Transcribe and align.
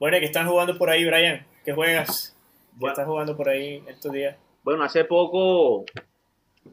Bueno, 0.00 0.16
¿qué 0.18 0.24
están 0.24 0.48
jugando 0.48 0.78
por 0.78 0.88
ahí, 0.88 1.04
Brian? 1.04 1.46
¿Qué 1.62 1.74
juegas? 1.74 2.34
¿Qué 2.80 2.86
estás 2.86 3.06
jugando 3.06 3.36
por 3.36 3.50
ahí 3.50 3.84
estos 3.86 4.10
días? 4.10 4.34
Bueno, 4.64 4.82
hace 4.82 5.04
poco 5.04 5.84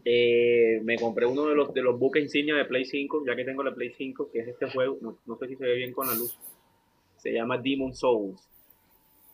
eh, 0.06 0.80
me 0.86 0.98
compré 0.98 1.25
uno 1.25 1.48
de 1.48 1.53
los, 1.53 1.74
de 1.74 1.82
los 1.82 2.00
buques 2.00 2.24
insignia 2.24 2.55
de 2.55 2.63
Play 2.63 2.85
5, 2.85 3.25
ya 3.27 3.35
que 3.35 3.43
tengo 3.43 3.63
la 3.63 3.75
Play 3.75 3.92
5, 3.92 4.29
que 4.32 4.40
es 4.40 4.48
este 4.48 4.69
juego, 4.69 4.98
no, 5.25 5.37
sé 5.37 5.48
si 5.50 5.58
se 5.58 5.66
ve 5.66 5.75
bien 5.75 5.92
con 5.92 6.08
la 6.08 6.16
luz. 6.16 6.37
Se 7.17 7.33
llama 7.33 7.58
Demon 7.58 7.93
Souls. 7.93 8.41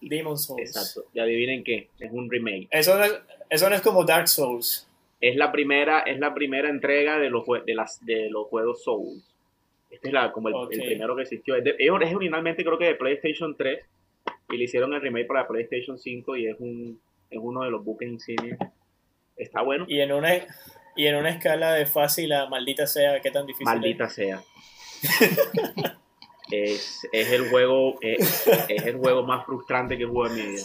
Demon 0.01 0.39
Souls. 0.39 0.59
Exacto. 0.59 1.07
Y 1.13 1.19
adivinen 1.19 1.63
qué, 1.63 1.89
es 1.99 2.11
un 2.11 2.31
remake. 2.31 2.69
Eso 2.71 2.97
no 2.97 3.03
es, 3.03 3.13
eso 3.51 3.69
no 3.69 3.75
es 3.75 3.81
como 3.83 4.05
Dark 4.05 4.27
Souls. 4.27 4.89
Es 5.21 5.35
la 5.35 5.51
primera, 5.51 5.99
es 5.99 6.17
la 6.17 6.33
primera 6.33 6.67
entrega 6.67 7.19
de 7.19 7.29
los, 7.29 7.43
de 7.63 7.75
las, 7.75 8.03
de 8.03 8.31
los 8.31 8.47
juegos 8.47 8.83
Souls. 8.83 9.32
Este 9.93 10.07
es 10.07 10.13
la, 10.13 10.31
como 10.31 10.49
el, 10.49 10.67
primero 10.67 11.15
que 11.15 11.21
existió. 11.21 11.55
Es, 11.55 11.63
es, 11.77 11.89
originalmente 11.89 12.63
creo 12.63 12.77
que 12.77 12.85
de 12.85 12.95
PlayStation 12.95 13.55
3 13.55 13.85
y 14.49 14.57
le 14.57 14.63
hicieron 14.63 14.93
el 14.93 15.01
remake 15.01 15.27
para 15.27 15.47
PlayStation 15.47 15.97
5 15.99 16.35
y 16.37 16.47
es, 16.47 16.55
un, 16.59 16.99
es 17.29 17.39
uno 17.41 17.63
de 17.63 17.69
los 17.69 17.83
buques 17.83 18.09
insignia 18.09 18.57
está 19.35 19.61
bueno. 19.61 19.85
Y 19.87 19.99
en 19.99 20.11
una, 20.11 20.35
y 20.95 21.07
en 21.07 21.15
una 21.15 21.29
escala 21.29 21.73
de 21.73 21.85
fácil 21.85 22.33
a 22.33 22.47
maldita 22.47 22.87
sea, 22.87 23.19
¿qué 23.21 23.31
tan 23.31 23.45
difícil 23.45 23.65
Maldita 23.65 24.09
sea. 24.09 24.41
es, 26.51 27.07
es, 27.11 27.31
el 27.31 27.49
juego 27.49 27.97
es, 28.01 28.47
es, 28.69 28.85
el 28.85 28.97
juego 28.97 29.23
más 29.23 29.45
frustrante 29.45 29.97
que 29.97 30.03
he 30.03 30.07
jugado 30.07 30.35
en 30.35 30.41
mi 30.41 30.51
vida. 30.53 30.63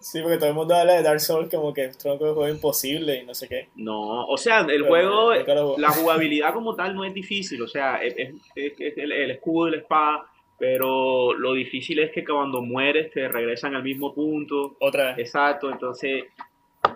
Sí, 0.00 0.20
porque 0.22 0.38
todo 0.38 0.48
el 0.48 0.54
mundo 0.54 0.74
habla 0.74 0.94
de 0.94 1.02
Dark 1.02 1.20
Souls 1.20 1.50
como 1.50 1.74
que 1.74 1.86
es 1.86 2.04
un 2.04 2.18
juego 2.18 2.48
imposible 2.48 3.20
y 3.20 3.26
no 3.26 3.34
sé 3.34 3.48
qué. 3.48 3.68
No, 3.76 4.26
o 4.26 4.36
sea, 4.36 4.60
el 4.60 4.86
juego, 4.86 5.32
la 5.76 5.90
jugabilidad 5.90 6.52
como 6.54 6.74
tal 6.74 6.94
no 6.94 7.04
es 7.04 7.12
difícil, 7.12 7.60
o 7.62 7.68
sea, 7.68 7.96
es, 7.96 8.14
el, 8.56 9.12
el, 9.12 9.30
escudo 9.30 9.68
y 9.68 9.70
la 9.72 9.76
espada, 9.78 10.26
pero 10.58 11.34
lo 11.34 11.52
difícil 11.54 11.98
es 12.00 12.12
que 12.12 12.24
cuando 12.24 12.62
mueres 12.62 13.10
te 13.12 13.28
regresan 13.28 13.74
al 13.74 13.82
mismo 13.82 14.14
punto. 14.14 14.76
Otra 14.80 15.08
vez. 15.08 15.18
Exacto, 15.18 15.70
entonces 15.70 16.24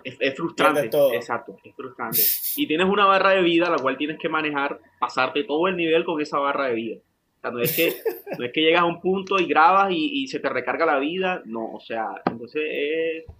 es, 0.03 0.35
frustrante. 0.35 0.89
Exacto, 1.13 1.57
es 1.63 1.75
frustrante. 1.75 2.21
Y 2.57 2.67
tienes 2.67 2.87
una 2.87 3.05
barra 3.05 3.31
de 3.31 3.41
vida 3.41 3.69
la 3.69 3.77
cual 3.77 3.97
tienes 3.97 4.17
que 4.19 4.29
manejar, 4.29 4.79
pasarte 4.99 5.43
todo 5.43 5.67
el 5.67 5.77
nivel 5.77 6.03
con 6.03 6.21
esa 6.21 6.39
barra 6.39 6.67
de 6.67 6.73
vida. 6.73 6.97
Sea, 7.43 7.51
no 7.51 7.59
es 7.59 7.75
que, 7.75 7.93
no 8.37 8.45
es 8.45 8.53
que 8.53 8.61
llegas 8.61 8.81
a 8.81 8.85
un 8.85 9.01
punto 9.01 9.37
y 9.37 9.45
grabas 9.45 9.91
y, 9.91 10.25
se 10.27 10.39
te 10.39 10.47
recarga 10.47 10.85
la 10.85 10.97
vida. 10.97 11.41
No, 11.45 11.73
o 11.73 11.79
sea, 11.81 12.07
entonces 12.25 12.63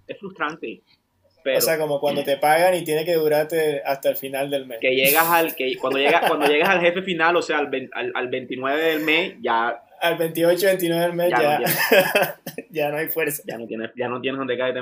es, 0.08 0.20
frustrante. 0.20 0.82
o 1.46 1.62
sea, 1.62 1.78
como 1.80 2.02
cuando 2.02 2.22
te 2.24 2.38
pagan 2.38 2.76
y 2.76 2.84
tiene 2.84 3.06
que 3.06 3.14
durarte 3.14 3.82
hasta 3.86 4.10
el 4.10 4.18
final 4.18 4.50
del 4.50 4.66
mes. 4.66 4.80
Que 4.82 4.94
llegas 4.94 5.28
al, 5.30 5.56
que 5.56 5.78
cuando 5.78 6.00
llegas, 6.00 6.28
cuando 6.28 6.48
llegas 6.48 6.70
al 6.70 6.82
jefe 6.82 7.02
final, 7.02 7.38
o 7.38 7.42
sea, 7.42 7.60
al, 7.60 7.70
al, 8.14 8.28
29 8.28 8.84
del 8.84 9.00
mes, 9.04 9.36
ya 9.42 9.82
al 10.02 10.18
28, 10.18 10.66
29 10.66 11.02
del 11.02 11.14
mes 11.14 11.30
ya, 11.30 11.62
ya, 12.70 12.90
no, 12.90 12.98
hay 12.98 13.08
fuerza. 13.08 13.42
Ya 13.48 13.58
no 13.58 13.66
tienes, 13.68 13.92
ya 13.96 14.10
no 14.10 14.20
tienes 14.20 14.38
donde 14.38 14.58
caer 14.58 14.74
de 14.74 14.82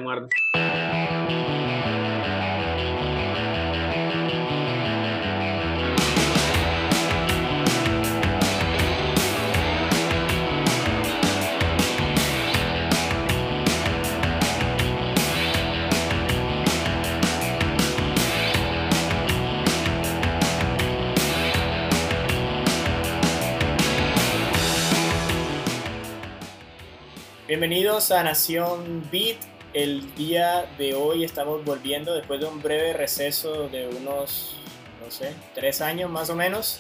Bienvenidos 27.52 28.12
a 28.12 28.24
Nación 28.24 29.04
Beat. 29.12 29.36
El 29.74 30.16
día 30.16 30.70
de 30.78 30.96
hoy 30.96 31.26
estamos 31.26 31.66
volviendo 31.66 32.16
después 32.16 32.40
de 32.40 32.46
un 32.46 32.62
breve 32.62 32.94
receso 32.94 33.68
de 33.68 33.90
unos, 33.90 34.56
no 35.04 35.12
sé, 35.12 35.34
tres 35.54 35.82
años 35.82 36.10
más 36.10 36.30
o 36.30 36.36
menos. 36.38 36.80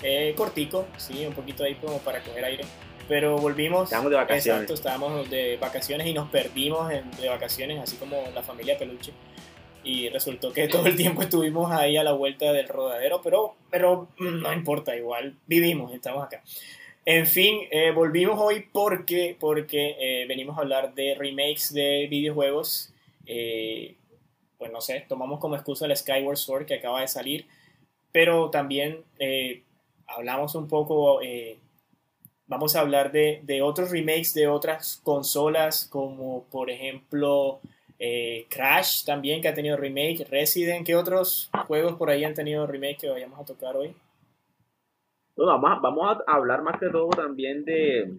Eh, 0.00 0.32
cortico, 0.36 0.86
sí, 0.96 1.26
un 1.26 1.34
poquito 1.34 1.64
ahí 1.64 1.74
como 1.74 1.98
para 1.98 2.20
coger 2.20 2.44
aire. 2.44 2.64
Pero 3.08 3.36
volvimos. 3.36 3.86
Estábamos 3.86 4.12
de 4.12 4.16
vacaciones. 4.16 4.62
Exacto, 4.62 4.74
estábamos 4.74 5.28
de 5.28 5.56
vacaciones 5.56 6.06
y 6.06 6.14
nos 6.14 6.30
perdimos 6.30 6.88
de 6.88 7.28
vacaciones, 7.28 7.80
así 7.80 7.96
como 7.96 8.22
la 8.32 8.44
familia 8.44 8.78
Peluche. 8.78 9.12
Y 9.82 10.08
resultó 10.08 10.52
que 10.52 10.68
todo 10.68 10.86
el 10.86 10.94
tiempo 10.94 11.22
estuvimos 11.22 11.72
ahí 11.72 11.96
a 11.96 12.04
la 12.04 12.12
vuelta 12.12 12.52
del 12.52 12.68
rodadero, 12.68 13.20
pero, 13.22 13.56
pero 13.72 14.06
mm, 14.20 14.40
no 14.40 14.52
importa, 14.52 14.94
igual 14.94 15.34
vivimos, 15.48 15.92
estamos 15.92 16.24
acá. 16.24 16.44
En 17.04 17.26
fin, 17.26 17.66
eh, 17.72 17.90
volvimos 17.90 18.38
hoy 18.38 18.64
porque, 18.72 19.36
porque 19.40 19.96
eh, 19.98 20.26
venimos 20.28 20.56
a 20.56 20.60
hablar 20.60 20.94
de 20.94 21.16
remakes 21.16 21.74
de 21.74 22.06
videojuegos. 22.08 22.92
Eh, 23.26 23.96
pues 24.56 24.70
no 24.70 24.80
sé, 24.80 25.04
tomamos 25.08 25.40
como 25.40 25.56
excusa 25.56 25.86
el 25.86 25.96
Skyward 25.96 26.36
Sword 26.36 26.66
que 26.66 26.74
acaba 26.74 27.00
de 27.00 27.08
salir, 27.08 27.48
pero 28.12 28.50
también 28.50 29.02
hablamos 30.06 30.54
un 30.54 30.68
poco, 30.68 31.20
vamos 32.46 32.76
a 32.76 32.80
hablar 32.80 33.10
de, 33.10 33.40
de, 33.42 33.62
otros 33.62 33.90
remakes 33.90 34.34
de 34.34 34.46
otras 34.46 35.00
consolas, 35.02 35.88
como 35.90 36.44
por 36.44 36.70
ejemplo 36.70 37.60
Crash 38.48 39.04
también 39.04 39.42
que 39.42 39.48
ha 39.48 39.54
tenido 39.54 39.76
remake, 39.76 40.24
Resident, 40.30 40.86
¿qué 40.86 40.94
otros 40.94 41.50
juegos 41.66 41.96
por 41.96 42.10
ahí 42.10 42.22
han 42.22 42.34
tenido 42.34 42.64
remake 42.64 42.98
que 42.98 43.08
vayamos 43.08 43.40
a 43.40 43.44
tocar 43.44 43.76
hoy? 43.76 43.96
Vamos, 45.46 45.70
a, 45.70 45.74
vamos 45.80 46.18
a 46.26 46.32
hablar 46.32 46.62
más 46.62 46.78
que 46.78 46.88
todo 46.88 47.10
también 47.10 47.64
de 47.64 48.12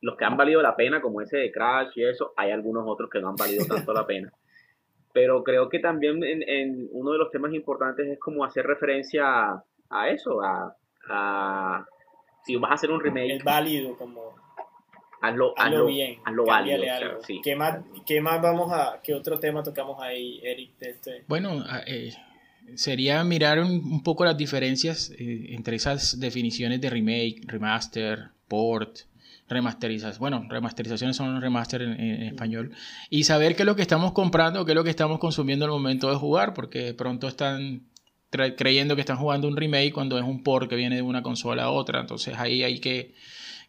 los 0.00 0.16
que 0.16 0.24
han 0.24 0.36
valido 0.36 0.62
la 0.62 0.76
pena, 0.76 1.00
como 1.00 1.20
ese 1.20 1.38
de 1.38 1.52
Crash 1.52 1.92
y 1.96 2.04
eso. 2.04 2.32
Hay 2.36 2.50
algunos 2.50 2.84
otros 2.86 3.10
que 3.10 3.20
no 3.20 3.28
han 3.28 3.36
valido 3.36 3.64
tanto 3.68 3.92
la 3.92 4.06
pena. 4.06 4.32
Pero 5.12 5.42
creo 5.42 5.68
que 5.68 5.80
también 5.80 6.22
en, 6.22 6.88
uno 6.92 7.12
de 7.12 7.18
los 7.18 7.30
temas 7.30 7.52
importantes 7.52 8.06
es 8.06 8.18
como 8.18 8.44
hacer 8.44 8.64
referencia 8.64 9.62
a, 9.90 10.08
eso, 10.08 10.40
a, 10.42 11.84
si 12.44 12.56
vas 12.56 12.70
a 12.70 12.74
hacer 12.74 12.90
un 12.90 13.00
remake. 13.00 13.36
Es 13.36 13.44
válido, 13.44 13.96
como. 13.96 14.34
Hazlo, 15.20 15.52
hazlo, 15.58 15.86
bien. 15.86 16.18
Hazlo 16.24 16.46
válido. 16.46 16.84
¿Qué, 17.42 17.56
más, 17.56 17.80
¿Qué 18.06 18.20
más 18.20 18.40
vamos 18.40 18.72
a. 18.72 19.00
¿Qué 19.02 19.12
otro 19.14 19.38
tema 19.40 19.62
tocamos 19.64 20.00
ahí, 20.00 20.40
Eric? 20.44 20.74
este? 20.80 21.24
Bueno, 21.26 21.64
eh, 21.86 22.12
sería 22.76 23.22
mirar 23.24 23.60
un, 23.60 24.02
poco 24.02 24.24
las 24.24 24.36
diferencias 24.36 25.10
eh, 25.18 25.46
entre 25.50 25.76
esas 25.76 26.20
definiciones 26.20 26.80
de 26.80 26.90
remake, 26.90 27.42
remaster, 27.46 28.30
port, 28.48 29.00
remasterización. 29.48 30.18
Bueno, 30.20 30.46
remasterizaciones 30.48 31.16
son 31.16 31.40
remaster 31.40 31.82
en, 31.82 32.22
español. 32.22 32.72
Y 33.10 33.24
saber 33.24 33.56
qué 33.56 33.62
es 33.62 33.66
lo 33.66 33.76
que 33.76 33.82
estamos 33.82 34.12
comprando, 34.12 34.64
qué 34.64 34.72
es 34.72 34.76
lo 34.76 34.84
que 34.84 34.90
estamos 34.90 35.18
consumiendo 35.18 35.64
al 35.64 35.70
momento 35.70 36.10
de 36.10 36.16
jugar, 36.16 36.54
porque 36.54 36.80
de 36.80 36.94
pronto 36.94 37.28
están 37.28 37.82
creyendo 38.30 38.94
que 38.94 39.00
están 39.00 39.16
jugando 39.16 39.48
un 39.48 39.56
remake 39.56 39.92
cuando 39.92 40.16
es 40.16 40.24
un 40.24 40.44
port 40.44 40.68
que 40.68 40.76
viene 40.76 40.96
de 40.96 41.02
una 41.02 41.22
consola 41.22 41.64
a 41.64 41.70
otra. 41.70 42.00
Entonces 42.00 42.36
ahí 42.38 42.62
hay 42.62 42.78
que, 42.78 43.14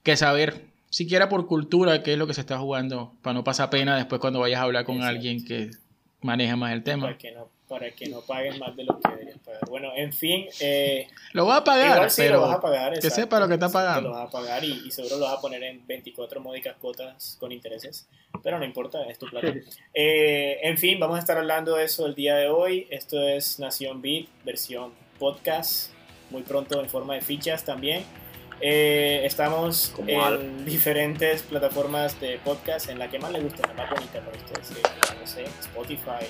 que 0.04 0.16
saber, 0.16 0.66
siquiera 0.90 1.30
por 1.30 1.48
cultura, 1.48 2.04
qué 2.04 2.14
es 2.14 2.20
lo 2.20 2.28
que 2.28 2.36
se 2.36 2.42
está 2.42 2.60
jugando, 2.60 3.16
para 3.24 3.34
no 3.34 3.44
pasar 3.44 3.70
pena 3.72 3.96
después 3.96 4.22
cuando 4.22 4.40
vayas 4.40 4.60
a 4.60 4.64
hablar 4.64 4.86
con 4.86 5.02
alguien 5.02 5.44
que 5.44 5.72
maneja 6.22 6.56
más 6.56 6.74
el 6.74 6.84
tema 6.84 7.18
para 7.72 7.90
que 7.92 8.08
no 8.08 8.20
paguen 8.20 8.60
más 8.60 8.76
de 8.76 8.84
lo 8.84 9.00
que 9.00 9.10
deberían 9.10 9.40
pagar. 9.40 9.62
Bueno, 9.70 9.94
en 9.96 10.12
fin. 10.12 10.46
Eh, 10.60 11.08
lo 11.32 11.46
vas 11.46 11.62
a 11.62 11.64
pagar, 11.64 12.12
sí, 12.12 12.28
lo 12.28 12.42
vas 12.42 12.58
a 12.58 12.60
pagar. 12.60 13.00
Que 13.00 13.10
sepa 13.10 13.40
lo 13.40 13.48
que 13.48 13.54
está 13.54 13.70
pagando. 13.70 14.10
Lo 14.10 14.16
vas 14.16 14.28
a 14.28 14.30
pagar 14.30 14.62
y, 14.62 14.92
seguro 14.92 15.16
lo 15.16 15.26
vas 15.26 15.38
a 15.38 15.42
poner 15.42 15.64
en 15.64 15.88
24 15.88 16.42
módicas 16.42 16.76
cuotas 16.82 17.38
con 17.40 17.54
intereses. 17.54 18.10
Pero 18.44 18.60
no 18.60 18.66
importa, 18.66 19.04
es 19.04 19.18
tu 19.18 19.26
plata. 19.28 19.54
Eh, 19.94 20.60
en 20.64 20.78
fin, 20.78 21.00
vamos 21.00 21.16
a 21.16 21.20
estar 21.20 21.38
hablando 21.38 21.78
de 21.78 21.86
eso 21.86 22.06
el 22.06 22.14
día 22.14 22.36
de 22.36 22.50
hoy. 22.50 22.88
Esto 22.92 23.26
es 23.26 23.58
Nación 23.58 24.02
Beat, 24.02 24.28
versión 24.44 24.92
podcast. 25.18 25.94
Muy 26.30 26.42
pronto 26.42 26.78
en 26.82 26.90
forma 26.90 27.14
de 27.14 27.22
fichas 27.22 27.64
también. 27.64 28.04
Eh, 28.64 29.26
estamos 29.26 29.92
en 30.06 30.64
diferentes 30.66 31.42
plataformas 31.42 32.20
de 32.22 32.38
podcast, 32.38 32.90
en 32.90 33.00
la 33.00 33.10
que 33.10 33.18
más 33.18 33.32
le 33.32 33.40
gusta, 33.40 33.68
la 33.68 33.74
más 33.74 33.90
bonita 33.90 34.20
para 34.20 34.38
ustedes. 34.38 34.72
no 35.20 35.26
sé, 35.26 35.46
Spotify. 35.62 36.28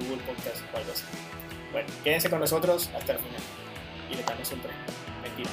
Google 0.00 0.22
Podcast 0.24 0.62
o 0.72 0.76
algo 0.78 0.92
así. 0.92 1.04
Bueno, 1.72 1.88
quédense 2.02 2.30
con 2.30 2.40
nosotros 2.40 2.88
hasta 2.96 3.12
el 3.12 3.18
final. 3.18 3.42
Y 4.10 4.14
le 4.14 4.22
damos 4.22 4.50
un 4.52 4.60
premio. 4.60 4.78
Mentira. 5.22 5.50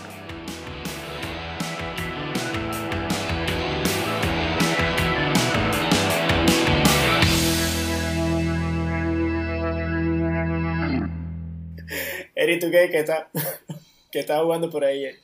Eri, 12.36 12.60
¿tú 12.60 12.72
qué, 12.72 12.90
qué 12.90 13.00
está, 13.00 13.30
qué 14.12 14.20
está 14.20 14.40
jugando 14.40 14.70
por 14.70 14.86
ahí? 14.86 15.18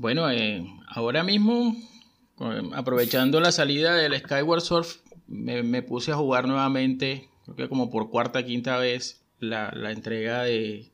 Bueno, 0.00 0.30
eh, 0.30 0.64
ahora 0.88 1.22
mismo, 1.22 1.76
aprovechando 2.74 3.38
la 3.38 3.52
salida 3.52 3.94
del 3.94 4.18
Skyward 4.18 4.62
Surf, 4.62 4.96
me, 5.28 5.62
me, 5.62 5.82
puse 5.82 6.10
a 6.10 6.14
jugar 6.14 6.48
nuevamente 6.48 7.28
creo 7.44 7.54
que 7.54 7.68
como 7.68 7.90
por 7.90 8.08
cuarta, 8.08 8.42
quinta 8.42 8.78
vez, 8.78 9.22
la, 9.40 9.70
entrega 9.90 10.44
de, 10.44 10.86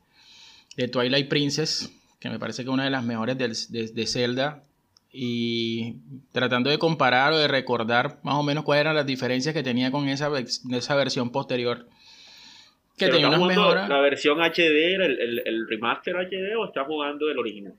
Twilight 0.91 1.29
Princess, 1.29 1.89
que 2.19 2.31
me 2.31 2.41
parece 2.41 2.65
que 2.65 2.71
es 2.71 2.75
una 2.75 2.83
de 2.83 2.91
las 2.91 3.05
mejores 3.05 3.39
de, 3.39 3.87
de, 3.87 4.07
Zelda. 4.09 4.65
y 5.13 5.99
tratando 6.33 6.69
de 6.69 6.79
comparar 6.79 7.33
o 7.33 7.39
de 7.39 7.47
recordar 7.47 8.19
más 8.25 8.35
o 8.35 8.43
menos 8.43 8.65
cuáles 8.65 8.81
eran 8.81 8.97
las 8.97 9.07
diferencias 9.07 9.55
que 9.55 9.63
tenía 9.63 9.93
con 9.93 10.09
esa, 10.09 10.33
esa 10.37 10.97
versión 10.97 11.31
posterior. 11.31 11.87
Que 12.99 13.07
tenía 13.07 13.29
unas 13.29 13.41
mejoras. 13.41 13.89
¿La 13.89 14.01
versión 14.01 14.41
HD, 14.41 14.97
el, 14.97 15.43
el, 15.45 15.69
remaster 15.69 16.17
HD 16.17 16.57
o 16.59 16.65
está 16.65 16.85
jugando 16.85 17.31
el 17.31 17.39
original? 17.39 17.75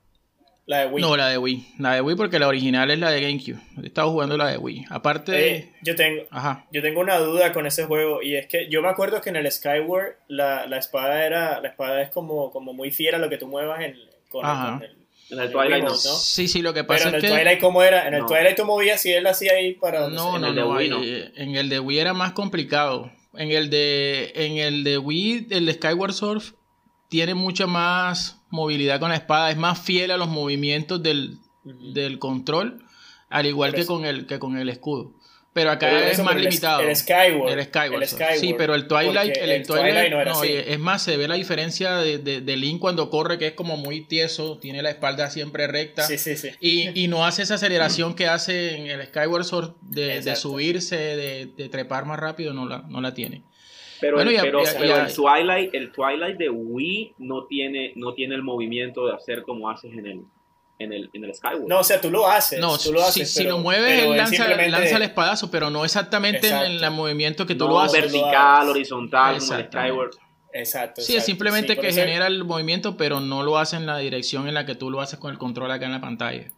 La 0.68 0.80
de 0.80 0.86
Wii. 0.88 1.02
No, 1.02 1.16
la 1.16 1.28
de 1.30 1.38
Wii. 1.38 1.66
La 1.78 1.94
de 1.94 2.02
Wii 2.02 2.14
porque 2.14 2.38
la 2.38 2.46
original 2.46 2.90
es 2.90 2.98
la 2.98 3.10
de 3.10 3.22
GameCube. 3.22 3.58
He 3.82 3.86
estado 3.86 4.10
jugando 4.10 4.36
la 4.36 4.48
de 4.48 4.58
Wii. 4.58 4.84
Aparte 4.90 5.32
de... 5.32 5.72
yo, 5.80 5.96
tengo, 5.96 6.24
yo 6.70 6.82
tengo 6.82 7.00
una 7.00 7.16
duda 7.16 7.54
con 7.54 7.66
ese 7.66 7.86
juego 7.86 8.22
y 8.22 8.36
es 8.36 8.48
que 8.48 8.68
yo 8.68 8.82
me 8.82 8.88
acuerdo 8.88 9.22
que 9.22 9.30
en 9.30 9.36
el 9.36 9.50
Skyward 9.50 10.16
la, 10.28 10.66
la 10.66 10.76
espada 10.76 11.24
era 11.24 11.62
la 11.62 11.68
espada 11.68 12.02
es 12.02 12.10
como, 12.10 12.50
como 12.50 12.74
muy 12.74 12.90
fiera 12.90 13.16
lo 13.16 13.30
que 13.30 13.38
tú 13.38 13.46
muevas 13.46 13.80
en, 13.80 13.96
con, 14.28 14.44
el, 14.44 14.94
en 15.30 15.38
el 15.40 15.50
Twilight 15.50 15.84
no. 15.84 15.94
Sí, 15.94 16.48
sí, 16.48 16.60
lo 16.60 16.74
que 16.74 16.84
pasa 16.84 17.04
Pero 17.04 17.16
en 17.16 17.24
el 17.24 17.30
Twilight, 17.30 17.60
¿cómo 17.62 17.82
era? 17.82 18.06
En 18.06 18.12
el 18.12 18.26
Twilight 18.26 18.56
tú 18.58 18.66
movías 18.66 19.06
y 19.06 19.12
él 19.14 19.26
hacía 19.26 19.52
ahí 19.52 19.72
para... 19.72 20.10
No, 20.10 20.38
no, 20.38 20.52
no, 20.52 20.78
En 20.78 21.56
el 21.56 21.70
de 21.70 21.80
Wii 21.80 21.98
era 21.98 22.12
más 22.12 22.32
complicado. 22.32 23.10
En 23.32 23.50
el 23.52 23.70
de, 23.70 24.32
en 24.34 24.58
el 24.58 24.84
de 24.84 24.98
Wii, 24.98 25.46
el 25.48 25.72
Skyward 25.72 26.12
Surf 26.12 26.52
tiene 27.08 27.32
mucha 27.32 27.66
más 27.66 28.37
movilidad 28.50 29.00
con 29.00 29.10
la 29.10 29.16
espada, 29.16 29.50
es 29.50 29.56
más 29.56 29.78
fiel 29.80 30.10
a 30.10 30.16
los 30.16 30.28
movimientos 30.28 31.02
del, 31.02 31.38
del 31.64 32.18
control, 32.18 32.84
al 33.28 33.46
igual 33.46 33.74
que 33.74 33.86
con, 33.86 34.04
el, 34.04 34.26
que 34.26 34.38
con 34.38 34.56
el 34.56 34.68
escudo. 34.68 35.12
Pero 35.58 35.72
acá 35.72 36.08
es 36.08 36.22
más 36.22 36.36
limitado. 36.36 36.80
El 36.82 36.94
Skyward. 36.94 37.58
El 37.58 37.64
Skyward. 37.64 38.38
Sí, 38.38 38.54
pero 38.56 38.76
el 38.76 38.86
Twilight, 38.86 39.36
el, 39.36 39.66
Twilight, 39.66 40.12
no, 40.12 40.44
es 40.44 40.78
más, 40.78 41.02
se 41.02 41.16
ve 41.16 41.26
la 41.26 41.34
diferencia 41.34 41.96
de, 41.96 42.18
de, 42.18 42.56
Link 42.56 42.78
cuando 42.78 43.10
corre, 43.10 43.38
que 43.38 43.48
es 43.48 43.52
como 43.54 43.76
muy 43.76 44.02
tieso, 44.02 44.58
tiene 44.58 44.82
la 44.82 44.90
espalda 44.90 45.30
siempre 45.30 45.66
recta. 45.66 46.06
Sí, 46.06 46.16
sí, 46.16 46.36
sí. 46.36 46.50
Y, 46.60 47.02
y 47.02 47.08
no 47.08 47.26
hace 47.26 47.42
esa 47.42 47.54
aceleración 47.54 48.14
que 48.14 48.28
hace 48.28 48.76
en 48.76 48.86
el 48.86 49.04
Skyward 49.08 49.44
Sword 49.44 49.74
de, 49.80 50.20
de 50.20 50.36
subirse, 50.36 50.96
de, 50.96 51.68
trepar 51.70 52.04
más 52.04 52.20
rápido, 52.20 52.52
no 52.52 52.66
la, 52.66 52.84
no 52.88 53.00
la 53.00 53.14
tiene. 53.14 53.42
Pero, 54.00 54.20
el, 54.20 54.28
pero, 54.40 54.60
el, 54.60 55.14
Twilight, 55.14 55.74
el 55.74 55.92
Twilight 55.92 56.36
de 56.36 56.50
Wii 56.50 57.14
no 57.18 57.46
tiene, 57.46 57.92
no 57.96 58.14
tiene 58.14 58.34
el 58.34 58.42
movimiento 58.42 59.06
de 59.06 59.14
hacer 59.14 59.42
como 59.42 59.68
haces 59.68 59.92
en 59.92 60.06
el, 60.06 60.24
en 60.78 60.92
el, 60.92 61.10
en 61.12 61.24
el 61.24 61.34
Skyward. 61.34 61.66
No, 61.66 61.80
o 61.80 61.84
sea, 61.84 62.00
tú 62.00 62.10
lo 62.10 62.28
haces. 62.28 62.60
No, 62.60 62.78
tú 62.78 62.92
lo 62.92 63.02
haces, 63.02 63.32
si, 63.32 63.44
lo 63.44 63.58
mueves, 63.58 64.04
él 64.04 64.16
lanza, 64.16 64.48
lanza, 64.48 64.96
el 64.96 65.02
espadazo, 65.02 65.50
pero 65.50 65.70
no 65.70 65.84
exactamente 65.84 66.48
en, 66.48 66.82
el 66.82 66.90
movimiento 66.90 67.46
que 67.46 67.54
tú 67.54 67.66
lo 67.66 67.80
haces. 67.80 68.02
vertical, 68.02 68.68
horizontal, 68.68 69.38
como 69.38 69.54
el 69.54 69.64
Skyward. 69.64 70.10
Exacto. 70.52 71.02
Sí, 71.02 71.16
es 71.16 71.24
simplemente 71.24 71.76
que 71.76 71.92
genera 71.92 72.26
el 72.26 72.44
movimiento, 72.44 72.96
pero 72.96 73.20
no 73.20 73.42
lo 73.42 73.58
hace 73.58 73.76
en 73.76 73.86
la 73.86 73.98
dirección 73.98 74.48
en 74.48 74.54
la 74.54 74.66
que 74.66 74.74
tú 74.74 74.90
lo 74.90 75.00
haces 75.00 75.18
con 75.18 75.30
el 75.30 75.38
control 75.38 75.70
acá 75.70 75.86
en 75.86 75.92
la 75.92 76.00
pantalla. 76.00 76.50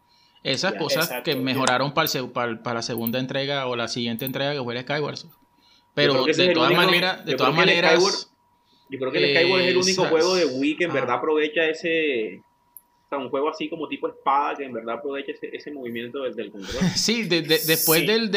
Esas 0.43 0.75
cosas 0.75 1.10
que 1.22 1.36
mejoraron 1.36 1.93
para, 1.93 2.08
para, 2.32 2.75
la 2.75 2.82
segunda 2.82 3.19
entrega 3.19 3.66
o 3.66 3.76
la 3.76 3.88
siguiente 3.88 4.25
entrega 4.25 4.52
que 4.52 4.62
fue 4.62 4.75
el 4.75 4.82
Skyward. 4.82 5.19
Pero 5.94 6.25
de 6.25 6.52
todas 6.54 6.72
maneras, 6.72 7.25
de 7.25 7.34
todas 7.34 7.54
maneras. 7.54 8.31
Yo 8.88 8.98
creo 8.98 9.12
que 9.12 9.19
el 9.19 9.37
Skyward 9.37 9.60
es 9.62 9.69
el 9.69 9.76
único 9.76 10.04
juego 10.06 10.34
de 10.34 10.46
Wii 10.46 10.76
que 10.76 10.84
en 10.84 10.92
verdad 10.92 11.16
aprovecha 11.16 11.64
ese 11.64 12.42
un 13.16 13.31
juego 13.31 13.48
así 13.48 13.69
como 13.69 13.88
tipo 13.88 14.08
espada 14.08 14.54
que 14.56 14.64
en 14.64 14.72
verdad 14.72 14.96
aprovecha 14.96 15.32
ese, 15.40 15.70
movimiento 15.72 16.22
del, 16.22 16.50
control. 16.50 16.82
Sí, 16.96 17.25
después 17.25 18.06
Del, 18.06 18.31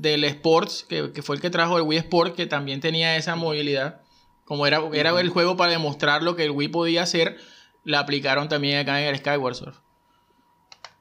del 0.00 0.24
Sports, 0.24 0.86
que, 0.88 1.22
fue 1.22 1.36
el 1.36 1.42
que 1.42 1.50
trajo 1.50 1.76
el 1.76 1.84
Wii 1.84 1.98
Sport, 1.98 2.36
que 2.36 2.46
también 2.46 2.80
tenía 2.80 3.16
esa 3.16 3.36
movilidad, 3.36 4.00
como 4.44 4.66
era, 4.66 4.80
era 4.92 5.18
el 5.20 5.28
juego 5.28 5.56
para 5.56 5.72
demostrar 5.72 6.22
lo 6.22 6.36
que 6.36 6.44
el 6.44 6.50
Wii 6.50 6.68
podía 6.68 7.02
hacer, 7.02 7.36
la 7.84 8.00
aplicaron 8.00 8.48
también 8.48 8.78
acá 8.78 9.00
en 9.02 9.08
el 9.08 9.16
Skyward 9.18 9.54
Surf. 9.54 9.78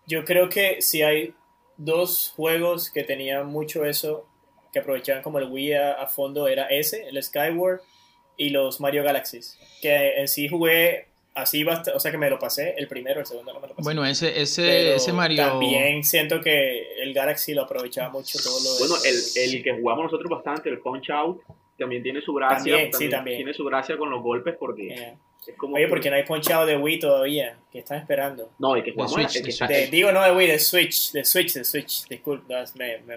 Yo 0.07 0.25
creo 0.25 0.49
que 0.49 0.81
si 0.81 1.03
hay 1.03 1.33
dos 1.77 2.33
juegos 2.35 2.89
que 2.89 3.03
tenían 3.03 3.47
mucho 3.47 3.85
eso, 3.85 4.25
que 4.71 4.79
aprovechaban 4.79 5.23
como 5.23 5.39
el 5.39 5.45
Wii 5.45 5.73
a, 5.73 5.93
a 5.93 6.07
fondo, 6.07 6.47
era 6.47 6.67
ese, 6.67 7.07
el 7.07 7.21
Skyward, 7.21 7.81
y 8.37 8.49
los 8.49 8.79
Mario 8.79 9.03
Galaxies, 9.03 9.57
que 9.81 10.19
en 10.19 10.27
sí 10.27 10.47
jugué 10.47 11.07
así 11.33 11.63
o 11.63 11.99
sea 11.99 12.11
que 12.11 12.17
me 12.17 12.29
lo 12.29 12.39
pasé, 12.39 12.75
el 12.77 12.87
primero, 12.87 13.19
el 13.19 13.25
segundo 13.25 13.53
no 13.53 13.59
me 13.59 13.67
lo 13.67 13.75
pasé. 13.75 13.83
Bueno, 13.83 14.05
ese, 14.05 14.41
ese, 14.41 14.95
ese 14.95 15.13
Mario. 15.13 15.37
También 15.37 16.03
siento 16.03 16.41
que 16.41 17.01
el 17.01 17.13
Galaxy 17.13 17.53
lo 17.53 17.63
aprovechaba 17.63 18.09
mucho 18.09 18.39
todo 18.43 18.59
lo 18.59 18.79
Bueno, 18.79 18.95
el, 19.03 19.15
el 19.35 19.63
que 19.63 19.73
jugamos 19.73 20.05
nosotros 20.05 20.29
bastante, 20.29 20.69
el 20.69 20.79
Punch 20.79 21.09
Out, 21.11 21.41
también 21.81 22.03
tiene 22.03 22.21
su 22.21 22.33
gracia. 22.33 22.57
También, 22.57 22.93
sí, 22.93 23.09
también. 23.09 23.37
Tiene 23.37 23.53
su 23.53 23.65
gracia 23.65 23.97
con 23.97 24.09
los 24.09 24.21
golpes 24.21 24.55
porque. 24.57 25.15
Oye, 25.73 25.87
porque 25.87 26.11
no 26.11 26.17
hay 26.17 26.23
ponchado 26.23 26.67
de 26.67 26.77
Wii 26.77 26.99
todavía, 26.99 27.57
que 27.71 27.79
están 27.79 27.97
esperando. 27.97 28.51
No, 28.59 28.75
el 28.75 28.83
que 28.83 28.91
jugamos 28.91 29.35
el 29.35 29.89
Digo 29.89 30.11
no 30.11 30.21
de 30.21 30.31
Wii, 30.31 30.47
de 30.47 30.59
Switch, 30.59 31.11
de 31.13 31.25
Switch, 31.25 31.53
de 31.53 31.63
Switch, 31.63 32.07
disculpa, 32.07 32.63
me, 32.75 32.99
me 32.99 33.15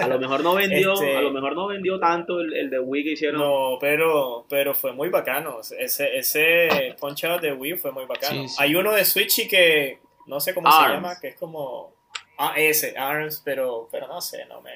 A 0.00 0.08
lo 0.08 0.18
mejor 0.18 0.42
no 0.42 0.54
vendió, 0.54 0.94
este 0.94 1.14
a 1.14 1.20
lo 1.20 1.30
mejor 1.30 1.54
no 1.54 1.66
vendió 1.66 2.00
tanto 2.00 2.40
el, 2.40 2.54
el, 2.54 2.70
de 2.70 2.80
Wii 2.80 3.04
que 3.04 3.12
hicieron. 3.12 3.38
No, 3.38 3.76
pero, 3.78 4.46
pero 4.48 4.72
fue 4.72 4.92
muy 4.92 5.10
bacano, 5.10 5.60
ese, 5.78 6.16
ese 6.16 6.96
ponchado 6.98 7.38
de 7.38 7.52
Wii 7.52 7.76
fue 7.76 7.92
muy 7.92 8.06
bacano. 8.06 8.46
Hay 8.56 8.74
uno 8.74 8.92
de 8.92 9.04
Switch 9.04 9.40
y 9.40 9.48
que, 9.48 9.98
no 10.26 10.40
sé 10.40 10.54
cómo 10.54 10.70
se 10.72 10.88
llama, 10.88 11.20
que 11.20 11.28
es 11.28 11.36
como... 11.36 11.92
Ah, 12.38 12.54
ese, 12.56 12.96
ARMS, 12.96 13.42
pero, 13.44 13.88
pero 13.90 14.06
no 14.06 14.22
sé, 14.22 14.46
no 14.46 14.62
me... 14.62 14.70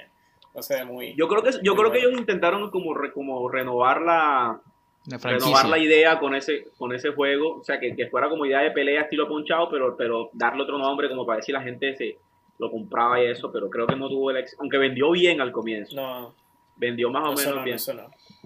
Muy... 0.86 1.14
Yo 1.14 1.28
creo 1.28 1.42
que, 1.42 1.50
yo 1.62 1.74
creo 1.74 1.90
que 1.90 1.98
ellos 1.98 2.12
intentaron 2.12 2.70
como, 2.70 2.94
como 3.14 3.48
renovar 3.48 4.02
la 4.02 4.60
renovar 5.06 5.68
la 5.68 5.78
idea 5.78 6.18
con 6.18 6.34
ese, 6.34 6.68
con 6.78 6.94
ese 6.94 7.10
juego, 7.10 7.58
o 7.58 7.64
sea, 7.64 7.80
que, 7.80 7.96
que, 7.96 8.06
fuera 8.06 8.28
como 8.28 8.46
idea 8.46 8.60
de 8.60 8.70
pelea 8.70 9.02
estilo 9.02 9.26
ponchado, 9.26 9.68
pero, 9.70 9.96
pero 9.96 10.30
darle 10.32 10.62
otro 10.62 10.78
nombre 10.78 11.08
como 11.08 11.26
para 11.26 11.38
decir 11.38 11.54
la 11.54 11.62
gente 11.62 11.96
se 11.96 12.18
lo 12.58 12.70
compraba 12.70 13.20
y 13.20 13.26
eso, 13.26 13.50
pero 13.50 13.68
creo 13.68 13.86
que 13.86 13.96
no 13.96 14.08
tuvo 14.08 14.30
el 14.30 14.36
éxito, 14.36 14.62
aunque 14.62 14.78
vendió 14.78 15.10
bien 15.10 15.40
al 15.40 15.50
comienzo. 15.52 15.96
No. 15.96 16.34
Vendió 16.76 17.10
más 17.10 17.28
o 17.28 17.32
menos 17.34 17.64
bien. 17.64 17.76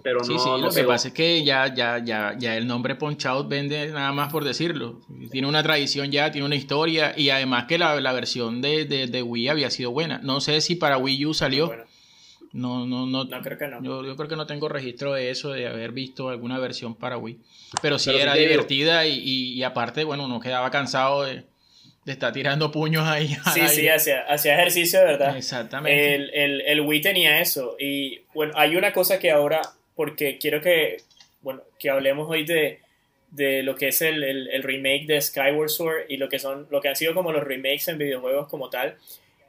Pero 0.03 0.23
sí, 0.23 0.33
no, 0.33 0.39
sí, 0.39 0.61
lo 0.61 0.69
que 0.69 0.83
pasa 0.83 1.07
es 1.07 1.13
que 1.13 1.43
ya, 1.43 1.73
ya, 1.73 1.97
ya, 2.03 2.35
ya 2.37 2.55
el 2.55 2.67
nombre 2.67 2.95
Punch 2.95 3.25
vende 3.47 3.87
nada 3.87 4.11
más 4.11 4.31
por 4.31 4.43
decirlo. 4.43 4.99
Tiene 5.31 5.47
una 5.47 5.63
tradición 5.63 6.11
ya, 6.11 6.29
tiene 6.31 6.45
una 6.45 6.55
historia 6.55 7.13
y 7.17 7.29
además 7.29 7.65
que 7.65 7.77
la, 7.77 7.99
la 7.99 8.13
versión 8.13 8.61
de, 8.61 8.85
de, 8.85 9.07
de, 9.07 9.23
Wii 9.23 9.47
había 9.47 9.71
sido 9.71 9.91
buena. 9.91 10.19
No 10.19 10.39
sé 10.39 10.61
si 10.61 10.75
para 10.75 10.97
Wii 10.97 11.25
U 11.25 11.33
salió. 11.33 11.71
No, 12.53 12.85
no, 12.85 13.05
no. 13.05 13.25
No, 13.25 13.41
creo 13.41 13.57
que 13.57 13.67
no. 13.67 13.83
Yo, 13.83 14.15
creo 14.15 14.29
que 14.29 14.35
no 14.35 14.47
tengo 14.47 14.69
registro 14.69 15.13
de 15.13 15.29
eso, 15.29 15.51
de 15.51 15.67
haber 15.67 15.91
visto 15.91 16.29
alguna 16.29 16.59
versión 16.59 16.95
para 16.95 17.17
Wii. 17.17 17.39
Pero 17.81 17.99
sí 17.99 18.11
era 18.15 18.33
divertida 18.35 19.05
y, 19.05 19.19
y, 19.19 19.63
aparte, 19.63 20.03
bueno, 20.03 20.25
uno 20.25 20.39
quedaba 20.39 20.71
cansado 20.71 21.23
de, 21.23 21.43
estar 22.05 22.31
tirando 22.33 22.71
puños 22.71 23.07
ahí. 23.07 23.35
Sí, 23.53 23.67
sí, 23.67 23.87
hacía, 23.87 24.21
hacía 24.29 24.55
ejercicio 24.55 24.99
de 24.99 25.05
verdad. 25.05 25.37
Exactamente. 25.37 26.15
El, 26.15 26.29
el, 26.33 26.61
el, 26.61 26.81
Wii 26.81 27.01
tenía 27.01 27.41
eso. 27.41 27.75
Y 27.79 28.21
bueno, 28.33 28.53
hay 28.55 28.75
una 28.75 28.93
cosa 28.93 29.19
que 29.19 29.31
ahora, 29.31 29.61
porque 29.95 30.37
quiero 30.37 30.61
que, 30.61 30.97
bueno, 31.41 31.63
que 31.79 31.89
hablemos 31.89 32.29
hoy 32.29 32.45
de, 32.45 32.79
de 33.31 33.63
lo 33.63 33.75
que 33.75 33.89
es 33.89 34.01
el, 34.01 34.23
el, 34.23 34.63
remake 34.63 35.05
de 35.05 35.21
Skyward 35.21 35.69
Sword 35.69 36.05
y 36.09 36.17
lo 36.17 36.29
que 36.29 36.39
son, 36.39 36.67
lo 36.71 36.81
que 36.81 36.89
han 36.89 36.95
sido 36.95 37.13
como 37.13 37.31
los 37.31 37.43
remakes 37.43 37.87
en 37.87 37.97
videojuegos 37.97 38.47
como 38.47 38.69
tal. 38.69 38.95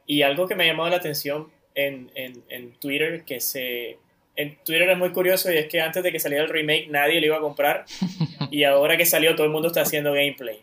Y 0.05 0.23
algo 0.23 0.47
que 0.47 0.55
me 0.55 0.65
ha 0.65 0.67
llamado 0.67 0.89
la 0.89 0.97
atención 0.97 1.49
en, 1.75 2.11
en, 2.15 2.43
en 2.49 2.71
Twitter 2.73 3.23
que 3.25 3.39
se... 3.39 3.97
En 4.35 4.57
Twitter 4.63 4.89
es 4.89 4.97
muy 4.97 5.11
curioso 5.11 5.51
y 5.51 5.57
es 5.57 5.67
que 5.67 5.81
antes 5.81 6.01
de 6.01 6.11
que 6.11 6.19
saliera 6.19 6.45
el 6.45 6.49
remake 6.49 6.87
nadie 6.89 7.19
lo 7.19 7.25
iba 7.25 7.37
a 7.37 7.41
comprar 7.41 7.85
y 8.51 8.63
ahora 8.63 8.95
que 8.95 9.05
salió 9.05 9.35
todo 9.35 9.45
el 9.45 9.51
mundo 9.51 9.67
está 9.67 9.81
haciendo 9.81 10.13
gameplay. 10.13 10.61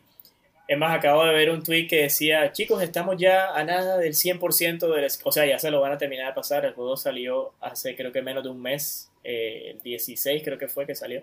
Es 0.68 0.78
más, 0.78 0.96
acabo 0.96 1.24
de 1.24 1.32
ver 1.32 1.50
un 1.50 1.62
tweet 1.62 1.86
que 1.86 2.02
decía, 2.02 2.50
chicos, 2.52 2.82
estamos 2.82 3.16
ya 3.18 3.54
a 3.54 3.62
nada 3.62 3.98
del 3.98 4.14
100% 4.14 4.94
del... 4.94 5.06
O 5.22 5.32
sea, 5.32 5.46
ya 5.46 5.58
se 5.60 5.70
lo 5.70 5.80
van 5.80 5.92
a 5.92 5.98
terminar 5.98 6.26
de 6.26 6.32
pasar. 6.32 6.64
El 6.64 6.72
juego 6.72 6.96
salió 6.96 7.52
hace 7.60 7.94
creo 7.94 8.10
que 8.10 8.20
menos 8.20 8.42
de 8.42 8.50
un 8.50 8.60
mes, 8.60 9.10
eh, 9.22 9.70
el 9.74 9.82
16 9.82 10.42
creo 10.42 10.58
que 10.58 10.66
fue 10.66 10.86
que 10.86 10.96
salió 10.96 11.22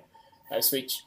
al 0.49 0.63
Switch. 0.63 1.05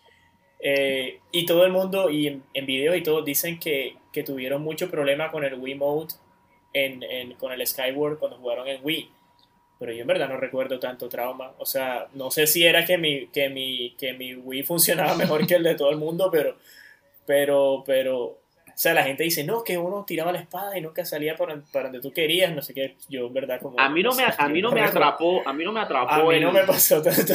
Eh, 0.60 1.20
y 1.32 1.46
todo 1.46 1.64
el 1.64 1.72
mundo, 1.72 2.10
y 2.10 2.26
en, 2.26 2.42
en 2.52 2.66
videos 2.66 2.96
y 2.96 3.02
todo, 3.02 3.22
dicen 3.22 3.58
que, 3.58 3.96
que 4.12 4.22
tuvieron 4.22 4.62
mucho 4.62 4.90
problema 4.90 5.30
con 5.30 5.44
el 5.44 5.54
Wii 5.54 5.78
Mode 6.76 7.20
en, 7.20 7.34
con 7.34 7.52
el 7.52 7.66
Skyward 7.66 8.18
cuando 8.18 8.38
jugaron 8.38 8.68
en 8.68 8.80
Wii. 8.82 9.10
Pero 9.78 9.92
yo 9.92 10.00
en 10.00 10.06
verdad 10.06 10.28
no 10.28 10.36
recuerdo 10.38 10.78
tanto 10.78 11.08
trauma. 11.08 11.52
O 11.58 11.66
sea, 11.66 12.06
no 12.14 12.30
sé 12.30 12.46
si 12.46 12.64
era 12.64 12.84
que 12.84 12.96
mi, 12.96 13.26
que 13.28 13.48
mi, 13.48 13.94
que 13.98 14.14
mi 14.14 14.34
Wii 14.34 14.62
funcionaba 14.64 15.14
mejor 15.14 15.46
que 15.46 15.56
el 15.56 15.62
de 15.62 15.74
todo 15.74 15.90
el 15.90 15.98
mundo, 15.98 16.30
pero, 16.30 16.56
pero, 17.26 17.82
pero, 17.84 18.38
o 18.76 18.78
sea, 18.78 18.92
la 18.92 19.04
gente 19.04 19.22
dice, 19.22 19.42
no, 19.42 19.64
que 19.64 19.78
uno 19.78 20.04
tiraba 20.06 20.32
la 20.32 20.40
espada 20.40 20.76
y 20.76 20.82
nunca 20.82 21.02
salía 21.06 21.34
para, 21.34 21.58
para 21.72 21.84
donde 21.84 22.00
tú 22.00 22.12
querías, 22.12 22.54
no 22.54 22.60
sé 22.60 22.74
qué, 22.74 22.96
yo 23.08 23.26
en 23.26 23.32
verdad 23.32 23.58
como... 23.60 23.80
A 23.80 23.88
mí 23.88 24.02
no, 24.02 24.14
me, 24.14 24.24
a 24.24 24.48
mí 24.48 24.60
no 24.60 24.70
me 24.70 24.82
atrapó, 24.82 25.42
a 25.46 25.52
mí 25.54 25.64
no 25.64 25.72
me 25.72 25.80
atrapó. 25.80 26.12
A 26.12 26.22
mí 26.24 26.40
no 26.40 26.52
me 26.52 26.62
pasó 26.64 27.00
tanto 27.00 27.32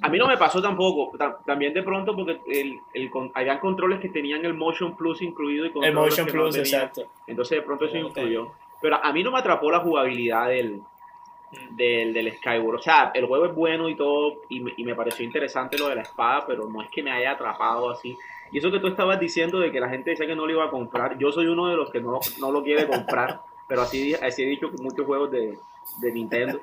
A 0.00 0.08
mí 0.08 0.16
no 0.16 0.26
me 0.26 0.38
pasó 0.38 0.62
tampoco, 0.62 1.16
también 1.46 1.74
de 1.74 1.82
pronto 1.82 2.16
porque 2.16 2.38
el, 2.50 2.72
el, 2.94 3.10
habían 3.34 3.58
controles 3.58 4.00
que 4.00 4.08
tenían 4.08 4.42
el 4.46 4.54
Motion 4.54 4.96
Plus 4.96 5.20
incluido 5.20 5.66
y 5.66 5.72
El 5.84 5.92
Motion 5.92 6.26
Plus, 6.26 6.56
exacto. 6.56 7.12
Entonces 7.26 7.58
de 7.58 7.62
pronto 7.62 7.84
eso 7.84 7.98
influyó. 7.98 8.50
Pero 8.80 9.02
a 9.02 9.12
mí 9.12 9.22
no 9.22 9.30
me 9.30 9.38
atrapó 9.38 9.70
la 9.70 9.80
jugabilidad 9.80 10.48
del, 10.48 10.76
mm. 10.76 11.76
del, 11.76 12.12
del, 12.12 12.32
Skyward. 12.36 12.78
O 12.78 12.82
sea, 12.82 13.10
el 13.14 13.26
juego 13.26 13.46
es 13.46 13.54
bueno 13.54 13.88
y 13.88 13.96
todo, 13.96 14.42
y 14.48 14.60
me, 14.60 14.72
y 14.76 14.84
me, 14.84 14.94
pareció 14.94 15.24
interesante 15.24 15.78
lo 15.78 15.88
de 15.88 15.96
la 15.96 16.02
espada, 16.02 16.44
pero 16.46 16.68
no 16.68 16.82
es 16.82 16.88
que 16.90 17.02
me 17.02 17.10
haya 17.10 17.32
atrapado 17.32 17.90
así. 17.90 18.16
Y 18.52 18.58
eso 18.58 18.70
que 18.70 18.80
tú 18.80 18.88
estabas 18.88 19.20
diciendo 19.20 19.60
de 19.60 19.70
que 19.70 19.80
la 19.80 19.88
gente 19.88 20.10
decía 20.10 20.26
que 20.26 20.34
no 20.34 20.46
lo 20.46 20.52
iba 20.52 20.64
a 20.64 20.70
comprar, 20.70 21.18
yo 21.18 21.30
soy 21.30 21.46
uno 21.46 21.68
de 21.68 21.76
los 21.76 21.90
que 21.90 22.00
no, 22.00 22.18
no 22.40 22.50
lo 22.50 22.62
quiere 22.62 22.86
comprar. 22.86 23.40
pero 23.70 23.82
así, 23.82 24.14
así 24.14 24.42
he 24.42 24.46
dicho 24.46 24.68
muchos 24.80 25.06
juegos 25.06 25.30
de, 25.30 25.56
de 26.00 26.12
Nintendo. 26.12 26.60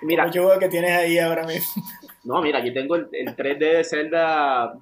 Mira, 0.00 0.24
Muchos 0.24 0.42
juegos 0.42 0.58
que 0.58 0.68
tienes 0.70 0.90
ahí 0.90 1.18
ahora 1.18 1.44
mismo. 1.44 1.82
no, 2.24 2.40
mira, 2.40 2.60
aquí 2.60 2.72
tengo 2.72 2.96
el, 2.96 3.08
el 3.12 3.36
3D 3.36 3.58
de 3.58 3.84
Zelda 3.84 4.72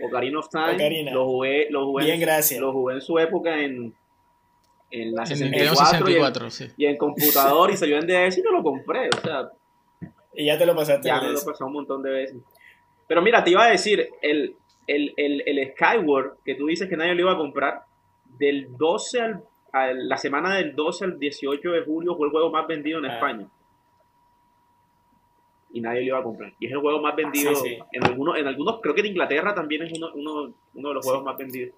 Ocarina 0.00 0.38
of 0.38 0.48
Time. 0.48 0.74
Ocarina. 0.74 1.12
Lo 1.12 1.26
jugué, 1.26 1.66
lo 1.70 1.86
jugué, 1.86 2.04
Bien, 2.04 2.20
gracias. 2.20 2.60
lo 2.60 2.72
jugué 2.72 2.94
en 2.94 3.00
su 3.00 3.18
época 3.18 3.58
en, 3.58 3.92
en 5.02 5.14
la 5.14 5.24
En 5.24 5.28
Nintendo 5.40 5.74
64, 5.74 6.08
y 6.10 6.14
en- 6.14 6.22
64, 6.24 6.50
sí. 6.50 6.66
y 6.76 6.86
en 6.86 6.96
computador 6.96 7.70
y 7.70 7.76
salió 7.76 7.98
en 7.98 8.06
DS 8.06 8.38
y 8.38 8.42
no 8.42 8.52
lo 8.52 8.62
compré. 8.62 9.08
O 9.08 9.20
sea, 9.20 9.50
Y 10.34 10.46
ya 10.46 10.56
te 10.58 10.66
lo 10.66 10.74
pasaste. 10.76 11.08
ya 11.08 11.20
me 11.20 11.28
lo 11.30 11.34
pasado 11.44 11.66
un 11.66 11.72
montón 11.72 12.02
de 12.02 12.10
veces. 12.10 12.36
Pero 13.06 13.20
mira, 13.22 13.42
te 13.44 13.50
iba 13.50 13.64
a 13.64 13.70
decir, 13.70 14.08
el, 14.22 14.56
el, 14.86 15.12
el, 15.16 15.42
el 15.46 15.72
Skyward, 15.72 16.38
que 16.44 16.54
tú 16.54 16.66
dices 16.66 16.88
que 16.88 16.96
nadie 16.96 17.14
lo 17.14 17.20
iba 17.22 17.32
a 17.32 17.36
comprar, 17.36 17.82
del 18.38 18.76
12 18.76 19.20
al, 19.20 19.42
a 19.72 19.92
la 19.92 20.16
semana 20.16 20.54
del 20.56 20.74
12 20.74 21.04
al 21.04 21.18
18 21.18 21.70
de 21.70 21.82
julio 21.82 22.16
fue 22.16 22.26
el 22.26 22.30
juego 22.32 22.50
más 22.50 22.66
vendido 22.66 22.98
en 23.00 23.06
Ah. 23.06 23.14
España. 23.14 23.46
Y 25.72 25.80
nadie 25.80 26.00
lo 26.02 26.06
iba 26.06 26.18
a 26.18 26.22
comprar. 26.22 26.52
Y 26.60 26.66
es 26.66 26.72
el 26.72 26.78
juego 26.78 27.00
más 27.00 27.16
vendido 27.16 27.54
Sí, 27.56 27.70
sí. 27.70 27.78
en 27.92 28.04
algunos, 28.04 28.38
en 28.38 28.46
algunos, 28.46 28.80
creo 28.80 28.94
que 28.94 29.00
en 29.00 29.08
Inglaterra 29.08 29.54
también 29.54 29.82
es 29.82 29.92
uno, 29.98 30.10
uno, 30.14 30.54
uno 30.74 30.88
de 30.88 30.94
los 30.94 31.04
juegos 31.04 31.24
más 31.24 31.36
vendidos. 31.36 31.74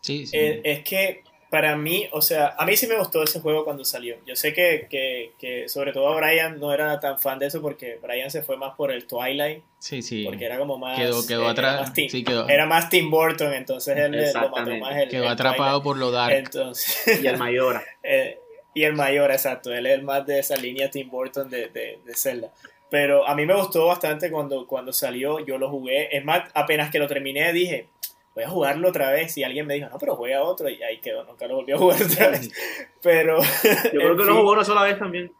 Sí, 0.00 0.24
sí. 0.26 0.36
Eh, 0.36 0.60
es 0.64 0.84
que 0.84 1.24
para 1.54 1.76
mí, 1.76 2.08
o 2.10 2.20
sea, 2.20 2.56
a 2.58 2.66
mí 2.66 2.76
sí 2.76 2.88
me 2.88 2.98
gustó 2.98 3.22
ese 3.22 3.38
juego 3.38 3.64
cuando 3.64 3.84
salió. 3.84 4.16
Yo 4.26 4.34
sé 4.34 4.52
que, 4.52 4.88
que, 4.90 5.34
que 5.38 5.68
sobre 5.68 5.92
todo 5.92 6.12
Brian 6.16 6.58
no 6.58 6.74
era 6.74 6.98
tan 6.98 7.16
fan 7.16 7.38
de 7.38 7.46
eso 7.46 7.62
porque 7.62 8.00
Brian 8.02 8.28
se 8.28 8.42
fue 8.42 8.56
más 8.56 8.74
por 8.74 8.90
el 8.90 9.06
Twilight, 9.06 9.62
sí, 9.78 10.02
sí. 10.02 10.24
porque 10.24 10.46
era 10.46 10.58
como 10.58 10.78
más... 10.78 10.98
Quedó, 10.98 11.24
quedó 11.24 11.44
eh, 11.44 11.50
atrás. 11.50 11.74
Era 11.74 11.82
más, 11.82 11.92
Tim, 11.92 12.08
sí, 12.08 12.24
quedó, 12.24 12.48
era 12.48 12.66
más 12.66 12.88
Tim 12.90 13.08
Burton, 13.08 13.52
entonces 13.52 13.96
él 13.96 14.32
lo 14.34 14.48
mató 14.48 14.76
más 14.78 14.96
el, 14.96 15.08
quedó 15.08 15.22
el 15.22 15.28
atrapado 15.28 15.80
por 15.80 15.96
lo 15.96 16.10
dark. 16.10 16.30
Twilight. 16.30 16.46
Entonces, 16.56 17.22
Y 17.22 17.26
el 17.28 17.38
Mayora. 17.38 17.84
eh, 18.02 18.40
y 18.74 18.82
el 18.82 18.94
mayor, 18.94 19.30
exacto, 19.30 19.72
él 19.72 19.86
es 19.86 19.94
el 19.94 20.02
más 20.02 20.26
de 20.26 20.40
esa 20.40 20.56
línea 20.56 20.90
Tim 20.90 21.08
Burton 21.08 21.48
de, 21.48 21.68
de, 21.68 22.00
de 22.04 22.14
Zelda. 22.16 22.50
Pero 22.90 23.28
a 23.28 23.36
mí 23.36 23.46
me 23.46 23.54
gustó 23.54 23.86
bastante 23.86 24.28
cuando, 24.28 24.66
cuando 24.66 24.92
salió, 24.92 25.38
yo 25.38 25.56
lo 25.56 25.70
jugué. 25.70 26.16
Es 26.16 26.24
más, 26.24 26.50
apenas 26.54 26.90
que 26.90 26.98
lo 26.98 27.06
terminé 27.06 27.52
dije, 27.52 27.86
voy 28.34 28.44
a 28.44 28.48
jugarlo 28.48 28.88
otra 28.88 29.10
vez. 29.10 29.36
Y 29.38 29.44
alguien 29.44 29.66
me 29.66 29.74
dijo, 29.74 29.88
no, 29.88 29.98
pero 29.98 30.16
juega 30.16 30.42
otro. 30.42 30.68
Y 30.68 30.82
ahí 30.82 31.00
quedó, 31.00 31.24
nunca 31.24 31.46
lo 31.46 31.56
volví 31.56 31.72
a 31.72 31.78
jugar 31.78 32.02
otra 32.02 32.28
vez. 32.30 32.50
Pero, 33.02 33.40
Yo 33.42 33.90
creo 34.00 34.16
que 34.16 34.24
lo 34.24 34.36
jugó 34.36 34.52
una 34.52 34.64
sola 34.64 34.82
vez 34.84 34.98
también. 34.98 35.32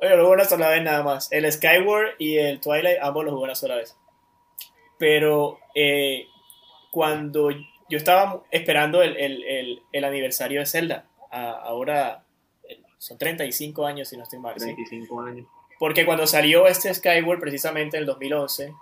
oye, 0.00 0.16
lo 0.16 0.22
jugué 0.24 0.34
una 0.34 0.44
sola 0.44 0.68
vez 0.70 0.82
nada 0.82 1.02
más. 1.02 1.30
El 1.30 1.50
Skyward 1.52 2.14
y 2.18 2.38
el 2.38 2.60
Twilight, 2.60 2.98
ambos 3.02 3.24
los 3.24 3.32
jugué 3.34 3.44
una 3.44 3.54
sola 3.54 3.76
vez. 3.76 3.96
Pero 4.98 5.58
eh, 5.74 6.26
cuando 6.90 7.50
yo 7.50 7.98
estaba 7.98 8.42
esperando 8.50 9.02
el, 9.02 9.16
el, 9.16 9.42
el, 9.44 9.82
el 9.92 10.04
aniversario 10.04 10.60
de 10.60 10.66
Zelda, 10.66 11.06
a- 11.30 11.50
ahora 11.52 12.24
eh, 12.68 12.80
son 12.98 13.18
35 13.18 13.86
años 13.86 14.08
si 14.08 14.16
no 14.16 14.22
estoy 14.22 14.38
mal. 14.38 14.54
¿sí? 14.58 14.66
25 14.66 15.20
años. 15.20 15.46
Porque 15.78 16.06
cuando 16.06 16.26
salió 16.26 16.66
este 16.66 16.92
Skyward, 16.94 17.38
precisamente 17.38 17.98
en 17.98 18.02
el 18.02 18.06
2011, 18.06 18.72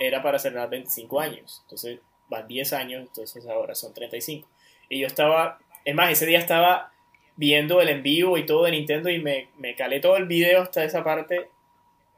era 0.00 0.22
para 0.22 0.38
celebrar 0.40 0.68
25 0.70 1.20
años. 1.20 1.60
Entonces 1.62 2.00
van 2.30 2.46
10 2.48 2.72
años, 2.72 3.02
entonces 3.02 3.46
ahora 3.46 3.74
son 3.74 3.92
35. 3.92 4.48
Y 4.88 5.00
yo 5.00 5.06
estaba, 5.06 5.58
es 5.84 5.94
más, 5.94 6.10
ese 6.10 6.24
día 6.26 6.38
estaba 6.38 6.92
viendo 7.36 7.80
el 7.82 7.88
en 7.90 8.02
vivo 8.02 8.38
y 8.38 8.46
todo 8.46 8.64
de 8.64 8.70
Nintendo 8.70 9.10
y 9.10 9.20
me, 9.20 9.48
me 9.58 9.74
calé 9.74 10.00
todo 10.00 10.16
el 10.16 10.26
video 10.26 10.62
hasta 10.62 10.82
esa 10.84 11.04
parte, 11.04 11.48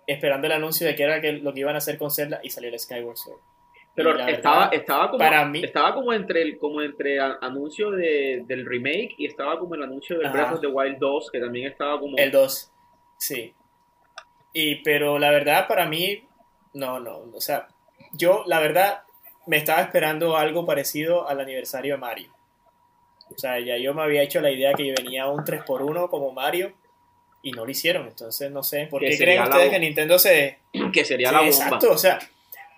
esperando 0.07 0.47
el 0.47 0.53
anuncio 0.53 0.87
de 0.87 0.95
qué 0.95 1.03
era 1.05 1.21
que- 1.21 1.33
lo 1.33 1.53
que 1.53 1.61
iban 1.61 1.75
a 1.75 1.79
hacer 1.79 1.97
con 1.99 2.11
Zelda 2.11 2.41
y 2.43 2.51
salió 2.51 2.71
el 2.71 2.79
Skyward 2.79 3.17
Sword. 3.17 3.41
Pero 3.95 4.19
estaba, 4.27 4.57
verdad, 4.71 4.75
estaba 4.75 5.07
como, 5.11 5.19
para 5.19 5.45
mí- 5.45 5.63
estaba 5.63 5.95
como 5.95 6.13
entre 6.15 6.41
el, 6.43 6.59
como 6.59 6.81
entre 6.81 7.21
anuncio 7.21 7.91
de, 7.91 8.43
del 8.47 8.65
remake 8.67 9.15
y 9.19 9.27
estaba 9.27 9.59
como 9.59 9.75
el 9.75 9.83
anuncio 9.83 10.17
del 10.17 10.27
Ajá. 10.29 10.35
Breath 10.37 10.53
of 10.55 10.61
the 10.63 10.67
Wild 10.67 10.97
2, 10.99 11.31
que 11.31 11.41
también 11.41 11.71
estaba 11.71 12.01
como 12.01 12.17
El 12.17 12.31
2, 12.31 12.73
sí. 13.19 13.53
Y, 14.55 14.77
pero 14.83 15.19
la 15.19 15.31
verdad, 15.31 15.69
para 15.69 15.87
mí, 15.87 16.25
no, 16.75 17.01
no. 17.01 17.19
O 17.35 17.41
sea, 17.41 17.69
yo, 18.15 18.45
la 18.47 18.61
verdad, 18.61 19.03
me 19.47 19.57
estaba 19.57 19.81
esperando 19.81 20.37
algo 20.37 20.65
parecido 20.65 21.29
al 21.29 21.41
aniversario 21.41 21.95
de 21.95 22.01
Mario. 22.01 22.29
O 23.35 23.39
sea, 23.39 23.59
ya 23.59 23.77
yo 23.77 23.95
me 23.95 24.03
había 24.03 24.23
hecho 24.23 24.41
la 24.41 24.51
idea 24.51 24.75
que 24.75 24.93
venía 24.93 25.27
un 25.29 25.45
3x1 25.45 26.09
como 26.11 26.33
Mario 26.33 26.73
y 27.43 27.53
no 27.53 27.65
lo 27.65 27.71
hicieron. 27.71 28.07
Entonces, 28.07 28.51
no 28.51 28.63
sé. 28.63 28.87
¿Por 28.87 29.03
qué 29.03 29.17
creen 29.17 29.43
ustedes 29.43 29.71
que 29.71 29.79
Nintendo 29.79 30.19
se, 30.19 30.59
que 30.93 31.05
sería 31.05 31.33
la 31.33 31.39
bomba. 31.39 31.51
Exacto, 31.51 31.91
o 31.91 31.99
sea, 31.99 32.19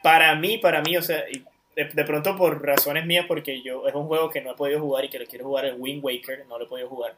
para 0.02 0.34
mí, 0.36 0.58
para 0.58 0.80
mí, 0.82 0.96
o 0.96 1.02
sea, 1.02 1.24
de, 1.76 1.84
de 1.84 2.04
pronto 2.04 2.36
por 2.36 2.64
razones 2.64 3.04
mías, 3.04 3.26
porque 3.26 3.62
yo 3.62 3.86
es 3.86 3.94
un 3.94 4.06
juego 4.06 4.30
que 4.30 4.40
no 4.40 4.52
he 4.52 4.54
podido 4.54 4.80
jugar 4.80 5.04
y 5.04 5.08
que 5.08 5.18
lo 5.18 5.26
quiero 5.26 5.44
jugar, 5.44 5.64
el 5.66 5.76
Wind 5.78 6.04
Waker, 6.04 6.46
no 6.46 6.58
lo 6.58 6.64
he 6.64 6.68
podido 6.68 6.88
jugar. 6.88 7.16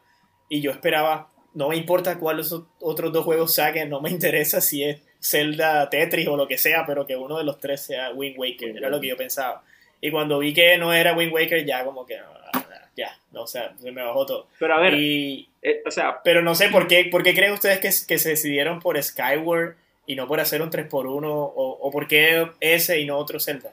Y 0.49 0.61
yo 0.61 0.71
esperaba, 0.71 1.29
no 1.53 1.69
me 1.69 1.77
importa 1.77 2.17
cuáles 2.17 2.53
otros 2.79 3.13
dos 3.13 3.23
juegos 3.23 3.55
saquen, 3.55 3.89
no 3.89 4.01
me 4.01 4.09
interesa 4.11 4.61
si 4.61 4.83
es 4.83 5.01
Zelda, 5.27 5.89
Tetris 5.89 6.27
o 6.27 6.37
lo 6.37 6.47
que 6.47 6.57
sea, 6.57 6.85
pero 6.85 7.05
que 7.05 7.15
uno 7.15 7.37
de 7.37 7.43
los 7.43 7.59
tres 7.59 7.81
sea 7.81 8.11
Wind 8.11 8.37
Waker, 8.37 8.77
era 8.77 8.89
lo 8.89 8.99
que 9.01 9.07
yo 9.07 9.17
pensaba. 9.17 9.63
Y 9.99 10.11
cuando 10.11 10.39
vi 10.39 10.53
que 10.53 10.77
no 10.77 10.93
era 10.93 11.13
Wind 11.13 11.33
Waker, 11.33 11.65
ya 11.65 11.83
como 11.83 12.05
que, 12.05 12.17
ah, 12.17 12.51
ya, 12.95 13.17
no, 13.31 13.43
o 13.43 13.47
sea, 13.47 13.73
se 13.77 13.91
me 13.91 14.03
bajó 14.03 14.25
todo. 14.25 14.47
Pero 14.59 14.75
a 14.75 14.79
ver, 14.79 14.93
Y, 14.93 15.49
eh, 15.61 15.81
o 15.85 15.91
sea, 15.91 16.21
pero 16.23 16.41
no 16.41 16.55
sé, 16.55 16.69
¿por 16.69 16.87
qué, 16.87 17.05
por 17.11 17.23
qué 17.23 17.33
creen 17.33 17.53
ustedes 17.53 17.79
que, 17.79 17.89
que 18.07 18.19
se 18.19 18.29
decidieron 18.29 18.79
por 18.79 19.01
Skyward 19.01 19.75
y 20.05 20.15
no 20.15 20.27
por 20.27 20.39
hacer 20.39 20.61
un 20.61 20.71
3x1? 20.71 21.23
O, 21.25 21.51
o 21.55 21.91
por 21.91 22.07
qué 22.07 22.47
ese 22.59 22.99
y 22.99 23.05
no 23.05 23.17
otro 23.17 23.39
Zelda? 23.39 23.71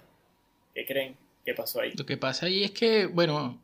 ¿Qué 0.74 0.84
creen 0.84 1.16
que 1.44 1.54
pasó 1.54 1.80
ahí? 1.80 1.92
Lo 1.96 2.06
que 2.06 2.16
pasa 2.16 2.46
ahí 2.46 2.64
es 2.64 2.72
que, 2.72 3.06
bueno, 3.06 3.60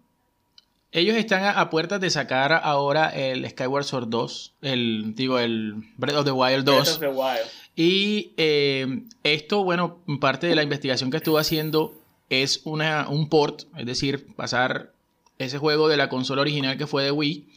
ellos 0.93 1.17
están 1.17 1.45
a, 1.45 1.53
a 1.53 1.71
puertas 1.71 2.01
de 2.01 2.11
sacar 2.11 2.53
ahora 2.53 3.09
el 3.09 3.49
Skyward 3.49 3.85
Sword 3.85 4.09
2, 4.09 4.55
el, 4.63 5.15
digo, 5.15 5.39
el 5.39 5.75
Breath 5.97 6.17
of 6.17 6.25
the 6.25 6.33
Wild 6.33 6.65
2. 6.65 6.75
Breath 6.75 6.89
of 6.89 6.99
the 7.01 7.09
Wild. 7.09 7.49
Y 7.77 8.33
eh, 8.37 9.05
esto, 9.23 9.65
bueno, 9.65 9.99
parte 10.21 10.47
de 10.47 10.55
la 10.55 10.63
investigación 10.63 11.11
que 11.11 11.19
estuve 11.19 11.41
haciendo 11.41 11.95
es 12.29 12.61
una, 12.65 13.09
un 13.09 13.29
port, 13.29 13.63
es 13.77 13.87
decir, 13.87 14.27
pasar 14.37 14.93
ese 15.39 15.59
juego 15.59 15.89
de 15.89 15.97
la 15.97 16.09
consola 16.09 16.43
original 16.43 16.77
que 16.77 16.87
fue 16.87 17.05
de 17.05 17.11
Wii 17.11 17.49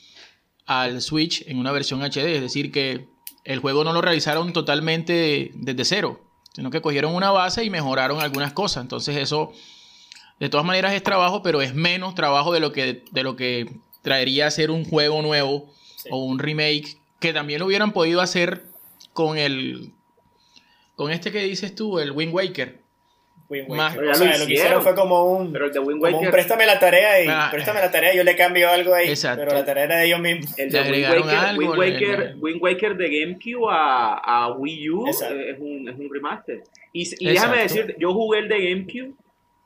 al 0.65 1.01
Switch 1.01 1.43
en 1.47 1.59
una 1.59 1.71
versión 1.71 2.01
HD, 2.01 2.35
es 2.35 2.41
decir, 2.41 2.71
que 2.71 3.07
el 3.43 3.59
juego 3.59 3.83
no 3.83 3.91
lo 3.91 4.01
realizaron 4.01 4.53
totalmente 4.53 5.51
desde 5.53 5.83
cero, 5.83 6.21
sino 6.53 6.71
que 6.71 6.81
cogieron 6.81 7.13
una 7.13 7.31
base 7.31 7.63
y 7.63 7.69
mejoraron 7.69 8.21
algunas 8.21 8.53
cosas. 8.53 8.83
Entonces 8.83 9.17
eso, 9.17 9.51
de 10.39 10.49
todas 10.49 10.65
maneras, 10.65 10.93
es 10.93 11.03
trabajo, 11.03 11.41
pero 11.43 11.61
es 11.61 11.73
menos 11.73 12.15
trabajo 12.15 12.51
de 12.53 12.59
lo 12.59 12.71
que, 12.71 13.03
de 13.11 13.23
lo 13.23 13.35
que 13.35 13.67
traería 14.01 14.49
ser 14.51 14.71
un 14.71 14.83
juego 14.85 15.21
nuevo 15.21 15.71
Sí. 15.97 16.09
o 16.11 16.17
un 16.25 16.37
remake, 16.39 16.97
que 17.21 17.31
también 17.31 17.59
lo 17.61 17.65
hubieran 17.67 17.93
podido 17.93 18.19
hacer 18.19 18.63
con 19.13 19.37
el... 19.37 19.91
Con 20.95 21.11
este 21.11 21.31
que 21.31 21.39
dices 21.43 21.73
tú, 21.75 21.97
el 21.99 22.11
Wind 22.11 22.33
Waker. 22.33 22.79
Wind 23.49 23.69
Más- 23.69 23.95
Waker. 23.95 23.99
Pero 23.99 24.05
ya 24.05 24.11
O 24.11 24.15
sea, 24.15 24.33
lo 24.33 24.37
lo 24.39 24.45
que 24.47 24.53
hicieron. 24.53 24.83
fue 24.83 24.95
como 24.95 25.25
un, 25.37 25.51
pero 25.53 25.65
el 25.67 25.71
de 25.71 25.79
Wind 25.79 25.99
como 26.01 26.07
un 26.09 26.13
Waker, 26.15 26.31
préstame 26.31 26.65
la 26.65 26.77
tarea 26.79 27.23
y 27.23 27.27
Ah, 27.29 27.47
préstame 27.51 27.79
la 27.79 27.89
tarea, 27.91 28.13
yo 28.15 28.23
le 28.23 28.35
cambio 28.35 28.69
algo 28.69 28.93
ahí. 28.93 29.07
Exacto. 29.09 29.43
Pero 29.45 29.57
la 29.57 29.65
tarea 29.65 29.83
era 29.85 29.95
de 29.97 30.05
ellos 30.07 30.19
mismos. 30.19 30.59
el 30.59 30.71
de 30.71 30.81
Wind 30.81 31.05
Waker, 31.05 31.35
algo, 31.37 31.59
Wind 31.61 31.77
Waker, 31.79 32.19
le- 32.19 32.35
Wind 32.35 32.61
Waker 32.61 32.97
de 32.97 33.19
GameCube 33.19 33.67
a, 33.71 34.13
a 34.45 34.51
Wii 34.53 34.89
U 34.89 35.07
eh, 35.07 35.11
es 35.11 35.57
un, 35.59 35.87
es 35.89 35.97
un 35.97 36.09
remaster. 36.13 36.63
Y, 36.91 37.07
y 37.19 37.27
déjame 37.29 37.57
decirte, 37.59 37.95
yo 37.99 38.13
jugué 38.13 38.39
el 38.39 38.49
de 38.49 38.69
GameCube, 38.69 39.13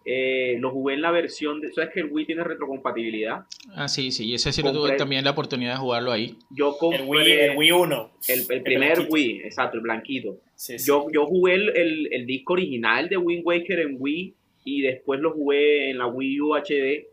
eh, 0.09 0.55
lo 0.59 0.71
jugué 0.71 0.93
en 0.93 1.01
la 1.01 1.11
versión 1.11 1.59
de, 1.59 1.71
sabes 1.73 1.89
que 1.93 1.99
el 1.99 2.07
Wii 2.11 2.25
tiene 2.25 2.43
retrocompatibilidad. 2.43 3.45
Ah, 3.75 3.87
sí, 3.87 4.11
sí, 4.11 4.33
ese 4.33 4.51
sí 4.53 4.61
lo 4.63 4.71
tuve 4.71 4.93
también 4.93 5.23
la 5.25 5.31
oportunidad 5.31 5.73
de 5.73 5.77
jugarlo 5.79 6.11
ahí. 6.11 6.35
Yo 6.49 6.77
compré 6.77 7.01
El 7.03 7.07
Wii, 7.09 7.31
el 7.31 7.57
Wii 7.57 7.71
1. 7.71 8.11
el- 8.29 8.39
el 8.49 8.61
primer 8.63 8.93
blanquito. 8.93 9.13
Wii, 9.13 9.41
exacto, 9.43 9.77
el 9.77 9.83
blanquito. 9.83 10.37
Sí, 10.55 10.79
sí. 10.79 10.87
Yo, 10.87 11.07
yo 11.13 11.25
jugué 11.25 11.55
el, 11.55 11.69
el, 11.77 12.13
el 12.13 12.25
disco 12.25 12.53
original 12.53 13.09
de 13.09 13.17
Wind 13.17 13.41
Waker 13.45 13.79
en 13.79 13.97
Wii 13.99 14.33
y 14.65 14.81
después 14.81 15.19
lo 15.19 15.31
jugué 15.33 15.89
en 15.91 15.97
la 15.97 16.07
Wii 16.07 16.41
U 16.41 16.55
HD. 16.55 17.05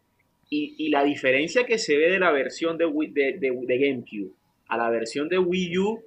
Y, 0.51 0.75
y 0.79 0.89
la 0.91 1.03
diferencia 1.03 1.65
que 1.65 1.79
se 1.79 1.97
ve 1.97 2.11
de 2.11 2.19
la 2.21 2.31
versión 2.31 2.79
de, 2.79 2.87
Wii- 2.87 3.13
de, 3.13 3.33
de- 3.39 3.59
de 3.67 3.79
GameCube 3.79 4.31
a 4.69 4.77
la 4.77 4.89
versión 4.91 5.29
de 5.29 5.39
Wii 5.39 5.79
U, 5.79 6.01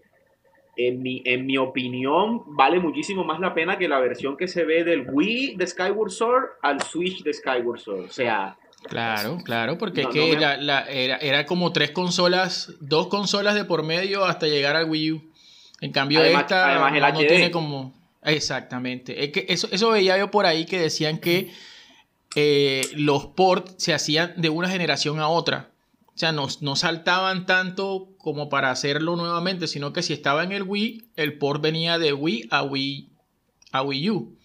en 0.78 1.02
mi, 1.02 1.22
en 1.26 1.46
mi 1.46 1.58
opinión, 1.58 2.44
vale 2.56 2.80
muchísimo 2.80 3.24
más 3.24 3.40
la 3.40 3.54
pena 3.54 3.78
que 3.78 3.88
la 3.88 4.00
versión 4.00 4.38
que 4.38 4.48
se 4.48 4.64
ve 4.64 4.84
del 4.84 5.08
Wii 5.12 5.56
de 5.56 5.68
Skyward 5.68 6.12
Sword 6.12 6.46
al 6.62 6.82
Switch 6.82 7.24
de 7.24 7.34
Skyward 7.34 7.80
Sword. 7.80 8.06
O 8.06 8.12
sea, 8.12 8.56
Claro, 8.90 9.40
claro, 9.44 9.78
porque 9.78 10.04
No, 10.04 10.10
es 10.10 10.14
que 10.14 10.22
no 10.30 10.34
me- 10.36 10.40
la- 10.40 10.58
la- 10.58 10.86
era, 10.88 11.18
era 11.18 11.46
como 11.48 11.74
tres 11.74 11.92
consolas, 11.92 12.74
dos 12.80 13.08
consolas 13.08 13.56
de 13.56 13.66
por 13.66 13.84
medio 13.84 14.24
hasta 14.24 14.46
llegar 14.48 14.76
al 14.76 14.88
Wii 14.90 15.12
U. 15.14 15.22
En 15.82 15.92
cambio, 15.92 16.20
Además- 16.22 16.44
esta 16.44 16.70
además 16.72 16.94
el 16.94 17.02
no, 17.02 17.08
HD. 17.08 17.28
tiene 17.28 17.52
como. 17.52 17.94
Exactamente. 18.24 19.24
Es 19.24 19.32
que 19.32 19.46
eso, 19.50 19.68
eso 19.72 19.90
veía 19.90 20.18
yo 20.18 20.30
por 20.32 20.46
ahí 20.46 20.66
que 20.66 20.80
decían 20.80 21.18
que 21.18 21.52
eh, 22.36 22.82
los 22.96 23.26
ports 23.28 23.76
se 23.78 23.94
hacían 23.94 24.34
de 24.38 24.50
una 24.50 24.70
generación 24.70 25.20
a 25.20 25.28
otra. 25.28 25.70
O 26.08 26.18
sea, 26.18 26.32
no, 26.32 26.48
no 26.62 26.76
saltaban 26.76 27.46
tanto 27.46 28.10
como 28.28 28.50
para 28.50 28.72
hacerlo 28.72 29.16
nuevamente, 29.16 29.68
sino 29.68 29.94
que 29.94 30.04
si 30.04 30.12
estaba 30.12 30.44
en 30.44 30.52
el 30.52 30.64
Wii, 30.64 31.06
el 31.16 31.38
port 31.38 31.62
venía 31.62 31.98
de 31.98 32.12
Wii 32.12 32.50
a 32.52 32.62
Wii, 32.62 33.08
a 33.72 33.84
Wii 33.84 34.10
U 34.10 34.38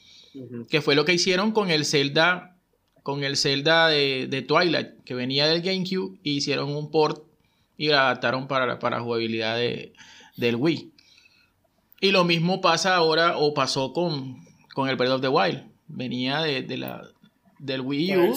que 0.70 0.80
fue 0.80 0.94
lo 0.94 1.04
que 1.04 1.14
hicieron 1.14 1.50
con 1.50 1.68
el 1.68 1.84
Zelda 1.84 2.56
con 3.02 3.24
el 3.24 3.36
Zelda 3.36 3.88
de, 3.88 4.28
de 4.30 4.42
Twilight 4.42 5.02
que 5.04 5.14
venía 5.14 5.48
del 5.48 5.62
GameCube 5.62 6.16
e 6.22 6.30
hicieron 6.30 6.76
un 6.76 6.92
port 6.92 7.24
y 7.76 7.88
la 7.88 8.02
adaptaron 8.02 8.46
para, 8.46 8.78
para 8.78 9.00
jugabilidad 9.00 9.56
de, 9.56 9.94
del 10.36 10.54
Wii. 10.54 10.92
Y 12.00 12.12
lo 12.12 12.22
mismo 12.22 12.60
pasa 12.60 12.94
ahora 12.94 13.36
o 13.36 13.52
pasó 13.52 13.92
con, 13.92 14.46
con 14.74 14.88
el 14.88 14.94
Breath 14.94 15.14
of 15.14 15.22
the 15.22 15.28
Wild. 15.28 15.64
Venía 15.88 16.40
de, 16.42 16.62
de 16.62 16.76
la, 16.76 17.02
del 17.62 17.80
Wii 17.80 18.16
U. 18.16 18.34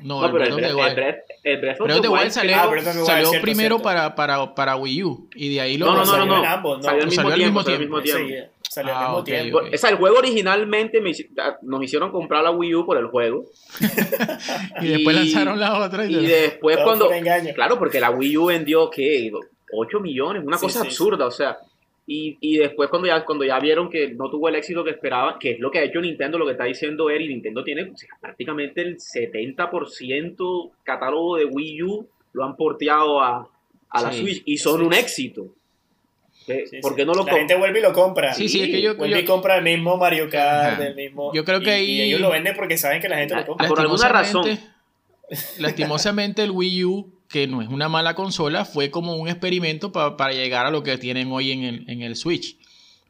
No, 0.00 0.24
el 0.24 0.32
Breath 0.32 0.52
of 0.52 0.60
the 0.60 0.74
Wild. 0.74 0.98
El 1.44 1.60
Breath 1.60 1.80
of 1.80 2.00
the 2.00 2.08
Wild 2.08 2.30
salió, 2.30 2.56
salió 3.04 3.30
primero 3.42 3.82
Para, 3.82 4.14
para, 4.14 4.54
para 4.54 4.76
Wii 4.76 5.04
U. 5.04 5.28
Y 5.34 5.54
de 5.54 5.60
ahí 5.60 5.76
lo 5.76 5.86
No, 5.86 6.04
no, 6.04 6.24
no, 6.24 6.42
no. 6.42 6.82
Salió 6.82 7.02
al 7.02 7.08
mismo 7.08 7.32
tiempo. 7.34 7.62
Salió 7.62 7.74
al 7.74 7.80
mismo 7.80 8.02
tiempo. 8.02 8.50
Salió 8.62 8.96
al 8.96 9.04
mismo 9.04 9.24
tiempo. 9.24 9.60
O 9.74 9.76
sea, 9.76 9.90
el 9.90 9.96
juego 9.96 10.18
originalmente 10.18 11.02
nos 11.62 11.84
hicieron 11.84 12.10
comprar 12.10 12.42
la 12.42 12.50
Wii 12.50 12.74
U 12.74 12.86
por 12.86 12.96
el 12.96 13.08
juego. 13.08 13.44
y 14.80 14.88
después 14.88 15.16
lanzaron 15.16 15.60
la 15.60 15.78
otra. 15.78 16.06
Y, 16.06 16.26
después 16.26 16.78
cuando... 16.82 17.10
Claro, 17.54 17.78
porque 17.78 18.00
la 18.00 18.10
Wii 18.10 18.36
U 18.38 18.46
vendió, 18.46 18.88
¿qué? 18.88 19.30
8 19.74 20.00
millones, 20.00 20.42
una 20.44 20.56
cosa 20.56 20.80
absurda, 20.80 21.26
o 21.26 21.30
sea... 21.30 21.58
Y, 22.06 22.36
y, 22.40 22.56
después 22.56 22.90
cuando 22.90 23.06
ya, 23.06 23.24
cuando 23.24 23.44
ya 23.44 23.60
vieron 23.60 23.88
que 23.88 24.12
no 24.12 24.28
tuvo 24.28 24.48
el 24.48 24.56
éxito 24.56 24.82
que 24.82 24.90
esperaban, 24.90 25.38
que 25.38 25.52
es 25.52 25.60
lo 25.60 25.70
que 25.70 25.78
ha 25.78 25.84
hecho 25.84 26.00
Nintendo, 26.00 26.36
lo 26.36 26.46
que 26.46 26.52
está 26.52 26.64
diciendo 26.64 27.10
él, 27.10 27.22
y 27.22 27.28
Nintendo 27.28 27.62
tiene 27.62 27.92
prácticamente 28.20 28.82
el 28.82 28.96
70% 28.96 30.70
catálogo 30.82 31.36
de 31.36 31.44
Wii 31.44 31.82
U 31.84 32.08
lo 32.32 32.44
han 32.44 32.56
porteado 32.56 33.20
a, 33.20 33.48
a 33.90 34.02
la 34.02 34.12
Switch 34.12 34.42
y 34.46 34.56
son 34.58 34.82
un 34.82 34.94
éxito. 34.94 35.54
¿Por 36.80 36.96
qué 36.96 37.04
no 37.04 37.14
lo 37.14 37.24
La 37.24 37.34
gente 37.34 37.54
vuelve 37.54 37.78
y 37.78 37.82
lo 37.82 37.92
compra. 37.92 38.34
Sí, 38.34 38.48
sí, 38.48 38.62
es 38.62 38.68
que 38.68 38.82
yo. 38.82 38.96
Vuelve 38.96 39.20
y 39.20 39.24
compra 39.24 39.56
el 39.56 39.62
mismo 39.62 39.96
Mario 39.96 40.28
Kart, 40.28 40.80
el 40.80 40.96
mismo. 40.96 41.32
Yo 41.32 41.44
creo 41.44 41.60
que 41.60 41.70
ahí. 41.70 41.90
Y 41.90 42.02
ellos 42.02 42.20
lo 42.20 42.30
venden 42.30 42.56
porque 42.56 42.76
saben 42.76 43.00
que 43.00 43.08
la 43.08 43.18
gente 43.18 43.36
lo 43.36 43.46
compra. 43.46 43.68
Por 43.68 43.80
alguna 43.80 44.08
razón. 44.08 44.58
Lastimosamente, 45.58 46.42
el 46.42 46.50
Wii 46.50 46.84
U 46.84 47.12
que 47.32 47.48
no 47.48 47.62
es 47.62 47.68
una 47.68 47.88
mala 47.88 48.14
consola, 48.14 48.64
fue 48.64 48.90
como 48.90 49.16
un 49.16 49.26
experimento 49.26 49.90
para 49.90 50.32
llegar 50.32 50.66
a 50.66 50.70
lo 50.70 50.84
que 50.84 50.98
tienen 50.98 51.32
hoy 51.32 51.50
en 51.50 51.64
el, 51.64 51.90
en 51.90 52.02
el 52.02 52.14
Switch. 52.14 52.58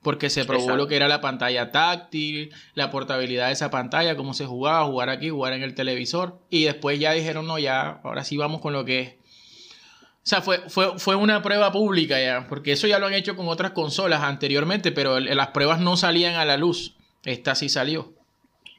Porque 0.00 0.30
se 0.30 0.44
probó 0.44 0.74
lo 0.74 0.88
que 0.88 0.96
era 0.96 1.06
la 1.06 1.20
pantalla 1.20 1.70
táctil, 1.70 2.50
la 2.74 2.90
portabilidad 2.90 3.48
de 3.48 3.52
esa 3.52 3.70
pantalla, 3.70 4.16
cómo 4.16 4.34
se 4.34 4.46
jugaba, 4.46 4.84
jugar 4.86 5.10
aquí, 5.10 5.28
jugar 5.28 5.52
en 5.52 5.62
el 5.62 5.74
televisor. 5.74 6.40
Y 6.50 6.64
después 6.64 6.98
ya 6.98 7.12
dijeron, 7.12 7.46
no, 7.46 7.58
ya, 7.58 8.00
ahora 8.02 8.24
sí 8.24 8.36
vamos 8.36 8.60
con 8.60 8.72
lo 8.72 8.84
que 8.84 9.00
es. 9.00 9.08
O 9.10 10.24
sea, 10.24 10.40
fue, 10.40 10.58
fue, 10.68 10.98
fue 10.98 11.14
una 11.14 11.42
prueba 11.42 11.70
pública 11.70 12.20
ya, 12.20 12.46
porque 12.48 12.72
eso 12.72 12.86
ya 12.86 12.98
lo 12.98 13.06
han 13.06 13.14
hecho 13.14 13.36
con 13.36 13.48
otras 13.48 13.72
consolas 13.72 14.22
anteriormente, 14.22 14.92
pero 14.92 15.20
las 15.20 15.48
pruebas 15.48 15.80
no 15.80 15.96
salían 15.96 16.34
a 16.36 16.44
la 16.44 16.56
luz. 16.56 16.96
Esta 17.24 17.54
sí 17.54 17.68
salió 17.68 18.12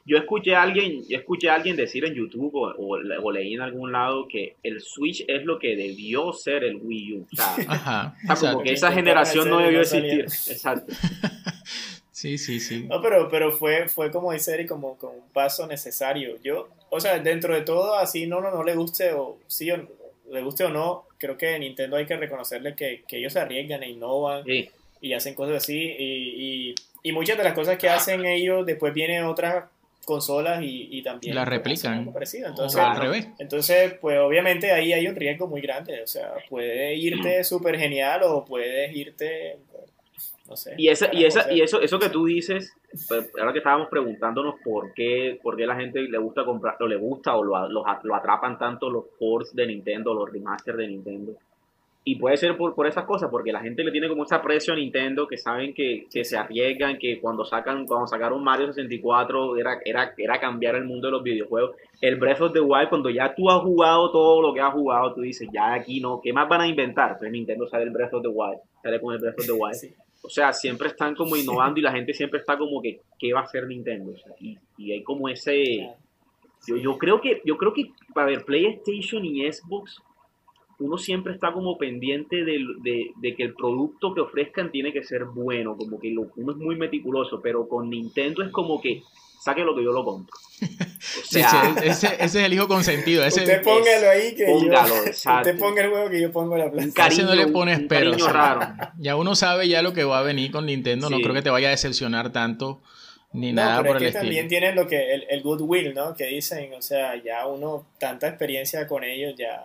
yo 0.06 0.18
escuché 0.18 0.54
a 0.54 0.62
alguien, 0.62 1.02
yo 1.08 1.18
escuché 1.18 1.48
a 1.48 1.54
alguien 1.54 1.76
decir 1.76 2.04
en 2.04 2.14
YouTube 2.14 2.52
o, 2.54 3.32
leí 3.32 3.54
en 3.54 3.62
algún 3.62 3.92
lado 3.92 4.28
que 4.28 4.56
el 4.62 4.80
Switch 4.82 5.24
es 5.26 5.44
lo 5.44 5.58
que 5.58 5.76
debió 5.76 6.32
ser 6.32 6.62
el 6.64 6.76
Wii 6.76 7.12
U. 7.14 7.26
O 7.32 7.36
sea, 7.36 7.56
Ajá, 7.68 8.16
como 8.38 8.62
que 8.62 8.72
esa 8.72 8.92
generación 8.92 9.48
no 9.48 9.58
debió 9.58 9.80
existir. 9.80 10.20
Exacto. 10.20 10.92
sí, 12.12 12.36
sí, 12.36 12.60
sí. 12.60 12.84
No, 12.84 13.00
pero, 13.00 13.28
pero 13.30 13.50
fue, 13.50 13.88
fue 13.88 14.10
como 14.10 14.32
dice 14.32 14.52
Eric, 14.52 14.68
como, 14.68 14.98
como, 14.98 15.14
un 15.14 15.30
paso 15.32 15.66
necesario. 15.66 16.36
Yo, 16.42 16.68
o 16.90 17.00
sea, 17.00 17.18
dentro 17.18 17.54
de 17.54 17.62
todo, 17.62 17.96
así 17.96 18.26
no, 18.26 18.40
no, 18.42 18.50
no 18.50 18.62
le 18.62 18.74
guste 18.74 19.12
o 19.14 19.38
sí 19.46 19.70
o 19.70 19.88
le 20.30 20.42
guste 20.42 20.64
o 20.64 20.70
no, 20.70 21.06
creo 21.16 21.38
que 21.38 21.58
Nintendo 21.58 21.96
hay 21.96 22.06
que 22.06 22.16
reconocerle 22.16 22.74
que, 22.74 23.04
que 23.08 23.18
ellos 23.18 23.32
se 23.32 23.40
arriesgan 23.40 23.82
e 23.82 23.90
innovan 23.90 24.44
y 25.00 25.12
hacen 25.14 25.34
cosas 25.34 25.56
así. 25.56 25.78
Y, 25.78 26.70
y, 26.70 26.74
y 27.02 27.12
muchas 27.12 27.38
de 27.38 27.44
las 27.44 27.54
cosas 27.54 27.78
que 27.78 27.88
hacen 27.88 28.26
ellos, 28.26 28.66
después 28.66 28.92
vienen 28.92 29.24
otras 29.24 29.64
consolas 30.04 30.62
y, 30.62 30.88
y 30.90 31.02
también 31.02 31.34
la 31.34 31.44
replican. 31.44 32.12
entonces 32.46 32.80
al 32.80 32.96
revés. 32.96 33.28
entonces 33.38 33.94
pues 34.00 34.18
obviamente 34.18 34.70
ahí 34.72 34.92
hay 34.92 35.06
un 35.06 35.16
riesgo 35.16 35.46
muy 35.46 35.60
grande. 35.60 36.02
O 36.02 36.06
sea 36.06 36.34
puede 36.48 36.94
irte 36.96 37.40
mm. 37.40 37.44
súper 37.44 37.78
genial 37.78 38.22
o 38.24 38.44
puedes 38.44 38.94
irte 38.94 39.58
no 40.48 40.56
sé 40.56 40.74
y 40.76 40.88
esa 40.88 41.08
y 41.12 41.24
esa 41.24 41.50
y 41.50 41.62
eso 41.62 41.80
eso 41.80 41.98
que 41.98 42.10
tú 42.10 42.26
dices 42.26 42.74
pues, 43.08 43.30
ahora 43.40 43.52
que 43.52 43.58
estábamos 43.58 43.88
preguntándonos 43.88 44.56
por 44.62 44.92
qué 44.92 45.38
por 45.42 45.56
qué 45.56 45.66
la 45.66 45.76
gente 45.76 46.02
le 46.02 46.18
gusta 46.18 46.44
comprar 46.44 46.76
o 46.80 46.86
le 46.86 46.96
gusta 46.96 47.34
o 47.34 47.42
lo, 47.42 47.66
lo, 47.68 47.84
lo 48.02 48.14
atrapan 48.14 48.58
tanto 48.58 48.90
los 48.90 49.04
ports 49.18 49.54
de 49.54 49.66
Nintendo 49.66 50.12
los 50.12 50.30
remasters 50.30 50.76
de 50.76 50.88
Nintendo 50.88 51.32
y 52.06 52.16
puede 52.16 52.36
ser 52.36 52.54
por, 52.58 52.74
por 52.74 52.86
esas 52.86 53.04
cosas, 53.04 53.30
porque 53.30 53.50
la 53.50 53.60
gente 53.60 53.82
le 53.82 53.90
tiene 53.90 54.08
como 54.08 54.24
esa 54.24 54.36
aprecio 54.36 54.74
a 54.74 54.76
Nintendo, 54.76 55.26
que 55.26 55.38
saben 55.38 55.72
que, 55.72 56.06
que 56.12 56.22
se 56.22 56.36
arriesgan, 56.36 56.98
que 56.98 57.18
cuando 57.18 57.46
sacan 57.46 57.86
cuando 57.86 58.06
sacaron 58.06 58.44
Mario 58.44 58.66
64 58.66 59.56
era, 59.56 59.78
era, 59.82 60.12
era 60.18 60.38
cambiar 60.38 60.74
el 60.74 60.84
mundo 60.84 61.08
de 61.08 61.12
los 61.12 61.22
videojuegos. 61.22 61.76
El 62.02 62.16
Breath 62.16 62.42
of 62.42 62.52
the 62.52 62.60
Wild, 62.60 62.90
cuando 62.90 63.08
ya 63.08 63.34
tú 63.34 63.48
has 63.48 63.62
jugado 63.62 64.10
todo 64.10 64.42
lo 64.42 64.52
que 64.52 64.60
has 64.60 64.74
jugado, 64.74 65.14
tú 65.14 65.22
dices, 65.22 65.48
ya 65.50 65.72
aquí 65.72 65.98
no, 65.98 66.20
¿qué 66.22 66.30
más 66.30 66.46
van 66.46 66.60
a 66.60 66.68
inventar? 66.68 67.12
Entonces 67.12 67.32
Nintendo 67.32 67.66
sale 67.66 67.84
el 67.84 67.90
Breath 67.90 68.12
of 68.12 68.22
the 68.22 68.28
Wild, 68.28 68.58
sale 68.82 69.00
con 69.00 69.14
el 69.14 69.20
Breath 69.20 69.38
of 69.38 69.46
the 69.46 69.52
Wild. 69.58 69.94
O 70.22 70.28
sea, 70.28 70.52
siempre 70.52 70.88
están 70.88 71.14
como 71.14 71.36
innovando 71.36 71.80
y 71.80 71.82
la 71.82 71.92
gente 71.92 72.12
siempre 72.12 72.40
está 72.40 72.58
como 72.58 72.82
que, 72.82 73.00
¿qué 73.18 73.32
va 73.32 73.40
a 73.40 73.44
hacer 73.44 73.66
Nintendo? 73.66 74.12
y, 74.40 74.58
y 74.76 74.92
hay 74.92 75.02
como 75.02 75.28
ese... 75.28 75.90
Yo, 76.66 76.76
yo 76.76 76.96
creo 76.96 77.20
que, 77.20 77.42
yo 77.44 77.56
creo 77.58 77.74
que, 77.74 77.90
para 78.14 78.28
ver, 78.28 78.44
PlayStation 78.44 79.22
y 79.24 79.50
Xbox 79.50 80.02
uno 80.78 80.98
siempre 80.98 81.34
está 81.34 81.52
como 81.52 81.78
pendiente 81.78 82.44
de, 82.44 83.34
que 83.36 83.42
el 83.42 83.54
producto 83.54 84.14
que 84.14 84.20
ofrezcan 84.20 84.70
tiene 84.70 84.92
que 84.92 85.02
ser 85.02 85.24
bueno, 85.24 85.76
como 85.76 85.98
que 86.00 86.14
uno 86.36 86.52
es 86.52 86.58
muy 86.58 86.76
meticuloso, 86.76 87.40
pero 87.42 87.68
con 87.68 87.90
Nintendo 87.90 88.42
es 88.42 88.50
como 88.50 88.80
que 88.80 89.02
saque 89.40 89.62
lo 89.62 89.74
que 89.74 89.84
yo 89.84 89.92
lo 89.92 90.04
compro. 90.04 90.36
O 91.04 91.26
sea, 91.26 91.74
ese, 91.84 92.16
es 92.18 92.34
el 92.34 92.52
hijo 92.54 92.66
consentido. 92.66 93.24
Ese, 93.24 93.40
usted 93.40 93.62
póngalo 93.62 94.08
ahí 94.08 94.34
que 94.34 94.46
póngalo, 94.46 94.94
yo, 95.04 95.10
usted 95.36 95.58
ponga 95.58 95.82
el 95.82 95.90
juego 95.90 96.08
que 96.08 96.20
yo 96.20 96.32
pongo 96.32 96.56
la 96.56 96.70
plaza. 96.70 96.88
Cariño, 96.94 97.26
no 97.26 97.34
le 97.34 97.48
pones 97.48 97.80
pero. 97.88 98.12
Ya 98.98 99.16
uno 99.16 99.34
sabe 99.34 99.68
ya 99.68 99.82
lo 99.82 99.92
que 99.92 100.04
va 100.04 100.20
a 100.20 100.22
venir 100.22 100.50
con 100.50 100.64
Nintendo, 100.64 101.10
no 101.10 101.18
creo 101.18 101.34
que 101.34 101.42
te 101.42 101.50
vaya 101.50 101.68
a 101.68 101.72
decepcionar 101.72 102.32
tanto 102.32 102.80
ni 103.34 103.52
nada 103.52 103.82
por 103.84 103.98
el 103.98 104.04
estilo. 104.04 104.22
También 104.22 104.48
tienen 104.48 104.74
lo 104.74 104.86
que 104.86 105.12
el, 105.12 105.26
el 105.28 105.42
goodwill, 105.42 105.92
¿no? 105.92 106.14
Que 106.14 106.26
dicen, 106.26 106.72
o 106.72 106.80
sea, 106.80 107.22
ya 107.22 107.46
uno 107.46 107.86
tanta 107.98 108.28
experiencia 108.28 108.86
con 108.86 109.04
ellos 109.04 109.34
ya 109.36 109.60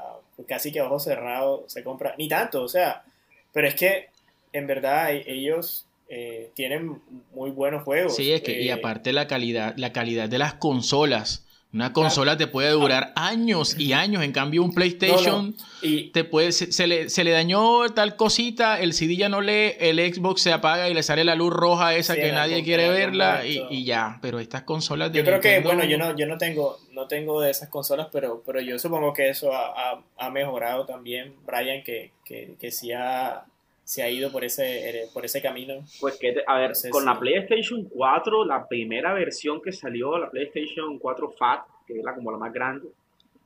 casi 0.47 0.71
que 0.71 0.81
ojo 0.81 0.99
cerrado 0.99 1.65
se 1.67 1.83
compra, 1.83 2.15
ni 2.17 2.27
tanto, 2.27 2.63
o 2.63 2.67
sea, 2.67 3.03
pero 3.51 3.67
es 3.67 3.75
que 3.75 4.07
en 4.53 4.67
verdad 4.67 5.13
e-, 5.13 5.23
ellos 5.27 5.85
eh, 6.09 6.51
tienen 6.55 7.01
muy 7.33 7.51
buenos 7.51 7.83
juegos. 7.83 8.15
Sí, 8.15 8.31
es 8.31 8.41
que 8.41 8.61
y 8.61 8.69
eh, 8.69 8.73
aparte 8.73 9.13
la 9.13 9.27
calidad, 9.27 9.73
la 9.77 9.93
calidad 9.93 10.29
de 10.29 10.39
las 10.39 10.55
consolas. 10.55 11.45
Una 11.71 11.93
consola 11.93 12.35
te 12.35 12.47
puede 12.47 12.71
durar 12.71 13.13
años 13.15 13.77
y 13.77 13.93
años, 13.93 14.23
en 14.23 14.31
cambio 14.31 14.63
un 14.63 14.73
PlayStation 14.73 15.55
Y... 15.83 16.09
te 16.09 16.23
puede, 16.23 16.51
se, 16.51 16.87
le, 16.87 17.09
se, 17.09 17.23
le, 17.23 17.29
dañó 17.29 17.87
tal 17.89 18.15
cosita, 18.15 18.79
el 18.79 18.93
CD 18.93 19.17
ya 19.17 19.29
no 19.29 19.39
lee, 19.39 19.73
el 19.79 19.99
Xbox 19.99 20.41
se 20.41 20.51
apaga 20.51 20.89
y 20.89 20.95
le 20.95 21.03
sale 21.03 21.23
la 21.23 21.35
luz 21.35 21.53
roja 21.53 21.93
esa 21.95 22.15
que 22.15 22.31
nadie 22.31 22.63
quiere 22.63 22.89
verla 22.89 23.45
y, 23.45 23.85
ya, 23.85 24.17
pero 24.19 24.39
estas 24.39 24.63
consolas 24.63 25.11
de 25.11 25.19
Yo 25.19 25.25
creo 25.25 25.39
que, 25.39 25.59
bueno, 25.59 25.83
yo 25.83 25.99
no, 25.99 26.17
yo 26.17 26.25
no 26.25 26.39
tengo, 26.39 26.79
no 26.91 27.07
tengo 27.07 27.39
de 27.39 27.51
esas 27.51 27.69
consolas, 27.69 28.07
pero, 28.11 28.41
pero 28.43 28.59
yo 28.61 28.79
supongo 28.79 29.13
que 29.13 29.29
eso 29.29 29.53
ha, 29.53 30.01
ha, 30.17 30.29
mejorado 30.31 30.87
también, 30.87 31.35
Brian, 31.45 31.83
que, 31.83 32.13
que, 32.25 32.55
que 32.59 32.71
sí 32.71 32.91
ha, 32.93 33.45
se 33.89 34.03
ha 34.03 34.09
ido 34.11 34.31
por 34.31 34.43
ese, 34.43 35.09
por 35.15 35.25
ese 35.25 35.41
camino. 35.41 35.83
Pues 35.99 36.19
que, 36.19 36.35
a 36.45 36.59
ver, 36.59 36.73
con 36.91 37.05
la 37.05 37.17
PlayStation 37.17 37.85
4, 37.85 38.45
la 38.45 38.67
primera 38.67 39.15
versión 39.15 39.59
que 39.63 39.71
salió, 39.71 40.15
la 40.19 40.29
PlayStation 40.29 40.99
4 40.99 41.31
FAT, 41.31 41.61
que 41.87 41.99
era 41.99 42.13
como 42.13 42.31
la 42.31 42.37
más 42.37 42.53
grande, 42.53 42.87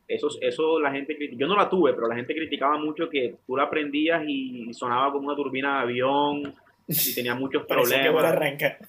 eso, 0.06 0.28
eso 0.42 0.82
la 0.82 0.92
gente, 0.92 1.16
yo 1.38 1.48
no 1.48 1.56
la 1.56 1.70
tuve, 1.70 1.94
pero 1.94 2.10
la 2.10 2.16
gente 2.16 2.36
criticaba 2.36 2.78
mucho 2.78 3.08
que 3.08 3.36
tú 3.48 3.56
la 3.56 3.70
prendías 3.70 4.22
y 4.28 4.74
sonaba 4.74 5.14
como 5.14 5.28
una 5.28 5.36
turbina 5.38 5.78
de 5.78 5.84
avión 5.84 6.54
y 6.90 7.16
tenía 7.16 7.36
muchos 7.36 7.66
problemas. 7.66 8.14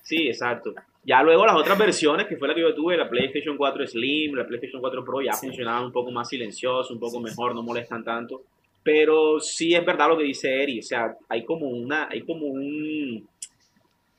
Sí, 0.03 0.27
exacto. 0.27 0.75
Ya 1.05 1.23
luego 1.23 1.47
las 1.47 1.55
otras 1.55 1.79
versiones, 1.79 2.27
que 2.27 2.37
fue 2.37 2.49
la 2.49 2.55
que 2.57 2.63
yo 2.63 2.75
tuve, 2.75 2.97
la 2.97 3.09
PlayStation 3.09 3.57
4 3.57 3.87
Slim, 3.87 4.35
la 4.35 4.45
PlayStation 4.45 4.81
4 4.81 5.05
Pro, 5.05 5.21
ya 5.21 5.35
funcionaban 5.35 5.85
un 5.85 5.93
poco 5.93 6.11
más 6.11 6.29
silencioso, 6.29 6.93
un 6.93 6.99
poco 6.99 7.21
mejor, 7.21 7.55
no 7.55 7.63
molestan 7.63 8.03
tanto. 8.03 8.43
Pero 8.85 9.41
sí 9.41 9.75
es 9.75 9.85
verdad 9.85 10.09
lo 10.09 10.19
que 10.19 10.25
dice 10.25 10.63
Eri, 10.63 10.79
o 10.79 10.83
sea, 10.83 11.17
hay 11.29 11.45
como 11.45 11.67
una, 11.67 12.09
hay 12.11 12.21
como 12.21 12.47
un 12.47 13.27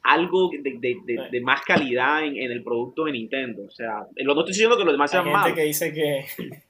algo 0.05 0.51
de, 0.51 1.41
más 1.41 1.61
calidad 1.63 2.23
en, 2.23 2.51
el 2.51 2.63
producto 2.63 3.05
de 3.05 3.13
Nintendo. 3.13 3.63
O 3.67 3.71
sea, 3.71 4.05
no 4.23 4.31
estoy 4.31 4.47
diciendo 4.47 4.77
que 4.77 4.83
los 4.83 4.93
demás 4.93 5.09
sean 5.09 5.25
malos. 5.25 5.37
Hay 5.37 5.43
gente 5.49 5.61
que 5.61 5.67
dice 5.67 5.93
que, 5.93 6.25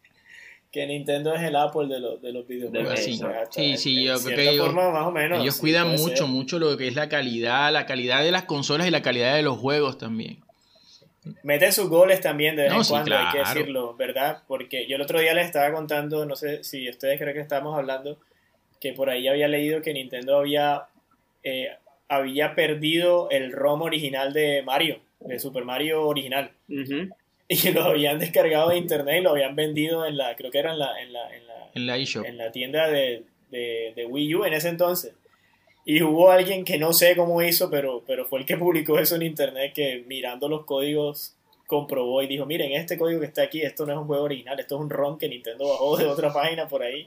que 0.71 0.87
Nintendo 0.87 1.33
es 1.33 1.41
el 1.41 1.55
Apple 1.55 1.87
de, 1.87 1.99
los, 1.99 2.21
de 2.21 2.31
los 2.31 2.47
videojuegos. 2.47 2.99
Sí, 2.99 3.19
sí, 3.49 3.77
sí, 3.77 4.03
yo 4.03 4.15
creo 4.23 4.35
que 4.35 4.49
ellos, 4.51 4.73
más 4.73 5.07
o 5.07 5.11
menos, 5.11 5.41
ellos 5.41 5.57
cuidan 5.57 5.89
mucho, 5.95 6.27
mucho 6.27 6.59
lo 6.59 6.77
que 6.77 6.87
es 6.87 6.95
la 6.95 7.09
calidad, 7.09 7.71
la 7.73 7.85
calidad 7.85 8.23
de 8.23 8.31
las 8.31 8.43
consolas 8.43 8.87
y 8.87 8.91
la 8.91 9.01
calidad 9.01 9.35
de 9.35 9.41
los 9.41 9.57
juegos 9.57 9.97
también. 9.97 10.44
Meten 11.43 11.71
sus 11.71 11.89
goles 11.89 12.21
también 12.21 12.55
de 12.55 12.63
vez 12.63 12.73
en 12.73 12.83
cuando, 12.83 13.17
hay 13.17 13.31
que 13.31 13.39
decirlo, 13.39 13.95
¿verdad? 13.95 14.43
Porque 14.47 14.87
yo 14.87 14.95
el 14.95 15.01
otro 15.01 15.19
día 15.19 15.33
les 15.33 15.47
estaba 15.47 15.71
contando, 15.73 16.25
no 16.25 16.35
sé 16.35 16.63
si 16.63 16.87
ustedes 16.89 17.19
creen 17.19 17.33
que 17.33 17.41
estábamos 17.41 17.77
hablando, 17.77 18.19
que 18.79 18.93
por 18.93 19.09
ahí 19.09 19.27
había 19.27 19.47
leído 19.47 19.81
que 19.81 19.93
Nintendo 19.93 20.37
había, 20.37 20.83
eh, 21.43 21.69
había 22.07 22.53
perdido 22.53 23.29
el 23.31 23.51
ROM 23.51 23.81
original 23.81 24.33
de 24.33 24.61
Mario, 24.63 24.99
de 25.19 25.39
Super 25.39 25.65
Mario 25.65 26.07
original. 26.07 26.51
Y 27.47 27.69
lo 27.73 27.83
habían 27.83 28.17
descargado 28.17 28.69
de 28.69 28.77
internet 28.77 29.17
y 29.19 29.21
lo 29.21 29.29
habían 29.29 29.55
vendido 29.55 30.03
en 30.07 30.17
la, 30.17 30.35
creo 30.35 30.49
que 30.49 30.57
era 30.57 30.71
en 30.71 30.79
la, 30.79 30.99
en 30.99 31.13
la, 31.13 31.29
en 31.35 31.45
la, 31.45 31.53
en 31.75 31.85
la 31.85 31.97
En 32.25 32.37
la 32.39 32.51
tienda 32.51 32.87
de, 32.87 33.21
de, 33.51 33.93
de 33.95 34.05
Wii 34.07 34.33
U 34.33 34.45
en 34.45 34.53
ese 34.53 34.69
entonces. 34.69 35.13
Y 35.85 36.01
hubo 36.01 36.31
alguien 36.31 36.65
que 36.65 36.79
no 36.79 36.93
sé 36.93 37.15
cómo 37.15 37.41
hizo, 37.43 37.69
pero, 37.69 38.03
pero 38.05 38.25
fue 38.25 38.39
el 38.39 38.45
que 38.45 38.57
publicó 38.57 38.97
eso 38.97 39.15
en 39.15 39.21
internet, 39.21 39.71
que 39.73 40.03
mirando 40.07 40.49
los 40.49 40.65
códigos 40.65 41.35
comprobó 41.67 42.21
y 42.21 42.27
dijo, 42.27 42.45
miren, 42.45 42.73
este 42.73 42.97
código 42.97 43.19
que 43.19 43.27
está 43.27 43.43
aquí, 43.43 43.61
esto 43.61 43.85
no 43.85 43.93
es 43.93 43.99
un 43.99 44.05
juego 44.05 44.23
original, 44.23 44.59
esto 44.59 44.75
es 44.75 44.81
un 44.81 44.89
ROM 44.89 45.17
que 45.17 45.29
Nintendo 45.29 45.67
bajó 45.69 45.97
de 45.97 46.05
otra 46.05 46.33
página 46.33 46.67
por 46.67 46.83
ahí. 46.83 47.05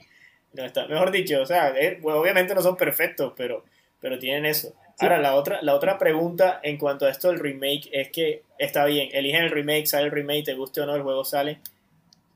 No 0.53 0.65
está, 0.65 0.87
mejor 0.87 1.11
dicho, 1.11 1.41
o 1.43 1.47
sea, 1.47 1.69
eh, 1.79 2.01
obviamente 2.03 2.55
no 2.55 2.63
son 2.63 2.77
perfectos, 2.77 3.33
pero, 3.37 3.65
pero 4.01 4.19
tienen 4.19 4.47
eso. 4.47 4.73
Ahora, 5.01 5.19
la 5.19 5.35
otra, 5.37 5.61
la 5.63 5.75
otra 5.75 5.97
pregunta 5.99 6.61
en 6.63 6.77
cuanto 6.77 7.07
a 7.07 7.11
esto 7.11 7.29
del 7.29 7.39
remake 7.39 7.89
es 7.93 8.11
que 8.11 8.43
está 8.59 8.85
bien, 8.87 9.11
eligen 9.13 9.45
el 9.45 9.51
remake, 9.51 9.87
sale 9.87 10.07
el 10.07 10.11
remake, 10.11 10.45
te 10.45 10.55
guste 10.55 10.81
o 10.81 10.87
no, 10.87 10.97
el 10.97 11.03
juego 11.03 11.25
sale, 11.25 11.59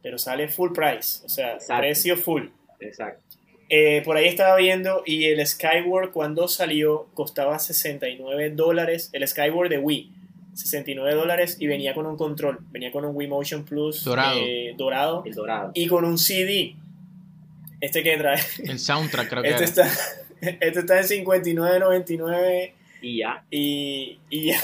pero 0.01 0.19
sale 0.19 0.47
full 0.49 0.73
price, 0.73 1.25
o 1.25 1.29
sea, 1.29 1.59
precio 1.79 2.17
full. 2.17 2.47
Exacto. 2.79 3.32
Eh, 3.75 4.03
por 4.05 4.19
ahí 4.19 4.27
estaba 4.27 4.55
viendo 4.57 5.03
y 5.07 5.25
el 5.25 5.45
Skyward 5.47 6.11
cuando 6.13 6.47
salió 6.47 7.07
costaba 7.15 7.59
69 7.59 8.51
dólares, 8.51 9.09
el 9.15 9.27
Skyward 9.27 9.71
de 9.71 9.79
Wii, 9.79 10.11
69 10.53 11.15
dólares 11.15 11.57
y 11.59 11.67
venía 11.69 11.95
con 11.95 12.05
un 12.05 12.19
control, 12.19 12.59
venía 12.71 12.93
con 12.93 13.07
un 13.07 13.17
Wii 13.17 13.29
Motion 13.29 13.65
Plus 13.65 14.05
dorado, 14.05 14.39
eh, 14.39 14.75
dorado, 14.77 15.23
El 15.25 15.33
dorado. 15.33 15.71
y 15.75 15.87
con 15.87 16.05
un 16.05 16.19
CD. 16.19 16.75
Este 17.81 18.03
que 18.03 18.17
trae. 18.19 18.39
El 18.63 18.79
soundtrack 18.79 19.29
creo 19.31 19.43
que 19.43 19.49
Este 19.49 19.65
era. 19.65 19.87
está, 19.87 19.89
este 20.67 20.79
está 20.81 21.01
en 21.01 21.25
59.99 21.25 22.73
Y 23.01 23.17
ya. 23.19 23.43
y, 23.51 24.19
y 24.31 24.47
ya. 24.53 24.61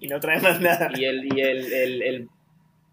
Y 0.00 0.06
no 0.08 0.20
trae 0.20 0.40
más 0.40 0.60
nada. 0.60 0.90
Y 0.96 1.04
el, 1.04 1.24
y 1.26 1.40
el, 1.40 1.72
el, 1.72 2.02
el, 2.02 2.28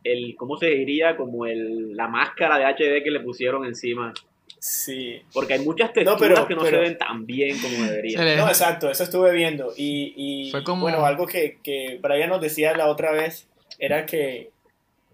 el- 0.03 0.35
¿cómo 0.35 0.57
se 0.57 0.65
diría? 0.67 1.15
Como 1.15 1.45
el, 1.45 1.95
la 1.95 2.07
máscara 2.07 2.57
de 2.57 2.65
HD 2.65 3.03
que 3.03 3.11
le 3.11 3.19
pusieron 3.21 3.63
encima. 3.65 4.13
Sí. 4.67 5.21
Porque 5.31 5.53
hay 5.53 5.59
muchas 5.59 5.93
texturas 5.93 6.19
pero- 6.19 6.47
que 6.47 6.55
no 6.55 6.63
pero- 6.63 6.77
se 6.77 6.83
ven 6.83 6.97
tan 6.97 7.23
bien 7.27 7.55
como 7.59 7.83
deberían. 7.83 8.35
No, 8.37 8.47
exacto, 8.47 8.89
eso 8.89 9.03
estuve 9.03 9.31
viendo. 9.31 9.71
Y, 9.77 10.13
y 10.47 10.49
Fue 10.51 10.63
como- 10.63 10.81
bueno, 10.81 11.05
algo 11.05 11.27
que, 11.27 11.59
que 11.61 11.99
Brian 12.01 12.29
nos 12.29 12.41
decía 12.41 12.75
la 12.75 12.87
otra 12.87 13.11
vez 13.11 13.47
era 13.77 14.07
que 14.07 14.49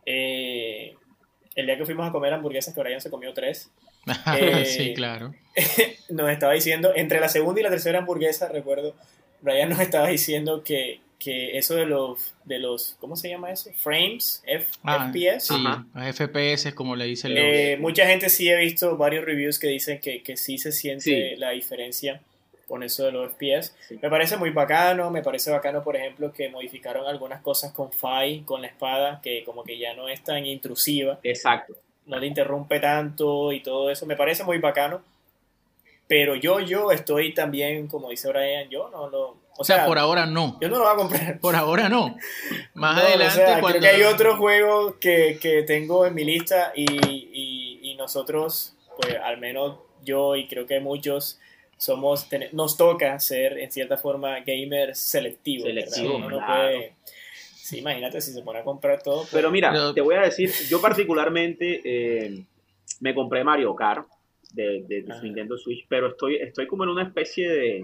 eh, 0.05 0.95
el 1.55 1.65
día 1.65 1.77
que 1.77 1.85
fuimos 1.85 2.07
a 2.07 2.13
comer 2.13 2.31
hamburguesas, 2.33 2.73
que 2.73 2.79
Brian 2.79 3.01
se 3.01 3.09
comió 3.09 3.33
tres, 3.33 3.69
eh, 4.39 4.63
sí, 4.65 4.93
claro. 4.93 5.33
nos 6.09 6.29
estaba 6.31 6.53
diciendo, 6.53 6.93
entre 6.95 7.19
la 7.19 7.27
segunda 7.27 7.59
y 7.59 7.63
la 7.63 7.69
tercera 7.69 7.99
hamburguesa, 7.99 8.47
recuerdo, 8.47 8.95
Brian 9.41 9.67
nos 9.69 9.81
estaba 9.81 10.07
diciendo 10.07 10.63
que, 10.63 11.01
que 11.23 11.55
eso 11.57 11.75
de 11.75 11.85
los, 11.85 12.33
de 12.45 12.57
los, 12.57 12.95
¿cómo 12.99 13.15
se 13.15 13.29
llama 13.29 13.51
eso? 13.51 13.69
Frames, 13.77 14.41
F- 14.47 14.71
Ah, 14.83 15.11
FPS. 15.13 15.41
Sí, 15.47 15.53
Ajá. 15.55 15.85
FPS 16.13 16.73
como 16.73 16.95
le 16.95 17.05
dicen 17.05 17.35
los... 17.35 17.43
Eh, 17.43 17.77
mucha 17.79 18.07
gente 18.07 18.27
sí 18.29 18.49
he 18.49 18.57
visto 18.57 18.97
varios 18.97 19.23
reviews 19.23 19.59
que 19.59 19.67
dicen 19.67 19.99
que, 19.99 20.23
que 20.23 20.35
sí 20.35 20.57
se 20.57 20.71
siente 20.71 21.03
Sí. 21.03 21.35
la 21.37 21.51
diferencia 21.51 22.21
con 22.67 22.81
eso 22.81 23.05
de 23.05 23.11
los 23.11 23.31
FPS. 23.33 23.75
Sí. 23.87 23.99
Me 24.01 24.09
parece 24.09 24.35
muy 24.37 24.49
bacano, 24.49 25.11
me 25.11 25.21
parece 25.21 25.51
bacano, 25.51 25.83
por 25.83 25.95
ejemplo, 25.95 26.33
que 26.33 26.49
modificaron 26.49 27.05
algunas 27.05 27.41
cosas 27.41 27.71
con 27.71 27.91
Fi, 27.91 28.41
con 28.43 28.61
la 28.61 28.67
espada, 28.67 29.19
que 29.21 29.43
como 29.43 29.63
que 29.63 29.77
ya 29.77 29.93
no 29.93 30.09
es 30.09 30.23
tan 30.23 30.43
intrusiva, 30.45 31.19
Exacto. 31.21 31.75
no 32.07 32.19
te 32.19 32.25
interrumpe 32.25 32.79
tanto 32.79 33.51
y 33.51 33.59
todo 33.59 33.91
eso. 33.91 34.05
Me 34.07 34.15
parece 34.15 34.43
muy 34.43 34.57
bacano. 34.57 35.03
Pero 36.07 36.35
yo, 36.35 36.59
yo 36.61 36.91
estoy 36.91 37.33
también, 37.33 37.87
como 37.87 38.09
dice 38.09 38.27
Brian, 38.29 38.69
yo 38.69 38.89
no 38.89 39.07
lo... 39.09 39.37
O 39.57 39.61
o 39.61 39.63
sea, 39.63 39.85
por 39.85 39.99
ahora 39.99 40.25
no. 40.25 40.57
yo 40.61 40.69
no 40.69 40.77
lo 40.79 40.83
voy 40.85 40.93
a 40.93 40.95
comprar. 40.95 41.39
Por 41.39 41.55
ahora 41.55 41.87
no. 41.89 42.15
Más 42.73 42.95
No, 42.95 43.01
adelante 43.03 43.41
o 43.43 43.45
sea, 43.45 43.59
cuando... 43.59 43.79
Creo 43.79 43.81
que 43.81 43.87
hay 43.97 44.03
otros 44.03 44.37
juegos 44.37 44.95
que, 44.99 45.37
que 45.41 45.63
tengo 45.63 46.05
en 46.05 46.15
mi 46.15 46.23
lista 46.23 46.71
y, 46.75 46.85
y- 46.91 47.79
y 47.91 47.95
nosotros, 47.95 48.73
pues 48.99 49.15
al 49.23 49.37
menos 49.37 49.77
yo 50.03 50.35
y 50.35 50.47
creo 50.47 50.65
que 50.65 50.79
muchos, 50.79 51.39
somos 51.77 52.27
nos 52.53 52.77
toca 52.77 53.19
ser 53.19 53.57
en 53.59 53.71
cierta 53.71 53.97
forma 53.97 54.39
gamers 54.39 54.97
selectivos. 54.99 55.65
¿verdad? 55.65 55.81
Selectivos, 55.89 56.15
Uno 56.15 56.29
no 56.29 56.37
claro. 56.37 56.63
puede- 56.71 56.93
Sí, 57.55 57.77
imagínate 57.79 58.19
si 58.21 58.31
se 58.33 58.41
pone 58.41 58.59
a 58.59 58.63
comprar 58.63 59.01
todo. 59.03 59.21
pues, 59.21 59.29
Pero 59.31 59.51
mira, 59.51 59.93
te 59.93 60.01
voy 60.01 60.15
a 60.15 60.21
decir, 60.21 60.51
yo 60.69 60.81
particularmente 60.81 61.81
eh, 61.85 62.43
me 62.99 63.13
compré 63.13 63.43
Mario 63.43 63.75
Kart 63.75 64.07
de, 64.53 64.83
de- 64.87 65.03
de 65.03 65.11
Ajá. 65.13 65.21
Nintendo 65.21 65.57
Switch, 65.57 65.85
pero 65.87 66.09
estoy, 66.09 66.35
estoy 66.37 66.67
como 66.67 66.83
en 66.83 66.89
una 66.89 67.03
especie 67.03 67.49
de 67.49 67.83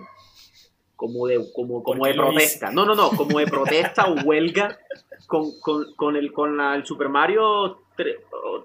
como 0.97 1.27
de 1.27 1.39
como, 1.55 1.81
como 1.83 1.99
¿Por 1.99 2.07
de 2.10 2.13
protesta. 2.15 2.71
No, 2.71 2.86
no, 2.86 2.93
no, 2.95 3.10
como 3.12 3.39
de 3.39 3.47
protesta 3.47 4.07
o 4.07 4.15
huelga 4.25 4.77
con, 5.27 5.57
con, 5.62 5.93
con 5.95 6.15
el 6.17 6.33
con 6.33 6.57
la- 6.57 6.75
el 6.75 6.86
Super 6.86 7.07
Mario 7.07 7.79
3, 7.95 8.15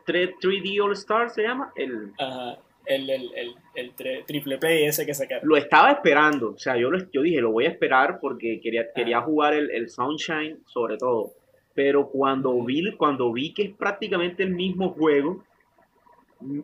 3D 0.06 0.80
All 0.82 0.92
Star 0.94 1.30
se 1.30 1.42
llama 1.42 1.72
el 1.76 2.12
ajá, 2.18 2.58
el, 2.86 3.08
el, 3.08 3.30
el, 3.34 3.54
el 3.76 3.94
tre- 3.96 4.24
triple 4.26 4.58
play 4.58 4.84
ese 4.84 5.06
que 5.06 5.14
sacaron. 5.14 5.48
lo 5.48 5.56
estaba 5.56 5.92
esperando, 5.92 6.50
o 6.50 6.58
sea, 6.58 6.76
yo, 6.76 6.90
lo- 6.90 7.10
yo 7.12 7.22
dije, 7.22 7.40
lo 7.40 7.52
voy 7.52 7.66
a 7.66 7.68
esperar 7.68 8.18
porque 8.20 8.60
quería, 8.60 8.92
quería 8.92 9.20
jugar 9.20 9.54
el, 9.54 9.70
el 9.70 9.88
Sunshine 9.88 10.58
sobre 10.66 10.96
todo. 10.98 11.30
Pero 11.74 12.08
cuando 12.08 12.60
vi, 12.64 12.92
cuando 12.96 13.32
vi 13.32 13.54
que 13.54 13.62
es 13.62 13.70
prácticamente 13.74 14.42
el 14.42 14.50
mismo 14.50 14.90
juego, 14.90 15.44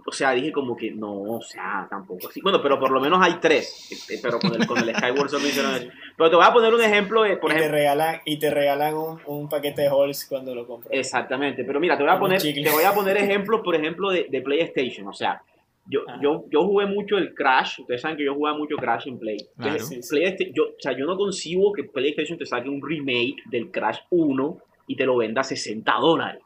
o 0.07 0.13
sea, 0.13 0.33
dije 0.33 0.53
como 0.53 0.77
que 0.77 0.91
no, 0.91 1.13
o 1.23 1.41
sea, 1.43 1.87
tampoco 1.89 2.29
así. 2.29 2.41
Bueno, 2.41 2.61
pero 2.63 2.79
por 2.79 2.91
lo 2.91 3.01
menos 3.01 3.19
hay 3.23 3.35
tres, 3.41 3.89
este, 3.91 4.19
pero 4.23 4.39
con 4.39 4.55
el, 4.55 4.67
con 4.67 4.79
el 4.79 4.95
Skyward 4.95 5.29
Sword 5.31 5.43
no 5.43 5.49
hicieron 5.49 5.75
eso. 5.75 5.89
Pero 6.17 6.31
te 6.31 6.37
voy 6.37 6.45
a 6.47 6.53
poner 6.53 6.75
un 6.75 6.83
ejemplo, 6.83 7.23
de, 7.23 7.37
por 7.37 7.51
y, 7.51 7.55
te 7.55 7.59
ejemplo, 7.61 7.79
regalan, 7.79 8.21
y 8.25 8.39
te 8.39 8.51
regalan 8.51 8.95
un, 8.95 9.21
un 9.27 9.49
paquete 9.49 9.83
de 9.83 9.89
halls 9.89 10.27
cuando 10.29 10.55
lo 10.55 10.67
compras. 10.67 10.91
Exactamente, 10.93 11.65
pero 11.65 11.81
mira, 11.81 11.97
te 11.97 12.03
voy 12.03 12.13
a 12.13 12.19
poner, 12.19 12.41
te 12.43 12.71
voy 12.71 12.85
a 12.85 12.93
poner 12.93 13.17
ejemplos, 13.17 13.61
por 13.63 13.75
ejemplo, 13.75 14.11
de, 14.11 14.27
de 14.31 14.41
PlayStation. 14.43 15.07
O 15.09 15.13
sea, 15.13 15.41
yo, 15.87 16.01
Ajá. 16.07 16.19
yo, 16.23 16.45
yo 16.51 16.65
jugué 16.65 16.87
mucho 16.87 17.17
el 17.17 17.33
Crash, 17.35 17.81
ustedes 17.81 18.03
saben 18.03 18.17
que 18.19 18.25
yo 18.25 18.35
jugaba 18.35 18.59
mucho 18.59 18.77
Crash 18.77 19.09
en 19.09 19.19
Play. 19.19 19.39
Claro. 19.57 19.73
Entonces, 19.73 19.89
Sí, 19.89 20.03
sí. 20.03 20.17
PlayStation- 20.17 20.53
yo, 20.55 20.63
o 20.65 20.81
sea, 20.81 20.93
yo 20.93 21.07
no 21.07 21.17
concibo 21.17 21.73
que 21.73 21.85
PlayStation 21.85 22.37
te 22.39 22.45
saque 22.47 22.69
un 22.69 22.83
remake 22.87 23.37
del 23.51 23.71
Crash 23.71 23.99
1 24.11 24.59
y 24.87 24.97
te 24.97 25.07
lo 25.07 25.17
venda 25.17 25.41
a 25.41 25.45
60 25.45 25.93
dólares. 26.01 26.43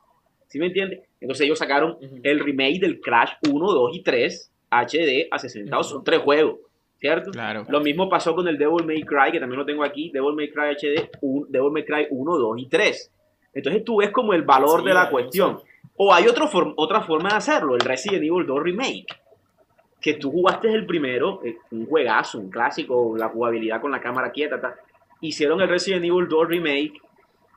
¿Sí 0.48 0.58
me 0.58 0.66
entiendes? 0.66 1.00
Entonces 1.22 1.44
ellos 1.46 1.58
sacaron 1.58 1.96
el 2.22 2.40
remake 2.40 2.78
del 2.80 3.00
Crash 3.00 3.32
1, 3.50 3.72
2 3.72 3.96
y 3.96 4.02
3 4.02 4.52
HD 4.70 5.28
a 5.30 5.38
60 5.38 5.70
dólares. 5.70 5.86
Son 5.86 6.04
tres 6.04 6.20
juegos, 6.20 6.58
¿cierto? 6.98 7.30
Claro. 7.30 7.64
Lo 7.68 7.80
mismo 7.80 8.08
pasó 8.08 8.34
con 8.34 8.46
el 8.48 8.58
Devil 8.58 8.84
May 8.84 9.02
Cry, 9.02 9.32
que 9.32 9.40
también 9.40 9.58
lo 9.58 9.64
tengo 9.66 9.84
aquí, 9.84 10.10
Devil 10.12 10.34
May 10.34 10.50
Cry 10.50 10.74
HD, 10.76 11.10
un, 11.22 11.46
Devil 11.50 11.70
May 11.70 11.84
Cry 11.84 12.06
1, 12.10 12.36
2 12.38 12.58
y 12.58 12.66
3. 12.66 13.12
Entonces 13.54 13.84
tú 13.84 13.96
ves 13.98 14.10
como 14.10 14.32
el 14.34 14.42
valor 14.42 14.80
Sí, 14.80 14.86
de 14.88 14.94
la 14.94 15.10
cuestión. 15.10 15.58
O 15.96 16.12
hay 16.12 16.26
otro 16.26 16.46
form- 16.48 16.72
otra 16.76 17.02
forma 17.02 17.28
de 17.30 17.36
hacerlo, 17.36 17.74
el 17.74 17.80
Resident 17.82 18.22
Evil 18.24 18.46
2 18.46 18.62
Remake. 18.62 19.06
Que 20.00 20.14
tú 20.14 20.30
jugaste 20.32 20.72
el 20.72 20.84
primero, 20.86 21.40
eh, 21.44 21.56
un 21.70 21.86
juegazo, 21.86 22.38
un 22.40 22.50
clásico, 22.50 23.14
la 23.16 23.28
jugabilidad 23.28 23.80
con 23.80 23.90
la 23.92 24.00
cámara 24.00 24.32
quieta. 24.32 24.60
ta. 24.60 24.74
Hicieron 25.20 25.60
el 25.60 25.68
Resident 25.68 26.04
Evil 26.04 26.26
2 26.28 26.48
Remake 26.48 26.94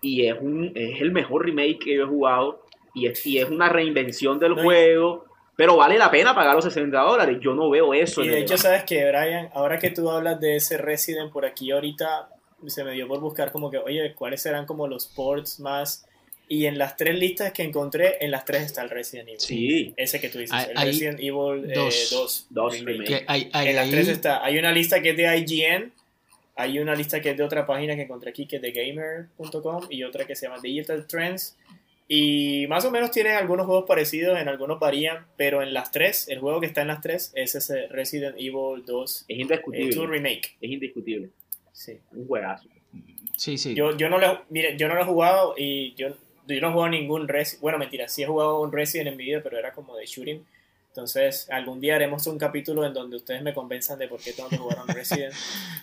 y 0.01 0.27
es, 0.27 0.35
un, 0.39 0.71
es 0.75 1.01
el 1.01 1.11
mejor 1.11 1.45
remake 1.45 1.79
que 1.79 1.95
yo 1.95 2.03
he 2.03 2.07
jugado. 2.07 2.64
Y 2.95 3.07
es, 3.07 3.25
y 3.25 3.37
es 3.39 3.49
una 3.49 3.69
reinvención 3.69 4.39
del 4.39 4.55
No, 4.55 4.63
juego. 4.63 5.25
Pero 5.57 5.77
vale 5.77 5.97
la 5.97 6.11
pena 6.11 6.33
pagar 6.35 6.55
los 6.55 6.65
60 6.65 6.97
dólares. 6.99 7.37
Yo 7.41 7.53
no 7.53 7.69
veo 7.69 7.93
eso. 7.93 8.23
Y 8.23 8.27
de 8.27 8.39
hecho, 8.39 8.57
sabes 8.57 8.83
que, 8.83 9.07
Brian, 9.07 9.49
ahora 9.53 9.77
que 9.79 9.89
tú 9.91 10.09
hablas 10.09 10.39
de 10.41 10.57
ese 10.57 10.77
Resident 10.77 11.31
por 11.31 11.45
aquí 11.45 11.71
ahorita, 11.71 12.29
se 12.67 12.83
me 12.83 12.91
dio 12.93 13.07
por 13.07 13.19
buscar 13.21 13.51
como 13.53 13.69
que, 13.71 13.77
oye, 13.77 14.13
¿cuáles 14.15 14.41
serán 14.41 14.65
como 14.65 14.87
los 14.87 15.05
ports 15.07 15.59
más? 15.61 16.05
Y 16.49 16.65
en 16.65 16.77
las 16.77 16.95
tres 16.97 17.15
listas 17.17 17.53
que 17.53 17.63
encontré, 17.63 18.17
en 18.23 18.31
las 18.31 18.43
tres 18.45 18.63
está 18.63 18.81
el 18.83 18.89
Resident 18.89 19.29
Evil. 19.29 19.39
Sí. 19.39 19.93
Ese 19.97 20.19
que 20.19 20.29
tú 20.29 20.39
dices, 20.39 20.53
Hay- 20.55 20.71
el 20.71 20.77
hay 20.77 20.85
Resident 20.87 21.19
Evil 21.19 21.73
dos. 21.73 22.09
2. 22.11 22.47
Dos 22.49 22.79
remake. 22.81 23.07
Que 23.07 23.25
hay, 23.27 23.49
hay- 23.53 23.69
en 23.69 23.75
las 23.77 23.89
tres 23.89 24.07
está. 24.09 24.43
Hay 24.43 24.57
una 24.59 24.71
lista 24.71 25.01
que 25.01 25.11
es 25.11 25.17
de 25.17 25.37
IGN, 25.37 25.91
hay 26.57 26.79
una 26.79 26.95
lista 26.95 27.21
que 27.21 27.31
es 27.31 27.37
de 27.37 27.43
otra 27.43 27.65
página 27.65 27.95
que 27.95 28.03
encontré 28.03 28.29
aquí 28.29 28.45
que 28.45 28.57
es 28.57 28.61
de 28.61 28.71
gamer.com 28.71 29.87
y 29.89 30.03
otra 30.03 30.25
que 30.25 30.35
se 30.35 30.47
llama 30.47 30.59
Digital 30.61 31.07
Trends. 31.07 31.57
Y 32.07 32.67
más 32.67 32.85
o 32.85 32.91
menos 32.91 33.09
tienen 33.09 33.33
algunos 33.33 33.65
juegos 33.65 33.85
parecidos, 33.87 34.37
en 34.37 34.47
algunos 34.47 34.79
varían, 34.79 35.25
pero 35.37 35.63
en 35.63 35.73
las 35.73 35.91
tres, 35.91 36.27
el 36.29 36.39
juego 36.39 36.59
que 36.59 36.67
está 36.67 36.81
en 36.81 36.89
las 36.89 37.01
tres 37.01 37.31
es 37.35 37.55
ese 37.55 37.87
Resident 37.87 38.35
Evil 38.37 38.85
2 38.85 39.25
Es 39.27 39.37
eh, 39.37 39.41
indiscutible. 39.41 39.95
2 39.95 40.09
Remake. 40.09 40.55
Es 40.61 40.71
indiscutible. 40.71 41.29
Sí. 41.71 41.97
Un 42.11 42.27
juegazo. 42.27 42.69
Sí, 43.35 43.57
sí. 43.57 43.73
Yo, 43.73 43.97
yo, 43.97 44.07
no 44.09 44.19
lo, 44.19 44.43
mire, 44.49 44.77
yo 44.77 44.87
no 44.87 44.95
lo 44.95 45.01
he 45.01 45.05
jugado 45.05 45.55
y 45.57 45.93
yo, 45.95 46.09
yo 46.47 46.61
no 46.61 46.69
he 46.69 46.71
jugado 46.71 46.89
ningún 46.89 47.27
Resident. 47.27 47.61
Bueno, 47.61 47.79
mentira, 47.79 48.07
sí 48.07 48.21
he 48.21 48.27
jugado 48.27 48.61
un 48.61 48.71
Resident 48.71 49.09
en 49.09 49.17
mi 49.17 49.25
vida, 49.25 49.41
pero 49.43 49.57
era 49.57 49.73
como 49.73 49.95
de 49.95 50.05
shooting. 50.05 50.45
Entonces, 50.95 51.49
algún 51.51 51.81
día 51.81 51.95
haremos 51.95 52.25
un 52.25 52.37
capítulo 52.37 52.85
en 52.85 52.93
donde 52.93 53.17
ustedes 53.17 53.41
me 53.41 53.53
convenzan 53.53 53.99
de 53.99 54.07
por 54.07 54.21
qué 54.21 54.31
tengo 54.31 54.47
que 54.47 54.55
jugar 54.57 54.77
un 54.87 54.95
Resident. 54.95 55.33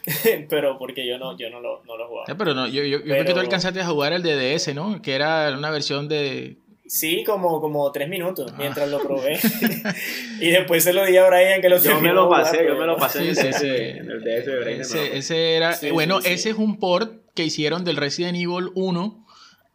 pero 0.48 0.78
porque 0.78 1.06
yo 1.06 1.18
no, 1.18 1.36
yo 1.36 1.50
no 1.50 1.60
lo, 1.60 1.82
no 1.84 1.98
lo 1.98 2.04
he 2.04 2.08
jugado. 2.08 2.26
Ah, 2.32 2.34
pero 2.38 2.54
no, 2.54 2.66
yo, 2.66 2.82
yo, 2.82 2.96
yo 2.98 3.02
creo 3.02 3.16
que 3.18 3.24
Pero- 3.24 3.34
tú 3.34 3.40
alcanzaste 3.40 3.80
a 3.82 3.86
jugar 3.86 4.14
el 4.14 4.22
DDS, 4.22 4.74
¿no? 4.74 5.02
Que 5.02 5.14
era 5.14 5.54
una 5.54 5.70
versión 5.70 6.08
de... 6.08 6.56
Sí, 6.86 7.24
como, 7.24 7.60
como 7.60 7.92
tres 7.92 8.08
minutos 8.08 8.52
Ah. 8.54 8.56
mientras 8.58 8.88
lo 8.88 9.02
probé. 9.02 9.38
y 10.40 10.48
después 10.48 10.82
se 10.82 10.94
lo 10.94 11.04
di 11.04 11.14
a 11.18 11.26
Brian 11.28 11.60
que 11.60 11.68
lo 11.68 11.76
Yo 11.76 12.00
me 12.00 12.10
lo 12.14 12.24
jugar, 12.24 12.44
pasé, 12.44 12.56
pero 12.56 12.72
yo 12.74 12.80
me 12.80 12.86
lo 12.86 12.96
pasé 12.96 13.18
en, 13.18 13.28
el 13.28 13.36
Sí, 13.36 13.42
sí, 13.42 13.52
sí. 13.52 13.66
en 13.68 14.10
el 14.10 14.20
DS 14.24 14.46
de 14.46 14.58
Brain. 14.60 14.80
Ese, 14.80 15.18
ese 15.18 15.56
era... 15.56 15.74
Sí, 15.74 15.90
bueno, 15.90 16.22
sí, 16.22 16.28
sí. 16.28 16.34
ese 16.34 16.50
es 16.50 16.56
un 16.56 16.78
port 16.78 17.12
que 17.34 17.44
hicieron 17.44 17.84
del 17.84 17.98
Resident 17.98 18.36
Evil 18.36 18.70
1 18.74 19.21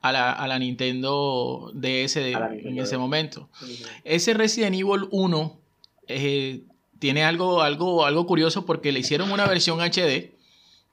a 0.01 0.12
la, 0.12 0.31
a 0.31 0.47
la 0.47 0.60
Nintendo 0.60 1.71
DS 1.73 2.15
de- 2.19 2.36
A 2.36 2.39
la 2.39 2.49
Nintendo 2.49 2.69
en 2.69 2.79
ese 2.86 2.97
momento. 2.97 3.49
Ese 4.03 4.33
Resident 4.33 4.75
Evil 4.75 5.07
1 5.12 5.60
eh, 6.07 6.62
tiene 6.99 7.23
algo, 7.23 7.62
algo, 7.62 8.05
algo 8.05 8.25
curioso 8.25 8.65
porque 8.65 8.91
le 8.91 8.99
hicieron 8.99 9.31
una 9.31 9.45
versión 9.47 9.79
HD, 9.81 10.31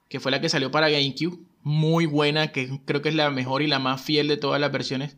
que 0.08 0.20
fue 0.20 0.30
la 0.32 0.40
que 0.40 0.48
salió 0.48 0.70
para 0.70 0.88
GameCube, 0.90 1.38
muy 1.62 2.06
buena, 2.06 2.52
que 2.52 2.78
creo 2.84 3.00
que 3.02 3.08
es 3.08 3.14
la 3.14 3.30
mejor 3.30 3.62
y 3.62 3.66
la 3.66 3.78
más 3.78 4.00
fiel 4.02 4.28
de 4.28 4.36
todas 4.36 4.60
las 4.60 4.70
versiones. 4.70 5.16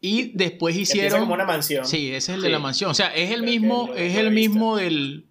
Y 0.00 0.32
después 0.34 0.74
hicieron. 0.76 1.20
como 1.20 1.34
una 1.34 1.44
mansión. 1.44 1.86
Sí, 1.86 2.08
ese 2.08 2.32
es 2.32 2.36
el 2.38 2.42
de 2.42 2.48
la 2.50 2.58
mansión. 2.58 2.90
O 2.90 2.94
sea, 2.94 3.14
es 3.14 3.30
el 3.30 3.42
mismo, 3.44 3.90
es 3.94 4.16
el 4.16 4.32
mismo 4.32 4.76
del. 4.76 5.26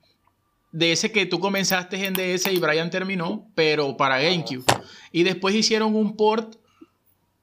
De 0.71 0.93
ese 0.93 1.12
que 1.12 1.25
tú 1.25 1.41
comenzaste 1.41 2.05
en 2.05 2.13
DS 2.13 2.49
y 2.49 2.57
Brian 2.60 2.89
terminó, 2.89 3.45
pero 3.55 3.97
para 3.97 4.21
GameCube. 4.21 4.63
Y 5.12 5.23
después 5.23 5.53
hicieron 5.53 5.93
un 5.97 6.15
port 6.15 6.55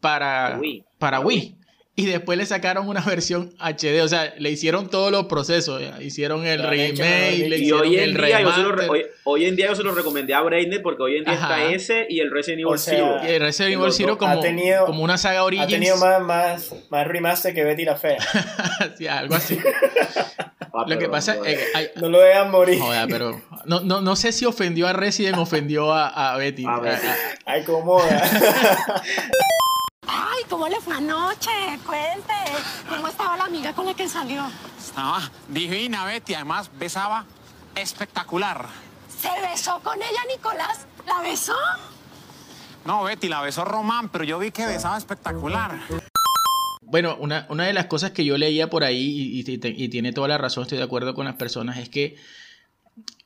para 0.00 0.60
Para 0.98 1.20
Wii 1.20 1.58
y 1.98 2.06
después 2.06 2.38
le 2.38 2.46
sacaron 2.46 2.88
una 2.88 3.00
versión 3.06 3.52
HD, 3.58 4.02
o 4.04 4.08
sea, 4.08 4.32
le 4.38 4.52
hicieron 4.52 4.88
todos 4.88 5.10
los 5.10 5.26
procesos, 5.26 5.82
hicieron 6.00 6.46
el 6.46 6.62
remake, 6.62 7.48
le 7.48 7.58
hicieron 7.58 7.80
hoy 7.80 7.98
en 7.98 8.04
el 8.04 8.14
día 8.14 8.40
yo 8.40 8.88
hoy, 8.88 9.02
hoy, 9.24 9.44
en 9.46 9.56
día 9.56 9.66
yo 9.66 9.74
se 9.74 9.82
lo 9.82 9.92
recomendé 9.92 10.32
a 10.32 10.42
Brainer 10.42 10.80
porque 10.80 11.02
hoy 11.02 11.16
en 11.16 11.24
día 11.24 11.34
está 11.34 11.64
ese 11.72 12.06
y 12.08 12.20
el 12.20 12.30
Resident 12.30 12.60
Evil 12.60 12.78
Zero. 12.78 13.16
Y 13.24 13.26
el 13.26 13.40
Resident 13.40 13.80
Evil 13.80 13.92
Zero 13.92 14.16
como, 14.16 14.40
como 14.86 15.02
una 15.02 15.18
saga 15.18 15.42
Origins. 15.42 15.66
Ha 15.66 15.70
tenido 15.70 15.96
más, 15.96 16.20
más, 16.20 16.74
más 16.88 17.04
remaster 17.04 17.52
que 17.52 17.64
Betty 17.64 17.84
la 17.84 17.96
Fea. 17.96 18.18
sí, 18.96 19.08
algo 19.08 19.34
así. 19.34 19.58
Ah, 20.70 20.84
lo 20.86 20.96
que 20.96 21.08
pasa 21.08 21.38
es 21.44 21.58
que... 21.58 21.90
no 22.00 22.08
lo 22.08 22.20
dejan 22.20 22.52
morir. 22.52 22.78
Joder, 22.78 23.08
pero 23.08 23.42
no, 23.64 23.80
no, 23.80 24.00
no 24.00 24.14
sé 24.14 24.30
si 24.30 24.44
ofendió 24.44 24.86
a 24.86 24.92
Resident 24.92 25.38
o 25.38 25.40
ofendió 25.40 25.92
a, 25.92 26.34
a 26.34 26.36
Betty. 26.36 26.64
A 26.64 26.78
Betty. 26.78 27.06
Ay, 27.46 27.64
cómo. 27.64 28.00
¿Cómo 30.58 30.68
le 30.68 30.80
fue 30.80 30.96
anoche? 30.96 31.50
Cuente. 31.86 32.34
¿Cómo 32.88 33.06
estaba 33.06 33.36
la 33.36 33.44
amiga 33.44 33.72
con 33.72 33.86
la 33.86 33.94
que 33.94 34.08
salió? 34.08 34.44
Estaba 34.76 35.30
divina, 35.48 36.04
Betty. 36.04 36.34
Además, 36.34 36.68
besaba 36.76 37.26
espectacular. 37.76 38.66
¿Se 39.20 39.28
besó 39.40 39.78
con 39.84 39.96
ella, 39.98 40.20
Nicolás? 40.28 40.86
¿La 41.06 41.20
besó? 41.20 41.54
No, 42.84 43.04
Betty, 43.04 43.28
la 43.28 43.40
besó 43.40 43.64
Román, 43.64 44.08
pero 44.08 44.24
yo 44.24 44.40
vi 44.40 44.50
que 44.50 44.66
besaba 44.66 44.98
espectacular. 44.98 45.78
Bueno, 46.82 47.16
una, 47.20 47.46
una 47.50 47.66
de 47.66 47.72
las 47.72 47.86
cosas 47.86 48.10
que 48.10 48.24
yo 48.24 48.36
leía 48.36 48.68
por 48.68 48.82
ahí, 48.82 49.44
y, 49.46 49.48
y, 49.48 49.88
tiene 49.88 50.12
toda 50.12 50.26
la 50.26 50.38
razón, 50.38 50.62
estoy 50.62 50.78
de 50.78 50.84
acuerdo 50.84 51.14
con 51.14 51.26
las 51.26 51.36
personas, 51.36 51.78
es 51.78 51.88
que 51.88 52.16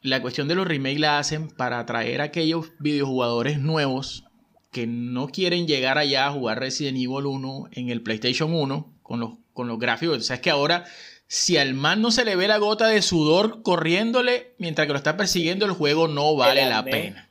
la 0.02 0.20
cuestión 0.20 0.48
de 0.48 0.54
los 0.54 0.68
remakes 0.68 1.00
la 1.00 1.18
hacen 1.18 1.48
para 1.48 1.78
atraer 1.78 2.20
a 2.20 2.24
aquellos 2.24 2.72
videojugadores 2.78 3.58
nuevos 3.58 4.24
que 4.72 4.86
no 4.86 5.28
quieren 5.28 5.68
llegar 5.68 5.98
allá 5.98 6.26
a 6.26 6.32
jugar 6.32 6.58
Resident 6.58 6.96
Evil 6.96 7.26
1 7.26 7.68
en 7.72 7.90
el 7.90 8.00
PlayStation 8.00 8.52
1 8.52 8.92
con 9.02 9.20
los, 9.20 9.34
con 9.52 9.68
los 9.68 9.78
gráficos. 9.78 10.18
O 10.18 10.20
sea, 10.22 10.36
es 10.36 10.42
que 10.42 10.50
ahora, 10.50 10.84
si 11.28 11.58
al 11.58 11.74
man 11.74 12.00
no 12.00 12.10
se 12.10 12.24
le 12.24 12.34
ve 12.36 12.48
la 12.48 12.56
gota 12.56 12.88
de 12.88 13.02
sudor 13.02 13.62
corriéndole 13.62 14.54
mientras 14.58 14.86
que 14.86 14.92
lo 14.92 14.98
está 14.98 15.16
persiguiendo, 15.16 15.66
el 15.66 15.72
juego 15.72 16.08
no 16.08 16.34
vale 16.34 16.68
la 16.68 16.84
pena. 16.84 17.28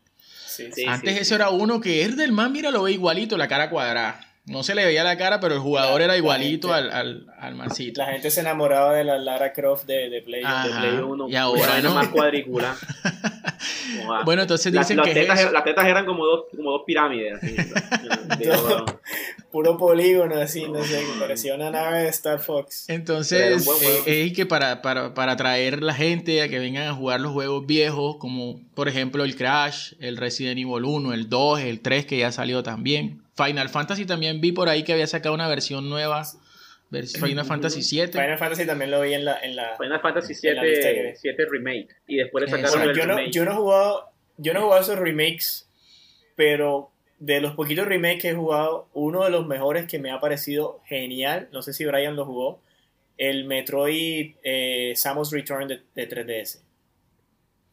Antes 0.87 1.19
eso 1.19 1.33
era 1.33 1.49
uno 1.49 1.81
que 1.81 2.03
es 2.03 2.15
del 2.15 2.31
man, 2.31 2.51
mira, 2.51 2.69
lo 2.69 2.83
ve 2.83 2.91
igualito, 2.91 3.37
la 3.37 3.47
cara 3.47 3.71
cuadrada. 3.71 4.30
No 4.45 4.63
se 4.63 4.73
le 4.73 4.83
veía 4.83 5.03
la 5.03 5.17
cara, 5.17 5.39
pero 5.39 5.53
el 5.53 5.59
jugador 5.59 6.01
era 6.01 6.17
igualito 6.17 6.73
al, 6.73 6.91
al, 6.91 7.27
al, 7.37 7.53
mancito. 7.53 8.01
La 8.01 8.11
gente 8.11 8.31
se 8.31 8.41
enamoraba 8.41 8.95
de 8.95 9.03
la 9.03 9.19
Lara 9.19 9.53
Croft 9.53 9.85
de, 9.85 10.09
de 10.09 10.21
Play, 10.23 10.41
de 10.41 10.79
Play 10.79 10.97
1. 10.97 11.29
Y 11.29 11.35
ahora 11.35 11.79
no. 11.81 11.93
más 11.93 12.07
cuadrícula. 12.07 12.75
bueno, 14.25 14.41
entonces 14.41 14.73
dicen 14.73 14.97
las, 14.97 15.07
que 15.07 15.13
tetas, 15.13 15.51
las 15.51 15.63
tetas 15.63 15.85
eran 15.85 16.07
como 16.07 16.25
dos, 16.25 16.45
como 16.55 16.71
dos 16.71 16.81
pirámides. 16.87 17.35
Así, 17.35 17.55
Puro 19.51 19.77
polígono, 19.77 20.39
así, 20.39 20.67
no 20.67 20.83
sé, 20.83 21.01
que 21.01 21.19
parecía 21.19 21.53
una 21.53 21.69
nave 21.69 22.03
de 22.03 22.09
Star 22.09 22.39
Fox. 22.39 22.89
Entonces, 22.89 23.67
eh, 24.07 24.25
es 24.25 24.33
que 24.33 24.45
para, 24.47 24.81
para, 24.81 25.13
para 25.13 25.33
atraer 25.33 25.83
la 25.83 25.93
gente 25.93 26.41
a 26.41 26.49
que 26.49 26.57
vengan 26.57 26.87
a 26.87 26.93
jugar 26.93 27.21
los 27.21 27.33
juegos 27.33 27.67
viejos, 27.67 28.15
como 28.15 28.59
por 28.73 28.87
ejemplo 28.87 29.23
el 29.23 29.35
Crash, 29.35 29.93
el 29.99 30.17
Resident 30.17 30.57
Evil 30.57 30.85
1, 30.85 31.13
el 31.13 31.29
2, 31.29 31.59
el 31.59 31.81
3 31.81 32.05
que 32.05 32.17
ya 32.17 32.31
salió 32.31 32.63
también 32.63 33.20
Final 33.35 33.69
Fantasy 33.69 34.05
también 34.05 34.41
vi 34.41 34.51
por 34.51 34.69
ahí 34.69 34.83
que 34.83 34.93
había 34.93 35.07
sacado 35.07 35.33
una 35.35 35.47
versión 35.47 35.89
nueva. 35.89 36.23
Final 36.91 37.45
Fantasy 37.45 37.83
7. 37.83 38.11
Final 38.11 38.37
Fantasy 38.37 38.65
también 38.65 38.91
lo 38.91 39.01
vi 39.01 39.13
en 39.13 39.23
la. 39.23 39.39
En 39.39 39.55
la 39.55 39.77
Final 39.77 40.01
Fantasy 40.01 40.35
7, 40.35 41.15
7 41.15 41.45
Remake. 41.49 41.87
Y 42.07 42.17
después 42.17 42.43
le 42.43 42.51
sacaron 42.51 42.89
el 42.89 42.95
yo 42.95 43.03
remake. 43.03 43.27
No, 43.27 43.31
yo, 43.31 43.45
no 43.45 43.51
he 43.51 43.55
jugado, 43.55 44.09
yo 44.37 44.53
no 44.53 44.59
he 44.59 44.63
jugado 44.63 44.81
esos 44.81 44.99
remakes, 44.99 45.69
pero 46.35 46.91
de 47.19 47.39
los 47.39 47.53
poquitos 47.53 47.87
remakes 47.87 48.21
que 48.21 48.29
he 48.29 48.33
jugado, 48.33 48.89
uno 48.93 49.23
de 49.23 49.29
los 49.29 49.47
mejores 49.47 49.85
que 49.85 49.99
me 49.99 50.11
ha 50.11 50.19
parecido 50.19 50.81
genial, 50.85 51.47
no 51.53 51.61
sé 51.61 51.71
si 51.71 51.85
Brian 51.85 52.15
lo 52.15 52.25
jugó, 52.25 52.61
el 53.17 53.45
Metroid 53.45 54.35
eh, 54.43 54.93
Samus 54.95 55.31
Return 55.31 55.67
de, 55.67 56.09
3DS. 56.09 56.61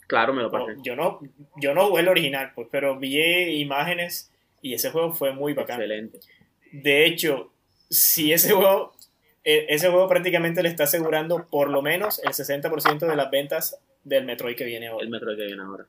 Claro, 0.07 0.33
me 0.33 0.43
lo 0.43 0.51
pasé. 0.51 0.75
yo, 0.83 0.95
no, 0.95 1.21
yo 1.57 1.75
no 1.75 1.89
jugué 1.89 2.03
el 2.03 2.09
original, 2.09 2.53
pues, 2.55 2.69
pero 2.71 2.99
vi 2.99 3.19
imágenes 3.61 4.31
y 4.63 4.75
ese 4.75 4.91
juego 4.91 5.13
fue 5.13 5.33
muy 5.33 5.55
bacán. 5.55 5.81
Excelente. 5.81 6.21
De 6.73 7.07
hecho, 7.07 7.53
si 7.89 8.33
ese 8.33 8.53
juego, 8.53 8.95
e, 9.45 9.67
ese 9.69 9.89
juego 9.89 10.09
prácticamente 10.09 10.63
le 10.63 10.69
está 10.69 10.85
asegurando 10.85 11.47
por 11.47 11.71
lo 11.71 11.83
menos 11.83 12.21
el 12.25 12.33
60% 12.33 13.07
de 13.07 13.17
las 13.17 13.31
ventas 13.31 13.79
del 14.05 14.25
Metroid 14.25 14.57
que 14.57 14.65
viene 14.65 14.89
ahora. 14.89 15.05
El 15.05 15.11
Metroid 15.11 15.37
que 15.37 15.47
viene 15.47 15.63
ahora. 15.63 15.87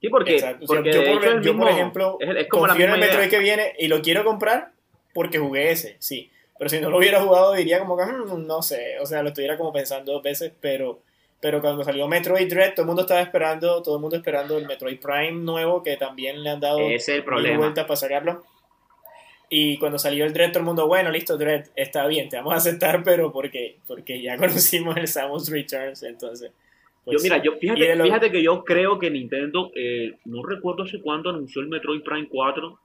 Sí, 0.00 0.08
porque, 0.08 0.38
yo, 0.38 1.56
por, 1.56 1.68
ejemplo, 1.68 2.18
es, 2.20 2.46
confío 2.46 2.84
en 2.84 2.92
el 2.92 3.00
Metroid 3.00 3.28
que 3.28 3.40
viene 3.40 3.74
y 3.78 3.88
lo 3.88 4.00
quiero 4.00 4.24
comprar 4.24 4.70
porque 5.12 5.38
jugué 5.38 5.72
ese, 5.72 5.96
sí. 5.98 6.30
Pero 6.56 6.70
si 6.70 6.80
no 6.80 6.90
lo 6.90 6.98
hubiera 6.98 7.20
jugado 7.20 7.54
diría 7.54 7.80
como 7.80 7.96
que, 7.96 8.04
hmm, 8.04 8.46
no 8.46 8.62
sé, 8.62 8.98
o 9.00 9.06
sea, 9.06 9.22
lo 9.22 9.28
estuviera 9.28 9.56
como 9.56 9.72
pensando 9.72 10.12
dos 10.12 10.22
veces, 10.22 10.52
pero 10.60 11.00
pero 11.40 11.60
cuando 11.60 11.84
salió 11.84 12.08
Metroid 12.08 12.48
Dread, 12.48 12.74
todo 12.74 12.82
el 12.82 12.86
mundo 12.88 13.02
estaba 13.02 13.20
esperando, 13.20 13.80
todo 13.82 13.96
el 13.96 14.00
mundo 14.00 14.16
esperando 14.16 14.58
el 14.58 14.66
Metroid 14.66 14.98
Prime 14.98 15.32
nuevo, 15.32 15.82
que 15.82 15.96
también 15.96 16.42
le 16.42 16.50
han 16.50 16.60
dado 16.60 16.80
Ese 16.80 17.20
vuelta 17.20 17.86
para 17.86 17.96
sacarlo. 17.96 18.42
Y 19.48 19.78
cuando 19.78 19.98
salió 19.98 20.24
el 20.24 20.32
Dread, 20.32 20.50
todo 20.50 20.60
el 20.60 20.66
mundo, 20.66 20.86
bueno, 20.88 21.10
listo, 21.10 21.38
Dread, 21.38 21.66
está 21.76 22.06
bien, 22.06 22.28
te 22.28 22.36
vamos 22.36 22.54
a 22.54 22.56
aceptar, 22.56 23.02
pero 23.04 23.32
porque, 23.32 23.76
porque 23.86 24.20
ya 24.20 24.36
conocimos 24.38 24.96
el 24.96 25.06
Samus 25.06 25.48
Returns, 25.48 26.02
entonces. 26.02 26.50
Pues 27.04 27.16
yo, 27.16 27.22
mira, 27.22 27.42
yo, 27.42 27.52
fíjate, 27.56 28.02
fíjate 28.02 28.30
que 28.30 28.42
yo 28.42 28.64
creo 28.64 28.98
que 28.98 29.08
Nintendo, 29.08 29.70
eh, 29.74 30.16
no 30.26 30.42
recuerdo 30.42 30.82
hace 30.82 31.00
cuándo 31.00 31.30
anunció 31.30 31.62
el 31.62 31.68
Metroid 31.68 32.02
Prime 32.02 32.28
4, 32.28 32.78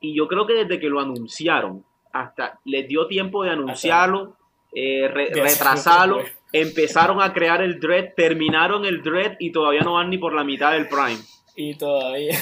y 0.00 0.16
yo 0.16 0.26
creo 0.26 0.46
que 0.46 0.54
desde 0.54 0.80
que 0.80 0.88
lo 0.88 1.00
anunciaron, 1.00 1.84
hasta 2.12 2.58
les 2.64 2.88
dio 2.88 3.06
tiempo 3.06 3.44
de 3.44 3.50
anunciarlo, 3.50 4.36
eh, 4.74 5.06
retrasarlo 5.12 6.24
empezaron 6.54 7.20
a 7.20 7.32
crear 7.32 7.60
el 7.62 7.80
Dread, 7.80 8.14
terminaron 8.16 8.84
el 8.84 9.02
Dread 9.02 9.36
y 9.40 9.50
todavía 9.50 9.80
no 9.80 9.94
van 9.94 10.08
ni 10.08 10.18
por 10.18 10.32
la 10.32 10.44
mitad 10.44 10.72
del 10.72 10.88
Prime. 10.88 11.18
Y 11.56 11.74
todavía. 11.74 12.38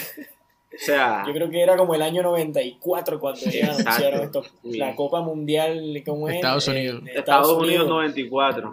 O 0.75 0.79
sea, 0.79 1.25
yo 1.27 1.33
creo 1.33 1.49
que 1.49 1.63
era 1.63 1.77
como 1.79 1.95
el 1.95 2.03
año 2.03 2.23
94 2.23 3.19
cuando 3.19 3.41
anunciaron 3.41 4.21
esto, 4.21 4.45
la 4.65 4.95
Copa 4.95 5.23
Mundial 5.23 6.03
¿cómo 6.05 6.29
es? 6.29 6.37
Estados 6.37 6.69
Unidos. 6.69 7.03
Estados, 7.07 7.63
Unidos, 7.63 7.89
94. 7.89 8.71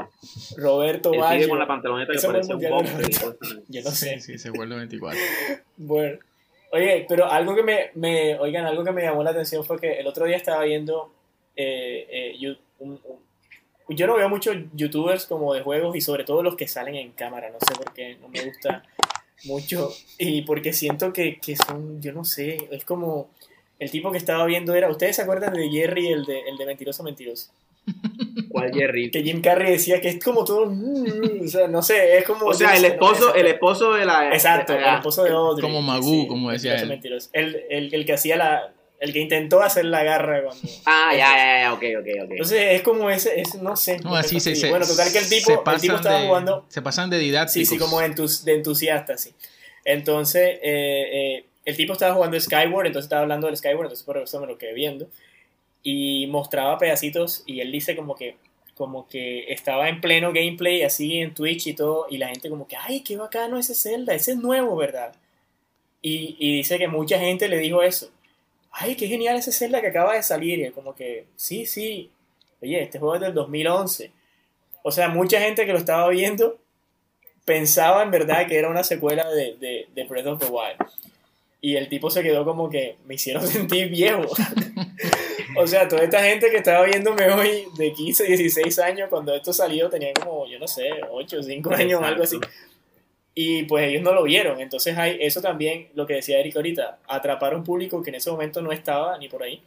Roberto 0.57 1.11
Valle. 1.11 1.47
con 1.47 1.57
la 1.57 1.67
pantaloneta 1.67 2.11
que 2.13 2.27
parece 2.27 2.53
un 2.53 2.61
Yo 3.69 3.81
no 3.81 3.91
sé. 3.91 4.19
Sí, 4.19 4.37
se 4.37 4.51
fue 4.51 4.65
el 4.65 4.69
94. 4.71 5.19
bueno. 5.77 6.19
Oye, 6.71 7.05
pero 7.09 7.25
algo 7.25 7.55
que 7.55 7.63
me, 7.63 7.89
me, 7.95 8.37
oigan, 8.37 8.65
algo 8.65 8.83
que 8.83 8.91
me 8.91 9.01
llamó 9.01 9.23
la 9.23 9.31
atención 9.31 9.63
fue 9.63 9.79
que 9.79 9.99
el 9.99 10.05
otro 10.05 10.25
día 10.25 10.35
estaba 10.35 10.63
viendo 10.65 11.11
eh, 11.55 12.35
eh, 12.39 12.57
un, 12.77 12.99
yo 13.89 14.07
no 14.07 14.15
veo 14.15 14.29
muchos 14.29 14.55
youtubers 14.73 15.25
como 15.25 15.53
de 15.53 15.61
juegos 15.61 15.95
y 15.95 16.01
sobre 16.01 16.23
todo 16.23 16.43
los 16.43 16.55
que 16.55 16.67
salen 16.67 16.95
en 16.95 17.11
cámara, 17.11 17.49
no 17.49 17.57
sé 17.59 17.73
por 17.75 17.93
qué, 17.93 18.17
no 18.21 18.27
me 18.29 18.43
gusta 18.45 18.83
mucho 19.45 19.91
y 20.17 20.41
porque 20.43 20.73
siento 20.73 21.13
que, 21.13 21.39
que 21.39 21.55
son, 21.55 22.01
yo 22.01 22.13
no 22.13 22.25
sé, 22.25 22.67
es 22.71 22.85
como 22.85 23.29
el 23.79 23.89
tipo 23.89 24.11
que 24.11 24.17
estaba 24.17 24.45
viendo 24.45 24.75
era, 24.75 24.89
¿ustedes 24.89 25.15
se 25.15 25.21
acuerdan 25.21 25.53
de 25.53 25.69
Jerry, 25.69 26.07
el 26.07 26.25
de, 26.25 26.41
el 26.41 26.57
de 26.57 26.65
Mentiroso 26.65 27.03
Mentiroso? 27.03 27.51
¿Cuál 28.49 28.73
Jerry? 28.73 29.09
Que 29.09 29.23
Jim 29.23 29.41
Carrey 29.41 29.71
decía 29.71 30.01
que 30.01 30.09
es 30.09 30.23
como 30.23 30.43
todo, 30.43 30.71
o 30.71 31.47
sea, 31.47 31.67
no 31.67 31.81
sé, 31.81 32.17
es 32.17 32.25
como... 32.25 32.47
O 32.47 32.53
sea, 32.53 32.75
el 32.75 32.85
esposo, 32.85 33.33
el 33.33 33.47
esposo 33.47 33.93
de 33.93 34.05
la... 34.05 34.33
Exacto, 34.33 34.73
el 34.73 34.95
esposo 34.95 35.23
de 35.23 35.31
Audrey. 35.31 35.67
Como 35.67 35.81
Magoo, 35.81 36.27
como 36.27 36.51
decía 36.51 36.75
él. 36.75 36.99
El, 37.33 37.63
el, 37.69 37.93
el, 37.93 38.05
que 38.05 38.13
hacía 38.13 38.35
la, 38.35 38.73
el 38.99 39.13
que 39.13 39.19
intentó 39.19 39.61
hacer 39.61 39.85
la 39.85 40.03
garra 40.03 40.43
cuando. 40.43 40.61
Ah, 40.85 41.11
ya, 41.13 41.35
ya, 41.35 41.61
ya, 41.61 41.73
ok, 41.73 41.83
ok, 41.99 42.25
ok. 42.25 42.31
Entonces 42.31 42.61
es 42.71 42.81
como 42.81 43.09
ese, 43.09 43.39
es, 43.39 43.55
no 43.55 43.77
sé. 43.77 43.99
No, 43.99 44.15
así 44.15 44.39
se, 44.39 44.69
Bueno, 44.69 44.85
total 44.85 45.11
que 45.11 45.19
el 45.19 45.29
tipo, 45.29 45.63
el 45.65 45.81
tipo 45.81 45.95
estaba 45.95 46.21
jugando. 46.21 46.65
Se 46.67 46.81
pasan 46.81 47.09
de 47.09 47.17
didácticos. 47.17 47.53
Sí, 47.53 47.65
sí, 47.65 47.77
como 47.77 48.01
de 48.01 48.53
entusiasta, 48.53 49.17
sí. 49.17 49.33
Entonces, 49.85 50.59
eh, 50.61 51.37
eh, 51.41 51.45
el 51.63 51.77
tipo 51.77 51.93
estaba 51.93 52.13
jugando 52.13 52.39
Skyward, 52.39 52.87
entonces 52.87 53.05
estaba 53.05 53.21
hablando 53.21 53.47
del 53.47 53.55
Skyward, 53.55 53.85
entonces 53.85 54.05
por 54.05 54.17
eso 54.17 54.41
me 54.41 54.47
lo 54.47 54.57
quedé 54.57 54.73
viendo. 54.73 55.07
Y 55.81 56.27
mostraba 56.27 56.77
pedacitos 56.77 57.43
y 57.45 57.61
él 57.61 57.71
dice 57.71 57.95
como 57.95 58.15
que 58.15 58.35
como 58.75 59.09
que 59.09 59.51
estaba 59.51 59.89
en 59.89 59.99
pleno 59.99 60.31
gameplay 60.31 60.83
así 60.83 61.17
en 61.17 61.33
Twitch 61.33 61.67
y 61.67 61.73
todo 61.73 62.05
y 62.09 62.17
la 62.17 62.29
gente 62.29 62.49
como 62.49 62.65
que 62.65 62.77
ay 62.77 63.01
qué 63.01 63.17
bacano 63.17 63.57
ese 63.57 63.75
Zelda 63.75 64.13
ese 64.13 64.31
es 64.31 64.37
nuevo 64.37 64.73
verdad 64.77 65.13
y, 66.01 66.37
y 66.39 66.55
dice 66.55 66.77
que 66.77 66.87
mucha 66.87 67.19
gente 67.19 67.49
le 67.49 67.57
dijo 67.57 67.83
eso 67.83 68.09
ay, 68.79 68.95
qué 68.95 69.07
genial 69.07 69.35
ese 69.37 69.51
Zelda 69.51 69.81
que 69.81 69.87
acaba 69.87 70.15
de 70.15 70.23
salir. 70.23 70.59
Y 70.59 70.71
como 70.71 70.95
que, 70.95 71.25
sí, 71.35 71.65
sí, 71.65 72.09
oye, 72.61 72.81
este 72.81 72.97
juego 72.97 73.15
es 73.15 73.21
del 73.21 73.33
2011. 73.33 74.11
O 74.83 74.91
sea, 74.91 75.09
mucha 75.09 75.39
gente 75.39 75.65
que 75.65 75.73
lo 75.73 75.79
estaba 75.79 76.07
viendo 76.09 76.57
pensaba 77.45 78.03
en 78.03 78.11
verdad 78.11 78.47
que 78.47 78.57
era 78.57 78.69
una 78.69 78.83
secuela 78.83 79.29
de, 79.29 79.55
de, 79.57 79.87
de 79.93 80.03
Breath 80.05 80.27
of 80.27 80.39
the 80.39 80.45
Wild. 80.45 80.77
Y 81.61 81.75
el 81.75 81.89
tipo 81.89 82.09
se 82.09 82.23
quedó 82.23 82.45
como 82.45 82.69
que 82.69 82.95
me 83.05 83.15
hicieron 83.15 83.45
sentir 83.47 83.89
viejo. 83.89 84.23
o 85.57 85.67
sea, 85.67 85.87
toda 85.87 86.03
esta 86.03 86.23
gente 86.23 86.49
que 86.49 86.57
estaba 86.57 86.85
viéndome 86.85 87.29
hoy 87.31 87.65
de 87.77 87.91
15, 87.91 88.23
16 88.23 88.79
años, 88.79 89.09
cuando 89.09 89.35
esto 89.35 89.51
salió, 89.51 89.89
tenían 89.89 90.13
como, 90.13 90.47
yo 90.47 90.57
no 90.57 90.67
sé, 90.67 90.89
8, 91.09 91.43
5 91.43 91.73
años, 91.73 92.01
algo 92.01 92.23
así. 92.23 92.37
Y 93.41 93.63
pues 93.63 93.87
ellos 93.87 94.01
no 94.01 94.11
lo 94.13 94.23
vieron. 94.23 94.59
Entonces 94.59 94.97
hay 94.97 95.17
eso 95.21 95.39
también, 95.41 95.87
lo 95.93 96.05
que 96.05 96.15
decía 96.15 96.39
Eric 96.39 96.55
ahorita, 96.57 96.99
atrapar 97.07 97.53
a 97.53 97.55
un 97.57 97.63
público 97.63 98.01
que 98.03 98.09
en 98.09 98.15
ese 98.15 98.29
momento 98.31 98.61
no 98.61 98.71
estaba 98.73 99.17
ni 99.17 99.29
por 99.29 99.43
ahí 99.43 99.61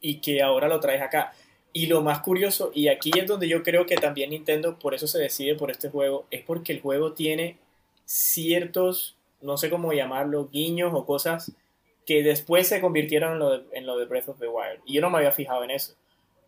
y 0.00 0.20
que 0.20 0.40
ahora 0.42 0.68
lo 0.68 0.80
traes 0.80 1.02
acá. 1.02 1.32
Y 1.74 1.86
lo 1.86 2.00
más 2.02 2.20
curioso, 2.20 2.70
y 2.74 2.88
aquí 2.88 3.10
es 3.18 3.26
donde 3.26 3.46
yo 3.46 3.62
creo 3.62 3.84
que 3.84 3.96
también 3.96 4.30
Nintendo 4.30 4.78
por 4.78 4.94
eso 4.94 5.06
se 5.06 5.18
decide 5.18 5.54
por 5.54 5.70
este 5.70 5.90
juego, 5.90 6.26
es 6.30 6.42
porque 6.42 6.72
el 6.72 6.80
juego 6.80 7.12
tiene 7.12 7.58
ciertos, 8.06 9.16
no 9.42 9.56
sé 9.58 9.68
cómo 9.70 9.92
llamarlo, 9.92 10.48
guiños 10.50 10.92
o 10.94 11.04
cosas 11.04 11.52
que 12.06 12.22
después 12.22 12.66
se 12.68 12.80
convirtieron 12.80 13.34
en 13.34 13.38
lo 13.38 13.50
de, 13.50 13.64
en 13.72 13.84
lo 13.86 13.98
de 13.98 14.06
Breath 14.06 14.30
of 14.30 14.38
the 14.40 14.48
Wild. 14.48 14.80
Y 14.86 14.94
yo 14.94 15.02
no 15.02 15.10
me 15.10 15.18
había 15.18 15.30
fijado 15.32 15.62
en 15.62 15.70
eso. 15.72 15.94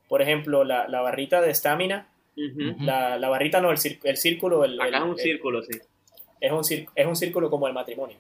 Por 0.09 0.23
ejemplo, 0.23 0.65
la, 0.65 0.89
la 0.89 1.03
barrita 1.03 1.43
de 1.43 1.51
estamina, 1.51 2.09
Ujú. 2.37 2.83
la, 2.83 3.19
la 3.19 3.29
barrita 3.29 3.61
no, 3.61 3.71
el, 3.71 3.77
círculo, 3.79 4.65
el, 4.65 4.81
Acá 4.81 4.89
el- 4.89 4.95
es 4.95 5.01
un 5.03 5.11
el- 5.11 5.19
círculo, 5.19 5.63
sí. 5.63 5.79
Es 6.41 6.53
un, 6.53 6.61
cir- 6.65 6.89
es 6.95 7.07
un 7.07 7.17
círculo 7.17 7.51
como 7.51 7.67
el 7.67 7.73
matrimonio. 7.73 8.17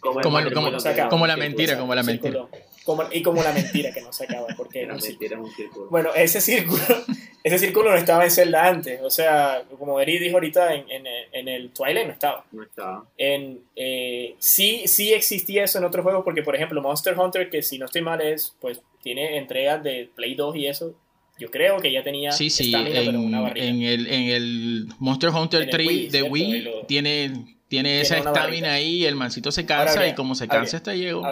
Como, 0.00 0.20
el 0.20 0.22
Como 0.24 0.34
matrimonio, 0.38 0.68
como- 0.70 0.80
se 0.80 0.88
acaba. 0.90 1.08
como 1.08 1.26
la 1.26 1.36
mentira, 1.36 1.68
círculo, 1.70 1.82
como 1.82 1.94
la 1.94 2.02
mentira. 2.04 2.32
círculo- 2.40 2.50
como- 2.84 3.02
y 3.12 3.22
como 3.22 3.42
la 3.42 3.52
mentira 3.52 3.92
que 3.92 4.00
no 4.00 4.12
se 4.12 4.24
acaba, 4.24 4.46
porque 4.56 4.86
La 4.86 4.94
es 4.94 5.02
un 5.02 5.02
círculo. 5.02 5.18
mentira 5.30 5.34
es 5.36 5.44
un 5.50 5.56
círculo. 5.56 5.90
Bueno, 5.90 6.10
ese 6.14 6.40
círculo, 6.40 6.78
ese 7.44 7.58
círculo 7.58 7.90
no 7.90 7.96
estaba 7.96 8.24
en 8.24 8.30
Zelda 8.30 8.66
antes. 8.66 9.00
O 9.02 9.10
sea, 9.10 9.64
como 9.78 9.98
Eri 10.00 10.18
dijo 10.18 10.36
ahorita, 10.36 10.72
en, 10.74 10.88
en, 10.90 11.04
en 11.32 11.48
el 11.48 11.70
Twilight 11.72 12.06
no 12.06 12.12
estaba. 12.12 12.44
No 12.52 12.62
estaba. 12.62 13.04
En, 13.16 13.60
eh, 13.74 14.36
sí, 14.38 14.82
sí 14.86 15.12
existía 15.12 15.64
eso 15.64 15.78
en 15.78 15.84
otros 15.84 16.04
juegos, 16.04 16.22
porque 16.24 16.42
por 16.42 16.54
ejemplo 16.54 16.80
Monster 16.80 17.18
Hunter, 17.18 17.50
que 17.50 17.62
si 17.62 17.78
no 17.78 17.86
estoy 17.86 18.02
mal 18.02 18.20
es, 18.20 18.54
pues 18.60 18.80
tiene 19.02 19.36
entregas 19.36 19.82
de 19.82 20.08
Play 20.14 20.34
2 20.36 20.54
y 20.56 20.66
eso. 20.68 20.94
Yo 21.38 21.50
creo 21.50 21.78
que 21.80 21.92
ya 21.92 22.02
tenía 22.02 22.32
Sí, 22.32 22.50
sí, 22.50 22.66
estamina, 22.66 23.00
pero 23.04 23.20
una 23.20 23.48
en, 23.50 23.56
en 23.56 23.82
el, 23.82 24.06
en 24.08 24.22
el 24.30 24.86
Monster 24.98 25.30
Hunter 25.30 25.62
En 25.62 25.68
el 25.68 25.72
3 25.72 25.86
Wii, 25.86 26.08
de. 26.08 26.22
Wii 26.22 26.60
lo- 26.62 26.86
tiene, 26.86 27.56
tiene 27.68 28.00
esa 28.00 28.18
estamina 28.18 28.72
ahí, 28.74 29.04
el 29.04 29.14
mancito 29.14 29.52
se 29.52 29.64
cansa 29.66 29.94
habría- 29.94 30.08
y 30.08 30.14
como 30.14 30.34
se 30.34 30.48
cansa 30.48 30.78
hasta 30.78 30.94
llegó. 30.94 31.22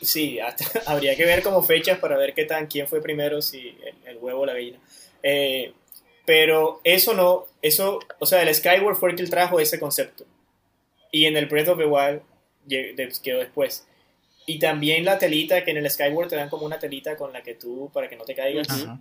Sí, 0.00 0.38
hasta- 0.40 0.64
habría 0.86 1.14
que 1.16 1.24
ver 1.24 1.42
como 1.42 1.62
fechas 1.62 1.98
para 1.98 2.16
ver 2.16 2.32
qué 2.34 2.44
tan, 2.44 2.66
quién 2.68 2.86
fue 2.86 3.02
primero, 3.02 3.42
si 3.42 3.58
el, 3.68 3.94
el 4.06 4.16
huevo 4.18 4.40
o 4.42 4.46
la 4.46 4.52
gallina. 4.54 4.78
Eh, 5.22 5.72
pero 6.24 6.80
eso 6.84 7.14
no, 7.14 7.46
eso, 7.62 7.98
o 8.20 8.26
sea, 8.26 8.42
el 8.42 8.54
Skyward 8.54 8.96
fue 8.96 9.10
el 9.10 9.16
que 9.16 9.24
trajo 9.26 9.58
ese 9.60 9.78
concepto. 9.80 10.24
Y 11.10 11.24
en 11.24 11.36
el 11.36 11.46
Breath 11.46 11.68
of 11.68 11.78
the 11.78 11.86
Wild 11.86 12.20
quedó 13.22 13.38
después. 13.38 13.86
Y 14.46 14.58
también 14.58 15.04
la 15.04 15.18
telita, 15.18 15.64
que 15.64 15.70
en 15.72 15.78
el 15.78 15.90
Skyward 15.90 16.28
te 16.28 16.36
dan 16.36 16.48
como 16.48 16.64
una 16.64 16.78
telita 16.78 17.16
con 17.16 17.32
la 17.32 17.42
que 17.42 17.54
tú, 17.54 17.90
para 17.92 18.08
que 18.08 18.16
no 18.16 18.24
te 18.24 18.34
caigas, 18.34 18.68
Ajá. 18.70 18.98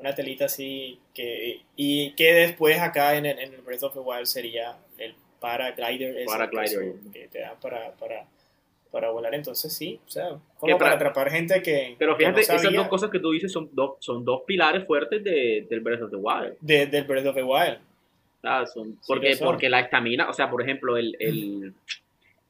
Una 0.00 0.14
telita 0.14 0.46
así, 0.46 0.98
que, 1.14 1.60
y 1.76 2.12
que 2.14 2.32
después 2.32 2.78
acá 2.80 3.16
en 3.16 3.26
el, 3.26 3.38
en 3.38 3.54
el 3.54 3.60
Breath 3.62 3.82
of 3.84 3.92
the 3.94 4.00
Wild 4.00 4.26
sería 4.26 4.76
el 4.98 5.14
paraglider. 5.40 6.16
ese, 6.16 6.26
Paraglider. 6.26 6.94
que, 7.12 7.20
que 7.20 7.28
te 7.28 7.40
dan 7.40 7.58
para, 7.60 7.92
para, 7.92 8.26
para 8.90 9.10
volar. 9.10 9.34
Entonces 9.34 9.72
sí, 9.72 10.00
o 10.06 10.10
sea, 10.10 10.28
como 10.58 10.76
para 10.76 10.78
para- 10.78 10.94
atrapar 10.94 11.30
gente 11.30 11.62
que... 11.62 11.94
Pero 11.98 12.16
que 12.16 12.24
no 12.28 12.34
fíjate, 12.36 12.56
esas 12.56 12.72
dos 12.72 12.88
cosas 12.88 13.10
que 13.10 13.18
tú 13.20 13.30
dices 13.30 13.52
son 13.52 13.68
dos, 13.72 13.96
son 14.00 14.24
dos 14.24 14.42
pilares 14.46 14.86
fuertes 14.86 15.22
de, 15.22 15.66
del 15.68 15.80
Breath 15.80 16.02
of 16.02 16.10
the 16.10 16.16
Wild. 16.16 16.56
de- 16.60 16.86
del 16.86 17.04
Breath 17.04 17.26
of 17.26 17.34
the 17.34 17.42
Wild. 17.42 17.78
Ah, 18.42 18.64
son- 18.66 18.98
porque, 19.06 19.34
son. 19.34 19.48
porque 19.48 19.68
la 19.68 19.80
estamina, 19.80 20.28
o 20.30 20.32
sea, 20.32 20.50
por 20.50 20.62
ejemplo, 20.62 20.96
el, 20.96 21.14
el- 21.20 21.74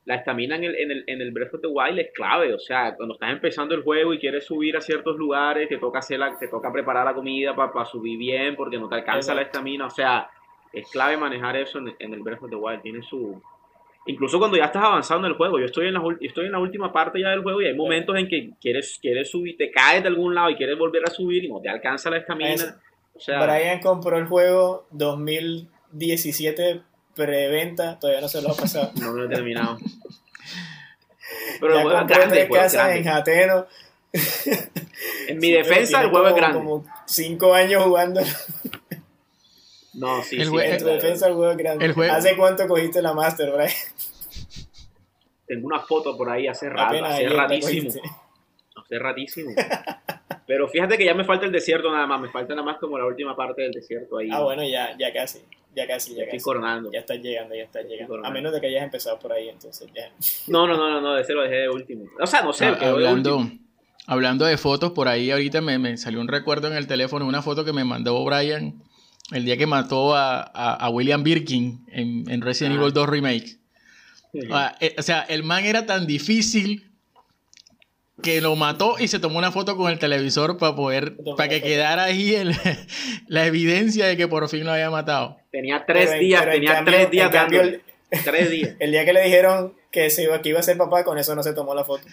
la 0.07 0.17
estamina 0.17 0.57
en 0.57 0.65
el, 0.65 0.75
en, 0.77 0.91
el, 0.91 1.05
en 1.07 1.21
el 1.21 1.31
Breath 1.31 1.55
of 1.55 1.61
the 1.61 1.67
Wild 1.67 1.99
es 1.99 2.11
clave. 2.15 2.55
O 2.55 2.59
sea, 2.59 2.95
cuando 2.97 3.15
estás 3.15 3.31
empezando 3.31 3.75
el 3.75 3.83
juego 3.83 4.15
y 4.15 4.19
quieres 4.19 4.45
subir 4.45 4.77
a 4.77 4.81
ciertos 4.81 5.17
lugares, 5.17 5.69
te 5.69 5.79
toca, 5.79 5.99
hacer 5.99 6.19
la, 6.19 6.37
te 6.39 6.49
toca 6.49 6.73
preparar 6.73 7.05
la 7.05 7.15
comida 7.15 7.55
para 7.55 7.85
subir 7.85 8.19
bien 8.19 8.57
porque 8.57 8.79
no 8.79 8.89
te 8.89 8.97
alcanza 8.97 9.35
la 9.35 9.43
estamina. 9.43 9.87
O 9.87 9.91
sea, 9.91 10.29
es 10.73 10.91
clave 10.91 11.17
manejar 11.17 11.57
eso 11.57 11.79
en, 11.79 11.95
en 11.99 12.15
el 12.15 12.23
Breath 12.23 12.43
of 12.43 12.51
the 12.51 12.57
Wild. 12.57 12.83
Tiene 12.83 13.03
su... 13.03 13.41
Incluso 14.07 14.39
cuando 14.39 14.57
ya 14.57 14.65
estás 14.65 14.83
avanzando 14.83 15.27
en 15.27 15.33
el 15.33 15.37
juego, 15.37 15.59
yo 15.59 15.67
estoy 15.67 15.89
en 15.89 15.95
la, 15.95 16.03
estoy 16.21 16.47
en 16.47 16.53
la 16.53 16.59
última 16.59 16.91
parte 16.91 17.21
ya 17.21 17.31
del 17.31 17.43
juego 17.43 17.61
y 17.61 17.67
hay 17.67 17.75
momentos 17.75 18.17
en 18.17 18.29
que 18.29 18.51
quieres, 18.59 18.99
quieres 19.01 19.31
subir, 19.31 19.59
te 19.59 19.71
caes 19.71 20.03
de 20.03 20.09
algún 20.09 20.35
lado 20.35 20.49
y 20.49 20.57
quieres 20.57 20.79
volver 20.79 21.03
a 21.07 21.11
subir 21.11 21.45
y 21.45 21.49
no 21.49 21.61
te 21.61 21.69
alcanza 21.69 22.09
la 22.09 22.17
estamina. 22.17 22.81
O 23.15 23.21
sea, 23.21 23.45
Brian 23.45 23.81
compró 23.81 24.17
el 24.17 24.25
juego 24.25 24.87
2017 24.93 26.81
preventa, 27.25 27.99
todavía 27.99 28.21
no 28.21 28.29
se 28.29 28.43
lo 28.43 28.51
ha 28.53 28.55
pasado. 28.57 28.93
no 29.01 29.13
me 29.13 29.21
lo 29.23 29.27
he 29.27 29.35
terminado. 29.35 29.79
Pero 31.61 31.75
ya 31.75 31.81
el 31.81 31.87
juego 31.87 32.01
es 32.01 32.07
grande, 32.09 32.43
el 32.43 32.49
casas 32.51 32.73
grande. 32.75 32.97
en 32.99 33.05
Jateno. 33.05 33.67
En 35.29 35.39
mi 35.39 35.53
defensa, 35.53 36.03
el 36.03 36.11
juego 36.11 36.29
es 36.29 36.35
grande. 36.35 36.59
Como 36.59 36.85
cinco 37.07 37.55
años 37.55 37.85
jugando. 37.85 38.21
No, 39.95 40.23
sí, 40.23 40.37
El 40.41 40.47
sí. 40.47 40.53
jue- 40.53 40.65
En 40.65 40.79
tu 40.79 40.87
defensa 40.87 41.27
el 41.29 41.35
juego 41.35 41.53
es 41.53 41.57
grande. 41.59 41.85
El 41.85 41.93
juego- 41.93 42.13
¿Hace 42.13 42.37
cuánto 42.37 42.67
cogiste 42.67 43.03
la 43.03 43.13
Master, 43.13 43.51
Brian? 43.53 43.71
Tengo 45.47 45.67
una 45.67 45.81
foto 45.81 46.17
por 46.17 46.31
ahí 46.31 46.47
hace 46.47 46.69
rato, 46.69 47.05
hace 47.05 47.29
ratísimo. 47.29 47.91
Ratísimo. 48.99 49.53
Pero 50.47 50.69
fíjate 50.69 50.99
que 50.99 51.05
ya 51.05 51.15
me 51.15 51.25
falta 51.25 51.47
el 51.47 51.53
desierto 51.53 51.93
nada 51.93 52.07
más, 52.07 52.21
me 52.21 52.29
falta 52.29 52.55
nada 52.55 52.65
más 52.65 52.79
como 52.79 52.99
la 52.99 53.07
última 53.07 53.37
parte 53.37 53.63
del 53.63 53.73
desierto 53.73 54.19
ahí. 54.19 54.29
Ah, 54.33 54.41
bueno, 54.41 54.63
ya, 54.65 54.97
ya 54.99 55.13
casi. 55.13 55.39
Ya 55.77 55.87
casi, 55.87 56.15
ya 56.17 56.25
Estoy 56.25 56.39
casi. 56.39 56.45
coronando. 56.45 56.91
Ya 56.93 56.99
estás 56.99 57.19
llegando, 57.21 57.55
ya 57.55 57.63
estás 57.63 57.85
llegando. 57.87 58.25
A 58.27 58.31
menos 58.31 58.53
de 58.53 58.61
que 58.61 58.67
hayas 58.67 58.83
empezado 58.83 59.19
por 59.21 59.33
ahí, 59.33 59.49
entonces 59.49 59.89
ya. 59.95 60.11
No, 60.49 60.67
no, 60.67 60.77
no, 60.77 60.91
no, 60.91 61.01
no, 61.01 61.17
ese 61.17 61.33
lo 61.33 61.43
dejé 61.43 61.55
de 61.57 61.69
último. 61.69 62.07
O 62.21 62.27
sea, 62.27 62.43
no 62.43 62.53
sé, 62.53 62.67
Ah, 62.67 62.77
quedó 62.79 62.99
de 62.99 63.07
hablando, 63.07 63.37
último. 63.37 63.61
hablando 64.09 64.45
de 64.47 64.57
fotos, 64.57 64.91
por 64.91 65.07
ahí 65.07 65.31
ahorita 65.31 65.61
me, 65.61 65.79
me 65.79 65.97
salió 65.97 66.21
un 66.21 66.27
recuerdo 66.27 66.67
en 66.67 66.75
el 66.75 66.89
teléfono, 66.89 67.25
una 67.27 67.43
foto 67.43 67.65
que 67.65 67.73
me 67.73 67.85
mandó 67.85 68.25
Brian 68.25 68.83
el 69.33 69.45
día 69.45 69.57
que 69.57 69.69
mató 69.69 70.17
a, 70.17 70.41
a- 70.43 70.75
a 70.75 70.89
William 70.91 71.23
Birkin 71.23 71.85
en, 71.93 72.29
en 72.29 72.41
Resident 72.41 72.75
Ah. 72.75 72.81
Evil 72.81 72.93
2 72.93 73.09
Remake. 73.09 73.59
Ah, 74.51 74.75
eh, 74.81 74.97
o 74.99 75.03
sea, 75.03 75.23
el 75.23 75.45
man 75.45 75.65
era 75.65 75.87
tan 75.87 76.05
difícil 76.09 76.90
que 78.23 78.41
lo 78.41 78.55
mató 78.57 78.97
y 78.99 79.09
se 79.09 79.19
tomó 79.19 79.39
una 79.39 79.51
foto 79.53 79.77
con 79.77 79.91
el 79.91 79.99
televisor 79.99 80.57
para 80.59 80.75
poder, 80.75 81.17
para 81.37 81.49
que 81.49 81.61
quedara 81.63 82.05
ahí 82.05 82.35
el- 82.35 82.55
la 83.29 83.47
evidencia 83.47 84.07
de 84.07 84.17
que 84.17 84.29
por 84.29 84.49
fin 84.49 84.65
lo 84.65 84.73
había 84.73 84.91
matado. 84.91 85.37
Tenía 85.51 85.85
tres 85.87 86.09
Pero 86.11 86.21
días, 86.21 86.41
pero 86.43 86.53
tenía 86.53 86.75
cambio- 86.75 86.95
tres 86.95 87.11
días 87.11 87.31
cambio, 87.31 87.59
dándole. 87.61 87.81
Tres 88.25 88.51
días. 88.51 88.77
El 88.81 88.91
día 88.93 89.05
que 89.05 89.13
le 89.13 89.23
dijeron 89.23 89.75
que, 89.93 90.11
se 90.11 90.25
iba, 90.25 90.41
que 90.43 90.49
iba 90.51 90.61
a 90.61 90.63
ser 90.63 90.77
papá, 90.77 91.05
con 91.05 91.19
eso 91.19 91.35
no 91.35 91.43
se 91.43 91.53
tomó 91.53 91.75
la 91.75 91.85
foto. 91.85 92.05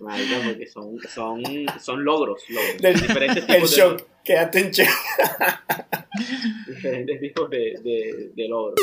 Marica, 0.00 0.36
porque 0.44 0.66
son, 0.66 0.98
son, 1.08 1.42
son 1.80 2.04
logros, 2.04 2.42
logros. 2.48 2.78
Del- 2.82 3.00
diferentes 3.00 3.44
El 3.48 3.54
tipos 3.54 3.70
de 3.70 3.76
shock, 3.76 4.02
quédate 4.22 4.58
en 4.60 4.70
shock. 4.70 4.88
diferentes 6.68 7.20
tipos 7.20 7.48
de, 7.50 7.58
de, 7.82 8.30
de 8.34 8.48
logros. 8.48 8.74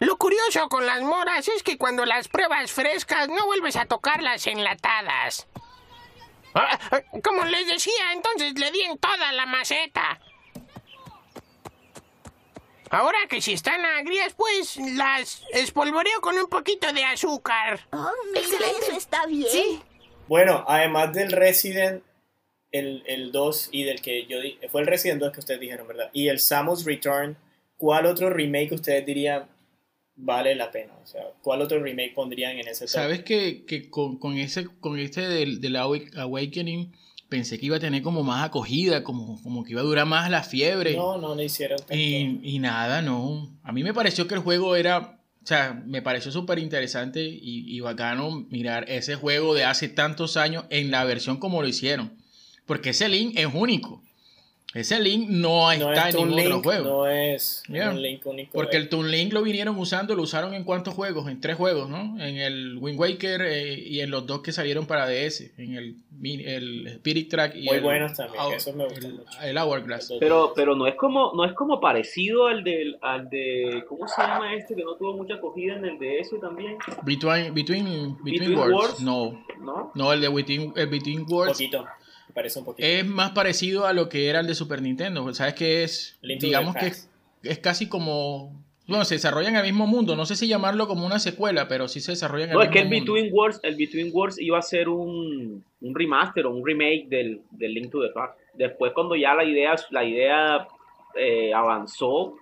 Lo 0.00 0.16
curioso 0.16 0.68
con 0.68 0.86
las 0.86 1.02
moras 1.02 1.48
es 1.48 1.62
que 1.62 1.76
cuando 1.76 2.04
las 2.04 2.28
pruebas 2.28 2.70
frescas 2.70 3.28
no 3.28 3.46
vuelves 3.46 3.76
a 3.76 3.86
tocarlas 3.86 4.46
enlatadas. 4.46 5.48
Ah, 6.54 6.78
ah, 6.90 7.02
Como 7.22 7.44
les 7.44 7.66
decía, 7.66 8.12
entonces 8.12 8.54
le 8.58 8.70
di 8.70 8.82
en 8.82 8.98
toda 8.98 9.32
la 9.32 9.46
maceta. 9.46 10.20
Ahora 12.90 13.18
que 13.28 13.42
si 13.42 13.52
están 13.52 13.84
agrias, 13.84 14.32
pues 14.34 14.76
las 14.76 15.42
espolvoreo 15.52 16.20
con 16.20 16.38
un 16.38 16.46
poquito 16.48 16.90
de 16.92 17.04
azúcar. 17.04 17.80
Oh, 17.92 18.10
mira, 18.32 18.66
eso 18.80 18.92
está 18.96 19.26
bien. 19.26 19.82
Bueno, 20.26 20.64
además 20.66 21.12
del 21.12 21.32
Resident, 21.32 22.02
el, 22.70 23.02
el 23.06 23.30
2 23.32 23.70
y 23.72 23.84
del 23.84 24.00
que 24.00 24.26
yo 24.26 24.40
di, 24.40 24.58
fue 24.70 24.80
el 24.80 24.86
Resident 24.86 25.20
2 25.20 25.32
que 25.32 25.40
ustedes 25.40 25.60
dijeron, 25.60 25.86
¿verdad? 25.86 26.08
Y 26.12 26.28
el 26.28 26.38
Samus 26.38 26.84
Return, 26.84 27.36
¿cuál 27.76 28.06
otro 28.06 28.30
remake 28.30 28.72
ustedes 28.72 29.04
dirían 29.04 29.48
vale 30.18 30.54
la 30.54 30.70
pena? 30.70 30.92
O 31.02 31.06
sea, 31.06 31.22
¿cuál 31.42 31.62
otro 31.62 31.82
remake 31.82 32.12
pondrían 32.14 32.52
en 32.58 32.68
ese 32.68 32.84
top? 32.84 32.88
¿Sabes 32.94 33.22
que, 33.24 33.64
que 33.64 33.88
con, 33.88 34.18
con 34.18 34.36
ese 34.36 34.66
con 34.80 34.98
este 34.98 35.22
del, 35.28 35.60
del 35.60 35.76
Awa- 35.76 36.10
Awakening 36.16 36.92
pensé 37.28 37.58
que 37.58 37.66
iba 37.66 37.76
a 37.76 37.80
tener 37.80 38.02
como 38.02 38.22
más 38.22 38.44
acogida, 38.44 39.02
como, 39.04 39.40
como 39.42 39.64
que 39.64 39.72
iba 39.72 39.80
a 39.80 39.84
durar 39.84 40.06
más 40.06 40.30
la 40.30 40.42
fiebre? 40.42 40.94
No, 40.96 41.18
no 41.18 41.34
le 41.34 41.44
hicieron 41.44 41.78
tanto. 41.78 41.94
Y, 41.94 42.40
y 42.42 42.58
nada, 42.58 43.00
no. 43.02 43.56
A 43.62 43.72
mí 43.72 43.82
me 43.82 43.94
pareció 43.94 44.26
que 44.26 44.34
el 44.34 44.40
juego 44.40 44.76
era, 44.76 45.20
o 45.42 45.46
sea, 45.46 45.82
me 45.86 46.02
pareció 46.02 46.32
súper 46.32 46.58
interesante 46.58 47.22
y, 47.22 47.64
y 47.74 47.80
bacano 47.80 48.46
mirar 48.50 48.84
ese 48.90 49.14
juego 49.14 49.54
de 49.54 49.64
hace 49.64 49.88
tantos 49.88 50.36
años 50.36 50.64
en 50.70 50.90
la 50.90 51.04
versión 51.04 51.36
como 51.38 51.62
lo 51.62 51.68
hicieron. 51.68 52.16
Porque 52.66 52.90
ese 52.90 53.08
link 53.08 53.34
es 53.38 53.48
único. 53.52 54.02
Ese 54.74 55.00
link 55.00 55.30
no 55.30 55.72
está 55.72 55.86
no 55.86 55.92
es 55.94 56.14
en 56.14 56.20
ningún 56.28 56.32
otro 56.40 56.52
Link, 56.52 56.64
juego. 56.64 56.84
no 56.84 57.06
es 57.08 57.62
Yeah. 57.70 57.88
un 57.90 58.02
link 58.02 58.26
único. 58.26 58.52
Porque 58.52 58.76
el 58.76 58.90
Toon 58.90 59.10
Link 59.10 59.32
lo 59.32 59.42
vinieron 59.42 59.78
usando, 59.78 60.14
lo 60.14 60.22
usaron 60.22 60.52
en 60.52 60.62
cuántos 60.64 60.92
juegos, 60.92 61.26
en 61.28 61.40
tres 61.40 61.56
juegos, 61.56 61.88
¿no? 61.88 62.22
En 62.22 62.36
el 62.36 62.76
Wind 62.78 63.00
Waker 63.00 63.40
eh, 63.42 63.74
y 63.78 64.00
en 64.00 64.10
los 64.10 64.26
dos 64.26 64.42
que 64.42 64.52
salieron 64.52 64.86
para 64.86 65.08
DS, 65.08 65.52
en 65.56 65.74
el, 65.74 65.96
el 66.22 66.86
Spirit 66.86 67.30
Track 67.30 67.56
y 67.56 67.62
Muy 67.64 67.76
el, 67.76 67.82
buenos 67.82 68.12
también, 68.12 68.42
Hour- 68.42 68.54
esos 68.56 68.74
me 68.76 68.84
gustan 68.84 69.04
el- 69.06 69.12
mucho. 69.14 69.40
el 69.42 69.56
Hourglass. 69.58 70.12
Pero, 70.20 70.52
pero 70.54 70.76
no 70.76 70.86
es 70.86 70.96
como, 70.96 71.32
no 71.34 71.46
es 71.46 71.54
como 71.54 71.80
parecido 71.80 72.46
al 72.48 72.62
del, 72.62 72.98
al 73.00 73.30
de, 73.30 73.84
¿cómo 73.88 74.06
se 74.06 74.20
llama 74.20 74.54
este 74.54 74.74
que 74.74 74.84
no 74.84 74.96
tuvo 74.96 75.14
mucha 75.16 75.34
acogida 75.36 75.76
en 75.76 75.86
el 75.86 75.98
DS 75.98 76.38
también? 76.42 76.76
Between, 77.04 77.54
between, 77.54 77.84
between, 78.22 78.22
Between 78.22 78.54
Worlds, 78.58 78.74
Worlds. 78.74 79.00
no. 79.00 79.44
¿No? 79.60 79.92
No, 79.94 80.12
el 80.12 80.20
de 80.20 80.28
Between, 80.28 80.74
el 80.76 80.86
between 80.88 81.20
Un 81.22 81.32
Worlds 81.32 81.52
poquito, 81.58 81.86
parece 82.38 82.58
un 82.58 82.64
poquito. 82.64 82.86
es 82.86 83.04
más 83.06 83.30
parecido 83.32 83.86
a 83.86 83.92
lo 83.92 84.08
que 84.08 84.28
era 84.28 84.40
el 84.40 84.46
de 84.46 84.54
Super 84.54 84.80
Nintendo. 84.82 85.32
¿Sabes 85.34 85.54
qué 85.54 85.82
es? 85.84 86.16
Link 86.22 86.40
Digamos 86.40 86.74
que 86.76 86.86
es, 86.86 87.10
es 87.42 87.58
casi 87.58 87.88
como... 87.88 88.52
Bueno, 88.86 89.04
se 89.04 89.16
desarrolla 89.16 89.48
en 89.50 89.56
el 89.56 89.64
mismo 89.64 89.86
mundo. 89.86 90.16
No 90.16 90.24
sé 90.24 90.34
si 90.34 90.48
llamarlo 90.48 90.88
como 90.88 91.04
una 91.04 91.18
secuela, 91.18 91.68
pero 91.68 91.88
sí 91.88 92.00
se 92.00 92.12
desarrolla 92.12 92.44
en 92.44 92.50
el 92.50 92.54
No, 92.56 92.62
es 92.62 92.68
mismo 92.70 92.72
que 92.72 92.78
el 92.80 92.88
mundo. 93.02 93.12
Between 93.12 93.34
Worlds, 93.34 93.60
el 93.62 93.76
Between 93.76 94.10
Worlds 94.14 94.40
iba 94.40 94.58
a 94.58 94.62
ser 94.62 94.88
un, 94.88 95.62
un 95.82 95.94
remaster 95.94 96.46
o 96.46 96.50
un 96.54 96.64
remake 96.66 97.06
del, 97.08 97.42
del 97.50 97.74
Link 97.74 97.90
to 97.90 98.00
the 98.00 98.08
Past. 98.14 98.38
Después 98.54 98.92
cuando 98.94 99.14
ya 99.14 99.34
la 99.34 99.44
idea, 99.44 99.74
la 99.90 100.04
idea 100.04 100.66
eh, 101.16 101.52
avanzó, 101.52 102.36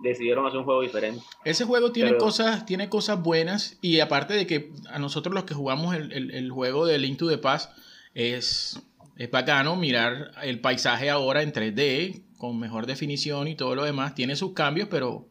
decidieron 0.00 0.44
hacer 0.44 0.58
un 0.58 0.64
juego 0.64 0.82
diferente. 0.82 1.22
Ese 1.44 1.64
juego 1.64 1.92
tiene 1.92 2.10
Pero- 2.10 2.24
cosas, 2.24 2.66
tiene 2.66 2.88
cosas 2.88 3.22
buenas 3.22 3.78
y 3.80 4.00
aparte 4.00 4.34
de 4.34 4.44
que 4.48 4.70
a 4.90 4.98
nosotros 4.98 5.32
los 5.32 5.44
que 5.44 5.54
jugamos 5.54 5.94
el, 5.94 6.12
el- 6.12 6.32
el 6.34 6.50
juego 6.50 6.84
de 6.84 6.98
Link 6.98 7.16
to 7.18 7.28
the 7.28 7.38
Past 7.38 7.70
es, 8.14 8.82
es 9.22 9.30
bacano 9.30 9.76
mirar 9.76 10.32
el 10.42 10.58
paisaje 10.58 11.08
ahora 11.08 11.42
en 11.42 11.52
3D 11.52 12.22
con 12.38 12.58
mejor 12.58 12.86
definición 12.86 13.46
y 13.46 13.54
todo 13.54 13.76
lo 13.76 13.84
demás. 13.84 14.16
Tiene 14.16 14.34
sus 14.34 14.52
cambios, 14.52 14.88
pero, 14.90 15.28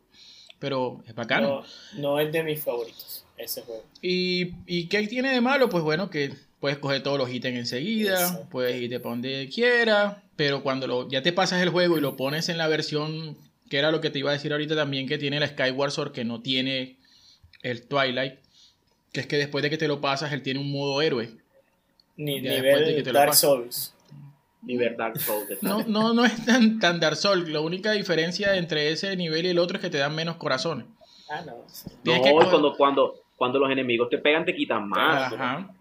pero 0.59 1.03
es 1.07 1.13
bacano. 1.13 1.65
No, 1.95 2.01
no 2.01 2.19
es 2.21 2.31
de 2.31 2.41
mis 2.41 2.63
favoritos 2.63 3.25
ese 3.37 3.63
juego. 3.63 3.83
¿Y, 4.01 4.53
¿Y 4.65 4.87
qué 4.87 5.05
tiene 5.07 5.33
de 5.33 5.41
malo? 5.41 5.67
Pues 5.67 5.83
bueno, 5.83 6.09
que 6.09 6.31
puedes 6.61 6.77
coger 6.77 7.03
todos 7.03 7.17
los 7.17 7.29
ítems 7.33 7.57
enseguida, 7.57 8.13
Exacto. 8.13 8.47
puedes 8.49 8.81
irte 8.81 9.01
para 9.01 9.09
donde 9.15 9.49
quieras, 9.53 10.15
pero 10.37 10.63
cuando 10.63 10.87
lo, 10.87 11.09
ya 11.09 11.21
te 11.21 11.33
pasas 11.33 11.61
el 11.61 11.67
juego 11.67 11.97
y 11.97 12.01
lo 12.01 12.15
pones 12.15 12.47
en 12.47 12.57
la 12.57 12.69
versión, 12.69 13.37
que 13.69 13.77
era 13.77 13.91
lo 13.91 13.99
que 13.99 14.09
te 14.09 14.19
iba 14.19 14.29
a 14.29 14.33
decir 14.33 14.53
ahorita 14.53 14.73
también, 14.73 15.05
que 15.05 15.17
tiene 15.17 15.37
la 15.37 15.49
Skyward 15.49 15.91
Sword, 15.91 16.13
que 16.13 16.23
no 16.23 16.41
tiene 16.41 16.95
el 17.61 17.85
Twilight, 17.85 18.35
que 19.11 19.19
es 19.19 19.27
que 19.27 19.35
después 19.35 19.63
de 19.63 19.69
que 19.69 19.77
te 19.77 19.89
lo 19.89 19.99
pasas, 19.99 20.31
él 20.31 20.43
tiene 20.43 20.61
un 20.61 20.71
modo 20.71 21.01
héroe. 21.01 21.40
Ni, 22.17 22.41
Ya 22.41 22.51
después 22.53 22.79
de 22.79 22.85
que 22.85 22.89
nivel 22.91 23.03
te 23.03 23.13
lo 23.13 23.19
Dark 23.19 23.29
pases. 23.29 23.41
Souls. 23.41 23.93
Nivel 24.63 24.95
Dark 24.97 25.19
Souls. 25.19 25.63
No, 25.63 25.83
no, 25.87 26.13
no 26.13 26.23
es 26.25 26.45
tan, 26.45 26.79
tan 26.79 26.99
Dark 26.99 27.15
Souls, 27.15 27.49
la 27.49 27.61
única 27.61 27.91
diferencia 27.93 28.55
entre 28.55 28.91
ese 28.91 29.15
nivel 29.15 29.45
y 29.45 29.49
el 29.49 29.59
otro 29.59 29.77
es 29.77 29.81
que 29.81 29.89
te 29.89 29.97
dan 29.97 30.13
menos 30.15 30.35
corazones. 30.35 30.85
Ah, 31.29 31.41
no. 31.45 31.63
sí. 31.67 31.89
Tienes 32.03 32.21
No, 32.21 32.27
que 32.27 32.49
cuando, 32.49 32.75
cuando, 32.77 33.15
cuando 33.35 33.59
los 33.59 33.71
enemigos 33.71 34.09
te 34.09 34.17
pegan 34.19 34.45
te 34.45 34.53
quitan 34.55 34.87
más. 34.87 35.33
Ajá. 35.33 35.73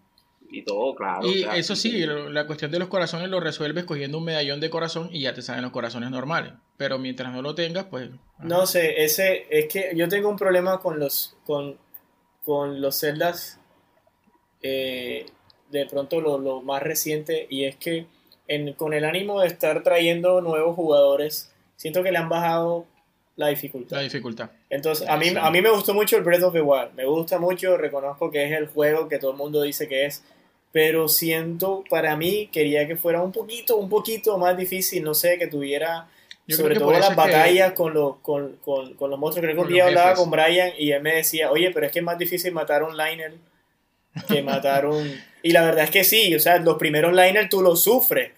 Y 0.53 0.63
todo, 0.63 0.93
claro. 0.95 1.25
Y 1.25 1.43
eso 1.43 1.75
sí, 1.77 2.05
la 2.05 2.45
cuestión 2.45 2.71
de 2.71 2.79
los 2.79 2.89
corazones 2.89 3.29
lo 3.29 3.39
resuelves 3.39 3.85
cogiendo 3.85 4.17
un 4.17 4.25
medallón 4.25 4.59
de 4.59 4.69
corazón 4.69 5.09
y 5.11 5.21
ya 5.21 5.33
te 5.33 5.41
salen 5.41 5.61
los 5.61 5.71
corazones 5.71 6.09
normales. 6.11 6.51
Pero 6.75 6.97
mientras 6.99 7.31
no 7.31 7.41
lo 7.41 7.55
tengas, 7.55 7.85
pues... 7.85 8.09
ajá. 8.09 8.43
No 8.43 8.65
sé, 8.65 9.01
ese 9.03 9.45
es 9.49 9.71
que 9.71 9.91
yo 9.95 10.09
tengo 10.09 10.27
un 10.27 10.35
problema 10.35 10.79
con 10.79 10.99
los 10.99 11.37
con, 11.45 11.77
con 12.43 12.81
los 12.81 12.99
celdas 12.99 13.59
eh, 14.61 15.25
de 15.71 15.85
pronto 15.85 16.21
lo, 16.21 16.37
lo 16.37 16.61
más 16.61 16.81
reciente 16.83 17.47
y 17.49 17.65
es 17.65 17.75
que 17.77 18.05
en- 18.47 18.73
con 18.73 18.93
el 18.93 19.05
ánimo 19.05 19.41
de 19.41 19.47
estar 19.47 19.81
trayendo 19.83 20.41
nuevos 20.41 20.75
jugadores 20.75 21.51
siento 21.77 22.03
que 22.03 22.11
le 22.11 22.17
han 22.17 22.29
bajado 22.29 22.85
la 23.37 23.47
dificultad. 23.47 23.97
La 23.97 24.03
dificultad. 24.03 24.49
Entonces, 24.69 25.07
a 25.09 25.17
mí, 25.17 25.29
a 25.39 25.49
mí 25.49 25.61
me 25.61 25.69
gustó 25.71 25.93
mucho 25.93 26.17
el 26.17 26.23
Breath 26.23 26.43
of 26.43 26.53
the 26.53 26.61
Wild. 26.61 26.93
Me 26.95 27.05
gusta 27.05 27.39
mucho, 27.39 27.77
reconozco 27.77 28.29
que 28.29 28.45
es 28.45 28.51
el 28.51 28.67
juego 28.67 29.07
que 29.07 29.17
todo 29.17 29.31
el 29.31 29.37
mundo 29.37 29.61
dice 29.61 29.87
que 29.87 30.05
es. 30.05 30.23
Pero 30.73 31.07
siento, 31.07 31.83
para 31.89 32.15
mí, 32.15 32.49
quería 32.51 32.87
que 32.87 32.95
fuera 32.97 33.21
un 33.21 33.31
poquito, 33.31 33.77
un 33.77 33.89
poquito 33.89 34.37
más 34.37 34.55
difícil. 34.57 35.03
No 35.03 35.13
sé, 35.13 35.37
que 35.39 35.47
tuviera, 35.47 36.07
Yo 36.45 36.57
sobre 36.57 36.75
todo 36.75 36.91
las 36.91 37.03
es 37.03 37.09
que- 37.09 37.15
batallas 37.15 37.71
con, 37.73 37.93
los, 37.93 38.17
con, 38.17 38.57
con, 38.63 38.93
con 38.95 39.09
los 39.09 39.17
monstruos. 39.19 39.45
Creo 39.45 39.55
que 39.55 39.61
un 39.67 39.73
día 39.73 39.85
hablaba 39.87 40.09
jefes. 40.09 40.19
con 40.21 40.29
Brian 40.31 40.71
y 40.77 40.91
él 40.91 41.01
me 41.01 41.15
decía, 41.15 41.51
oye, 41.51 41.71
pero 41.71 41.85
es 41.87 41.91
que 41.91 41.99
es 41.99 42.05
más 42.05 42.17
difícil 42.17 42.51
matar 42.53 42.83
un 42.83 42.95
liner 42.95 43.33
que 44.27 44.43
matar 44.43 44.85
un... 44.85 45.19
Y 45.43 45.51
la 45.51 45.63
verdad 45.63 45.85
es 45.85 45.91
que 45.91 46.03
sí, 46.03 46.33
o 46.35 46.39
sea, 46.39 46.57
los 46.59 46.77
primeros 46.77 47.13
liners 47.13 47.49
tú 47.49 47.61
los 47.61 47.83
sufres. 47.83 48.31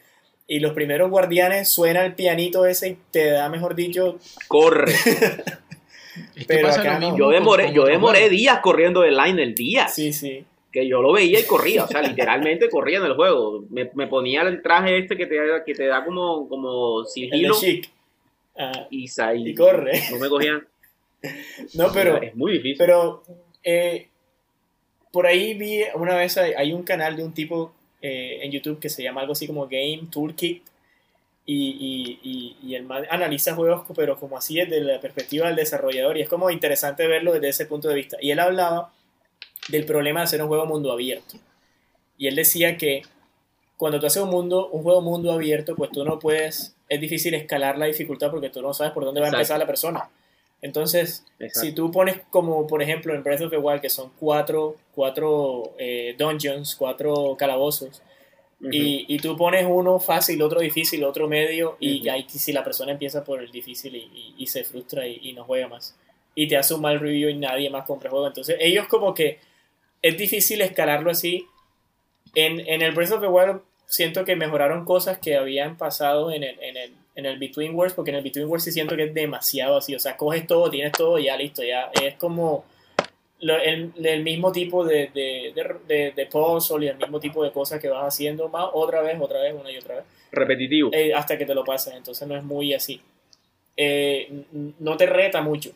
Y 0.47 0.60
los 0.60 0.74
primeros 0.74 1.10
guardianes 1.10 1.70
suena 1.70 2.06
el 2.06 2.16
pianito 2.16 2.66
ese 2.66 2.89
y 2.89 2.97
te 3.12 3.32
da, 3.32 3.49
mejor 3.49 3.76
dicho, 3.76 4.20
Corre. 4.47 4.93
Pero 6.47 6.68
pasa 6.68 6.82
acá 6.82 6.93
lo 6.93 6.99
no. 6.99 7.06
mismo 7.08 7.18
Yo 7.18 7.30
demoré, 7.30 7.74
yo 7.74 7.86
demoré 7.86 8.30
días 8.30 8.60
corriendo 8.60 9.01
de 9.01 9.12
line 9.12 9.54
días. 9.54 9.93
sí, 9.93 10.14
sí. 10.14 10.45
Que 10.72 10.88
yo 10.88 11.04
lo 11.04 11.14
veía 11.14 11.39
y 11.39 11.43
corría, 11.43 11.84
o 11.84 11.88
sea, 11.88 12.01
literalmente 12.01 12.68
corría 12.68 12.97
en 12.97 13.06
el 13.06 13.14
juego. 13.14 13.64
Me, 13.70 13.91
me 13.93 14.08
ponía 14.08 14.41
el 14.41 14.64
traje 14.64 14.97
este 14.97 15.16
que 15.16 15.28
te, 15.28 15.38
que 15.64 15.76
te 15.76 15.86
da 15.86 16.04
como, 16.04 16.49
como 16.49 17.06
sigilo 17.06 17.56
Chic. 17.60 17.91
Ah, 18.58 18.88
y, 18.89 19.06
y 19.36 19.56
corre. 19.56 20.01
No 20.12 20.18
me 20.18 20.30
cogían. 20.30 20.68
No, 21.76 21.89
pero, 21.93 22.22
es 22.22 22.36
muy 22.36 22.54
difícil. 22.54 22.76
pero 22.78 23.24
eh, 23.64 24.10
por 25.14 25.28
ahí 25.28 25.53
vi 25.53 25.84
una 25.93 26.16
vez, 26.16 26.38
hay, 26.38 26.53
hay 26.53 26.74
un 26.74 26.82
canal 26.82 27.16
de 27.16 27.24
un 27.24 27.34
tipo 27.36 27.72
eh, 28.01 28.39
en 28.41 28.51
YouTube 28.51 28.80
que 28.80 28.89
se 28.89 29.03
llama 29.03 29.22
algo 29.22 29.34
así 29.34 29.45
como 29.45 29.68
Game 29.68 30.07
Toolkit 30.09 30.64
y, 31.45 31.53
y, 31.53 32.20
y, 32.24 32.68
y 32.68 32.76
el 32.76 32.84
man 32.84 33.05
analiza 33.11 33.53
juegos, 33.53 33.86
pero 33.95 34.20
como 34.20 34.38
así 34.38 34.55
desde 34.55 34.82
la 34.82 34.99
perspectiva 34.99 35.45
del 35.45 35.55
desarrollador 35.55 36.18
y 36.18 36.22
es 36.22 36.30
como 36.30 36.49
interesante 36.49 37.05
verlo 37.05 37.32
desde 37.34 37.49
ese 37.49 37.66
punto 37.68 37.89
de 37.89 37.95
vista. 37.95 38.18
Y 38.22 38.32
él 38.32 38.39
hablaba 38.39 38.91
del 39.68 39.86
problema 39.86 40.22
de 40.22 40.24
hacer 40.24 40.41
un 40.41 40.47
juego 40.47 40.66
mundo 40.66 40.91
abierto. 40.91 41.38
Y 42.18 42.28
él 42.28 42.36
decía 42.36 42.76
que 42.76 43.03
cuando 43.78 43.99
tú 43.99 44.07
haces 44.07 44.24
un 44.24 44.32
mundo, 44.32 44.70
un 44.70 44.82
juego 44.82 45.01
mundo 45.01 45.32
abierto, 45.32 45.76
pues 45.76 45.91
tú 45.91 46.03
no 46.03 46.18
puedes, 46.18 46.76
es 46.89 46.99
difícil 46.99 47.36
escalar 47.36 47.78
la 47.78 47.86
dificultad 47.86 48.32
porque 48.32 48.49
tú 48.49 48.64
no 48.64 48.74
sabes 48.74 48.93
por 48.93 49.05
dónde 49.05 49.22
va 49.22 49.28
a 49.28 49.30
Exacto. 49.30 49.41
empezar 49.41 49.59
la 49.59 49.68
persona. 49.68 50.09
Entonces, 50.64 51.26
Exacto. 51.39 51.59
si 51.59 51.72
tú 51.74 51.91
pones 51.91 52.22
como, 52.32 52.66
por 52.66 52.82
ejemplo, 52.82 53.14
en 53.14 53.22
Breath 53.22 53.41
of 53.41 53.51
the 53.51 53.57
Wild, 53.57 53.82
que 53.82 53.89
son 53.89 54.11
cuatro, 54.20 54.76
cuatro 54.95 55.76
eh, 55.78 56.16
dungeons, 56.18 56.76
cuatro 56.76 57.36
calabozos, 57.38 58.01
Ujú. 58.61 58.70
y, 58.72 59.05
y 59.09 59.18
tú 59.20 59.36
pones 59.36 59.66
uno 59.70 59.99
fácil, 59.99 60.41
otro 60.41 60.61
difícil, 60.61 61.03
otro 61.03 61.28
medio, 61.28 61.76
y 61.80 61.99
Ujú. 62.01 62.11
ahí 62.11 62.26
si 62.30 62.51
la 62.53 62.64
persona 62.64 62.93
empieza 62.93 63.24
por 63.24 63.43
el 63.43 63.51
difícil 63.51 63.95
y, 63.95 63.99
y- 63.99 64.36
y 64.38 64.47
se 64.47 64.64
frustra 64.64 65.05
y, 65.05 65.20
y 65.22 65.34
no 65.34 65.43
juega 65.43 65.68
más, 65.68 65.95
y 66.34 66.47
te 66.47 66.55
hace 66.57 66.74
un 66.74 66.82
mal 66.82 66.99
review 66.99 67.30
y 67.30 67.36
nadie 67.36 67.70
más 67.70 67.86
compra 67.86 68.07
el 68.07 68.11
juego. 68.11 68.28
Entonces, 68.28 68.55
ellos 68.59 68.88
como 68.88 69.14
que 69.14 69.38
es 70.01 70.18
difícil 70.18 70.61
escalarlo 70.61 71.11
así. 71.11 71.45
En, 72.36 72.59
en 72.61 72.82
el 72.82 72.93
Breath 72.93 73.11
of 73.11 73.22
the 73.22 73.28
Wild 73.28 73.61
siento 73.86 74.24
que 74.26 74.36
mejoraron 74.36 74.86
cosas 74.86 75.20
que 75.20 75.36
habían 75.36 75.78
pasado 75.78 76.32
en 76.32 76.43
el, 76.43 76.57
en 76.64 76.78
el, 76.78 76.93
en 77.16 77.26
el 77.26 77.38
Between 77.38 77.76
Worlds, 77.76 77.93
porque 77.95 78.11
en 78.11 78.18
el 78.18 78.24
Between 78.24 78.47
Worlds 78.47 78.64
sí 78.66 78.72
siento 78.72 78.95
que 78.95 79.03
es 79.03 79.14
demasiado 79.14 79.78
así. 79.78 79.93
O 79.95 79.99
sea, 79.99 80.18
coges 80.18 80.47
todo, 80.47 80.70
tienes 80.70 80.91
todo 80.93 81.20
ya 81.20 81.38
listo, 81.38 81.64
ya 81.64 81.91
es 82.01 82.16
como 82.16 82.66
lo- 83.39 83.57
el, 83.59 83.91
el 84.03 84.24
mismo 84.24 84.51
tipo 84.51 84.84
de, 84.86 85.07
de, 85.14 85.51
de, 85.53 85.76
de, 85.88 86.11
de 86.11 86.26
puzzle 86.28 86.86
y 86.86 86.89
el 86.89 86.97
mismo 86.97 87.20
tipo 87.20 87.43
de 87.43 87.51
cosas 87.51 87.80
que 87.80 87.89
vas 87.89 88.05
haciendo 88.05 88.49
más 88.49 88.68
otra 88.74 89.01
vez, 89.01 89.18
otra 89.20 89.41
vez, 89.41 89.53
una 89.53 89.70
y 89.72 89.78
otra 89.78 89.95
vez 89.95 90.03
Repetitivo. 90.32 90.89
eh, 90.93 91.14
hasta 91.14 91.38
que 91.38 91.45
te 91.45 91.53
lo 91.53 91.64
pasas, 91.64 91.93
entonces 91.95 92.28
no 92.28 92.36
es 92.36 92.43
muy 92.43 92.74
así. 92.74 93.01
Eh, 93.76 94.43
no 94.80 94.97
te 94.97 95.05
reta 95.07 95.41
mucho, 95.41 95.72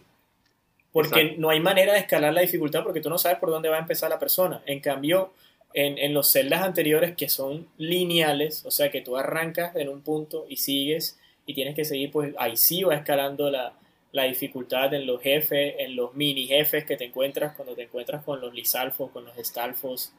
porque 0.92 1.20
Exacto. 1.20 1.42
no 1.42 1.50
hay 1.50 1.60
manera 1.60 1.94
de 1.94 2.00
escalar 2.00 2.34
la 2.34 2.42
dificultad 2.42 2.84
porque 2.84 3.02
tú 3.02 3.10
no 3.10 3.18
sabes 3.18 3.38
por 3.40 3.50
dónde 3.50 3.70
va 3.70 3.78
a 3.78 3.82
empezar 3.82 4.10
la 4.10 4.20
persona. 4.20 4.62
En 4.66 4.80
cambio, 4.80 5.34
en, 5.74 5.98
en 5.98 6.14
los 6.14 6.32
celdas 6.32 6.62
anteriores 6.64 7.16
que 7.16 7.28
son 7.28 7.68
lineales, 7.78 8.66
o 8.66 8.72
sea 8.72 8.90
que 8.92 9.02
tú 9.02 9.18
arrancas 9.18 9.76
en 9.76 9.90
un 9.90 10.02
punto 10.02 10.46
y 10.48 10.58
sigues 10.58 11.20
y 11.48 11.56
tienes 11.56 11.74
que 11.74 11.86
seguir, 11.86 12.12
pues 12.12 12.36
ahí 12.38 12.56
sí 12.56 12.84
va 12.84 12.94
escalando 12.94 13.50
la, 13.50 13.74
la 14.12 14.24
dificultad 14.26 14.94
en 14.94 15.08
los 15.08 15.22
jefes, 15.22 15.76
en 15.80 15.96
los 15.96 16.14
mini 16.14 16.46
jefes 16.46 16.86
que 16.86 16.98
te 16.98 17.06
encuentras 17.06 17.56
cuando 17.56 17.74
te 17.74 17.84
encuentras 17.84 18.24
con 18.24 18.40
los 18.40 18.54
lisalfos, 18.54 19.10
con 19.10 19.26
los 19.26 19.36
estalfos 19.38 20.12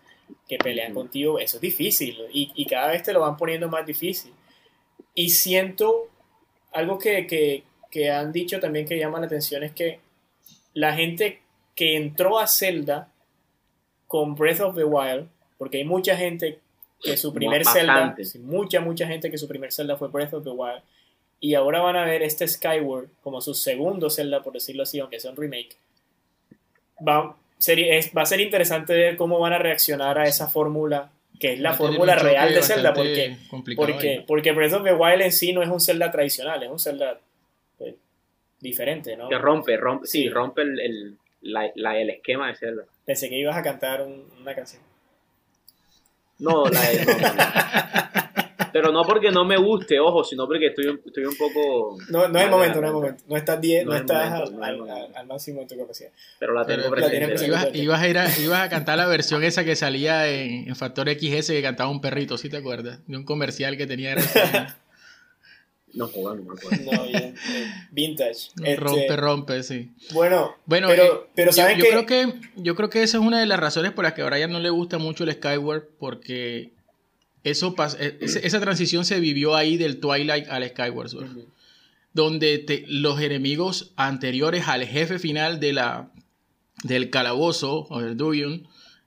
que 0.49 0.59
pelean 0.59 0.93
contigo, 0.93 1.39
eso 1.39 1.59
es 1.59 1.61
difícil 1.61 2.19
y, 2.33 2.51
y 2.55 2.67
cada 2.67 2.89
vez 2.89 3.03
te 3.03 3.13
lo 3.13 3.21
van 3.21 3.37
poniendo 3.37 3.69
más 3.69 3.87
difícil. 3.87 4.33
Y 5.15 5.31
siento 5.31 6.09
algo 6.73 6.99
que, 6.99 7.27
que, 7.27 7.63
que 7.91 8.11
han 8.11 8.33
dicho 8.33 8.59
también 8.59 8.87
que 8.87 8.99
llama 8.99 9.21
la 9.21 9.27
atención 9.27 9.63
es 9.63 9.73
que 9.73 10.01
la 10.75 10.95
gente 10.95 11.41
que 11.75 11.97
entró 11.97 12.39
a 12.39 12.47
Zelda 12.47 13.09
con 14.07 14.35
Breath 14.35 14.61
of 14.61 14.75
the 14.75 14.85
Wild, 14.85 15.29
porque 15.59 15.79
hay 15.79 15.85
mucha 15.85 16.17
gente 16.17 16.61
que 17.01 17.17
su 17.17 17.33
primer 17.33 17.65
Zelda, 17.65 18.17
mucha, 18.41 18.81
mucha 18.81 19.07
gente 19.07 19.31
que 19.31 19.39
su 19.39 19.47
primer 19.47 19.73
Zelda 19.73 19.97
fue 19.97 20.09
Breath 20.09 20.35
of 20.35 20.45
the 20.45 20.51
Wild, 20.51 20.83
y 21.41 21.55
ahora 21.55 21.81
van 21.81 21.97
a 21.97 22.05
ver 22.05 22.23
este 22.23 22.47
Skyward 22.49 23.09
como 23.23 23.41
su 23.41 23.55
segundo 23.55 24.11
Zelda, 24.11 24.43
por 24.43 24.53
decirlo 24.55 24.83
así, 24.83 24.99
aunque 25.01 25.21
sea 25.21 25.31
un 25.31 25.37
remake. 25.37 25.77
Va, 27.07 27.37
sería- 27.59 27.95
es- 27.97 28.11
va 28.17 28.23
a 28.23 28.27
ser 28.27 28.41
interesante 28.41 28.93
ver 28.95 29.17
cómo 29.17 29.39
van 29.39 29.53
a 29.53 29.59
reaccionar 29.59 30.19
a 30.19 30.25
esa 30.27 30.49
fórmula 30.49 31.11
que 31.39 31.53
es 31.53 31.61
la 31.61 31.75
fórmula 31.75 32.17
real 32.17 32.53
de 32.53 32.63
Zelda, 32.63 32.93
porque, 32.93 33.37
porque, 33.77 34.09
ahí. 34.11 34.25
porque 34.27 34.51
Breath 34.51 34.73
of 34.73 34.83
the 34.83 34.93
Wild 34.93 35.23
en 35.23 35.31
sí 35.31 35.53
no 35.53 35.63
es 35.63 35.69
un 35.69 35.81
Zelda 35.81 36.11
tradicional, 36.11 36.61
es 36.65 36.69
un 36.69 36.81
Zelda 36.81 37.21
pues, 37.79 37.95
diferente, 38.59 39.17
¿no? 39.17 39.29
Que 39.29 39.39
rompe, 39.39 39.77
rompe, 39.77 40.09
sí, 40.09 40.23
Sí. 40.23 40.29
rompe 40.31 40.63
el, 40.63 40.81
el, 40.81 41.17
la- 41.43 41.71
la- 41.77 41.97
el 41.97 42.11
esquema 42.11 42.49
de 42.49 42.57
Zelda. 42.57 42.83
Pensé 43.07 43.29
que 43.29 43.39
ibas 43.39 43.57
a 43.57 43.63
cantar 43.63 44.03
un- 44.03 44.25
una 44.41 44.53
canción. 44.53 44.83
No, 46.41 46.67
la 46.69 46.81
de- 46.91 47.05
no, 47.05 47.13
no, 47.13 47.19
no. 47.21 47.29
Pero 48.73 48.93
no 48.93 49.03
porque 49.05 49.31
no 49.31 49.45
me 49.45 49.57
guste, 49.57 49.99
ojo, 50.01 50.25
sino 50.25 50.47
porque 50.47 50.69
estoy, 50.69 50.87
un- 50.87 51.01
estoy 51.05 51.25
un 51.25 51.37
poco... 51.37 51.99
No, 52.11 52.29
no 52.29 52.39
es 52.39 52.45
el 52.45 52.51
momento, 52.51 52.81
no 52.81 52.87
es 52.87 52.91
el 52.91 52.95
momento. 52.95 53.25
No 53.29 53.37
estás, 53.37 53.61
die- 53.61 53.85
No 53.85 53.91
no 53.91 53.97
es 53.97 54.01
el 54.01 54.07
estás 54.07 54.31
momento, 54.31 54.65
al, 54.65 54.79
no 54.79 54.85
al- 54.95 55.17
al 55.17 55.27
máximo 55.27 55.61
de 55.61 55.67
tu 55.67 55.77
capacidad. 55.79 56.11
Pero 56.39 56.53
la 56.55 56.67
tengo 56.67 56.83
pero- 56.83 56.93
presente. 57.09 57.47
ibas, 57.47 57.69
ibas 57.75 58.01
a 58.03 58.09
ir 58.09 58.19
a, 58.19 58.39
ibas 58.41 58.61
a 58.61 58.69
cantar 58.69 58.99
la 58.99 59.07
versión 59.07 59.45
esa 59.45 59.65
que 59.65 59.77
salía 59.77 60.29
en, 60.29 60.69
en 60.69 60.77
Factor 60.77 61.09
XS 61.11 61.49
que 61.49 61.63
cantaba 61.63 61.91
un 61.91 62.01
perrito, 62.01 62.37
¿sí 62.39 62.49
te 62.49 62.57
acuerdas? 62.59 63.01
De 63.07 63.17
un 63.17 63.25
comercial 63.25 63.77
que 63.77 63.87
tenía 63.87 64.15
No, 65.95 66.07
joder, 66.09 66.39
no 66.45 66.53
me 66.53 66.59
acuerdo. 66.61 66.93
No, 66.93 67.05
bien, 67.07 67.35
vintage. 67.91 68.51
Este, 68.63 68.77
Rompe, 68.77 69.17
rompe, 69.17 69.63
sí. 69.63 69.91
Bueno, 70.13 70.55
Bueno, 70.67 70.87
pero, 70.89 71.03
eh, 71.05 71.27
pero 71.35 71.51
yo- 71.51 71.57
¿saben 71.57 71.79
yo, 71.79 71.85
qué? 71.85 71.91
creo 71.91 72.07
que 72.07 72.35
yo 72.57 72.75
creo 72.77 72.91
que 72.91 73.03
esa 73.03 73.17
es 73.17 73.25
una 73.25 73.41
de 73.41 73.47
las 73.47 73.59
razones 73.59 73.93
por 73.93 74.05
las 74.05 74.13
que 74.13 74.21
a 74.23 74.27
Brian 74.27 74.53
no 74.53 74.61
le 74.61 74.69
gusta 74.71 74.99
mucho 74.99 75.25
el 75.25 75.33
Skyward 75.33 75.85
porque 75.99 76.73
eso 77.45 77.75
ese- 78.21 78.47
esa 78.47 78.61
transición 78.61 79.05
se 79.05 79.21
vivió 79.21 79.55
ahí 79.57 79.77
del 79.77 79.99
Twilight 80.01 80.49
al 80.49 80.69
Skyward 80.69 81.09
Sword, 81.09 81.29
donde 82.13 82.59
te- 82.59 82.85
los 82.89 83.21
enemigos 83.21 83.93
anteriores 83.97 84.67
al 84.69 84.85
jefe 84.87 85.19
final 85.19 85.61
de 85.61 85.73
la 85.73 86.11
del 86.85 87.11
calabozo 87.11 87.87
o 87.91 88.01
del 88.01 88.17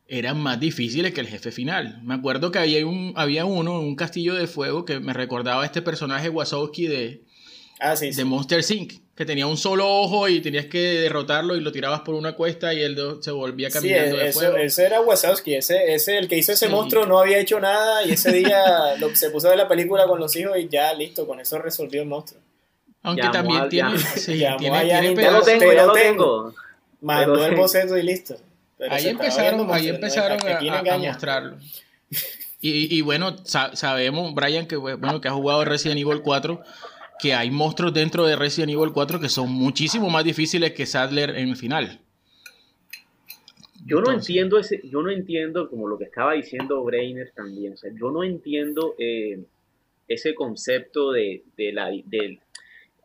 eran 0.07 0.38
más 0.41 0.59
difíciles 0.59 1.13
que 1.13 1.21
el 1.21 1.27
jefe 1.27 1.51
final. 1.53 2.01
Me 2.03 2.13
acuerdo 2.15 2.51
que 2.51 2.59
había 2.59 2.86
un 2.86 3.13
había 3.15 3.45
uno 3.45 3.79
en 3.79 3.88
un 3.88 3.95
castillo 3.95 4.34
de 4.36 4.47
fuego 4.47 4.84
que 4.84 4.99
me 4.99 5.13
recordaba 5.13 5.63
a 5.63 5.65
este 5.65 5.82
personaje 5.82 6.27
Wazowski 6.29 6.88
de 6.88 7.23
Ah, 7.82 7.95
sí, 7.95 8.11
sí. 8.11 8.17
de 8.17 8.25
Monster 8.25 8.63
Inc. 8.69 8.93
Que 9.15 9.25
tenía 9.25 9.45
un 9.45 9.57
solo 9.57 9.88
ojo 9.88 10.27
y 10.29 10.39
tenías 10.39 10.65
que 10.67 10.79
derrotarlo 10.79 11.55
y 11.55 11.59
lo 11.61 11.71
tirabas 11.71 12.01
por 12.01 12.15
una 12.15 12.34
cuesta 12.34 12.73
y 12.73 12.82
él 12.82 12.97
se 13.21 13.32
volvía 13.32 13.69
Sí, 13.69 13.73
caminando 13.73 14.17
de 14.17 14.29
eso, 14.29 14.39
fuego. 14.39 14.57
ese 14.57 14.86
era 14.86 15.01
Wazowski, 15.01 15.53
ese, 15.55 15.93
ese, 15.93 16.17
el 16.17 16.27
que 16.27 16.38
hizo 16.38 16.53
ese 16.53 16.67
Sí. 16.67 16.71
monstruo 16.71 17.05
no 17.05 17.19
había 17.19 17.38
hecho 17.38 17.59
nada 17.59 18.03
y 18.05 18.11
ese 18.13 18.32
día 18.32 18.95
lo- 18.99 19.13
se 19.15 19.29
puso 19.29 19.47
a 19.47 19.49
ver 19.51 19.59
la 19.59 19.67
película 19.67 20.05
con 20.07 20.19
los 20.19 20.36
hijos 20.38 20.57
y 20.57 20.69
ya 20.69 20.93
listo, 20.93 21.27
con 21.27 21.39
eso 21.39 21.59
resolvió 21.59 22.01
el 22.01 22.07
monstruo. 22.07 22.39
Aunque 23.03 23.21
Llamó 23.23 23.34
también 23.34 23.61
al- 23.61 23.69
tiene, 23.69 23.97
sí, 24.15 24.38
llamó 24.38 24.57
tiene, 24.57 24.88
Ya 24.88 25.01
lo 25.32 25.41
Te 25.43 25.57
tengo, 25.57 25.73
ya 25.73 25.86
lo 25.86 25.93
tengo. 25.93 26.53
Mandó 27.01 27.34
Pero- 27.34 27.45
el 27.47 27.55
boceto 27.55 27.97
y 27.97 28.03
listo. 28.03 28.38
Pero 28.77 28.93
ahí 28.95 29.07
empezaron, 29.07 29.71
ahí 29.71 29.89
empezaron 29.89 30.38
no 30.39 30.91
a, 30.93 30.97
mostrarlo. 30.97 31.57
Y, 32.63 32.95
y 32.95 33.01
bueno, 33.01 33.38
sa- 33.43 33.75
sabemos, 33.75 34.36
Brian, 34.36 34.67
que, 34.67 34.75
bueno, 34.75 35.19
que 35.19 35.27
ha 35.27 35.32
jugado 35.32 35.65
Resident 35.65 35.99
Evil 35.99 36.21
4, 36.21 36.61
que 37.22 37.34
hay 37.34 37.51
monstruos 37.51 37.93
dentro 37.93 38.26
de 38.26 38.36
Resident 38.36 38.72
Evil 38.72 38.91
4 38.91 39.19
que 39.19 39.30
son 39.30 39.51
muchísimo 39.51 40.09
más 40.09 40.24
difíciles 40.24 40.72
que 40.74 40.86
Sadler 40.86 41.32
en 41.32 41.49
el 41.49 41.55
final. 41.55 41.99
Yo 43.86 44.01
no 44.01 44.11
entiendo 44.11 44.59
ese, 44.59 44.82
yo 44.84 45.01
no 45.01 45.09
entiendo 45.09 45.69
como 45.69 45.88
lo 45.88 45.97
que 45.97 46.05
estaba 46.05 46.34
diciendo 46.34 46.84
Brainer 46.84 47.32
también, 47.36 47.74
o 47.74 47.78
sea, 47.78 47.91
yo 47.99 48.11
no 48.11 48.24
entiendo 48.24 48.95
eh, 48.99 49.43
ese 50.07 50.36
concepto 50.36 51.11
de, 51.11 51.43
de 51.57 51.74
la 51.74 51.89
del 51.89 52.39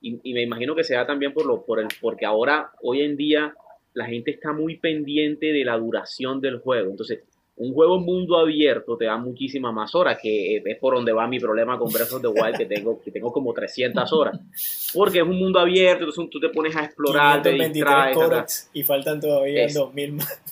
y, 0.02 0.20
y 0.22 0.34
me 0.34 0.42
imagino 0.42 0.74
que 0.74 0.84
se 0.84 0.94
da 0.94 1.06
también 1.06 1.32
por 1.32 1.46
lo 1.46 1.64
por 1.64 1.80
el 1.80 1.88
porque 2.00 2.26
ahora 2.26 2.72
hoy 2.82 3.00
en 3.00 3.16
día 3.16 3.54
la 3.94 4.06
gente 4.06 4.30
está 4.30 4.52
muy 4.52 4.76
pendiente 4.76 5.46
de 5.46 5.64
la 5.64 5.78
duración 5.78 6.40
del 6.40 6.58
juego, 6.58 6.90
entonces 6.90 7.20
un 7.58 7.72
juego 7.72 7.96
en 7.96 8.04
mundo 8.04 8.36
abierto 8.38 8.96
te 8.98 9.06
da 9.06 9.16
muchísimas 9.16 9.72
más 9.72 9.94
horas, 9.94 10.18
que 10.22 10.56
eh, 10.56 10.62
es 10.64 10.78
por 10.78 10.94
donde 10.94 11.12
va 11.12 11.26
mi 11.26 11.38
problema 11.40 11.78
con 11.78 11.90
Breath 11.90 12.12
of 12.12 12.20
the 12.20 12.28
Wild, 12.28 12.56
que 12.58 12.66
tengo, 12.66 13.00
que 13.02 13.10
tengo 13.10 13.32
como 13.32 13.52
300 13.54 14.12
horas. 14.12 14.90
Porque 14.94 15.18
es 15.18 15.24
un 15.24 15.38
mundo 15.38 15.58
abierto, 15.58 16.04
entonces 16.04 16.28
tú 16.30 16.38
te 16.38 16.50
pones 16.50 16.76
a 16.76 16.84
explorar, 16.84 17.40
te 17.42 17.50
523 17.52 17.72
distraes, 18.12 18.70
y 18.74 18.82
faltan 18.82 19.20
todavía 19.20 19.64
Es- 19.64 19.74
2000 19.74 20.12
más. 20.12 20.42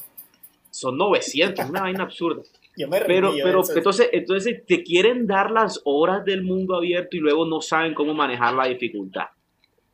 son 0.71 0.97
900, 0.97 1.69
una 1.69 1.83
vaina 1.83 2.05
absurda. 2.05 2.43
Yo 2.77 2.89
me 2.89 3.01
Pero, 3.03 3.33
pero 3.43 3.61
eso. 3.61 3.77
entonces, 3.77 4.09
entonces 4.13 4.65
te 4.67 4.83
quieren 4.83 5.27
dar 5.29 5.51
las 5.53 5.81
horas 5.85 6.25
del 6.25 6.43
mundo 6.43 6.75
abierto 6.75 7.17
y 7.17 7.21
luego 7.21 7.47
no 7.47 7.61
saben 7.61 7.95
cómo 7.95 8.15
manejar 8.15 8.55
la 8.55 8.67
dificultad. 8.67 9.27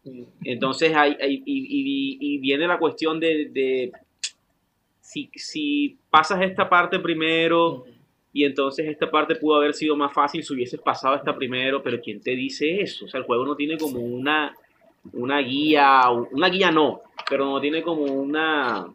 Mm. 0.04 0.22
Entonces 0.44 0.94
hay, 0.96 1.14
hay- 1.20 1.42
y, 1.44 1.58
y- 1.66 2.18
y 2.20 2.38
viene 2.38 2.66
la 2.66 2.78
cuestión 2.78 3.20
de, 3.20 3.50
de 3.50 3.92
si, 5.10 5.28
si 5.34 5.98
pasas 6.08 6.40
esta 6.42 6.68
parte 6.68 7.00
primero 7.00 7.84
y 8.32 8.44
entonces 8.44 8.86
esta 8.86 9.10
parte 9.10 9.34
pudo 9.34 9.56
haber 9.56 9.74
sido 9.74 9.96
más 9.96 10.12
fácil 10.12 10.44
si 10.44 10.54
hubieses 10.54 10.80
pasado 10.80 11.16
esta 11.16 11.34
primero, 11.34 11.82
pero 11.82 12.00
¿quién 12.00 12.20
te 12.20 12.30
dice 12.30 12.80
eso? 12.80 13.06
O 13.06 13.08
sea, 13.08 13.18
el 13.18 13.26
juego 13.26 13.44
no 13.44 13.56
tiene 13.56 13.76
como 13.76 13.98
una, 13.98 14.54
una 15.12 15.40
guía, 15.40 16.02
una 16.10 16.48
guía 16.48 16.70
no, 16.70 17.00
pero 17.28 17.44
no 17.44 17.60
tiene 17.60 17.82
como 17.82 18.04
una... 18.04 18.86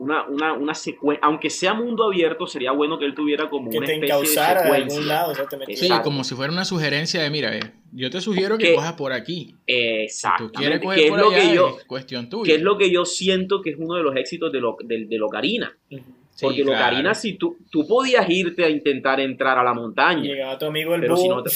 Una, 0.00 0.26
una, 0.28 0.54
una 0.54 0.74
secuencia, 0.74 1.24
aunque 1.26 1.50
sea 1.50 1.74
mundo 1.74 2.04
abierto, 2.04 2.46
sería 2.46 2.72
bueno 2.72 2.98
que 2.98 3.04
él 3.04 3.14
tuviera 3.14 3.50
como 3.50 3.68
que 3.70 3.76
una 3.76 3.86
te 3.86 3.94
especie 3.96 4.14
de 4.16 4.20
de 4.22 4.26
secuencia. 4.62 4.74
algún 4.76 5.08
lado, 5.08 5.32
o 5.32 5.34
sea, 5.34 5.46
te 5.46 5.76
Sí, 5.76 5.84
Exacto. 5.86 6.04
como 6.04 6.24
si 6.24 6.34
fuera 6.34 6.50
una 6.52 6.64
sugerencia 6.64 7.22
de, 7.22 7.28
mira, 7.28 7.54
eh, 7.54 7.60
yo 7.92 8.08
te 8.08 8.20
sugiero 8.22 8.56
que 8.56 8.64
Que- 8.68 8.74
cojas 8.76 8.94
por 8.94 9.12
aquí. 9.12 9.54
Si 9.66 10.28
tú 10.38 10.50
quieres 10.52 10.80
coger 10.80 10.98
que 10.98 11.04
es 11.04 11.10
por 11.10 11.20
lo 11.20 11.28
allá, 11.28 11.38
que 11.50 11.54
yo, 11.54 11.76
es 11.78 11.84
cuestión 11.84 12.30
tuya. 12.30 12.50
que 12.50 12.56
es 12.56 12.62
lo 12.62 12.78
que 12.78 12.90
yo 12.90 13.04
siento 13.04 13.60
que 13.60 13.70
es 13.70 13.76
uno 13.78 13.94
de 13.96 14.02
los 14.02 14.16
éxitos 14.16 14.50
de, 14.50 14.60
lo, 14.60 14.76
de, 14.82 15.04
de 15.04 15.18
Locarina. 15.18 15.76
Sí, 15.90 16.00
Porque 16.46 16.62
claro. 16.62 16.78
Locarina, 16.78 17.14
si 17.14 17.34
tú, 17.34 17.58
tú 17.70 17.86
podías 17.86 18.24
irte 18.30 18.64
a 18.64 18.70
intentar 18.70 19.20
entrar 19.20 19.58
a 19.58 19.62
la 19.62 19.74
montaña, 19.74 20.22
Llegaba 20.22 20.56
tu 20.56 20.64
amigo 20.64 20.94
el 20.94 21.02
pero 21.02 21.16
si 21.18 21.28
no 21.28 21.42
te- 21.42 21.50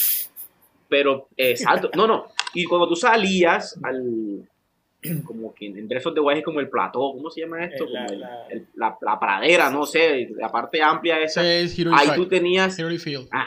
Pero, 0.88 1.28
exacto, 1.36 1.90
no, 1.96 2.06
no. 2.06 2.26
Y 2.52 2.64
cuando 2.64 2.86
tú 2.88 2.94
salías 2.96 3.78
al. 3.82 4.46
Como 5.26 5.54
que 5.54 5.66
en 5.66 5.86
Breath 5.86 6.06
of 6.06 6.14
the 6.14 6.20
Wild 6.20 6.38
es 6.38 6.44
como 6.44 6.60
el 6.60 6.68
plató, 6.68 6.98
¿cómo 7.12 7.30
se 7.30 7.42
llama 7.42 7.64
esto? 7.64 7.86
La- 7.88 8.06
Como 8.06 8.12
el- 8.14 8.20
la- 8.20 8.46
el- 8.48 8.66
la, 8.74 8.96
la 9.00 9.20
pradera, 9.20 9.70
no 9.70 9.84
sé, 9.86 10.28
la 10.36 10.48
parte 10.50 10.82
amplia 10.82 11.20
esa. 11.20 11.42
Es 11.50 11.78
Ahí 11.78 12.06
Fight, 12.06 12.14
tú 12.16 12.26
tenías. 12.26 12.76
Field. 12.76 13.28
Ah, 13.30 13.46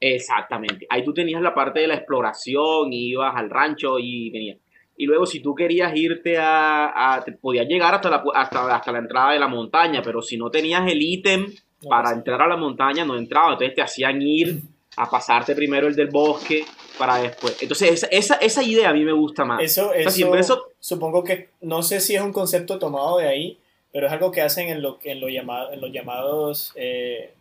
exactamente. 0.00 0.86
Ahí 0.90 1.04
tú 1.04 1.12
tenías 1.14 1.40
la 1.42 1.54
parte 1.54 1.80
de 1.80 1.86
la 1.86 1.94
exploración, 1.94 2.92
y 2.92 3.10
ibas 3.10 3.34
al 3.36 3.50
rancho 3.50 3.98
y 3.98 4.30
tenías. 4.30 4.58
Y 4.96 5.06
luego, 5.06 5.26
si 5.26 5.40
tú 5.40 5.54
querías 5.54 5.92
irte 5.96 6.38
a. 6.38 7.14
a- 7.14 7.24
te 7.24 7.32
podías 7.32 7.66
llegar 7.66 7.94
hasta 7.94 8.10
la, 8.10 8.22
hasta, 8.34 8.74
hasta 8.76 8.92
la 8.92 8.98
entrada 8.98 9.32
de 9.32 9.38
la 9.40 9.48
montaña, 9.48 10.02
pero 10.02 10.20
si 10.22 10.36
no 10.36 10.50
tenías 10.50 10.86
el 10.90 11.00
ítem 11.02 11.46
para 11.88 12.12
entrar 12.12 12.40
a 12.42 12.46
la 12.46 12.56
montaña, 12.56 13.04
no 13.04 13.16
entraba. 13.16 13.52
Entonces 13.54 13.74
te 13.74 13.82
hacían 13.82 14.20
ir 14.22 14.60
a 14.96 15.08
pasarte 15.08 15.54
primero 15.54 15.88
el 15.88 15.94
del 15.96 16.08
bosque 16.08 16.64
para 16.98 17.16
después. 17.16 17.56
Entonces, 17.62 17.90
esa, 17.92 18.06
esa, 18.08 18.34
esa 18.36 18.62
idea 18.62 18.90
a 18.90 18.92
mí 18.92 19.04
me 19.04 19.12
gusta 19.12 19.44
más. 19.44 19.62
Eso, 19.62 19.90
sea, 19.90 20.00
eso, 20.00 20.10
siempre 20.10 20.40
eso- 20.40 20.68
supongo 20.80 21.24
que, 21.24 21.48
no 21.62 21.82
sé 21.82 22.00
si 22.00 22.14
es 22.14 22.20
un 22.22 22.32
concepto 22.32 22.78
tomado 22.78 23.18
de 23.18 23.28
ahí, 23.28 23.58
pero 23.92 24.06
es 24.06 24.12
algo 24.12 24.30
que 24.30 24.42
hacen 24.42 24.68
en, 24.68 24.82
lo, 24.82 24.98
en, 25.04 25.20
lo 25.20 25.28
llamado, 25.28 25.72
en 25.72 25.80
los 25.80 25.90
llamados 25.92 26.72
eh, 26.76 27.32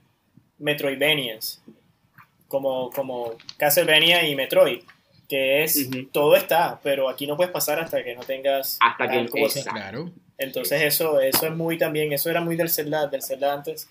Metroidvanias, 0.59 1.61
como, 2.47 2.89
como 2.91 3.33
Castlevania 3.57 4.27
y 4.27 4.35
Metroid, 4.35 4.83
que 5.27 5.63
es, 5.63 5.89
todo 6.11 6.35
está, 6.35 6.79
pero 6.83 7.09
aquí 7.09 7.25
no 7.25 7.37
puedes 7.37 7.51
pasar 7.53 7.79
hasta 7.79 8.03
que 8.03 8.15
no 8.15 8.21
tengas 8.21 8.77
Hasta 8.81 9.09
que- 9.09 9.27
cosa. 9.29 9.63
Claro. 9.71 10.11
Entonces 10.37 10.81
eso, 10.81 11.19
eso 11.21 11.45
es 11.45 11.53
muy 11.55 11.77
también, 11.77 12.11
eso 12.13 12.29
era 12.29 12.41
muy 12.41 12.55
del 12.55 12.69
Zelda, 12.69 13.07
del 13.07 13.21
Zelda 13.21 13.53
antes. 13.53 13.87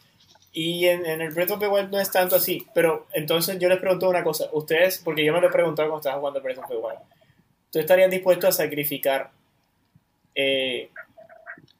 Y 0.53 0.87
en, 0.87 1.07
en 1.07 1.21
el 1.21 1.31
Breath 1.33 1.53
of 1.53 1.61
the 1.61 1.69
Wild 1.69 1.91
no 1.91 2.01
es 2.01 2.11
tanto 2.11 2.37
así. 2.37 2.67
Pero 2.75 3.07
entonces 3.13 3.59
yo 3.59 3.69
les 3.69 3.79
pregunto 3.79 4.09
una 4.09 4.25
cosa. 4.25 4.49
Ustedes, 4.53 4.99
porque 5.05 5.25
yo 5.25 5.33
me 5.33 5.41
lo 5.41 5.47
he 5.49 5.53
preguntado 5.53 5.89
cuando 5.89 6.01
estaba 6.01 6.19
jugando 6.19 6.41
Breath 6.43 6.59
of 6.59 6.69
the 6.69 6.77
Wild. 6.77 6.99
¿Ustedes 7.67 7.85
estarían 7.85 8.11
dispuestos 8.11 8.49
a 8.49 8.53
sacrificar 8.65 9.31
eh, 10.35 10.91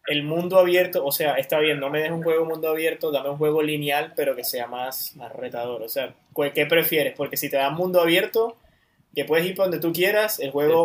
el 0.07 0.23
mundo 0.23 0.59
abierto? 0.59 1.05
O 1.05 1.13
sea, 1.13 1.35
está 1.35 1.59
bien, 1.59 1.81
no 1.81 1.91
me 1.91 2.01
des 2.01 2.11
un 2.11 2.23
juego 2.23 2.45
mundo 2.45 2.69
abierto, 2.69 3.11
dame 3.11 3.31
un 3.31 3.39
juego 3.39 3.63
lineal, 3.63 4.13
pero 4.15 4.37
que 4.37 4.45
sea 4.45 4.67
más, 4.67 5.17
más 5.17 5.33
retador. 5.33 5.83
O 5.83 5.89
sea, 5.89 6.15
¿cu- 6.33 6.45
¿qué 6.55 6.67
prefieres? 6.67 7.15
Porque 7.17 7.37
si 7.37 7.51
te 7.51 7.57
dan 7.57 7.75
mundo 7.75 8.01
abierto, 8.01 8.57
que 9.15 9.25
puedes 9.25 9.47
ir 9.47 9.57
para 9.57 9.69
donde 9.71 9.81
tú 9.85 9.93
quieras, 9.93 10.39
el 10.39 10.51
juego 10.53 10.85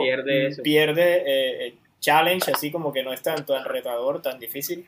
pierde 0.64 1.18
eh, 1.18 1.68
eh, 1.68 1.76
challenge, 2.00 2.52
así 2.52 2.72
como 2.72 2.92
que 2.92 3.04
no 3.04 3.14
es 3.14 3.22
tan, 3.22 3.46
tan 3.46 3.64
retador, 3.66 4.22
tan 4.24 4.40
difícil. 4.40 4.88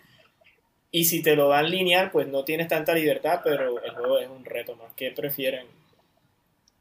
Y 0.98 1.06
si 1.06 1.22
te 1.22 1.36
lo 1.36 1.50
dan 1.50 1.70
lineal, 1.70 2.10
pues 2.10 2.28
no 2.28 2.44
tienes 2.44 2.70
tanta 2.70 2.96
libertad, 2.96 3.42
pero 3.44 3.80
el 3.84 3.92
juego 3.92 4.18
es 4.18 4.28
un 4.28 4.44
reto 4.44 4.76
más. 4.78 4.92
¿Qué 4.96 5.12
prefieren? 5.12 5.68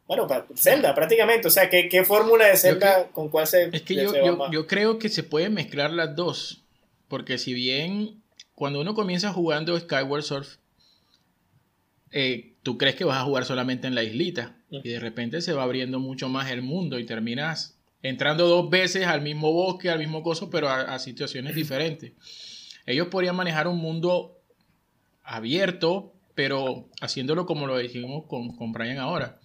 Bueno, 0.06 0.26
Zelda, 0.54 0.94
prácticamente. 0.94 1.48
O 1.48 1.50
sea, 1.50 1.68
¿qué, 1.68 1.90
qué 1.90 2.02
fórmula 2.02 2.46
de 2.46 2.56
Zelda 2.56 3.08
con 3.08 3.28
cuál 3.28 3.46
se, 3.46 3.64
Es 3.74 3.82
que 3.82 3.94
yo, 3.94 4.14
yo, 4.14 4.36
más? 4.38 4.50
yo 4.50 4.66
creo 4.66 4.98
que 4.98 5.10
se 5.10 5.22
pueden 5.22 5.52
mezclar 5.52 5.90
las 5.90 6.16
dos. 6.16 6.64
Porque 7.08 7.36
si 7.36 7.52
bien 7.52 8.22
cuando 8.54 8.80
uno 8.80 8.94
comienza 8.94 9.34
jugando 9.34 9.78
Skyward 9.78 10.22
Surf, 10.22 10.56
eh, 12.10 12.54
tú 12.62 12.78
crees 12.78 12.94
que 12.94 13.04
vas 13.04 13.18
a 13.18 13.24
jugar 13.24 13.44
solamente 13.44 13.86
en 13.86 13.94
la 13.94 14.02
islita. 14.02 14.56
Mm. 14.70 14.78
Y 14.82 14.88
de 14.88 14.98
repente 14.98 15.42
se 15.42 15.52
va 15.52 15.62
abriendo 15.62 16.00
mucho 16.00 16.30
más 16.30 16.50
el 16.50 16.62
mundo 16.62 16.98
y 16.98 17.04
terminas 17.04 17.78
entrando 18.00 18.48
dos 18.48 18.70
veces 18.70 19.06
al 19.06 19.20
mismo 19.20 19.52
bosque, 19.52 19.90
al 19.90 19.98
mismo 19.98 20.22
coso, 20.22 20.48
pero 20.48 20.70
a, 20.70 20.94
a 20.94 20.98
situaciones 20.98 21.54
diferentes. 21.54 22.14
Ellos 22.86 23.08
podrían 23.08 23.36
manejar 23.36 23.66
un 23.68 23.78
mundo 23.78 24.38
abierto, 25.22 26.12
pero 26.34 26.88
haciéndolo 27.00 27.46
como 27.46 27.66
lo 27.66 27.78
dijimos 27.78 28.24
con, 28.28 28.56
con 28.56 28.72
Brian 28.72 28.98
ahora. 28.98 29.38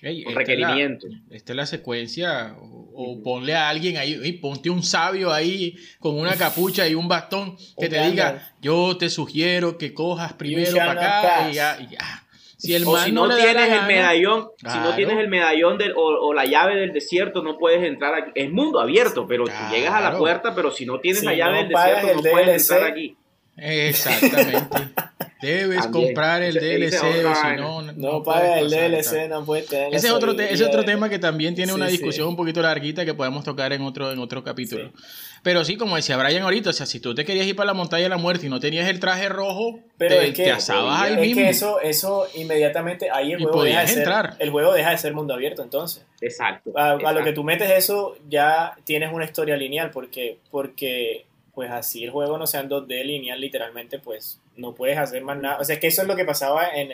Ey, 0.00 0.24
Con 0.24 0.32
esta 0.32 0.52
es 0.52 0.58
la- 0.58 0.66
requerimientos. 0.68 1.10
Esta 1.30 1.52
es 1.52 1.56
la 1.56 1.66
secuencia, 1.66 2.56
o, 2.58 2.90
o 2.94 3.22
ponle 3.22 3.54
a 3.54 3.68
alguien 3.68 3.96
ahí, 3.98 4.32
ponte 4.32 4.68
un 4.68 4.82
sabio 4.82 5.32
ahí 5.32 5.76
con 6.00 6.18
una 6.18 6.34
capucha 6.34 6.88
y 6.88 6.94
un 6.96 7.06
bastón 7.06 7.56
que 7.78 7.84
Un 7.86 7.88
te 7.88 8.10
diga, 8.10 8.52
yo 8.60 8.96
te 8.96 9.08
sugiero 9.08 9.78
que 9.78 9.94
cojas 9.94 10.32
primero 10.32 10.76
para 10.76 10.92
acá 11.18 11.22
pass. 11.44 11.52
y 11.52 11.54
ya, 11.54 11.78
y 11.80 11.92
ya. 11.92 12.26
Si 12.62 12.74
el 12.74 12.84
o 12.86 12.96
si 12.96 13.10
no, 13.12 13.28
tienes 13.34 13.70
el 13.70 13.86
medallón, 13.86 14.48
si 14.58 14.78
no 14.78 14.94
tienes 14.94 15.18
el 15.18 15.28
medallón 15.28 15.78
del, 15.78 15.92
o, 15.96 16.00
o 16.28 16.32
la 16.32 16.44
llave 16.44 16.76
del 16.76 16.92
desierto, 16.92 17.42
no 17.42 17.58
puedes 17.58 17.82
entrar 17.82 18.14
aquí. 18.14 18.30
Es 18.36 18.52
mundo 18.52 18.78
abierto, 18.80 19.26
pero 19.26 19.44
tú 19.44 19.50
Claro. 19.50 19.74
llegas 19.74 19.94
a 19.94 20.00
la 20.00 20.16
puerta, 20.16 20.54
pero 20.54 20.70
si 20.70 20.86
no 20.86 21.00
tienes 21.00 21.20
Si 21.20 21.26
la 21.26 21.34
llave 21.34 21.52
no 21.52 21.58
del 21.58 21.68
desierto, 21.70 22.06
no 22.14 22.30
puedes 22.30 22.46
DLC, 22.46 22.70
entrar 22.72 22.90
aquí. 22.90 23.16
Exactamente. 23.56 24.78
Debes 25.42 25.80
También. 25.82 26.04
comprar 26.06 26.40
el 26.42 26.56
Ese- 26.56 26.84
ese 26.84 26.96
DLC, 26.98 27.26
o 27.26 27.34
si 27.34 27.56
no, 27.56 27.82
No, 27.82 28.22
puedes 28.22 28.40
paga 28.42 28.60
el 28.60 28.70
DLC, 28.70 29.28
no 29.28 29.44
puedes 29.44 29.66
tener 29.66 29.92
Ese 29.92 30.06
es 30.06 30.12
otro, 30.12 30.36
te- 30.36 30.52
ese 30.52 30.64
otro 30.64 30.84
tema 30.84 31.08
que 31.08 31.18
también 31.18 31.56
tiene 31.56 31.72
Sí, 31.72 31.76
una 31.76 31.86
sí. 31.86 31.92
discusión 31.92 32.28
un 32.28 32.36
poquito 32.36 32.62
larguita 32.62 33.04
que 33.04 33.12
podemos 33.14 33.42
tocar 33.42 33.72
en 33.72 33.82
otro, 33.82 34.12
en 34.12 34.20
otro 34.20 34.44
capítulo. 34.44 34.90
Sí. 34.94 35.02
Pero 35.42 35.64
sí, 35.64 35.76
como 35.76 35.96
decía 35.96 36.16
Brian 36.16 36.42
ahorita, 36.44 36.70
o 36.70 36.72
sea, 36.72 36.86
si 36.86 37.00
tú 37.00 37.14
te 37.14 37.24
querías 37.24 37.46
ir 37.46 37.56
para 37.56 37.66
la 37.68 37.74
montaña 37.74 38.04
de 38.04 38.08
la 38.08 38.16
muerte 38.16 38.46
y 38.46 38.48
no 38.48 38.60
tenías 38.60 38.88
el 38.88 39.00
traje 39.00 39.28
rojo, 39.28 39.80
Pero 39.98 40.16
te, 40.16 40.28
es 40.28 40.34
que, 40.34 40.44
te 40.44 40.52
asabas 40.52 41.02
ahí 41.02 41.14
es 41.14 41.20
mismo. 41.20 41.42
que 41.42 41.48
eso, 41.48 41.80
eso 41.80 42.28
inmediatamente 42.34 43.10
ahí 43.10 43.32
el 43.32 43.40
Y 43.40 43.44
juego 43.44 43.64
deja 43.64 43.80
de 43.80 43.88
ser, 43.88 43.98
entrar. 43.98 44.36
el 44.38 44.50
juego 44.50 44.72
deja 44.72 44.90
de 44.90 44.98
ser 44.98 45.14
mundo 45.14 45.34
abierto 45.34 45.62
entonces. 45.62 46.04
Exacto. 46.20 46.72
A, 46.76 46.92
a 46.92 47.12
lo 47.12 47.24
que 47.24 47.32
tú 47.32 47.42
metes 47.42 47.70
eso 47.70 48.16
ya 48.28 48.76
tienes 48.84 49.12
una 49.12 49.24
historia 49.24 49.56
lineal 49.56 49.90
porque 49.90 50.38
porque 50.50 51.26
pues 51.54 51.70
así 51.70 52.04
el 52.04 52.10
juego 52.10 52.38
no 52.38 52.46
sea 52.46 52.60
en 52.60 52.70
2D 52.70 53.04
lineal 53.04 53.40
literalmente 53.40 53.98
pues 53.98 54.40
no 54.56 54.74
puedes 54.74 54.96
hacer 54.98 55.22
más 55.22 55.38
nada. 55.38 55.58
O 55.58 55.64
sea, 55.64 55.74
es 55.74 55.80
que 55.80 55.88
eso 55.88 56.02
es 56.02 56.08
lo 56.08 56.14
que 56.16 56.24
pasaba 56.24 56.68
en, 56.68 56.92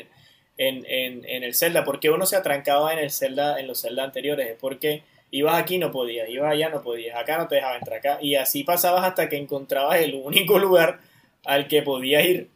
en, 0.57 0.86
en, 0.86 1.24
en 1.26 1.44
el 1.44 1.55
Zelda. 1.55 1.84
porque 1.84 2.09
uno 2.11 2.24
se 2.24 2.36
atrancaba 2.36 2.92
en 2.94 2.99
el 3.01 3.11
Zelda 3.11 3.61
en 3.61 3.66
los 3.66 3.82
Zelda 3.82 4.05
anteriores? 4.05 4.49
Es 4.49 4.57
porque 4.59 5.03
ibas 5.31 5.61
aquí 5.61 5.79
no 5.79 5.91
podías, 5.91 6.29
ibas 6.29 6.53
allá 6.53 6.68
no 6.70 6.83
podías, 6.83 7.16
acá 7.18 7.39
no 7.39 7.49
te 7.49 7.57
dejaba 7.57 7.76
entrar 7.76 7.99
acá 7.99 8.18
y 8.22 8.35
así 8.35 8.64
pasabas 8.64 9.05
hasta 9.05 9.29
que 9.29 9.37
encontrabas 9.37 9.99
el 10.01 10.14
único 10.14 10.59
lugar 10.59 11.01
al 11.45 11.66
que 11.68 11.83
podías 11.83 12.24
ir. 12.24 12.49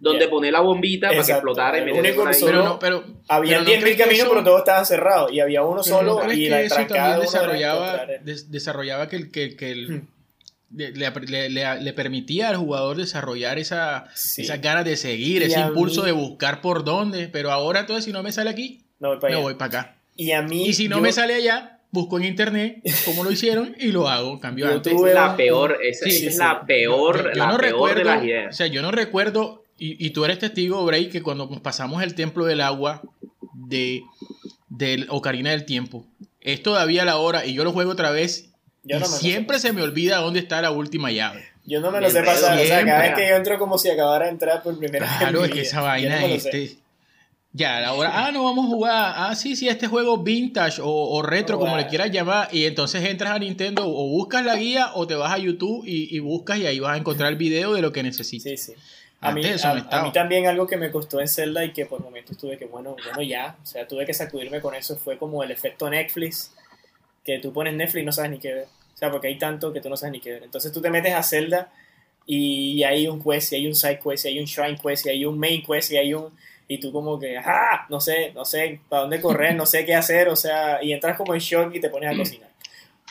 Donde 0.00 0.26
Ya. 0.26 0.30
poner 0.30 0.52
la 0.52 0.60
bombita 0.60 1.08
para 1.08 1.24
que 1.24 1.32
explotara 1.32 1.78
y 1.78 1.80
El 1.80 1.86
meter 1.86 2.14
solo- 2.14 2.30
pero 2.46 2.62
no, 2.62 2.78
pero, 2.78 3.04
Había 3.26 3.50
pero 3.58 3.62
no 3.62 3.66
10.000 3.70 3.80
crees 3.80 3.96
que 3.96 4.02
caminos, 4.04 4.20
eso- 4.26 4.30
pero 4.30 4.44
todos 4.44 4.58
estaban 4.60 4.86
cerrados 4.86 5.32
y 5.32 5.40
había 5.40 5.64
uno 5.64 5.82
solo 5.82 6.14
¿no 6.14 6.20
crees 6.20 6.38
y 6.38 6.48
la 6.48 6.68
trancada 6.68 7.18
desarrollaba, 7.18 8.06
des- 8.22 8.48
que 9.08 9.16
el, 9.16 9.30
que, 9.32 9.56
que 9.56 9.72
el- 9.72 9.90
Hmm. 9.90 10.08
le, 10.76 10.92
le- 10.92 11.48
le- 11.50 11.80
le 11.80 11.92
permitía 11.94 12.48
al 12.50 12.56
jugador 12.58 12.96
desarrollar 12.96 13.58
esa, 13.58 14.06
Sí. 14.14 14.42
esas 14.42 14.60
ganas 14.60 14.84
de 14.84 14.96
seguir, 14.96 15.42
Y 15.42 15.46
ese 15.46 15.58
impulso 15.60 16.02
mí- 16.02 16.06
de 16.06 16.12
buscar 16.12 16.60
por 16.60 16.84
dónde, 16.84 17.26
pero 17.26 17.50
ahora 17.50 17.80
entonces 17.80 18.04
si 18.04 18.12
no 18.12 18.22
me 18.22 18.30
sale 18.30 18.50
aquí, 18.50 18.84
No 19.00 19.08
voy 19.08 19.18
para 19.18 19.30
me 19.32 19.36
allá. 19.38 19.42
voy 19.42 19.54
para 19.54 19.80
acá. 19.80 19.96
Y 20.14 20.30
a 20.30 20.42
mí. 20.42 20.64
Y 20.68 20.74
si 20.74 20.86
no 20.88 20.98
yo- 20.98 21.02
me 21.02 21.10
sale 21.10 21.34
allá, 21.34 21.77
busco 21.90 22.18
en 22.18 22.24
internet 22.26 22.80
cómo 23.04 23.24
lo 23.24 23.30
hicieron 23.32 23.74
y 23.78 23.92
lo 23.92 24.08
hago. 24.08 24.38
Cambio 24.40 24.66
Yo 24.66 24.74
antes. 24.74 24.92
tuve- 24.92 25.08
es 25.10 25.14
la 25.14 25.36
peor, 25.36 25.78
esa, 25.82 26.04
Sí, 26.04 26.10
esa 26.10 26.18
sí, 26.20 26.26
es 26.26 26.32
sí. 26.34 26.38
la 26.38 26.66
peor, 26.66 27.16
yo, 27.24 27.30
yo 27.32 27.34
la 27.38 27.46
no 27.46 27.58
peor 27.58 27.60
recuerdo, 27.72 27.98
de 27.98 28.04
las 28.04 28.20
o 28.20 28.24
ideas. 28.24 28.56
sea, 28.56 28.66
yo 28.66 28.82
no 28.82 28.90
recuerdo, 28.90 29.64
y, 29.78 30.04
y 30.04 30.10
tú 30.10 30.24
eres 30.24 30.38
testigo, 30.38 30.84
Bray, 30.84 31.08
que 31.08 31.22
cuando 31.22 31.48
pasamos 31.62 32.02
el 32.02 32.14
templo 32.14 32.44
del 32.44 32.60
agua 32.60 33.02
de, 33.54 34.02
del 34.68 35.06
Ocarina 35.10 35.50
del 35.50 35.64
Tiempo, 35.64 36.04
es 36.40 36.62
todavía 36.62 37.04
la 37.04 37.16
hora 37.16 37.44
y 37.46 37.54
yo 37.54 37.64
lo 37.64 37.72
juego 37.72 37.90
otra 37.92 38.10
vez 38.10 38.50
Yo 38.84 38.96
y 38.96 39.00
no 39.00 39.06
siempre 39.06 39.58
se 39.58 39.72
me 39.72 39.82
olvida 39.82 40.18
dónde 40.18 40.40
está 40.40 40.60
la 40.62 40.70
última 40.70 41.10
llave. 41.10 41.44
Yo 41.66 41.80
no 41.80 41.90
me 41.90 42.00
lo 42.00 42.08
sé 42.08 42.22
pasar. 42.22 42.58
O 42.58 42.64
sea, 42.64 42.84
cada 42.84 43.02
vez 43.02 43.14
que 43.14 43.28
yo 43.28 43.36
entro 43.36 43.58
como 43.58 43.76
si 43.76 43.90
acabara 43.90 44.24
de 44.26 44.30
entrar 44.32 44.62
por 44.62 44.78
primera 44.78 45.04
vez. 45.06 45.16
Claro, 45.18 45.44
es 45.44 45.50
que 45.50 45.60
esa 45.62 45.82
vaina 45.82 46.20
no 46.20 46.26
sé. 46.28 46.34
este. 46.36 46.76
Ya, 47.58 47.84
ahora, 47.88 48.12
ah, 48.14 48.30
no 48.30 48.44
vamos 48.44 48.66
a 48.66 48.68
jugar. 48.68 49.14
Ah, 49.16 49.34
sí, 49.34 49.56
sí, 49.56 49.68
este 49.68 49.88
juego 49.88 50.18
vintage 50.18 50.80
o, 50.80 50.88
o 50.88 51.22
retro, 51.22 51.58
como 51.58 51.72
Wow. 51.72 51.80
le 51.80 51.86
quieras 51.88 52.10
llamar. 52.12 52.48
Y 52.52 52.64
entonces 52.66 53.04
entras 53.04 53.32
a 53.32 53.38
Nintendo 53.40 53.82
o 53.84 54.08
buscas 54.08 54.44
la 54.44 54.54
guía 54.54 54.92
o 54.94 55.06
te 55.08 55.14
vas 55.16 55.32
a 55.32 55.38
YouTube 55.38 55.82
y, 55.84 56.14
y 56.14 56.20
buscas 56.20 56.58
y 56.58 56.66
ahí 56.66 56.78
vas 56.78 56.94
a 56.94 56.98
encontrar 56.98 57.30
el 57.32 57.36
video 57.36 57.72
de 57.74 57.82
lo 57.82 57.90
que 57.92 58.02
necesitas. 58.04 58.44
Sí, 58.44 58.56
sí. 58.56 58.72
A 59.20 59.32
mí, 59.32 59.42
a, 59.44 59.70
a 59.90 60.02
mí 60.04 60.12
también 60.12 60.46
algo 60.46 60.68
que 60.68 60.76
me 60.76 60.92
costó 60.92 61.20
en 61.20 61.26
Zelda 61.26 61.64
y 61.64 61.72
que 61.72 61.86
por 61.86 62.00
momentos 62.00 62.38
tuve 62.38 62.56
que, 62.56 62.66
bueno, 62.66 62.94
bueno, 63.04 63.22
ya, 63.22 63.56
o 63.60 63.66
sea, 63.66 63.88
tuve 63.88 64.06
que 64.06 64.14
sacudirme 64.14 64.60
con 64.60 64.76
eso, 64.76 64.96
fue 64.96 65.18
como 65.18 65.42
el 65.42 65.50
efecto 65.50 65.90
Netflix, 65.90 66.52
que 67.24 67.40
tú 67.40 67.52
pones 67.52 67.74
Netflix 67.74 68.02
y 68.02 68.06
no 68.06 68.12
sabes 68.12 68.30
ni 68.30 68.38
qué 68.38 68.54
ver. 68.54 68.66
O 68.94 68.96
sea, 68.96 69.10
porque 69.10 69.26
hay 69.26 69.36
tanto 69.36 69.72
que 69.72 69.80
tú 69.80 69.88
no 69.88 69.96
sabes 69.96 70.12
ni 70.12 70.20
qué 70.20 70.30
ver. 70.34 70.42
Entonces 70.44 70.70
tú 70.70 70.80
te 70.80 70.90
metes 70.90 71.12
a 71.14 71.24
Zelda 71.24 71.72
y 72.26 72.84
hay 72.84 73.08
un 73.08 73.20
quest, 73.20 73.52
y 73.52 73.56
hay 73.56 73.66
un 73.66 73.74
side 73.74 73.98
quest, 73.98 74.26
y 74.26 74.28
hay 74.28 74.38
un 74.38 74.44
shrine 74.44 74.78
quest, 74.80 75.06
y 75.06 75.08
hay 75.08 75.24
un 75.24 75.36
main 75.36 75.64
quest, 75.64 75.90
y 75.90 75.96
hay 75.96 76.14
un... 76.14 76.26
Y 76.70 76.78
tú 76.78 76.92
como 76.92 77.18
que, 77.18 77.38
¡ah! 77.38 77.86
No 77.88 77.98
sé, 77.98 78.30
no 78.34 78.44
sé 78.44 78.80
para 78.88 79.02
dónde 79.02 79.20
correr, 79.22 79.54
no 79.56 79.64
sé 79.64 79.86
qué 79.86 79.94
hacer, 79.94 80.28
o 80.28 80.36
sea, 80.36 80.82
y 80.84 80.92
entras 80.92 81.16
como 81.16 81.32
en 81.34 81.40
shock 81.40 81.74
y 81.74 81.80
te 81.80 81.88
pones 81.88 82.12
a 82.14 82.16
cocinar. 82.16 82.50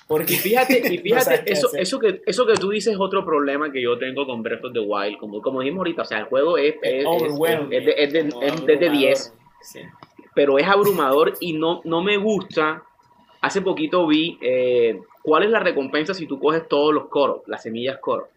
Porque 0.07 0.33
Y 0.33 0.37
fíjate, 0.37 0.77
y 0.93 0.97
fíjate 0.99 1.51
eso, 1.51 1.69
eso, 1.75 1.99
que, 1.99 2.21
eso 2.25 2.45
que 2.45 2.53
tú 2.53 2.69
dices 2.69 2.93
es 2.93 2.99
otro 2.99 3.25
problema 3.25 3.71
que 3.71 3.81
yo 3.81 3.97
tengo 3.97 4.25
con 4.27 4.43
Breath 4.43 4.63
of 4.65 4.73
the 4.73 4.79
Wild. 4.79 5.17
Como, 5.17 5.41
como 5.41 5.59
dijimos 5.61 5.79
ahorita, 5.79 6.03
o 6.03 6.05
sea, 6.05 6.19
el 6.19 6.25
juego 6.25 6.57
es, 6.57 6.75
es, 6.83 7.03
es- 7.15 7.23
es 7.71 7.85
de, 7.85 7.93
es 7.97 8.13
de- 8.13 8.29
como 8.29 8.41
es 8.43 8.65
de- 8.65 8.73
es 8.73 8.79
de 8.79 8.89
10, 8.89 9.19
abrumador. 9.21 9.47
Sí. 9.63 9.79
pero 10.35 10.59
es 10.59 10.67
abrumador 10.67 11.33
y 11.41 11.53
no, 11.53 11.81
no 11.83 12.01
me 12.03 12.17
gusta. 12.17 12.83
Hace 13.41 13.61
poquito 13.61 14.05
vi 14.07 14.37
eh, 14.41 14.99
cuál 15.23 15.43
es 15.43 15.49
la 15.49 15.59
recompensa 15.59 16.13
si 16.13 16.25
tú 16.27 16.39
coges 16.39 16.67
todos 16.67 16.93
los 16.93 17.07
coros, 17.09 17.41
las 17.47 17.63
semillas 17.63 17.97
coro. 17.99 18.29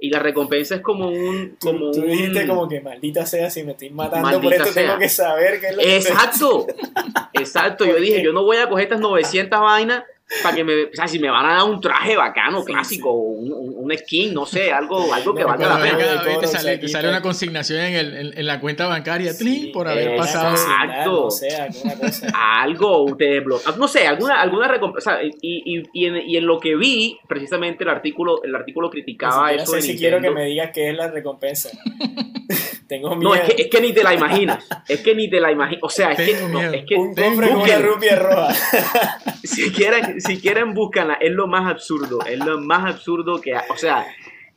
Y 0.00 0.10
la 0.10 0.20
recompensa 0.20 0.76
es 0.76 0.80
como 0.80 1.08
un... 1.08 1.56
Tú, 1.58 1.66
Como 1.72 1.90
tú 1.90 2.00
un- 2.02 2.06
dijiste 2.08 2.46
como 2.46 2.68
que 2.68 2.80
maldita 2.80 3.26
sea 3.26 3.50
si 3.50 3.64
me 3.64 3.72
estoy 3.72 3.90
matando 3.90 4.40
por 4.40 4.52
esto 4.52 4.66
sea. 4.66 4.86
tengo 4.86 4.98
que 4.98 5.08
saber 5.08 5.60
qué 5.60 5.66
es 5.68 5.76
lo 5.76 5.82
que 5.82 5.96
Exacto, 5.96 6.66
exacto. 7.32 7.84
Yo 7.84 7.92
¿Por 7.92 8.00
dije, 8.00 8.22
yo 8.22 8.32
no 8.32 8.44
voy 8.44 8.58
a 8.58 8.68
coger 8.68 8.84
estas 8.84 9.00
900 9.00 9.58
vainas 9.60 10.04
para 10.42 10.54
que 10.56 10.62
me, 10.64 10.84
o 10.84 10.88
sea, 10.92 11.08
si 11.08 11.18
me 11.18 11.30
van 11.30 11.46
a 11.46 11.54
dar 11.54 11.64
un 11.64 11.80
traje 11.80 12.16
bacano, 12.16 12.60
Sí, 12.60 12.66
clásico, 12.72 13.10
Un, 13.12 13.50
un, 13.52 13.74
un 13.90 13.96
skin, 13.96 14.34
no 14.34 14.44
sé, 14.44 14.70
algo, 14.72 15.12
algo 15.14 15.34
que 15.34 15.40
No, 15.42 15.48
valga 15.48 15.68
la 15.68 15.82
pena. 15.82 15.96
de 16.22 16.36
te 16.40 16.46
sale, 16.46 16.72
te 16.72 16.82
saquita. 16.82 16.88
sale 16.88 17.08
una 17.08 17.22
consignación 17.22 17.80
en, 17.80 17.94
el- 17.94 18.14
en- 18.16 18.38
en 18.38 18.46
la 18.46 18.60
cuenta 18.60 18.86
bancaria 18.86 19.32
Sí, 19.32 19.70
por 19.72 19.88
haber 19.88 20.16
pasado. 20.16 20.50
Exacto. 20.50 21.26
O 21.26 21.30
sea, 21.30 21.64
alguna 21.64 21.94
cosa. 21.96 22.26
Algo 22.60 23.16
te 23.16 23.24
desbloquea, 23.24 23.74
no 23.76 23.88
sé, 23.88 24.06
alguna, 24.06 24.40
alguna 24.40 24.68
recompensa. 24.68 25.18
Y, 25.22 25.78
y, 25.78 25.82
y, 25.92 26.06
en, 26.06 26.16
y 26.28 26.36
en 26.36 26.46
lo 26.46 26.60
que 26.60 26.76
vi, 26.76 27.18
precisamente 27.26 27.84
el 27.84 27.90
artículo, 27.90 28.42
el 28.44 28.54
artículo 28.54 28.90
criticaba 28.90 29.52
eso 29.52 29.66
sé 29.72 29.76
de 29.76 29.82
si 29.82 29.96
quiero 29.96 30.20
que 30.20 30.30
me 30.30 30.44
digas 30.44 30.70
qué 30.74 30.90
es 30.90 30.94
la 30.96 31.08
recompensa. 31.10 31.70
tengo 32.88 33.14
miedo. 33.16 33.30
No, 33.30 33.34
es 33.34 33.42
que, 33.54 33.62
es 33.62 33.68
que 33.68 33.80
ni 33.80 33.92
te 33.92 34.02
la 34.02 34.14
imaginas. 34.14 34.64
Es 34.88 35.00
que 35.00 35.14
ni 35.14 35.28
te 35.28 35.40
la 35.40 35.52
imaginas. 35.52 35.82
O 35.82 35.90
sea, 35.90 36.12
es 36.12 36.18
que, 36.18 36.40
no, 36.48 36.60
es 36.60 36.84
que 36.86 36.94
un 36.96 37.14
cofre 37.14 37.48
con 37.50 37.60
una 37.62 37.78
rupia 37.78 38.16
roja. 38.16 38.54
si 39.44 39.70
quieren, 39.72 40.17
si 40.20 40.40
quieren 40.40 40.74
búscanla, 40.74 41.14
es 41.14 41.32
lo 41.32 41.46
más 41.46 41.70
absurdo, 41.70 42.18
es 42.26 42.38
lo 42.44 42.60
más 42.60 42.84
absurdo 42.94 43.40
que. 43.40 43.54
O 43.70 43.76
sea, 43.76 44.06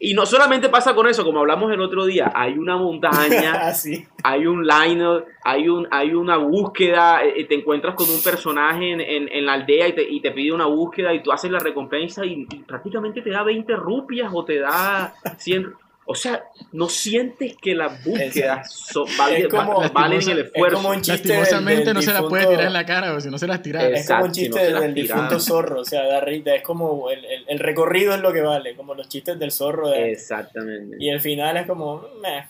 y 0.04 0.16
no 0.16 0.26
solamente 0.26 0.68
pasa 0.70 0.96
con 0.96 1.08
eso, 1.08 1.24
como 1.24 1.42
hablamos 1.42 1.72
el 1.72 1.80
otro 1.80 2.06
día, 2.06 2.32
hay 2.34 2.58
una 2.58 2.76
montaña, 2.76 3.52
Así. 3.68 4.08
hay 4.24 4.48
un 4.48 4.66
liner, 4.66 5.26
hay 5.44 5.70
un, 5.70 5.88
hay 5.92 6.14
una 6.16 6.38
búsqueda, 6.38 7.24
eh, 7.24 7.46
te 7.46 7.54
encuentras 7.56 7.94
con 7.94 8.10
un 8.10 8.22
personaje 8.24 8.92
en, 8.94 9.00
en- 9.02 9.30
en 9.32 9.46
la 9.46 9.54
aldea 9.54 9.88
y 9.90 9.94
te, 9.94 10.02
y 10.10 10.20
te 10.20 10.32
pide 10.32 10.52
una 10.54 10.66
búsqueda 10.66 11.14
y 11.14 11.22
tú 11.22 11.32
haces 11.32 11.52
la 11.52 11.60
recompensa 11.60 12.26
y, 12.26 12.48
y 12.52 12.56
prácticamente 12.64 13.22
te 13.22 13.30
da 13.30 13.44
20 13.44 13.76
rupias 13.76 14.32
o 14.34 14.44
te 14.44 14.58
da 14.60 15.14
100. 15.38 15.72
O 16.06 16.16
sea, 16.16 16.44
no 16.74 16.90
sientes 16.90 17.56
que 17.62 17.74
las 17.76 18.04
búsquedas 18.04 18.74
son, 18.74 19.06
valen, 19.18 19.44
Es 19.44 19.48
como- 19.48 19.80
va- 19.80 19.88
valen 19.90 20.20
el 20.30 20.40
Es 20.40 20.46
esfuerzo. 20.48 20.78
como 20.78 20.90
un 20.90 21.02
chiste 21.02 21.28
del, 21.30 21.38
Lastimosamente 21.40 21.86
del 21.86 21.94
no 21.94 22.02
se 22.02 22.12
las 22.14 22.22
puede 22.24 22.42
difunto- 22.42 22.50
tirar 22.58 22.68
en 22.68 22.74
la 22.74 22.86
cara, 22.86 23.14
o 23.14 23.22
si 23.22 23.30
no 23.30 23.38
se 23.38 23.48
las 23.48 23.62
tira. 23.62 23.88
Es- 23.88 24.02
Es 24.02 24.08
como 24.08 24.26
un 24.26 24.32
chiste 24.32 24.66
si 24.68 24.74
no 24.74 24.82
del 24.82 24.94
tiraban. 24.94 25.24
difunto 25.30 25.40
zorro, 25.40 25.82
o 25.82 25.86
sea, 25.86 26.04
da 26.08 26.20
risa, 26.22 26.56
es 26.56 26.64
como 26.64 27.10
el, 27.12 27.24
el- 27.24 27.46
el 27.48 27.60
recorrido 27.60 28.14
es 28.16 28.20
lo 28.22 28.34
que 28.34 28.42
vale, 28.42 28.76
como 28.76 28.94
los 28.96 29.08
chistes 29.08 29.38
del 29.40 29.52
zorro. 29.52 29.90
de- 29.90 30.12
Exactamente. 30.12 30.98
y 31.00 31.10
el 31.10 31.22
final 31.22 31.56
es 31.58 31.68
como, 31.68 32.02
meh. 32.22 32.46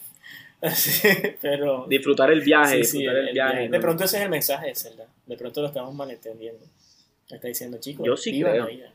Pero 1.42 1.86
Disfrutar 1.90 2.32
el 2.32 2.42
viaje, 2.42 2.84
sí, 2.84 2.92
sí, 2.92 2.98
disfrutar 3.00 3.18
el, 3.22 3.28
el 3.30 3.34
viaje. 3.34 3.52
viaje. 3.54 3.66
¿no? 3.70 3.72
de 3.74 3.80
pronto 3.80 4.04
ese 4.06 4.18
es 4.18 4.24
el 4.24 4.30
mensaje 4.30 4.68
de 4.68 4.76
Zelda, 4.76 5.06
de 5.26 5.38
pronto 5.38 5.62
lo 5.62 5.68
estamos 5.68 5.94
malentendiendo. 5.94 6.64
Está 7.30 7.48
diciendo, 7.48 7.78
chicos, 7.80 8.06
Yo 8.06 8.16
sí 8.18 8.42
creo. 8.42 8.56
la 8.58 8.66
vida. 8.66 8.91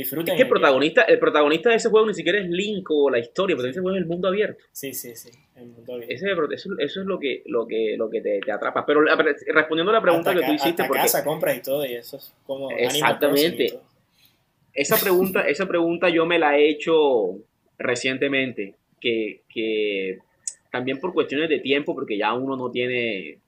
Disfruten 0.00 0.32
Es 0.34 0.36
que 0.38 0.42
el 0.42 0.48
protagonista, 0.48 1.02
el 1.02 1.18
protagonista 1.18 1.70
de 1.70 1.76
ese 1.76 1.88
juego 1.90 2.06
ni 2.06 2.14
siquiera 2.14 2.38
es 2.38 2.48
Link 2.48 2.90
o 2.90 3.10
la 3.10 3.18
historia, 3.18 3.56
pero 3.56 3.68
ese 3.68 3.80
juego 3.80 3.96
es 3.96 4.02
el 4.02 4.06
mundo 4.08 4.28
abierto. 4.28 4.62
Sí, 4.72 4.92
sí, 4.94 5.14
sí. 5.14 5.30
el 5.56 5.66
mundo 5.66 5.94
abierto. 5.94 6.14
Ese, 6.14 6.26
eso, 6.54 6.70
eso 6.78 7.00
es 7.00 7.06
lo 7.06 7.18
que, 7.18 7.42
lo 7.46 7.66
que, 7.66 7.94
lo 7.96 8.08
que 8.10 8.20
te, 8.20 8.40
te 8.40 8.52
atrapa. 8.52 8.84
Pero 8.86 9.02
respondiendo 9.02 9.90
a 9.90 9.94
la 9.94 10.00
pregunta 10.02 10.30
hasta 10.30 10.40
que 10.40 10.46
tú 10.46 10.52
hiciste, 10.52 10.82
hasta 10.82 10.86
porque 10.86 11.02
casa 11.02 11.24
compras 11.24 11.56
y 11.56 11.62
todo, 11.62 11.84
y 11.84 11.94
eso 11.94 12.16
es 12.16 12.34
como 12.44 12.68
Animal 12.70 12.86
Exactamente. 12.90 13.78
Esa 14.72 14.96
pregunta, 14.98 15.42
esa 15.48 15.66
pregunta 15.66 16.08
yo 16.08 16.26
me 16.26 16.38
la 16.38 16.56
he 16.58 16.68
hecho 16.70 17.38
recientemente, 17.78 18.74
que, 19.00 19.42
que 19.52 20.18
también 20.70 21.00
por 21.00 21.12
cuestiones 21.12 21.48
de 21.48 21.58
tiempo, 21.58 21.94
porque 21.94 22.16
ya 22.16 22.32
uno 22.34 22.56
no 22.56 22.70
tiene 22.70 23.38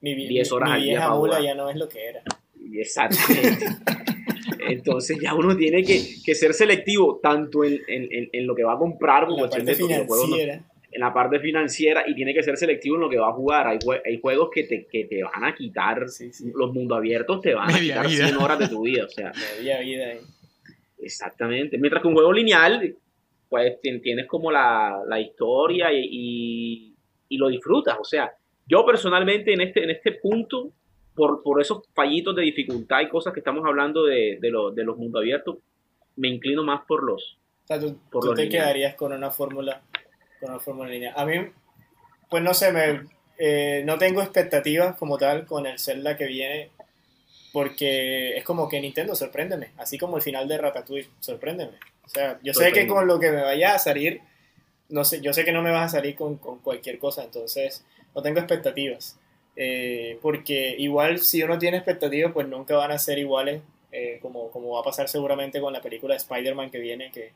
Mi, 0.00 0.14
vie- 0.14 0.28
10 0.28 0.52
horas 0.52 0.68
mi 0.70 0.74
al 0.74 0.82
día 0.82 0.92
vieja 0.94 1.20
para 1.20 1.40
ya 1.40 1.54
no 1.54 1.70
es 1.70 1.76
lo 1.76 1.88
que 1.88 2.04
era. 2.06 2.22
Exactamente. 2.72 3.66
Entonces 4.72 5.18
ya 5.20 5.34
uno 5.34 5.56
tiene 5.56 5.82
que, 5.84 6.00
que 6.24 6.34
ser 6.34 6.52
selectivo 6.54 7.18
tanto 7.22 7.64
en, 7.64 7.80
en- 7.88 8.08
en- 8.12 8.28
en 8.32 8.46
lo 8.46 8.54
que 8.54 8.64
va 8.64 8.74
a 8.74 8.78
comprar, 8.78 9.24
por 9.26 9.32
La 9.40 9.48
cuestión 9.48 9.66
parte 9.66 10.06
juegos 10.06 10.28
no- 10.30 10.36
financiera. 10.36 10.64
en 10.92 11.00
la 11.00 11.12
parte 11.12 11.40
financiera 11.40 12.04
y 12.06 12.14
tiene 12.14 12.32
que 12.32 12.42
ser 12.42 12.56
selectivo 12.56 12.94
en 12.96 13.02
lo 13.02 13.08
que 13.10 13.18
va 13.18 13.28
a 13.28 13.32
jugar. 13.32 13.66
Hay, 13.66 13.78
jue- 13.78 14.00
hay 14.04 14.20
juegos 14.20 14.48
que 14.54 14.64
te, 14.64 14.86
que 14.86 15.04
te 15.04 15.22
van 15.22 15.44
a 15.44 15.54
quitar, 15.54 16.08
Sí, 16.08 16.32
sí. 16.32 16.50
los 16.54 16.72
mundos 16.72 16.98
abiertos 16.98 17.40
te 17.42 17.54
van 17.54 17.70
a 17.70 17.78
quitar 17.78 18.06
vida. 18.06 18.26
100 18.28 18.36
horas 18.38 18.58
de 18.58 18.68
tu 18.68 18.82
vida. 18.82 19.04
O 19.04 19.08
sea, 19.10 19.32
Media 19.58 19.80
vida 19.80 20.06
ahí. 20.06 20.18
exactamente. 20.98 21.78
Mientras 21.78 22.02
que 22.02 22.08
un 22.08 22.14
juego 22.14 22.32
lineal, 22.32 22.94
pues 23.48 23.74
tien- 23.82 24.00
tienes 24.02 24.26
como 24.26 24.50
la, 24.50 25.00
la 25.06 25.20
historia 25.20 25.92
y, 25.92 26.08
y, 26.10 26.94
y 27.28 27.36
lo 27.38 27.48
disfrutas. 27.48 27.96
O 28.00 28.04
sea, 28.04 28.32
yo 28.66 28.84
personalmente 28.84 29.52
en 29.52 29.60
este, 29.60 29.84
en 29.84 29.90
este 29.90 30.12
punto, 30.12 30.70
por, 31.16 31.42
por 31.42 31.60
esos 31.60 31.82
fallitos 31.94 32.36
de 32.36 32.42
dificultad 32.42 33.00
y 33.00 33.08
cosas 33.08 33.32
que 33.32 33.40
estamos 33.40 33.64
hablando 33.66 34.04
de, 34.04 34.38
de, 34.40 34.50
lo- 34.50 34.70
de 34.70 34.84
los 34.84 34.96
mundos 34.98 35.20
abiertos, 35.20 35.56
me 36.16 36.28
inclino 36.28 36.62
más 36.62 36.82
por 36.86 37.02
los, 37.02 37.38
O 37.64 37.66
sea, 37.66 37.80
tú, 37.80 37.98
Por 38.10 38.22
tú 38.22 38.28
lo 38.28 38.34
te 38.34 38.44
lineal. 38.44 38.62
quedarías 38.64 38.94
con 38.94 39.12
una 39.12 39.30
fórmula 39.30 39.82
con 40.40 40.50
una 40.50 40.60
fórmula 40.60 40.90
lineal. 40.90 41.14
A 41.16 41.24
mí, 41.24 41.34
pues 42.30 42.42
no 42.42 42.52
sé, 42.54 42.70
me, 42.72 43.08
eh, 43.38 43.82
no 43.86 43.96
tengo 43.98 44.20
expectativas 44.22 44.96
como 44.96 45.16
tal 45.18 45.46
con 45.46 45.66
el 45.66 45.78
Zelda 45.78 46.16
que 46.16 46.26
viene, 46.26 46.70
porque 47.52 48.36
es 48.36 48.44
como 48.44 48.68
que 48.68 48.80
Nintendo, 48.80 49.14
sorpréndeme, 49.14 49.70
así 49.78 49.98
como 49.98 50.16
el 50.16 50.22
final 50.22 50.46
de 50.48 50.58
Ratatouille, 50.58 51.08
sorpréndeme. 51.20 51.72
O 52.04 52.08
sea, 52.08 52.38
yo 52.42 52.52
sé 52.54 52.70
que 52.72 52.86
con 52.86 53.06
lo 53.06 53.18
que 53.18 53.30
me 53.30 53.42
vaya 53.42 53.74
a 53.74 53.78
salir, 53.78 54.20
no 54.88 55.04
sé, 55.04 55.20
yo 55.20 55.32
sé 55.32 55.44
que 55.44 55.52
no 55.52 55.62
me 55.62 55.70
vas 55.72 55.86
a 55.94 55.96
salir 55.98 56.14
con, 56.14 56.36
con 56.36 56.58
cualquier 56.60 56.98
cosa, 56.98 57.24
entonces 57.24 57.84
no 58.14 58.22
tengo 58.22 58.38
expectativas. 58.38 59.18
Eh, 59.56 60.18
porque 60.20 60.74
igual 60.78 61.18
si 61.20 61.42
uno 61.42 61.58
tiene 61.58 61.78
expectativas, 61.78 62.32
pues 62.32 62.46
nunca 62.46 62.76
van 62.76 62.90
a 62.92 62.98
ser 62.98 63.18
iguales, 63.18 63.62
eh, 63.90 64.18
como, 64.20 64.50
como 64.50 64.72
va 64.74 64.80
a 64.80 64.84
pasar 64.84 65.08
seguramente 65.08 65.60
con 65.60 65.72
la 65.72 65.80
película 65.80 66.14
de 66.14 66.18
Spider-Man 66.18 66.70
que 66.70 66.78
viene, 66.78 67.10
que 67.10 67.32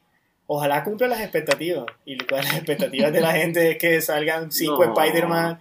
ojalá 0.47 0.85
cumpla 0.85 1.07
las 1.09 1.21
expectativas. 1.23 1.87
Y 2.05 2.16
las 2.16 2.55
expectativas 2.55 3.12
de 3.12 3.21
la 3.21 3.33
gente 3.41 3.71
es 3.71 3.79
que 3.79 4.01
salgan 4.03 4.53
cinco 4.53 4.85
No. 4.85 4.93
Spider-Man, 5.01 5.61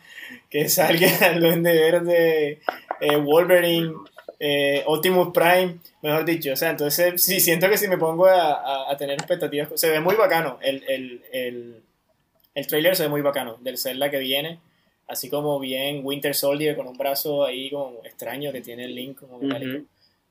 que 0.50 0.68
salga 0.68 1.08
el 1.32 1.40
Duende 1.40 1.74
Verde, 1.74 2.60
eh, 3.00 3.16
Wolverine, 3.16 3.94
eh, 4.42 4.84
Optimus 4.86 5.30
Prime, 5.34 5.78
mejor 6.02 6.26
dicho. 6.26 6.52
O 6.52 6.56
sea, 6.58 6.72
entonces 6.72 7.22
sí, 7.22 7.40
siento 7.40 7.70
que 7.70 7.78
si 7.78 7.88
me 7.88 7.98
pongo 7.98 8.26
a, 8.26 8.52
a- 8.54 8.92
a 8.92 8.98
tener 8.98 9.16
expectativas, 9.16 9.70
se 9.76 9.90
ve 9.90 10.02
muy 10.02 10.16
bacano. 10.16 10.58
El, 10.62 10.84
el, 10.90 11.22
el, 11.32 11.84
el 12.56 12.68
trailer 12.68 12.96
se 12.98 13.04
ve 13.04 13.10
muy 13.10 13.22
bacano 13.22 13.56
del 13.62 13.78
Zelda 13.78 14.10
que 14.10 14.18
viene. 14.20 14.60
Así 15.10 15.28
como 15.28 15.60
bien 15.60 16.02
Winter 16.06 16.36
Soldier 16.36 16.78
con 16.78 16.88
un 16.88 16.96
brazo 16.96 17.44
ahí 17.44 17.72
como 17.72 18.00
extraño 18.06 18.52
que 18.52 18.62
tiene 18.62 18.86
el 18.86 18.94
Link 18.94 19.20
como 19.20 19.40
metálico. 19.40 19.80
Ujú. 19.80 19.88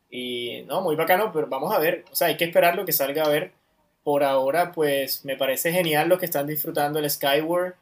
Y 0.08 0.62
no, 0.68 0.80
muy 0.80 0.94
bacano, 0.94 1.32
pero 1.32 1.48
vamos 1.48 1.74
a 1.74 1.80
ver. 1.80 2.04
O 2.12 2.14
sea, 2.14 2.28
hay 2.28 2.36
que 2.36 2.44
esperar 2.44 2.76
lo 2.76 2.86
que 2.86 2.92
salga 2.92 3.24
a 3.24 3.28
ver. 3.28 3.50
Por 4.04 4.22
ahora, 4.22 4.70
pues 4.70 5.24
me 5.24 5.36
parece 5.36 5.72
genial 5.72 6.08
lo 6.08 6.16
que 6.16 6.26
están 6.26 6.46
disfrutando 6.46 7.00
el 7.00 7.10
Skyward. 7.10 7.74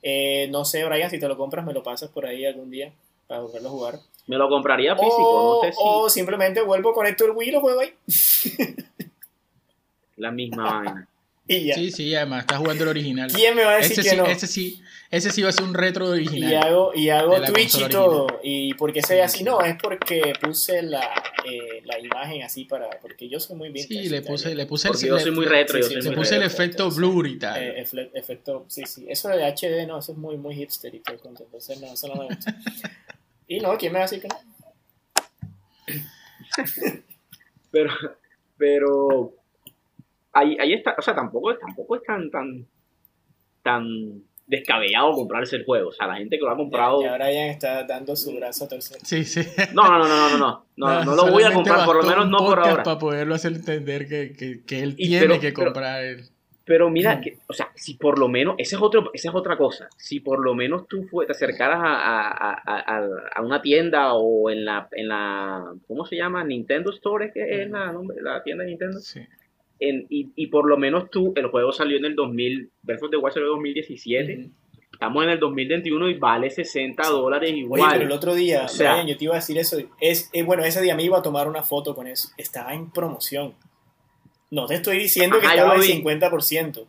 Eh, 0.00 0.48
no 0.50 0.64
sé, 0.64 0.84
Brian, 0.84 1.10
si 1.10 1.18
te 1.18 1.26
lo 1.26 1.36
compras, 1.36 1.66
me 1.66 1.72
lo 1.72 1.82
pasas 1.82 2.08
por 2.10 2.24
ahí 2.24 2.46
algún 2.46 2.70
día 2.70 2.92
para 3.26 3.40
volverlo 3.40 3.68
a 3.68 3.72
jugar. 3.72 3.98
Me 4.28 4.36
lo 4.36 4.48
compraría 4.48 4.94
físico, 4.94 5.16
o, 5.16 5.54
no 5.56 5.60
sé 5.60 5.72
si 5.72 5.78
o 5.82 6.08
simplemente 6.08 6.62
vuelvo, 6.62 6.94
conecto 6.94 7.24
el 7.24 7.32
Wii 7.32 7.48
y 7.48 7.52
lo 7.52 7.60
juego 7.60 7.80
ahí. 7.80 7.92
la 10.16 10.30
misma 10.30 10.80
vaina. 10.80 11.08
Y 11.46 11.64
ya. 11.66 11.74
Sí, 11.74 11.90
sí, 11.90 12.14
además 12.14 12.40
está 12.40 12.56
jugando 12.56 12.84
el 12.84 12.88
original. 12.90 13.30
¿Quién 13.30 13.54
me 13.54 13.64
va 13.64 13.72
a 13.72 13.76
decir 13.76 13.92
Ese 13.92 14.02
que 14.02 14.08
sí, 14.10 14.16
no? 14.16 14.26
ese 14.26 14.46
sí, 14.46 14.82
ese 15.10 15.30
sí 15.30 15.42
va 15.42 15.50
a 15.50 15.52
ser 15.52 15.64
un 15.64 15.74
retro 15.74 16.08
original. 16.08 16.50
Y 16.50 16.54
hago, 16.54 16.92
y 16.94 17.10
hago 17.10 17.42
Twitch 17.42 17.80
y 17.80 17.88
todo. 17.90 18.40
¿Y 18.42 18.72
por 18.74 18.92
qué 18.94 19.02
se 19.02 19.14
ve 19.16 19.22
así? 19.22 19.44
No, 19.44 19.60
es 19.60 19.76
porque 19.80 20.32
puse 20.40 20.82
la, 20.82 21.02
eh, 21.44 21.82
la 21.84 21.98
imagen 21.98 22.42
así 22.42 22.64
para. 22.64 22.88
Porque 22.98 23.28
yo 23.28 23.38
soy 23.40 23.56
muy 23.56 23.68
bien. 23.68 23.86
Sí, 23.86 24.08
le 24.08 24.22
puse, 24.22 24.54
le 24.54 24.64
puse 24.64 24.88
Porque 24.88 25.06
yo 25.06 25.16
le- 25.16 25.22
soy 25.22 25.32
muy 25.32 25.44
retro, 25.44 25.76
sí, 25.76 25.82
yo 25.82 25.88
sí, 25.88 25.92
soy 25.94 26.02
le 26.02 26.08
muy 26.10 26.16
puse 26.16 26.36
el 26.36 26.42
efecto 26.44 26.90
blur 26.90 27.26
y 27.26 27.38
tal. 27.38 27.62
Eh, 27.62 27.84
efecto, 28.14 28.64
sí, 28.68 28.84
sí. 28.86 29.04
Eso 29.06 29.28
de 29.28 29.44
HD, 29.44 29.86
no, 29.86 29.98
eso 29.98 30.12
es 30.12 30.18
muy, 30.18 30.38
muy 30.38 30.54
hipster 30.54 30.94
y 30.94 31.00
todo 31.00 31.14
el 31.14 31.20
cuento, 31.20 31.42
Entonces, 31.44 31.78
no, 31.78 31.92
eso 31.92 32.08
no 32.08 32.22
me 32.22 32.26
gusta. 32.34 32.56
y 33.48 33.60
no, 33.60 33.76
¿quién 33.76 33.92
me 33.92 33.98
va 33.98 34.06
a 34.06 34.08
decir 34.08 34.22
que 34.22 34.28
no? 34.28 34.40
Pero, 37.70 37.90
pero 38.56 39.34
ahí, 40.34 40.56
ahí 40.60 40.72
está, 40.74 40.94
o 40.98 41.02
sea, 41.02 41.14
tampoco, 41.14 41.52
es- 41.52 41.58
tampoco 41.58 41.96
es 41.96 42.02
tan, 42.02 42.30
tan, 42.30 42.66
tan 43.62 44.22
descabellado 44.46 45.12
comprarse 45.12 45.56
el 45.56 45.64
juego. 45.64 45.88
O 45.88 45.92
sea, 45.92 46.06
la 46.06 46.16
gente 46.16 46.36
que 46.38 46.44
lo 46.44 46.50
ha 46.50 46.56
comprado. 46.56 47.00
Y 47.02 47.06
ahora 47.06 47.26
Brian 47.26 47.48
está 47.48 47.84
dando 47.84 48.14
su 48.14 48.34
brazo 48.36 48.66
a 48.66 48.68
torcer. 48.68 48.98
Sí, 49.02 49.24
sí. 49.24 49.40
No, 49.72 49.84
no, 49.84 49.98
no, 49.98 50.06
no, 50.06 50.28
no, 50.30 50.38
no, 50.38 50.64
no, 50.76 51.04
no, 51.04 51.14
lo 51.16 51.30
voy 51.32 51.44
a 51.44 51.52
comprar, 51.52 51.84
por 51.86 51.96
lo 51.96 52.02
menos 52.02 52.28
no 52.28 52.38
por 52.38 52.58
ahora. 52.60 52.82
Para 52.82 52.98
poderlo 52.98 53.34
hacer 53.34 53.52
entender 53.52 54.06
que, 54.06 54.32
que, 54.36 54.62
que 54.64 54.82
él 54.82 54.94
Y 54.98 55.08
tiene 55.08 55.26
pero- 55.26 55.40
que 55.40 55.52
pero- 55.52 55.64
comprar 55.72 56.04
el. 56.04 56.24
Pero 56.66 56.88
mira, 56.88 57.20
que, 57.20 57.36
o 57.46 57.52
sea, 57.52 57.68
si 57.74 57.92
por 57.92 58.18
lo 58.18 58.26
menos, 58.26 58.54
esa 58.56 58.76
es, 58.76 58.82
otro, 58.82 59.10
esa 59.12 59.28
es 59.28 59.34
otra 59.34 59.58
cosa, 59.58 59.86
si 59.98 60.20
por 60.20 60.42
lo 60.42 60.54
menos 60.54 60.88
tú 60.88 61.02
fue- 61.10 61.26
te 61.26 61.32
acercaras 61.32 61.78
a, 61.78 61.92
a, 62.30 62.52
a, 62.54 62.78
a- 62.96 63.08
a 63.36 63.42
una 63.42 63.60
tienda 63.60 64.14
o 64.14 64.48
en 64.48 64.64
la, 64.64 64.88
en 64.92 65.08
la, 65.08 65.74
¿cómo 65.86 66.06
se 66.06 66.16
llama? 66.16 66.42
Nintendo 66.42 66.90
Store, 66.90 67.30
que 67.34 67.62
es 67.64 67.70
la, 67.70 67.92
nombre- 67.92 68.16
la 68.22 68.42
tienda 68.42 68.64
de 68.64 68.70
Nintendo. 68.70 68.98
Sí. 68.98 69.20
En, 69.80 70.06
y, 70.08 70.28
y 70.36 70.46
por 70.46 70.68
lo 70.68 70.76
menos 70.76 71.10
tú, 71.10 71.32
el 71.36 71.46
juego 71.48 71.72
salió 71.72 71.96
en 71.98 72.04
el 72.04 72.14
2000, 72.14 72.70
Breath 72.82 73.02
of 73.02 73.10
the 73.10 73.16
Wild 73.16 73.32
salió 73.34 73.46
en 73.48 73.54
2017, 73.56 74.38
Ujú. 74.38 74.50
estamos 74.92 75.24
en 75.24 75.30
el 75.30 75.38
2021 75.40 76.08
y 76.10 76.14
vale 76.14 76.48
60 76.50 77.02
dólares 77.08 77.50
Oye, 77.50 77.60
igual. 77.60 77.90
pero 77.92 78.04
el 78.04 78.12
otro 78.12 78.34
día, 78.34 78.64
O 78.64 78.68
sea- 78.68 78.92
Brian, 78.92 79.06
yo 79.08 79.16
te 79.16 79.24
iba 79.24 79.34
a 79.34 79.38
decir 79.38 79.58
eso. 79.58 79.76
Es, 80.00 80.30
eh, 80.32 80.42
bueno, 80.44 80.64
ese 80.64 80.80
día 80.80 80.94
me 80.94 81.02
iba 81.02 81.18
a 81.18 81.22
tomar 81.22 81.48
una 81.48 81.62
foto 81.62 81.94
con 81.94 82.06
eso. 82.06 82.28
Estaba 82.38 82.72
en 82.72 82.90
promoción. 82.92 83.54
No 84.50 84.66
te 84.66 84.74
estoy 84.76 84.98
diciendo 84.98 85.40
que 85.40 85.46
Ajá, 85.46 85.56
estaba 85.56 85.74
en 85.74 85.80
vi. 85.80 85.86
50%, 85.88 86.86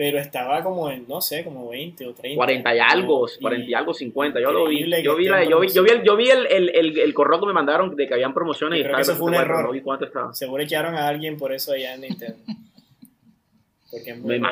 pero 0.00 0.18
estaba 0.18 0.62
como 0.62 0.90
en, 0.90 1.06
no 1.06 1.20
sé, 1.20 1.44
como 1.44 1.68
20 1.68 2.06
o 2.06 2.14
30. 2.14 2.34
40 2.34 2.74
y 2.74 2.78
algo, 2.78 3.28
Y- 3.28 3.42
40 3.42 3.66
y 3.70 3.74
algo, 3.74 3.92
50, 3.92 4.40
yo 4.40 4.50
lo 4.50 4.66
vi. 4.66 4.78
Yo 5.02 5.14
vi, 5.14 5.26
la- 5.26 5.44
yo 5.44 5.60
vi, 5.60 5.68
yo 5.68 5.82
vi, 5.82 5.90
el, 5.90 6.02
yo 6.02 6.16
vi 6.16 6.30
el, 6.30 6.46
el, 6.46 6.68
el, 6.70 6.98
el 7.00 7.12
correo 7.12 7.38
que 7.38 7.44
me 7.44 7.52
mandaron 7.52 7.94
de 7.94 8.08
que 8.08 8.14
habían 8.14 8.32
promociones 8.32 8.78
Yo 8.78 8.80
y 8.80 8.84
creo 8.84 8.96
que 8.96 9.02
eso 9.02 9.14
fue 9.16 9.26
un 9.28 9.34
error. 9.34 9.62
No 9.62 9.72
vi 9.72 9.82
cuánto 9.82 10.06
estaba. 10.06 10.32
Seguro 10.32 10.62
echaron 10.62 10.94
a 10.94 11.06
alguien 11.06 11.36
por 11.36 11.52
eso 11.52 11.72
allá 11.72 11.92
en 11.96 12.00
Nintendo. 12.00 12.38
Porque 13.90 14.12
es 14.12 14.18
muy 14.18 14.40
Me 14.40 14.48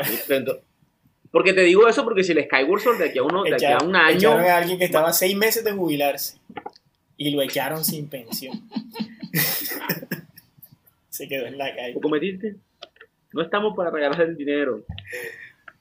Porque 1.31 1.55
te 1.55 1.63
digo 1.63 1.89
eso 1.89 2.05
porque 2.05 2.25
si 2.25 2.33
el 2.33 2.45
Skyward 2.45 2.83
Sword 2.83 2.99
de 2.99 3.05
aquí 3.09 3.19
a, 3.19 3.23
uno, 3.23 3.43
de 3.45 3.55
aquí 3.55 3.65
a 3.65 3.79
un 3.79 3.97
año... 3.97 4.17
echaron 4.19 4.45
a 4.45 4.57
alguien 4.59 4.79
que 4.79 4.85
estaba 4.85 5.15
seis 5.15 5.35
meses 5.35 5.65
de 5.65 5.73
jubilarse 5.73 6.37
y 7.17 7.31
lo 7.31 7.41
echaron 7.41 7.87
sin 7.87 8.07
pensión. 8.07 8.69
Se 11.09 11.27
quedó 11.27 11.47
en 11.47 11.57
la 11.57 11.75
calle. 11.75 11.95
¿Poco 11.95 12.11
metiste? 12.11 12.57
No 13.33 13.43
estamos 13.43 13.77
para 13.77 13.91
regalar 13.91 14.21
el 14.23 14.37
dinero. 14.37 14.83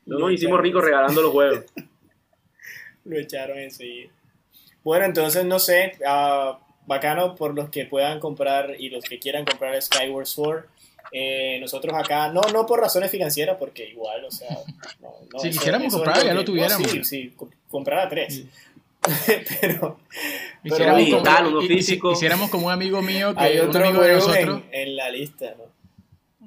No 0.08 0.18
Lo 0.18 0.26
nos 0.26 0.34
hicimos 0.34 0.60
ricos 0.60 0.84
regalando 0.84 1.22
los 1.22 1.32
juegos. 1.32 1.66
Lo 3.06 3.18
echaron 3.18 3.58
enseguida. 3.60 4.10
Bueno, 4.84 5.06
entonces 5.06 5.46
no 5.46 5.60
sé, 5.60 5.94
ah, 6.06 6.60
bacano 6.86 7.36
por 7.36 7.54
los 7.54 7.70
que 7.70 7.86
puedan 7.86 8.20
comprar 8.20 8.76
y 8.80 8.90
los 8.90 9.04
que 9.04 9.20
quieran 9.20 9.46
comprar 9.46 9.80
Skyward 9.82 10.26
Sword. 10.26 10.66
Eh, 11.14 11.58
nosotros 11.62 11.94
acá, 11.96 12.30
no, 12.34 12.42
no 12.52 12.66
por 12.66 12.82
razones 12.82 13.10
financieras, 13.10 13.56
porque 13.58 13.86
igual, 13.90 14.26
o 14.26 14.32
sea, 14.32 14.50
no, 15.02 15.14
no, 15.32 15.40
Si 15.40 15.48
eso- 15.50 15.60
quisiéramos 15.60 15.88
eso 15.88 15.98
es 15.98 16.04
comprar, 16.04 16.26
ya 16.26 16.34
lo 16.34 16.44
tuviéramos. 16.44 16.90
sí, 16.92 17.04
sí, 17.06 17.34
co- 17.36 17.50
comprar 17.70 18.00
a 18.00 18.10
tres. 18.10 18.44
Pero 19.62 20.00
Hiciéramos 20.64 20.96
Pero 20.96 20.96
digital, 20.98 21.44
como, 21.46 21.58
uno 21.60 21.68
físico. 21.68 22.12
Hiciéramos 22.12 22.50
como 22.50 22.68
un 22.68 22.74
amigo 22.74 23.02
mío, 23.02 23.34
que 23.34 23.40
hay 23.42 23.60
un 23.60 23.70
otro 23.70 23.86
amigo 23.86 24.02
de 24.04 24.14
nosotros. 24.16 24.62
en, 24.72 24.82
en 24.90 24.96
la 24.98 25.10
lista, 25.10 25.56
¿no? 25.58 25.64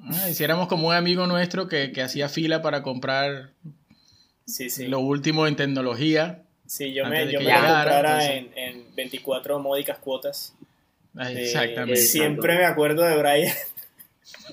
Ah, 0.09 0.29
hiciéramos 0.29 0.67
como 0.67 0.87
un 0.89 0.93
amigo 0.95 1.27
nuestro 1.27 1.67
que, 1.67 1.91
que 1.91 2.01
hacía 2.01 2.27
fila 2.29 2.61
para 2.61 2.81
comprar 2.83 3.51
Sí, 4.45 4.69
sí. 4.69 4.87
lo 4.87 4.99
último 4.99 5.47
en 5.47 5.55
tecnología. 5.55 6.43
Sí, 6.65 6.93
yo 6.93 7.05
me, 7.05 7.31
yo 7.31 7.39
me 7.39 7.45
llegara, 7.45 7.67
comprara 7.83 8.33
en, 8.33 8.51
en 8.55 8.95
24 8.95 9.59
módicas 9.59 9.97
cuotas. 9.99 10.53
Ah, 11.17 11.31
Eh, 11.31 11.43
Exactamente. 11.43 11.97
siempre 12.01 12.57
me 12.57 12.65
acuerdo 12.65 13.03
de 13.03 13.17
Brian. 13.17 13.53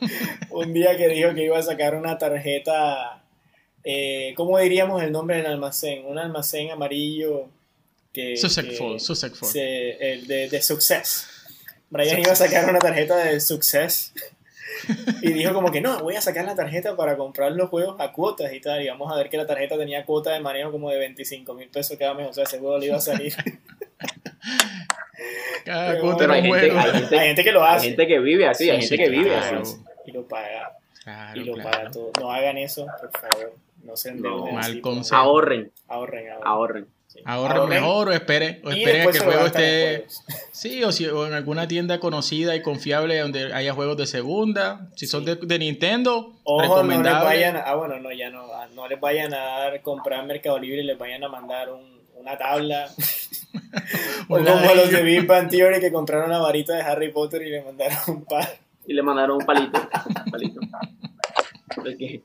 un 0.50 0.72
día 0.72 0.96
que 0.96 1.08
dijo 1.08 1.34
que 1.34 1.44
iba 1.44 1.58
a 1.58 1.62
sacar 1.62 1.94
una 1.94 2.18
tarjeta. 2.18 3.22
Eh, 3.84 4.34
¿Cómo 4.36 4.58
diríamos 4.58 5.02
el 5.02 5.12
nombre 5.12 5.36
del 5.36 5.46
almacén? 5.46 6.04
Un 6.06 6.18
almacén 6.18 6.70
amarillo 6.70 7.48
que. 8.12 8.36
Se- 8.36 10.12
el 10.12 10.26
de, 10.26 10.48
de 10.48 10.62
Success. 10.62 11.26
Brian 11.90 12.18
iba 12.20 12.32
a 12.32 12.36
sacar 12.36 12.68
una 12.68 12.80
tarjeta 12.80 13.16
de 13.16 13.40
Success. 13.40 14.12
Y 15.22 15.32
dijo 15.32 15.52
como 15.54 15.70
que 15.72 15.80
no, 15.80 15.98
voy 16.00 16.16
a 16.16 16.20
sacar 16.20 16.44
la 16.44 16.54
tarjeta 16.54 16.96
para 16.96 17.16
comprar 17.16 17.52
los 17.52 17.68
juegos 17.68 17.96
a 17.98 18.12
cuotas 18.12 18.52
y 18.52 18.60
tal. 18.60 18.82
Y 18.82 18.88
vamos 18.88 19.12
a 19.12 19.16
ver 19.16 19.28
que 19.28 19.36
la 19.36 19.46
tarjeta 19.46 19.76
tenía 19.76 20.04
cuota 20.04 20.32
de 20.32 20.40
manejo 20.40 20.70
como 20.70 20.90
de 20.90 20.98
25 20.98 21.54
mil 21.54 21.68
pesos 21.68 21.96
cada 21.98 22.14
mes. 22.14 22.28
O 22.28 22.32
sea, 22.32 22.44
ese 22.44 22.58
juego 22.58 22.78
le 22.78 22.86
iba 22.86 22.96
a 22.96 23.00
salir. 23.00 23.34
Cada 25.64 25.90
Pero 25.90 26.00
cuota 26.02 26.18
Pero 26.18 26.32
hay 26.32 26.40
un 26.40 26.46
gente, 26.46 26.70
juego. 26.70 26.78
hay, 26.80 27.00
gente, 27.00 27.18
Hay 27.18 27.26
gente 27.26 27.44
que 27.44 27.52
lo 27.52 27.64
hay 27.64 27.76
hace 27.76 27.88
gente 27.88 28.06
que 28.06 28.18
vive 28.20 28.46
así, 28.46 28.70
hay 28.70 28.80
gente 28.80 28.96
sí, 28.96 29.02
que 29.02 29.08
vive 29.10 29.30
claro. 29.30 29.62
así. 29.62 29.76
y 30.06 30.12
lo 30.12 30.26
paga. 30.26 30.72
Claro, 31.02 31.40
y 31.40 31.44
lo 31.44 31.54
claro. 31.54 31.70
paga 31.70 31.90
todo. 31.90 32.10
No 32.20 32.32
hagan 32.32 32.56
eso, 32.58 32.86
por 33.00 33.10
favor. 33.20 33.54
No 33.82 33.96
se 33.96 34.10
endeuden 34.10 34.44
No, 34.46 34.52
mal. 34.52 34.82
Ahorren, 35.12 35.72
Ahorren, 35.88 36.30
ahorren. 36.30 36.46
ahorren. 36.46 36.86
Ahorre 37.24 37.66
mejor 37.66 38.08
o 38.08 38.12
espere, 38.12 38.60
o 38.64 38.70
espere 38.70 39.02
a 39.02 39.10
que 39.10 39.18
el 39.18 39.24
juego 39.24 39.46
esté. 39.46 40.06
Sí, 40.52 40.82
o, 40.84 40.92
si, 40.92 41.06
o 41.06 41.26
en 41.26 41.34
alguna 41.34 41.68
tienda 41.68 42.00
conocida 42.00 42.54
y 42.56 42.62
confiable 42.62 43.18
donde 43.18 43.52
haya 43.52 43.72
juegos 43.74 43.96
de 43.96 44.06
segunda. 44.06 44.88
Si 44.96 45.06
son 45.06 45.24
de, 45.24 45.36
de 45.36 45.58
Nintendo, 45.58 46.34
Ojo, 46.44 46.82
no 46.82 47.02
les 47.02 47.12
vayan, 47.12 47.56
a- 47.56 47.60
ah 47.60 47.74
bueno, 47.74 47.98
no, 48.00 48.12
ya 48.12 48.30
no, 48.30 48.46
ah, 48.52 48.66
no 48.74 48.88
les 48.88 49.00
vayan 49.00 49.34
a 49.34 49.38
dar 49.38 49.82
comprar 49.82 50.20
en 50.20 50.26
Mercado 50.28 50.58
Libre 50.58 50.80
y 50.82 50.84
les 50.84 50.98
vayan 50.98 51.22
a 51.24 51.28
mandar 51.28 51.70
un- 51.72 51.98
una 52.16 52.36
tabla. 52.36 52.88
o 54.28 54.36
Un 54.36 54.44
como 54.44 54.74
los 54.74 54.90
de 54.90 55.02
Big 55.02 55.26
Bang 55.26 55.48
Theory 55.48 55.80
que 55.80 55.90
compraron 55.92 56.30
la 56.30 56.38
varita 56.38 56.74
de 56.74 56.82
Harry 56.82 57.10
Potter 57.12 57.42
y 57.42 57.50
le 57.50 57.62
mandaron 57.62 57.98
un 58.08 58.24
par. 58.24 58.48
Y 58.86 58.94
le 58.94 59.02
mandaron 59.02 59.36
un 59.38 59.44
palito. 59.46 59.78
un 60.24 60.30
palito. 60.30 60.60
Porque 61.74 62.22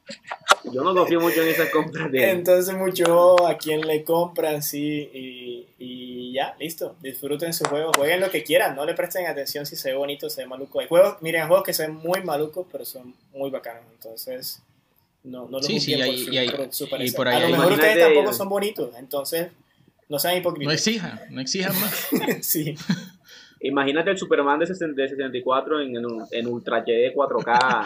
yo 0.71 0.83
no 0.83 0.93
confío 0.95 1.19
mucho 1.19 1.41
en 1.41 1.49
esas 1.49 1.69
compras 1.69 2.11
de 2.11 2.31
Entonces 2.31 2.73
mucho 2.75 3.45
a 3.47 3.57
quien 3.57 3.81
le 3.81 4.03
compran, 4.03 4.61
sí, 4.63 5.09
y, 5.13 5.67
y 5.79 6.33
ya, 6.33 6.55
listo. 6.59 6.95
Disfruten 7.01 7.53
su 7.53 7.65
juego, 7.65 7.91
jueguen 7.95 8.21
lo 8.21 8.29
que 8.31 8.43
quieran, 8.43 8.75
no 8.75 8.85
le 8.85 8.93
presten 8.93 9.27
atención 9.27 9.65
si 9.65 9.75
se 9.75 9.91
ve 9.91 9.95
bonito 9.97 10.27
o 10.27 10.29
se 10.29 10.41
ve 10.43 10.47
maluco. 10.47 10.79
Hay 10.79 10.87
juegos, 10.87 11.17
miren, 11.21 11.41
hay 11.41 11.47
juegos 11.47 11.65
que 11.65 11.73
se 11.73 11.87
ven 11.87 11.95
muy 11.95 12.21
malucos, 12.23 12.65
pero 12.71 12.85
son 12.85 13.13
muy 13.33 13.49
bacanos, 13.49 13.83
entonces 13.93 14.61
no, 15.23 15.43
no 15.47 15.57
los 15.59 15.65
Sí, 15.65 15.79
sí, 15.79 15.93
hay- 15.93 16.09
por 16.09 16.17
su, 16.19 16.31
y 16.33 16.37
hay- 16.37 16.49
por 16.49 16.73
su 16.73 16.83
y 16.85 16.87
parecer. 16.87 17.15
por 17.15 17.27
ahí 17.27 17.35
A 17.37 17.39
lo 17.47 17.49
mejor 17.57 17.71
ustedes 17.73 17.99
tampoco 17.99 18.33
son 18.33 18.49
bonitos, 18.49 18.95
entonces 18.97 19.47
no 20.09 20.19
sean 20.19 20.33
No 20.33 20.39
hipócritas. 20.39 20.73
exijan, 20.73 21.19
no 21.29 21.41
exijan 21.41 21.73
más. 21.79 22.07
sí. 22.41 22.75
Imagínate 23.61 24.11
el 24.11 24.17
Superman 24.17 24.59
de 24.59 24.67
60 24.67 25.01
de 25.01 25.07
64 25.07 25.79
en, 25.79 25.95
en, 25.95 26.05
en 26.31 26.47
Ultra 26.47 26.79
HD 26.83 27.13
4K. 27.15 27.83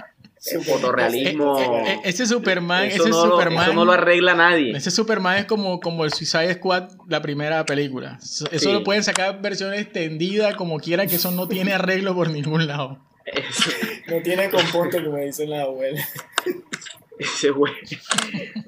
el 0.52 0.62
fotorrealismo. 0.62 1.58
Eh, 1.86 2.00
ese 2.04 2.26
Superman, 2.26 2.84
eso, 2.86 3.02
ese 3.04 3.10
no 3.10 3.26
lo, 3.26 3.32
Superman. 3.32 3.64
eso 3.64 3.72
no 3.74 3.84
lo 3.84 3.92
arregla 3.92 4.34
nadie. 4.34 4.76
Ese 4.76 4.90
Superman 4.90 5.38
es 5.38 5.44
como, 5.46 5.80
como 5.80 6.04
el 6.04 6.12
Suicide 6.12 6.54
Squad, 6.54 6.90
la 7.08 7.22
primera 7.22 7.64
película. 7.64 8.18
Eso 8.20 8.72
lo 8.72 8.84
pueden 8.84 9.02
sacar 9.04 9.40
versión 9.40 9.72
extendida, 9.74 10.56
como 10.56 10.78
quiera, 10.80 11.06
que 11.06 11.16
eso 11.16 11.30
no 11.30 11.48
tiene 11.48 11.72
arreglo 11.72 12.14
por 12.14 12.30
ningún 12.30 12.66
lado. 12.66 12.98
Eso- 13.24 13.70
No 14.08 14.20
tiene 14.22 14.50
componte, 14.50 15.02
como 15.02 15.16
dicen 15.16 15.48
las 15.50 15.60
abuelas. 15.62 16.06
Ese, 17.18 17.50
juego, 17.50 17.76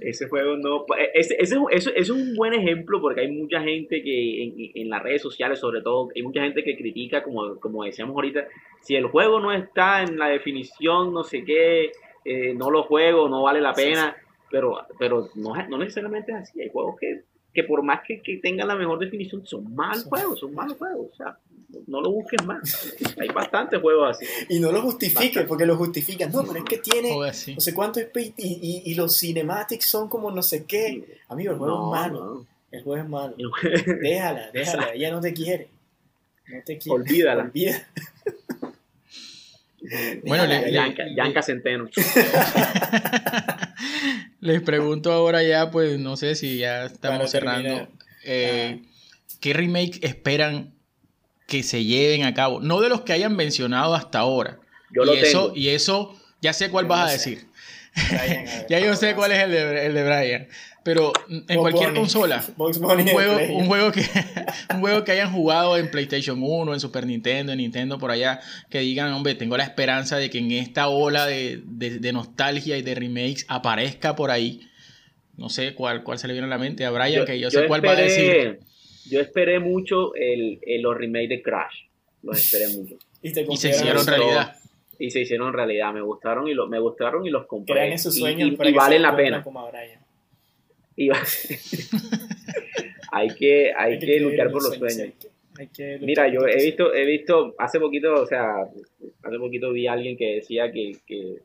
ese 0.00 0.28
juego 0.28 0.56
no. 0.56 0.84
Ese, 1.14 1.36
ese, 1.38 1.56
eso, 1.56 1.68
eso 1.70 1.90
es 1.94 2.10
un 2.10 2.34
buen 2.34 2.54
ejemplo 2.54 3.00
porque 3.00 3.22
hay 3.22 3.30
mucha 3.30 3.60
gente 3.60 4.02
que 4.02 4.44
en, 4.44 4.54
en 4.74 4.90
las 4.90 5.02
redes 5.02 5.22
sociales, 5.22 5.58
sobre 5.58 5.82
todo, 5.82 6.08
hay 6.14 6.22
mucha 6.22 6.42
gente 6.42 6.62
que 6.62 6.76
critica, 6.76 7.22
como, 7.22 7.58
como 7.60 7.84
decíamos 7.84 8.14
ahorita, 8.14 8.46
si 8.80 8.94
el 8.96 9.06
juego 9.06 9.40
no 9.40 9.52
está 9.52 10.02
en 10.02 10.18
la 10.18 10.28
definición, 10.28 11.12
no 11.12 11.24
sé 11.24 11.44
qué, 11.44 11.92
eh, 12.24 12.54
no 12.54 12.70
lo 12.70 12.84
juego, 12.84 13.28
no 13.28 13.42
vale 13.42 13.60
la 13.60 13.74
Sí, 13.74 13.82
pena. 13.82 14.16
Pero, 14.50 14.78
pero 14.98 15.28
no, 15.34 15.54
no 15.68 15.78
necesariamente 15.78 16.32
es 16.32 16.38
así. 16.38 16.62
Hay 16.62 16.70
juegos 16.70 16.96
que, 17.00 17.22
que 17.56 17.64
por 17.64 17.82
más 17.82 18.00
que, 18.06 18.20
que 18.20 18.36
tengan 18.36 18.68
la 18.68 18.76
mejor 18.76 18.98
definición, 18.98 19.44
son 19.46 19.74
malos 19.74 20.04
juegos, 20.04 20.38
son 20.38 20.54
malos 20.54 20.76
juegos. 20.76 21.06
O 21.12 21.16
sea, 21.16 21.38
no 21.86 22.02
lo 22.02 22.10
busques 22.12 22.44
más. 22.44 22.94
Hay 23.18 23.28
bastantes 23.28 23.80
juegos 23.80 24.10
así. 24.10 24.26
Y 24.50 24.60
no 24.60 24.70
lo 24.70 24.82
justifiquen, 24.82 25.46
porque 25.46 25.64
lo 25.64 25.76
justifican. 25.76 26.30
No, 26.30 26.44
pero 26.44 26.58
es 26.58 26.64
que 26.66 26.78
tiene 26.78 27.12
Joder, 27.14 27.34
sí. 27.34 27.54
no 27.54 27.60
sé 27.60 27.72
cuánto 27.74 27.98
speed 27.98 28.34
y, 28.36 28.82
y, 28.86 28.92
y 28.92 28.94
los 28.94 29.16
cinematics 29.18 29.86
son 29.86 30.08
como 30.08 30.30
no 30.30 30.42
sé 30.42 30.64
qué. 30.66 31.18
Amigo, 31.28 31.52
el 31.52 31.58
juego 31.58 31.76
No, 31.78 31.94
es 31.96 32.00
malo. 32.02 32.24
no. 32.24 32.46
El 32.70 32.82
juego 32.82 33.02
es 33.02 33.08
malo. 33.08 33.34
Déjala, 34.02 34.50
déjala. 34.52 34.90
Ella 34.94 35.10
no 35.10 35.20
te 35.20 35.32
quiere. 35.32 35.68
No 36.48 36.58
te 36.64 36.76
quiere. 36.78 36.94
Olvídala. 37.00 37.42
Olvida. 37.44 37.88
Bueno, 40.24 40.46
le- 40.46 40.72
Yanka, 40.72 41.04
Yanka 41.16 41.42
Centeno. 41.42 41.88
Les 44.40 44.60
pregunto 44.62 45.12
ahora 45.12 45.42
ya, 45.42 45.70
pues 45.70 45.98
no 45.98 46.16
sé 46.16 46.34
si 46.34 46.58
ya 46.58 46.86
estamos 46.86 47.30
cerrando. 47.30 47.88
eh, 48.24 48.82
¿Qué 49.40 49.52
remake 49.52 49.98
esperan 50.02 50.74
que 51.46 51.62
se 51.62 51.84
lleven 51.84 52.24
a 52.24 52.34
cabo? 52.34 52.60
No 52.60 52.80
de 52.80 52.88
los 52.88 53.02
que 53.02 53.12
hayan 53.12 53.36
mencionado 53.36 53.94
hasta 53.94 54.18
ahora. 54.20 54.58
Yo 54.94 55.02
y 55.02 55.06
lo 55.06 55.12
eso, 55.14 55.42
tengo. 55.52 55.56
Y 55.56 55.68
eso, 55.70 56.20
ya 56.40 56.52
sé 56.52 56.70
cuál 56.70 56.86
Yo 56.86 56.90
vas 56.90 56.98
no 57.00 57.06
a 57.06 57.10
sé. 57.10 57.30
decir. 57.30 57.46
Brian, 58.10 58.48
a 58.48 58.52
ver, 58.58 58.66
Ya 58.68 58.78
yo 58.80 58.96
sé 58.96 59.14
cuál 59.14 59.32
es 59.32 59.42
el 59.42 59.50
de, 59.50 59.86
el 59.86 59.94
de 59.94 60.04
Brian. 60.04 60.48
Pero 60.86 61.12
en 61.28 61.58
cualquier 61.58 61.88
Bunny. 61.88 61.98
consola, 62.00 62.44
un 62.56 62.72
juego, 63.08 63.38
un, 63.56 63.66
juego 63.66 63.90
que, 63.90 64.02
un 64.74 64.80
juego 64.80 65.02
que 65.04 65.12
hayan 65.12 65.32
jugado 65.32 65.76
en 65.76 65.90
PlayStation 65.90 66.38
1, 66.40 66.74
en 66.74 66.78
Super 66.80 67.04
Nintendo, 67.06 67.50
en 67.50 67.58
Nintendo 67.58 67.98
por 67.98 68.12
allá, 68.12 68.38
que 68.70 68.78
digan, 68.78 69.12
hombre, 69.12 69.34
tengo 69.34 69.56
la 69.56 69.64
esperanza 69.64 70.16
de 70.16 70.30
que 70.30 70.38
en 70.38 70.52
esta 70.52 70.86
ola 70.88 71.26
de, 71.26 71.60
de- 71.64 71.98
de 71.98 72.12
nostalgia 72.12 72.78
y 72.78 72.82
de 72.82 72.94
remakes 72.94 73.44
aparezca 73.48 74.14
por 74.14 74.30
ahí. 74.30 74.60
No 75.36 75.48
sé 75.48 75.74
cuál, 75.74 76.04
cuál 76.04 76.18
se 76.18 76.28
le 76.28 76.34
viene 76.34 76.46
a 76.46 76.50
la 76.50 76.58
mente 76.58 76.84
a 76.84 76.90
Brian, 76.92 77.24
que 77.26 77.38
yo, 77.40 77.50
sé 77.50 77.66
cuál 77.66 77.84
va 77.84 77.90
a 77.90 77.96
decir. 77.96 78.60
Yo 79.10 79.20
esperé 79.20 79.58
mucho 79.58 80.14
el, 80.14 80.60
el- 80.62 80.82
los 80.82 80.96
remakes 80.96 81.28
de 81.30 81.42
Crash. 81.42 81.74
Los 82.22 82.38
esperé 82.38 82.68
mucho. 82.76 82.94
Y, 83.22 83.30
se 83.56 83.70
hicieron 83.70 84.06
realidad. 84.06 84.56
Y 85.00 85.10
se 85.10 85.20
hicieron 85.20 85.52
realidad. 85.52 85.92
Me 85.92 86.00
gustaron 86.00 86.46
y, 86.48 86.54
lo, 86.54 86.68
me 86.68 86.78
gustaron 86.78 87.26
y 87.26 87.30
los 87.30 87.46
compré. 87.46 87.74
Crean 87.74 87.92
esos 87.92 88.16
sueños 88.16 88.48
y, 88.50 88.68
y 88.68 88.72
valen 88.72 89.02
la 89.02 89.16
pena. 89.16 89.42
como 89.42 89.60
a 89.60 89.70
Brian. 89.70 90.05
Y 90.98 91.08
va- 91.08 91.22
hay 93.12 93.28
que, 93.28 93.72
hay 93.76 93.98
que 93.98 94.20
luchar 94.20 94.50
por 94.50 94.62
los 94.62 94.74
sueños. 94.74 94.98
hay 94.98 95.12
que- 95.12 95.28
hay 95.58 95.66
que 95.68 95.84
luchar 95.94 96.06
Mira, 96.06 96.28
yo 96.28 96.46
he 96.46 96.64
visto, 96.64 96.92
he 96.94 97.04
visto 97.06 97.54
hace 97.58 97.80
poquito, 97.80 98.12
o 98.14 98.26
sea, 98.26 98.44
hace 99.22 99.38
poquito 99.38 99.72
vi 99.72 99.86
a 99.86 99.92
alguien 99.92 100.16
que 100.16 100.36
decía 100.36 100.70
que, 100.72 100.92
que 101.06 101.36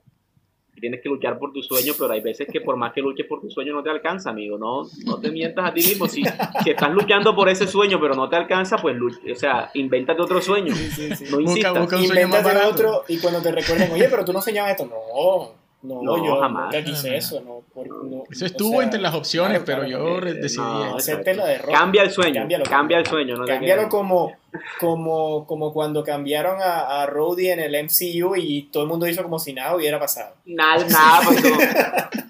tienes 0.80 1.02
que 1.02 1.10
luchar 1.10 1.38
por 1.38 1.54
tu 1.54 1.62
sueño, 1.62 1.94
pero 1.98 2.12
hay 2.12 2.22
veces 2.22 2.48
que 2.52 2.60
por 2.60 2.76
más 2.76 2.92
que 2.94 3.02
luches 3.02 3.26
por 3.28 3.40
tu 3.40 3.50
sueño 3.50 3.72
no 3.74 3.84
te 3.84 3.90
alcanza, 3.90 4.32
amigo. 4.32 4.58
No, 4.58 4.84
no 5.06 5.20
te 5.22 5.30
mientas 5.32 5.70
a 5.70 5.74
ti 5.74 5.82
mismo. 5.82 6.08
Si, 6.08 6.24
si 6.64 6.70
estás 6.72 6.92
luchando 6.92 7.36
por 7.36 7.48
ese 7.50 7.68
sueño, 7.68 8.00
pero 8.02 8.16
no 8.16 8.28
te 8.30 8.36
alcanza, 8.36 8.78
pues, 8.78 8.96
luch- 8.98 9.32
o 9.32 9.36
sea, 9.36 9.70
invéntate 9.76 10.22
otro 10.22 10.42
sueño. 10.42 10.74
Sí, 10.76 10.90
sí, 10.90 11.16
sí. 11.16 11.26
No 11.26 11.38
Busca- 11.38 11.42
insistas. 11.44 11.80
busca 11.80 11.98
un 11.98 12.06
sueño 12.08 12.28
más 12.30 12.44
barato. 12.44 12.70
otro 12.70 13.04
y 13.08 13.18
cuando 13.20 13.42
te 13.42 13.52
recuerden, 13.52 13.92
oye, 13.92 14.08
pero 14.10 14.26
tú 14.26 14.34
no 14.34 14.42
soñabas 14.42 14.72
esto. 14.72 14.86
No, 14.86 15.61
no, 15.84 16.02
No, 16.04 16.24
yo 16.26 16.40
jamás. 16.40 16.66
nunca 16.74 16.84
quise 16.84 17.16
eso. 17.18 17.42
No, 17.42 17.62
por- 17.74 17.88
no, 17.88 18.24
Eso 18.30 18.44
o 18.44 18.48
esto 18.48 18.70
sea, 18.70 18.84
entre 18.84 19.00
las 19.02 19.14
opciones, 19.16 19.64
claro, 19.64 19.84
pero 19.86 20.00
claro, 20.00 20.26
yo 20.26 20.34
decidí. 20.42 20.62
no, 20.62 20.96
acepte 20.98 21.34
la 21.34 21.46
derrota. 21.48 21.78
Cambia 21.78 22.04
el 22.04 22.12
sueño, 22.12 22.42
Cámbialo, 22.42 22.66
cambia 22.66 22.98
el 23.00 23.06
sueño. 23.06 23.36
No 23.38 23.46
Cámbialo 23.46 23.90
como, 23.90 24.34
como, 24.80 25.46
como 25.48 25.74
cuando 25.74 26.04
cambiaron 26.04 26.62
a, 26.62 27.02
a 27.02 27.06
Rhodey 27.08 27.48
en 27.50 27.60
el 27.60 27.76
MCU 27.86 28.36
y 28.36 28.64
todo 28.72 28.84
el 28.84 28.90
mundo 28.90 29.08
hizo 29.08 29.24
como 29.24 29.40
si 29.40 29.54
nada 29.54 29.76
hubiera 29.76 30.00
pasado. 30.00 30.36
Nada, 30.46 30.86
nada 30.88 31.22
pasó. 31.26 32.22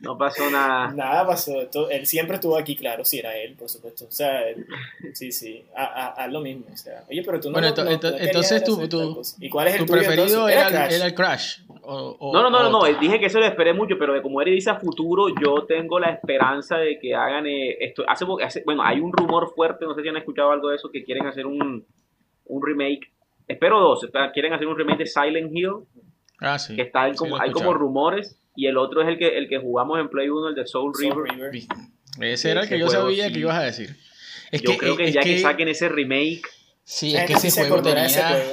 No 0.00 0.16
pasó 0.16 0.48
nada. 0.48 0.92
Nada 0.92 1.26
pasó. 1.26 1.52
Él 1.90 2.06
siempre 2.06 2.36
estuvo 2.36 2.56
aquí, 2.56 2.76
claro, 2.76 3.04
si 3.04 3.18
era 3.18 3.36
él, 3.36 3.54
por 3.58 3.68
supuesto. 3.68 4.06
O 4.06 4.10
sea, 4.12 4.48
él- 4.48 4.64
sí, 5.12 5.32
sí, 5.32 5.64
a, 5.76 6.26
lo 6.28 6.40
mismo. 6.40 6.64
O 6.72 6.76
sea, 6.76 7.04
oye, 7.10 7.22
pero 7.24 7.40
tú 7.40 7.48
no. 7.50 7.54
Bueno, 7.54 7.68
no- 7.68 7.74
ento- 7.74 7.84
no- 7.84 7.90
ento- 7.90 8.10
no 8.12 8.16
querías 8.16 8.52
entonces 8.52 8.88
tú-. 8.88 9.22
¿Y 9.40 9.50
cuál 9.50 9.66
es 9.68 9.74
el 9.74 9.80
Tu 9.80 9.86
tuyo, 9.86 9.98
preferido 9.98 10.48
entonces? 10.48 10.56
era, 10.56 10.68
Crash. 10.70 10.88
el- 10.90 10.94
era 10.96 11.06
el 11.06 11.14
Crash. 11.14 11.58
O- 11.90 12.16
o- 12.18 12.32
No, 12.32 12.42
no, 12.42 12.50
no, 12.50 12.62
no, 12.70 12.70
no, 12.70 12.98
dije 13.00 13.18
que 13.18 13.26
eso 13.26 13.38
lo 13.38 13.46
esperé 13.46 13.72
mucho, 13.72 13.96
pero 13.98 14.12
de 14.12 14.20
como 14.22 14.42
Eri 14.42 14.52
dice 14.52 14.70
a 14.70 14.78
futuro, 14.78 15.28
yo 15.42 15.64
tengo 15.66 15.98
la 15.98 16.10
esperanza 16.10 16.76
de 16.76 16.98
que 16.98 17.14
hagan 17.14 17.46
eh, 17.46 17.76
esto. 17.80 18.04
Hace, 18.06 18.26
hace- 18.44 18.62
bueno, 18.66 18.82
hay 18.82 19.00
un 19.00 19.12
rumor 19.12 19.52
fuerte, 19.54 19.84
no 19.86 19.94
sé 19.94 20.02
si 20.02 20.08
han 20.08 20.16
escuchado 20.16 20.50
algo 20.52 20.68
de 20.68 20.76
eso, 20.76 20.90
que 20.90 21.02
quieren 21.04 21.26
hacer 21.26 21.46
un, 21.46 21.86
un 22.44 22.66
remake. 22.66 23.10
Espero 23.46 23.80
dos, 23.80 24.06
quieren 24.34 24.52
hacer 24.52 24.66
un 24.66 24.76
remake 24.76 24.98
de 24.98 25.06
Silent 25.06 25.50
Hill, 25.54 25.72
Ah, 26.40 26.58
sí. 26.58 26.76
que 26.76 26.82
está 26.82 27.04
ahí 27.04 27.14
como, 27.14 27.40
hay 27.40 27.50
como 27.52 27.72
rumores, 27.72 28.38
y 28.54 28.66
el 28.66 28.76
otro 28.76 29.00
es 29.02 29.08
el 29.08 29.16
que, 29.18 29.38
el 29.38 29.48
que 29.48 29.58
jugamos 29.58 29.98
en 29.98 30.08
Play 30.08 30.28
1, 30.28 30.50
el 30.50 30.54
de 30.54 30.66
Soul, 30.66 30.92
Soul 30.94 31.14
River. 31.26 31.50
River. 31.52 31.68
Ese 32.20 32.50
era 32.50 32.62
el 32.62 32.68
que 32.68 32.74
Ese 32.74 32.80
yo 32.84 32.86
juego 32.90 33.02
sabía 33.04 33.26
sí. 33.28 33.32
que 33.32 33.38
ibas 33.38 33.56
a 33.56 33.62
decir. 33.62 33.96
Es 34.50 34.62
yo 34.62 34.76
creo 34.76 34.96
que 34.96 35.04
es 35.04 35.14
ya 35.14 35.20
que, 35.20 35.38
saquen 35.38 35.68
ese 35.68 35.88
remake, 35.88 36.42
Sí, 36.84 37.08
es 37.14 37.22
que 37.22 37.28
gente 37.28 37.32
ese 37.34 37.50
sí 37.50 37.50
se 37.62 37.68
juego 37.68 37.82
tenía. 37.82 38.06
ese 38.06 38.22
juego. 38.22 38.52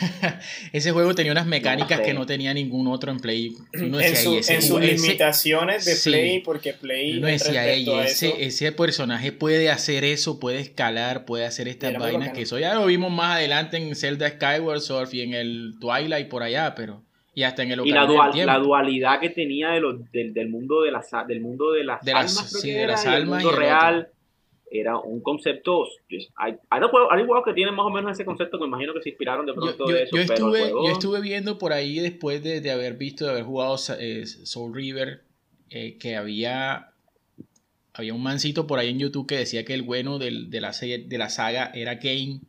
ese 0.72 0.92
juego 0.92 1.14
tenía 1.14 1.32
unas 1.32 1.46
mecánicas 1.46 1.98
No 1.98 2.04
sé. 2.04 2.10
que 2.10 2.14
no 2.14 2.26
tenía 2.26 2.54
ningún 2.54 2.86
otro 2.88 3.10
en 3.12 3.20
Play. 3.20 3.56
Y 3.74 3.78
uno 3.84 4.00
En, 4.00 4.12
decía, 4.12 4.16
su- 4.16 4.32
"Ey, 4.32 4.38
ese 4.38 4.54
en 4.54 4.60
sus 4.62 4.70
juego- 4.70 4.86
ese- 4.86 5.02
limitaciones 5.06 5.84
de 5.84 5.94
sí. 5.96 6.10
Play, 6.10 6.40
porque 6.40 6.72
Play. 6.72 7.10
y 7.12 7.18
uno 7.18 7.26
decía, 7.28 7.64
respecto 7.64 7.92
"Ey, 7.92 7.98
a 7.98 8.04
ese, 8.04 8.28
eso, 8.28 8.36
ese 8.38 8.72
personaje 8.72 9.32
puede 9.32 9.70
hacer 9.70 10.04
eso, 10.04 10.38
puede 10.40 10.60
escalar, 10.60 11.24
puede 11.24 11.44
hacer 11.46 11.68
estas 11.68 11.90
Era 11.90 11.98
vainas, 11.98 12.32
que 12.32 12.42
eso 12.42 12.58
ya 12.58 12.74
lo 12.74 12.86
vimos 12.86 13.10
más 13.12 13.36
adelante 13.36 13.76
en 13.76 13.94
Zelda 13.94 14.28
Skyward 14.28 14.80
Surf 14.80 15.12
y 15.14 15.22
en 15.22 15.34
el 15.34 15.74
Twilight 15.80 16.28
por 16.28 16.42
allá, 16.42 16.74
pero 16.74 17.02
y 17.34 17.44
hasta 17.44 17.62
en 17.62 17.70
el 17.72 17.86
y 17.86 17.92
la, 17.92 18.00
del 18.06 18.08
dual, 18.16 18.46
la 18.46 18.58
dualidad 18.58 19.20
que 19.20 19.30
tenía 19.30 19.70
de 19.70 19.80
los, 19.80 20.10
del, 20.12 20.34
del 20.34 20.48
mundo 20.48 20.82
de 20.82 20.90
las 20.90 21.06
del 21.28 21.40
mundo 21.40 21.72
de 21.72 21.84
las 21.84 22.04
De 22.04 22.12
las- 22.12 22.36
almas, 22.36 22.52
sí, 22.60 22.70
de 22.72 22.86
las 22.88 23.04
y 23.04 23.08
el 23.08 23.14
almas 23.14 23.42
y 23.42 23.44
mundo 23.46 23.50
el 23.50 23.64
real 23.64 24.08
era 24.70 24.98
un 24.98 25.20
concepto 25.20 25.84
hay, 26.36 26.54
hay, 26.70 26.80
juegos, 26.80 27.08
hay 27.10 27.24
juegos 27.24 27.44
que 27.44 27.52
tienen 27.54 27.74
más 27.74 27.86
o 27.86 27.90
menos 27.90 28.12
ese 28.12 28.24
concepto 28.24 28.56
que 28.58 28.62
me 28.62 28.68
imagino 28.68 28.94
que 28.94 29.02
se 29.02 29.08
inspiraron 29.10 29.44
de 29.46 29.52
pronto 29.54 29.86
yo- 29.88 29.94
de 29.94 30.02
eso 30.04 30.16
yo 30.16 30.22
pero 30.22 30.34
estuve, 30.34 30.58
juego- 30.60 30.86
yo 30.86 30.92
estuve 30.92 31.20
viendo 31.20 31.58
por 31.58 31.72
ahí 31.72 31.98
después 31.98 32.42
de, 32.42 32.60
de 32.60 32.70
haber 32.70 32.96
visto, 32.96 33.24
de 33.24 33.32
haber 33.32 33.44
jugado 33.44 33.76
eh, 33.98 34.26
Soul 34.26 34.74
River, 34.74 35.24
eh, 35.70 35.98
que 35.98 36.16
había, 36.16 36.92
había 37.94 38.14
un 38.14 38.22
mancito 38.22 38.66
por 38.66 38.78
ahí 38.78 38.90
en 38.90 38.98
YouTube 39.00 39.26
que 39.26 39.36
decía 39.38 39.64
que 39.64 39.74
el 39.74 39.82
bueno 39.82 40.18
del- 40.18 40.50
de, 40.50 40.60
la, 40.60 40.70
de 40.72 41.18
la 41.18 41.28
saga 41.30 41.70
era 41.74 41.98
Kane 41.98 42.40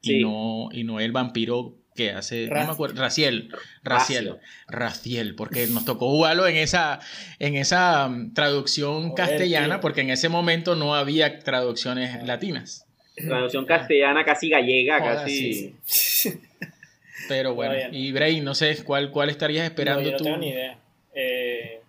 Sí. 0.00 0.16
y, 0.16 0.22
no, 0.24 0.68
y 0.72 0.82
no 0.82 0.98
el 0.98 1.12
vampiro 1.12 1.76
que 1.94 2.10
hace, 2.10 2.46
no 2.48 2.54
Ra- 2.54 2.66
me 2.66 2.72
acuerdo, 2.72 3.00
Raciel, 3.00 3.50
Raciel, 3.82 4.38
Raciel, 4.66 5.34
porque 5.34 5.66
nos 5.66 5.84
tocó 5.84 6.08
jugarlo 6.10 6.46
en 6.46 6.56
esa, 6.56 7.00
en 7.38 7.56
esa 7.56 8.08
mm, 8.08 8.32
traducción 8.34 9.10
Joder, 9.10 9.14
castellana, 9.16 9.74
tío. 9.74 9.80
porque 9.80 10.00
en 10.00 10.10
ese 10.10 10.28
momento 10.28 10.74
no 10.74 10.94
había 10.94 11.38
traducciones 11.40 12.24
latinas. 12.24 12.86
Traducción 13.14 13.66
castellana 13.66 14.24
casi 14.24 14.48
gallega, 14.48 14.98
Joder, 15.00 15.16
casi. 15.16 15.74
sí, 15.84 16.40
Pero 17.28 17.54
bueno, 17.54 17.74
y 17.92 18.10
Bray, 18.12 18.40
no 18.40 18.54
sé 18.54 18.82
cuál, 18.84 19.10
cuál 19.10 19.28
estarías 19.30 19.64
esperando 19.64 20.00
no, 20.00 20.06
yo 20.06 20.12
no 20.12 20.18
tú. 20.18 20.24
tengo 20.24 20.36
ni 20.38 20.48
idea. 20.48 20.78
Eh, 21.14 21.81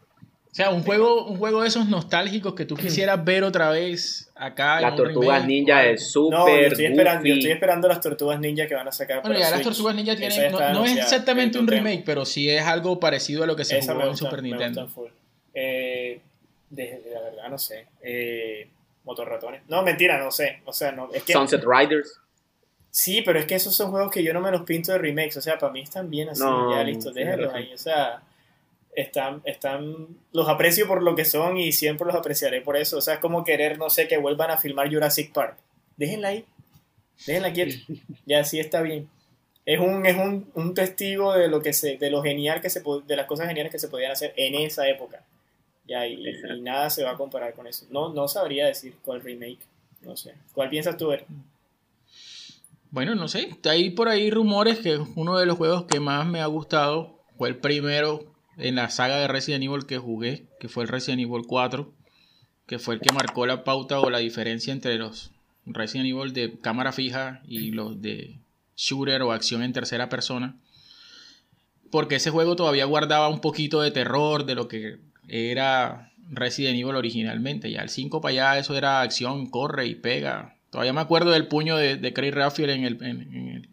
O 0.54 0.56
sea, 0.56 0.70
un 0.70 0.84
juego, 0.84 1.26
un 1.26 1.38
juego 1.38 1.64
de 1.64 1.68
esos 1.68 1.90
nostálgicos 1.90 2.54
que 2.54 2.64
tú 2.66 2.76
quisieras 2.76 3.26
ver 3.26 3.44
otra 3.44 3.72
vez 3.72 4.32
acá. 4.36 4.80
Las 4.80 4.96
tortugas 4.96 5.48
ninja 5.48 5.84
algo. 5.84 6.12
súper. 6.12 6.38
no, 6.38 6.48
yo 6.48 6.68
estoy, 6.68 6.86
esperando, 6.86 7.26
yo 7.26 7.34
estoy 7.34 7.52
esperando 7.52 7.88
las 7.88 8.00
tortugas 8.00 8.40
ninja 8.40 8.68
que 8.68 8.76
van 8.76 8.88
a 8.88 8.92
sacar. 8.92 9.24
Bueno, 9.24 9.34
para 9.34 9.40
ya 9.40 9.50
las 9.50 9.64
Switch. 9.64 9.76
tortugas 9.76 9.96
ninja 9.96 10.12
Esa 10.12 10.20
tienen. 10.30 10.52
ya 10.52 10.74
No, 10.74 10.86
es 10.86 10.96
exactamente 10.96 11.58
un 11.58 11.66
tema. 11.66 11.90
remake, 11.90 12.04
pero 12.06 12.24
sí 12.24 12.52
es 12.52 12.62
algo 12.62 13.00
parecido 13.00 13.44
a 13.46 13.48
lo 13.48 13.56
que 13.56 13.66
se 13.66 13.80
Esa 13.80 13.96
jugó 13.96 14.06
en 14.06 14.16
Super 14.16 14.44
me 14.44 14.50
Nintendo. 14.50 14.88
Eh, 15.56 16.22
de, 16.70 16.84
de 16.84 17.12
la 17.12 17.22
verdad, 17.22 17.50
no 17.50 17.58
sé. 17.58 17.88
Eh, 18.04 18.70
motorratones. 19.06 19.64
No, 19.70 19.82
mentira, 19.82 20.20
no 20.24 20.30
sé. 20.30 20.62
O 20.66 20.74
sea, 20.74 20.92
no. 20.92 21.10
Es 21.12 21.24
que, 21.24 21.34
Sunset 21.34 21.64
Riders. 21.66 22.20
Sí, 22.92 23.24
pero 23.26 23.40
es 23.40 23.48
que 23.48 23.56
esos 23.56 23.74
son 23.74 23.90
juegos 23.90 24.12
que 24.12 24.24
yo 24.24 24.36
no 24.36 24.40
me 24.40 24.52
los 24.52 24.62
pinto 24.62 24.92
de 24.92 25.00
remakes. 25.00 25.36
O 25.38 25.42
sea, 25.42 25.58
para 25.58 25.74
mí 25.74 25.82
están 25.82 26.12
bien 26.12 26.30
así. 26.30 26.44
No, 26.44 26.76
ya 26.76 26.84
listo, 26.84 27.12
razón. 27.12 27.56
ahí. 27.56 27.74
O 27.74 27.78
sea, 27.80 28.22
están, 28.96 29.42
están. 29.46 30.08
Los 30.32 30.48
aprecio 30.48 30.88
por 30.88 31.04
lo 31.04 31.16
que 31.16 31.26
son 31.26 31.58
y 31.58 31.72
siempre 31.72 32.08
los 32.08 32.16
apreciaré 32.16 32.62
por 32.62 32.78
eso. 32.78 32.98
O 32.98 33.02
sea, 33.02 33.16
es 33.16 33.20
como 33.20 33.44
querer, 33.44 33.78
no 33.78 33.90
sé, 33.90 34.08
que 34.08 34.18
vuelvan 34.18 34.52
a 34.52 34.58
filmar 34.58 34.92
Jurassic 34.92 35.34
Park. 35.34 35.58
Déjenla 35.98 36.30
ahí. 36.30 36.46
Déjenla 37.26 37.54
quieta. 37.54 37.76
Ya 38.26 38.40
así 38.40 38.60
está 38.60 38.82
bien. 38.82 39.10
Es 39.66 39.80
un, 39.80 40.06
es 40.06 40.18
un, 40.18 40.52
un 40.56 40.74
testigo 40.74 41.34
de 41.34 41.48
lo 41.48 41.62
que 41.62 41.74
se, 41.74 41.98
de 41.98 42.10
lo 42.10 42.22
genial 42.22 42.62
que 42.62 42.70
se 42.70 42.82
de 43.06 43.16
las 43.16 43.28
cosas 43.28 43.48
geniales 43.48 43.72
que 43.72 43.80
se 43.80 43.88
podían 43.88 44.12
hacer 44.12 44.34
en 44.36 44.56
esa 44.56 44.88
época. 44.90 45.24
Ya, 45.88 46.08
y, 46.08 46.22
nada 46.62 46.90
se 46.90 47.04
va 47.04 47.12
a 47.12 47.18
comparar 47.18 47.54
con 47.54 47.68
eso. 47.68 47.86
No, 47.90 48.14
no 48.14 48.28
sabría 48.28 48.66
decir 48.66 48.96
cuál 49.04 49.22
remake. 49.22 49.60
No 50.02 50.18
sé. 50.18 50.34
¿Cuál 50.54 50.70
piensas 50.70 50.98
tú, 50.98 51.12
Eric? 51.12 51.28
Bueno, 52.92 53.16
no 53.16 53.28
sé. 53.28 53.58
Hay 53.66 53.92
por 53.92 54.10
ahí 54.10 54.30
rumores 54.30 54.80
que 54.80 54.98
uno 55.16 55.38
de 55.38 55.46
los 55.46 55.58
juegos 55.58 55.86
que 55.86 56.00
más 56.00 56.26
me 56.26 56.42
ha 56.42 56.46
gustado 56.46 57.24
fue 57.38 57.50
el 57.50 57.58
primero 57.58 58.33
en 58.58 58.76
la 58.76 58.90
saga 58.90 59.18
de 59.18 59.28
Resident 59.28 59.64
Evil 59.64 59.86
que 59.86 59.98
jugué, 59.98 60.46
que 60.60 60.70
fue 60.70 60.84
el 60.84 60.90
Resident 60.90 61.22
Evil 61.22 61.44
4, 61.48 61.92
que 62.66 62.80
fue 62.80 62.96
el 62.96 63.02
que 63.02 63.14
marcó 63.14 63.46
la 63.46 63.64
pauta 63.64 64.00
o 64.00 64.10
la 64.10 64.20
diferencia 64.20 64.74
entre 64.74 64.98
los 64.98 65.32
Resident 65.66 66.10
Evil 66.10 66.34
de 66.34 66.60
cámara 66.60 66.92
fija 66.92 67.42
y 67.48 67.72
los 67.72 68.02
de 68.02 68.38
shooter 68.76 69.22
o 69.22 69.32
acción 69.32 69.64
en 69.64 69.74
tercera 69.74 70.10
persona. 70.10 70.56
Porque 71.92 72.16
ese 72.16 72.32
juego 72.32 72.56
todavía 72.56 72.86
guardaba 72.86 73.30
un 73.30 73.40
poquito 73.40 73.82
de 73.82 73.92
terror 73.92 74.46
de 74.46 74.56
lo 74.56 74.68
que 74.68 74.98
era 75.28 76.12
Resident 76.30 76.80
Evil 76.80 76.96
originalmente. 76.96 77.70
Ya 77.72 77.82
el 77.82 77.90
5 77.90 78.22
para 78.22 78.32
allá 78.32 78.60
eso 78.60 78.76
era 78.76 79.02
acción, 79.02 79.48
corre 79.48 79.86
y 79.88 79.96
pega. 79.96 80.58
Todavía 80.70 80.94
me 80.94 81.02
acuerdo 81.02 81.32
del 81.32 81.48
puño 81.48 81.78
de, 81.78 81.98
de 81.98 82.14
Craig 82.14 82.32
Raphael 82.32 82.72
en 82.72 82.84
el, 82.84 83.04
en, 83.04 83.22
en 83.22 83.48
el, 83.50 83.70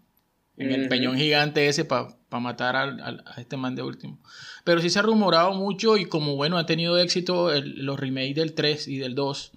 en 0.59 0.72
el 0.72 0.89
peñón 0.89 1.16
gigante 1.16 1.66
ese 1.66 1.87
para 1.87 2.20
matar 2.39 2.76
al- 2.76 3.01
al- 3.01 3.24
a 3.26 3.41
este 3.41 3.57
man 3.57 3.74
de 3.74 3.83
último. 3.83 4.20
Pero 4.62 4.81
sí 4.81 4.89
se 4.91 4.99
ha 5.01 5.03
rumorado 5.03 5.53
mucho 5.55 5.97
y 5.97 6.05
como 6.05 6.37
bueno 6.37 6.59
ha 6.59 6.66
tenido 6.66 6.99
éxito 6.99 7.51
los 7.64 7.99
remakes 7.99 8.37
del 8.37 8.53
3 8.55 8.87
y 8.87 8.99
del 8.99 9.14
2, 9.16 9.53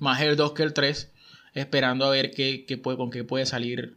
más 0.00 0.20
el 0.20 0.36
2 0.36 0.52
que 0.52 0.62
el 0.64 0.74
3, 0.74 1.10
esperando 1.54 2.04
a 2.04 2.10
ver 2.10 2.30
qué, 2.32 2.64
puede, 2.82 2.96
con 2.98 3.10
qué 3.10 3.24
puede 3.24 3.46
salir 3.46 3.96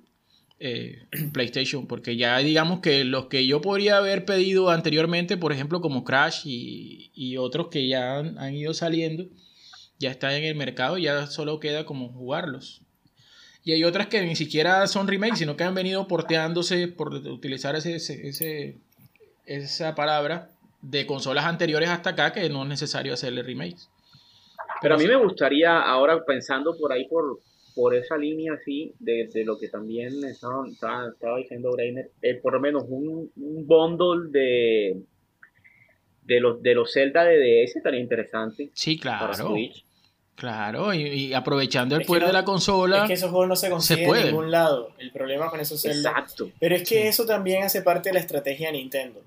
eh, 0.60 1.08
PlayStation, 1.34 1.88
porque 1.88 2.16
ya 2.16 2.38
digamos 2.38 2.80
que 2.80 3.04
los 3.04 3.26
que 3.26 3.46
yo 3.46 3.62
podría 3.62 3.98
haber 3.98 4.26
pedido 4.26 4.70
anteriormente, 4.70 5.36
por 5.36 5.52
ejemplo 5.52 5.82
como 5.82 6.04
Crash 6.04 6.42
y, 6.46 7.36
otros 7.38 7.68
que 7.70 7.88
ya 7.88 8.20
han, 8.20 8.38
han 8.38 8.54
ido 8.56 8.74
saliendo, 8.74 9.26
ya 10.00 10.12
están 10.12 10.34
en 10.34 10.44
el 10.46 10.56
mercado 10.56 10.98
ya 10.98 11.28
solo 11.28 11.60
queda 11.60 11.86
como 11.86 12.10
jugarlos. 12.10 12.81
Y 13.64 13.74
hay 13.74 13.84
otras 13.84 14.08
que 14.08 14.22
ni 14.22 14.36
siquiera 14.36 14.88
son 14.88 15.08
remakes, 15.08 15.40
sino 15.40 15.56
que 15.56 15.64
han 15.64 15.76
venido 15.76 16.08
porteándose, 16.08 16.88
por 16.88 17.14
utilizar 17.14 17.76
ese, 17.76 17.96
ese- 17.96 18.78
esa 19.46 19.94
palabra, 19.96 20.50
de 20.82 21.06
consolas 21.06 21.46
anteriores 21.46 21.90
hasta 21.90 22.12
acá, 22.12 22.34
que 22.34 22.50
no 22.50 22.64
es 22.64 22.70
necesario 22.70 23.14
hacerle 23.14 23.44
remakes. 23.44 23.90
Pero 24.82 24.96
a 24.96 24.98
mí 24.98 25.06
me 25.06 25.16
gustaría, 25.16 25.80
ahora 25.80 26.24
pensando 26.26 26.76
por 26.76 26.92
ahí, 26.92 27.08
por, 27.08 27.40
por 27.76 27.94
esa 27.94 28.18
línea 28.18 28.54
así, 28.54 28.94
de, 29.00 29.30
de 29.32 29.46
lo 29.46 29.60
que 29.60 29.68
también 29.68 30.24
estaba, 30.24 30.68
estaba, 30.68 31.10
estaba 31.10 31.38
diciendo 31.38 31.72
Breiner, 31.72 32.10
eh, 32.24 32.36
por 32.42 32.54
lo 32.54 32.60
menos 32.60 32.86
un, 32.88 33.32
un 33.36 33.68
bundle 33.68 34.32
de, 34.32 35.04
de, 36.24 36.40
los, 36.40 36.64
de 36.64 36.74
los 36.74 36.92
Zelda 36.92 37.24
de 37.26 37.38
DS 37.38 37.78
estaría 37.78 38.00
interesante 38.00 38.72
Sí, 38.74 38.98
para 38.98 39.34
claro. 39.34 39.50
Switch. 39.50 39.86
Claro, 40.36 40.94
y, 40.94 41.02
y 41.08 41.34
aprovechando 41.34 41.96
el 41.96 42.02
Es 42.02 42.08
poder 42.08 42.24
no- 42.24 42.28
de 42.28 42.34
la 42.34 42.44
consola. 42.46 43.02
Es 43.04 43.08
que 43.08 43.14
esos 43.14 43.30
juegos 43.30 43.48
no 43.50 43.56
se 43.56 43.70
consiguen 43.70 44.16
en 44.16 44.26
ningún 44.28 44.50
lado. 44.52 44.90
El 44.98 45.12
problema 45.12 45.50
con 45.50 45.60
esos 45.60 45.82
Zelda. 45.82 46.10
Exacto, 46.12 46.50
Pero 46.60 46.76
es 46.76 46.88
que 46.88 47.08
eso 47.08 47.26
también 47.26 47.64
hace 47.64 47.82
parte 47.84 48.10
de 48.10 48.14
la 48.14 48.20
estrategia 48.22 48.68
de 48.68 48.74
Nintendo. 48.78 49.22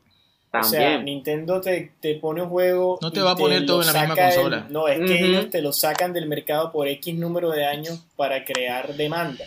O 0.53 0.63
sea, 0.63 0.81
también. 0.81 1.05
Nintendo 1.05 1.61
te, 1.61 1.93
te 2.01 2.15
pone 2.17 2.43
un 2.43 2.49
juego. 2.49 2.99
No 3.03 3.11
te 3.13 3.21
va 3.21 3.33
a 3.33 3.37
poner 3.37 3.65
todo 3.67 3.81
en 3.83 3.87
la 3.93 3.93
misma 3.93 4.15
del- 4.15 4.35
consola. 4.35 4.67
no, 4.71 4.89
es 4.89 4.99
que 5.01 5.19
ellos 5.25 5.51
te 5.51 5.63
lo 5.63 5.73
sacan 5.73 6.13
del 6.13 6.27
mercado 6.27 6.71
por 6.73 6.87
X 6.89 7.15
número 7.17 7.51
de 7.51 7.65
años 7.65 8.05
para 8.17 8.45
crear 8.45 8.95
demanda. 8.97 9.45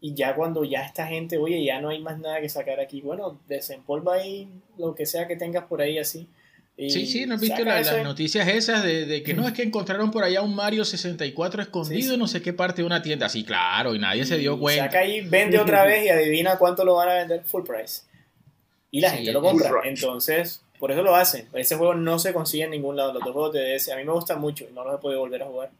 Y 0.00 0.14
ya 0.14 0.34
cuando 0.36 0.62
ya 0.62 0.82
esta 0.82 1.06
gente, 1.08 1.38
oye, 1.38 1.64
ya 1.64 1.80
no 1.80 1.88
hay 1.88 1.98
más 2.00 2.18
nada 2.20 2.40
que 2.40 2.48
sacar 2.48 2.78
aquí, 2.78 3.00
bueno, 3.00 3.40
desempolva 3.48 4.14
ahí 4.14 4.48
lo 4.76 4.94
que 4.94 5.06
sea 5.06 5.26
que 5.26 5.34
tengas 5.34 5.64
por 5.64 5.80
ahí 5.82 5.98
así. 5.98 6.28
Y 6.78 6.90
Sí, 6.90 7.06
sí, 7.06 7.26
¿no 7.26 7.34
has 7.34 7.40
visto 7.40 7.62
la- 7.64 7.80
las 7.80 8.02
noticias 8.04 8.46
esas 8.48 8.82
de, 8.84 9.04
de 9.04 9.22
que 9.24 9.34
no 9.34 9.46
es 9.46 9.52
que 9.52 9.62
encontraron 9.64 10.10
por 10.12 10.22
allá 10.24 10.40
un 10.42 10.54
Mario 10.54 10.84
64 10.84 11.60
escondido 11.60 12.12
Sí, 12.12 12.16
no 12.16 12.26
sé 12.28 12.40
qué 12.40 12.52
parte 12.52 12.82
de 12.82 12.86
una 12.86 13.02
tienda? 13.02 13.28
Sí, 13.28 13.42
claro, 13.44 13.94
y 13.94 13.98
nadie 13.98 14.24
se 14.24 14.38
dio 14.38 14.58
cuenta. 14.58 14.84
Saca 14.84 15.00
ahí, 15.00 15.20
vende 15.22 15.58
otra 15.58 15.84
vez 15.84 16.06
y 16.06 16.08
adivina 16.08 16.56
cuánto 16.56 16.84
lo 16.84 16.94
van 16.94 17.08
a 17.08 17.14
vender 17.14 17.42
full 17.44 17.64
price. 17.64 18.02
Y 18.92 19.00
la 19.00 19.10
Sí, 19.10 19.16
gente 19.16 19.32
lo 19.32 19.42
compra. 19.42 19.70
Entonces, 19.84 20.62
por 20.78 20.92
eso 20.92 21.02
lo 21.02 21.14
hacen. 21.16 21.46
Ese 21.52 21.74
juego 21.76 21.94
no 21.94 22.18
se 22.20 22.32
consigue 22.32 22.64
en 22.64 22.70
ningún 22.70 22.96
lado. 22.96 23.12
Los 23.12 23.22
dos 23.24 23.32
juegos 23.32 23.52
de 23.52 23.74
DS 23.74 23.92
a 23.92 23.96
mí 23.96 24.04
me 24.04 24.12
gustan 24.12 24.40
mucho 24.40 24.64
y 24.70 24.72
no 24.72 24.84
los 24.84 24.94
he 24.94 24.98
podido 24.98 25.20
volver 25.20 25.42
a 25.42 25.46
jugar. 25.46 25.70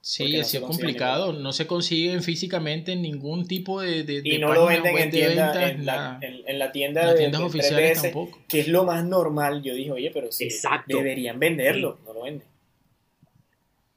Sí, 0.00 0.36
es 0.36 0.46
consiguen 0.46 0.66
complicado. 0.66 1.32
No 1.32 1.52
se 1.52 1.66
consiguen 1.66 2.22
físicamente 2.22 2.92
en 2.92 3.02
ningún 3.02 3.46
tipo 3.46 3.80
de, 3.82 4.04
de, 4.04 4.22
Y 4.24 4.30
de 4.32 4.38
no 4.38 4.54
lo 4.54 4.66
venden 4.66 4.96
en, 4.96 5.10
de 5.10 5.16
tienda, 5.18 5.52
ventas, 5.52 5.70
en, 5.72 5.86
la, 5.86 6.18
en, 6.22 6.42
en 6.46 6.58
la 6.58 6.72
tienda 6.72 7.00
En 7.02 7.06
las 7.06 7.14
de, 7.14 7.18
tiendas 7.20 7.40
de 7.40 7.46
oficiales 7.46 7.98
3DS, 7.98 8.02
tampoco. 8.02 8.38
que 8.48 8.60
es 8.60 8.68
lo 8.68 8.84
más 8.84 9.04
normal. 9.04 9.62
Yo 9.62 9.74
dije, 9.74 9.90
oye, 9.92 10.10
pero 10.14 10.30
sí, 10.32 10.44
Exacto. 10.44 10.96
deberían 10.96 11.38
venderlo. 11.38 11.98
No 12.06 12.14
lo 12.14 12.22
venden. 12.22 12.46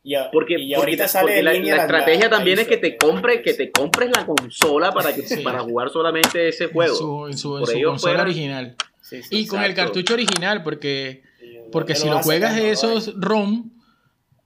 Y, 0.04 0.16
a- 0.16 0.32
Porque, 0.32 0.56
y 0.56 0.74
porque 0.74 0.76
ahorita 0.76 1.04
la, 1.04 1.08
sale 1.08 1.24
porque 1.28 1.44
la- 1.44 1.54
línea 1.54 1.76
la 1.76 1.82
estrategia 1.84 2.30
también 2.30 2.58
es 2.60 2.68
que 2.68 2.78
te 2.78 2.88
eShop, 2.88 3.00
compres, 3.00 3.42
que 3.44 3.54
te 3.54 3.72
compres 3.72 4.10
la 4.10 4.26
consola 4.26 4.92
para 4.92 5.14
que 5.14 5.22
Sí. 5.22 5.42
para 5.44 5.60
jugar 5.60 5.92
solamente 5.92 6.48
ese 6.50 6.64
En 6.66 6.70
juego. 6.72 6.96
su, 6.96 7.28
en 7.28 7.38
su- 7.38 7.58
en 7.58 7.84
consola 7.84 7.98
fuera- 8.00 8.22
original. 8.24 8.76
Sí, 9.02 9.22
sí, 9.22 9.30
Y 9.38 9.48
con 9.48 9.64
el 9.64 9.74
cartucho 9.76 10.14
original, 10.16 10.64
porque, 10.64 11.22
sí, 11.40 11.46
porque 11.72 11.94
¿dónde 11.94 12.04
si 12.08 12.10
lo 12.10 12.18
a 12.18 12.24
juegas 12.24 12.56
de 12.56 12.64
No, 12.64 12.68
esos 12.70 13.14
ROM, 13.18 13.70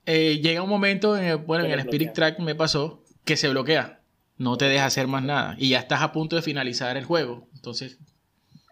eh, 0.06 0.38
llega 0.40 0.62
un 0.62 0.68
momento, 0.70 1.16
en 1.16 1.24
el, 1.24 1.36
bueno, 1.38 1.64
en 1.64 1.72
el 1.72 1.80
Spirit. 1.80 2.12
Track 2.12 2.38
me 2.38 2.54
pasó, 2.54 3.02
que 3.24 3.36
se 3.36 3.48
bloquea. 3.48 4.00
No 4.38 4.56
te 4.58 4.66
deja 4.66 4.86
hacer 4.86 5.06
más 5.08 5.22
nada. 5.22 5.54
Y 5.58 5.70
ya 5.70 5.78
estás 5.80 6.02
a 6.02 6.12
punto 6.12 6.36
de 6.36 6.42
finalizar 6.42 6.96
el 6.96 7.04
juego. 7.04 7.48
Entonces, 7.54 7.98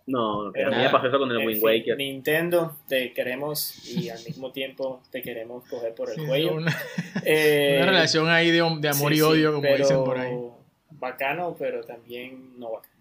No, 0.07 0.53
que 0.53 0.63
a 0.63 0.69
mí 0.71 0.77
me 0.77 0.91
pasó 0.91 1.07
eso 1.09 1.19
con 1.19 1.31
el 1.31 1.39
Wind 1.39 1.61
fin, 1.61 1.65
Waker. 1.65 1.97
Nintendo, 1.97 2.77
te 2.89 3.13
queremos 3.15 3.85
y 3.89 4.11
al 4.11 4.23
mismo 4.25 4.53
tiempo 4.53 5.03
te 5.11 5.23
queremos 5.23 5.65
coger 5.67 5.95
por 5.95 6.11
el 6.11 6.17
sí, 6.17 6.27
cuello. 6.27 6.55
una, 6.55 6.77
Eh, 7.25 7.79
una 7.83 7.87
relación 7.93 8.29
ahí 8.29 8.51
de, 8.51 8.59
de 8.81 8.89
amor 8.89 9.13
sí, 9.13 9.19
y 9.19 9.21
sí, 9.21 9.23
odio, 9.23 9.55
como 9.55 9.63
pero 9.63 9.79
dicen 9.79 10.05
por 10.05 10.19
ahí. 10.19 10.39
Bacano, 10.91 11.57
pero 11.59 11.83
también 11.85 12.59
no 12.59 12.73
bacano. 12.73 12.95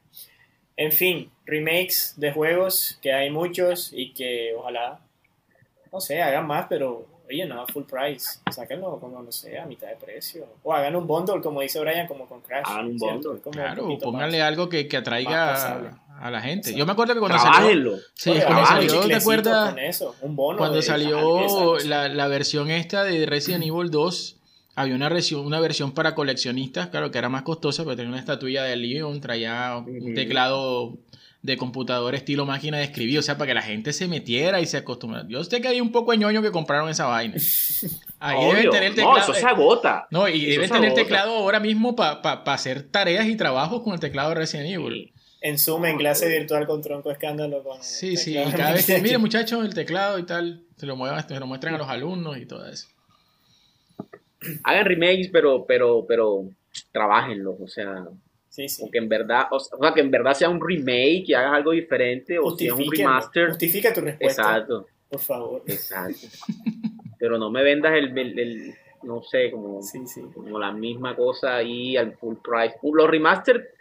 En 0.78 0.92
fin, 0.92 1.30
remakes 1.46 2.14
de 2.18 2.32
juegos 2.32 2.98
que 3.02 3.12
hay 3.14 3.30
muchos 3.30 3.92
y 3.94 4.14
que 4.14 4.54
ojalá, 4.58 5.02
no 5.92 6.00
sé, 6.00 6.22
hagan 6.22 6.48
más, 6.48 6.66
pero 6.70 7.06
no 7.48 7.62
a 7.62 7.68
full 7.68 7.84
price. 7.84 8.40
Sáquenlo 8.52 9.00
como, 9.00 9.22
no 9.22 9.32
sé, 9.32 9.58
a 9.58 9.66
mitad 9.66 9.88
de 9.88 9.96
precio. 9.96 10.46
O 10.64 10.74
hagan 10.74 10.96
un 10.96 11.08
bundle, 11.08 11.42
como 11.42 11.62
dice 11.62 11.80
Brian, 11.80 12.08
como 12.08 12.28
con 12.28 12.42
Crash. 12.42 12.64
Hagan 12.66 12.88
un 12.88 13.00
¿cierto? 13.00 13.30
bundle. 13.30 13.42
Como 13.42 13.58
un 13.58 13.64
Claro, 13.64 13.84
poquito 13.84 14.06
pónganle 14.06 14.40
más. 14.40 14.48
algo 14.48 14.70
que, 14.70 14.88
que 14.88 14.98
atraiga 14.98 15.98
a, 16.20 16.32
la 16.32 16.42
gente. 16.42 16.70
Exacto. 16.70 16.78
Yo 16.80 16.86
me 16.86 16.92
acuerdo 16.94 17.14
que 17.16 17.20
cuando 17.20 17.40
salió. 17.40 17.98
Sí, 18.14 18.30
Oye, 18.32 18.44
cuando 18.44 18.62
un 18.62 18.68
salió, 18.68 19.08
¿te 19.08 19.16
acuerdas? 19.16 19.70
con 19.72 19.80
eso, 19.80 20.16
un 20.22 20.36
bono 20.36 20.58
Cuando 20.60 20.78
de 20.78 20.82
salió 20.84 21.78
la, 21.86 22.08
la 22.08 22.28
versión 22.28 22.70
esta 22.70 23.04
de 23.04 23.26
Resident 23.26 23.64
Evil 23.66 23.90
2, 23.90 24.38
había 24.76 24.96
una 24.96 25.10
versión, 25.10 25.46
una 25.46 25.60
versión 25.60 25.92
para 25.92 26.16
coleccionistas, 26.16 26.88
claro 26.88 27.12
que 27.12 27.18
era 27.18 27.30
más 27.30 27.42
costosa, 27.44 27.84
pero 27.84 27.96
tenía 27.96 28.10
una 28.12 28.20
estatuilla 28.20 28.64
de 28.64 28.76
Leon, 28.76 29.22
traía 29.22 29.76
un 29.78 30.14
teclado 30.14 30.98
de 31.44 31.58
computador 31.58 32.16
estilo 32.16 32.46
máquina 32.46 32.78
de 32.78 32.86
escribir, 32.86 33.20
o 33.20 33.22
sea, 33.22 33.38
para 33.38 33.50
que 33.50 33.54
la 33.54 33.62
gente 33.62 33.94
se 33.94 34.08
metiera 34.08 34.60
y 34.62 34.66
se 34.66 34.78
acostumbrara. 34.78 35.28
Yo 35.28 35.44
sé 35.44 35.62
que 35.62 35.68
hay 35.68 35.82
un 35.82 35.91
poco 35.91 36.12
de 36.12 36.18
ñoño 36.18 36.41
que 36.41 36.52
compraron 36.52 36.89
esa 36.89 37.06
vaina. 37.06 37.36
Ahí 38.20 38.46
deben 38.48 38.70
tener 38.72 38.84
el 38.84 38.96
teclado. 38.96 39.18
No, 39.18 39.22
eso 39.24 39.34
se 39.34 39.46
agota. 39.46 40.08
No, 40.10 40.28
y 40.30 40.41
Eso 40.46 40.52
deben 40.62 40.70
tener 40.72 40.89
agota. 40.89 41.02
teclado 41.04 41.36
ahora 41.36 41.60
mismo 41.60 41.96
para 41.98 42.22
hacer 42.54 42.84
tareas 42.84 43.28
y 43.28 43.36
trabajos 43.36 43.84
con 43.84 43.94
el 43.94 44.00
teclado 44.00 44.30
de 44.30 44.36
Resident 44.36 44.70
Evil. 44.70 45.12
en 45.41 45.60
Zoom, 45.60 45.84
en 45.84 45.98
clase 45.98 46.30
virtual 46.30 46.66
con 46.66 46.82
tronco 46.82 47.12
escándalo. 47.12 47.62
Con 47.62 47.84
Sí, 47.84 48.16
sí, 48.16 48.34
teclado. 48.36 48.58
cada 48.58 48.72
vez 48.74 48.86
que, 48.86 49.02
mire 49.02 49.18
muchachos, 49.18 49.66
el 49.66 49.74
teclado 49.74 50.18
y 50.20 50.24
tal, 50.24 50.64
se 50.78 50.86
lo, 50.86 50.96
muevan, 50.96 51.28
se 51.28 51.38
lo 51.38 51.46
muestran 51.46 51.76
a 51.76 51.78
los 51.78 51.89
alumnos 51.89 52.38
y 52.38 52.46
todo 52.46 52.66
eso. 52.70 52.88
Hagan 54.64 54.86
remakes, 54.86 55.30
pero, 55.32 55.66
pero, 55.66 56.06
pero 56.08 56.46
trabajenlos, 56.94 57.56
o 57.62 57.68
sea, 57.68 58.06
Sí, 58.54 58.70
sí. 58.70 58.84
o 58.86 58.91
que 58.91 58.99
en 58.99 59.10
verdad, 59.10 59.45
o 59.49 59.60
sea, 59.60 59.93
que 59.95 60.01
en 60.01 60.12
verdad 60.12 60.36
sea 60.36 60.47
un 60.47 60.62
remake 60.62 61.24
y 61.30 61.34
hagas 61.34 61.54
algo 61.56 61.72
diferente, 61.72 62.38
o 62.38 62.56
si 62.56 62.68
es 62.68 62.72
un 62.74 62.86
remaster. 62.91 63.47
Justifica 63.47 63.91
tu 63.91 64.01
respuesta, 64.01 64.41
Exacto, 64.43 64.86
por 65.10 65.20
favor. 65.20 65.64
exacto. 65.66 66.28
Pero 67.18 67.39
no 67.39 67.49
me 67.49 67.64
vendas 67.64 67.93
el, 67.93 68.16
el- 68.18 68.38
el- 68.39 68.74
no 69.01 69.24
sé, 69.24 69.49
como, 69.49 69.82
Sí, 69.82 70.06
sí. 70.06 70.22
como 70.36 70.60
la 70.60 70.72
misma 70.72 71.16
cosa 71.16 71.56
ahí 71.56 71.97
al 71.97 72.14
full 72.18 72.36
price. 72.43 72.76
Los 72.84 73.10
remaster, 73.10 73.74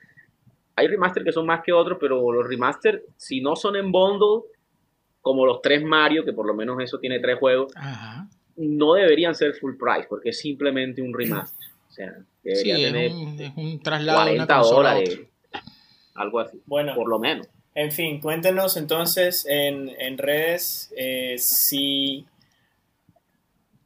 hay 0.74 0.86
remaster 0.88 1.22
que 1.22 1.32
son 1.32 1.44
más 1.46 1.62
que 1.62 1.72
otros, 1.72 1.98
pero 2.00 2.32
los 2.32 2.46
remaster, 2.48 3.04
si 3.18 3.40
no 3.42 3.54
son 3.56 3.76
en 3.76 3.92
bundle, 3.92 4.44
como 5.20 5.44
los 5.44 5.60
tres 5.60 5.84
Mario, 5.84 6.24
que 6.24 6.32
por 6.32 6.46
lo 6.46 6.54
menos 6.54 6.80
eso 6.82 6.98
tiene 6.98 7.20
tres 7.20 7.38
juegos, 7.38 7.72
Ajá. 7.76 8.26
no 8.56 8.94
deberían 8.94 9.34
ser 9.34 9.52
full 9.54 9.74
price, 9.78 10.06
porque 10.08 10.30
es 10.30 10.38
simplemente 10.40 11.02
un 11.02 11.12
remaster. 11.12 11.68
O 11.92 11.94
sea, 11.94 12.16
Sí, 12.42 12.48
debería 12.48 12.76
es 12.76 12.82
tener 12.82 13.12
un, 13.12 13.40
es 13.40 13.52
un 13.54 13.82
traslado 13.82 14.24
de 14.24 14.34
una 14.34 14.46
40 14.46 14.54
consola 14.56 14.90
a 14.90 14.94
dólares, 14.94 15.20
algo 16.14 16.40
así, 16.40 16.62
Bueno, 16.64 16.94
por 16.94 17.06
lo 17.06 17.18
menos. 17.18 17.46
En 17.74 17.92
fin, 17.92 18.18
cuéntenos 18.18 18.78
entonces 18.78 19.46
en, 19.46 19.90
en 19.98 20.16
redes 20.16 20.90
eh, 20.96 21.36
si 21.38 22.26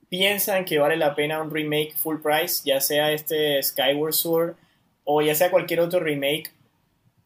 piensan 0.09 0.65
que 0.65 0.79
vale 0.79 0.97
la 0.97 1.17
pena 1.17 1.43
un 1.43 1.51
remake 1.51 1.95
full 1.97 2.19
price, 2.23 2.63
ya 2.65 2.81
sea 2.81 3.11
este 3.11 3.61
Skyward 3.61 4.15
Sword 4.15 4.55
o 5.03 5.21
ya 5.21 5.35
sea 5.35 5.51
cualquier 5.51 5.81
otro 5.81 5.99
remake. 5.99 6.53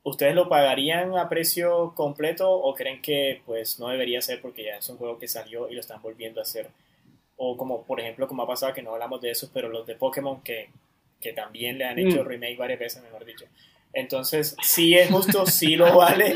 ¿Ustedes 0.03 0.35
lo 0.35 0.49
pagarían 0.49 1.17
a 1.19 1.29
precio 1.29 1.93
completo 1.95 2.51
o 2.51 2.75
creen 2.75 3.03
que 3.03 3.43
pues 3.45 3.79
no 3.79 3.89
debería 3.89 4.23
ser 4.23 4.41
porque 4.41 4.65
ya 4.65 4.79
es 4.79 4.89
un 4.89 4.97
juego 4.97 5.19
que 5.19 5.29
salió 5.29 5.69
y 5.69 5.75
lo 5.75 5.81
están 5.81 6.01
volviendo 6.01 6.41
a 6.41 6.45
hacer? 6.45 6.71
O 7.43 7.57
como 7.57 7.85
por 7.85 7.99
ejemplo 8.01 8.29
como 8.29 8.43
ha 8.43 8.47
pasado 8.47 8.75
que 8.75 8.83
no 8.83 8.93
hablamos 8.93 9.21
de 9.23 9.31
eso, 9.31 9.49
pero 9.55 9.69
los 9.71 9.87
de 9.87 9.95
Pokémon 9.95 10.43
que, 10.43 10.69
que 11.19 11.33
también 11.33 11.79
le 11.79 11.85
han 11.87 11.99
hecho 11.99 12.23
Mm. 12.23 12.27
remake 12.27 12.57
varias 12.59 12.79
veces, 12.79 13.03
mejor 13.03 13.25
dicho. 13.25 13.47
Entonces, 13.93 14.55
sí 14.63 14.95
es 14.95 15.11
justo, 15.11 15.47
sí 15.47 15.75
lo 15.75 15.97
vale 15.97 16.35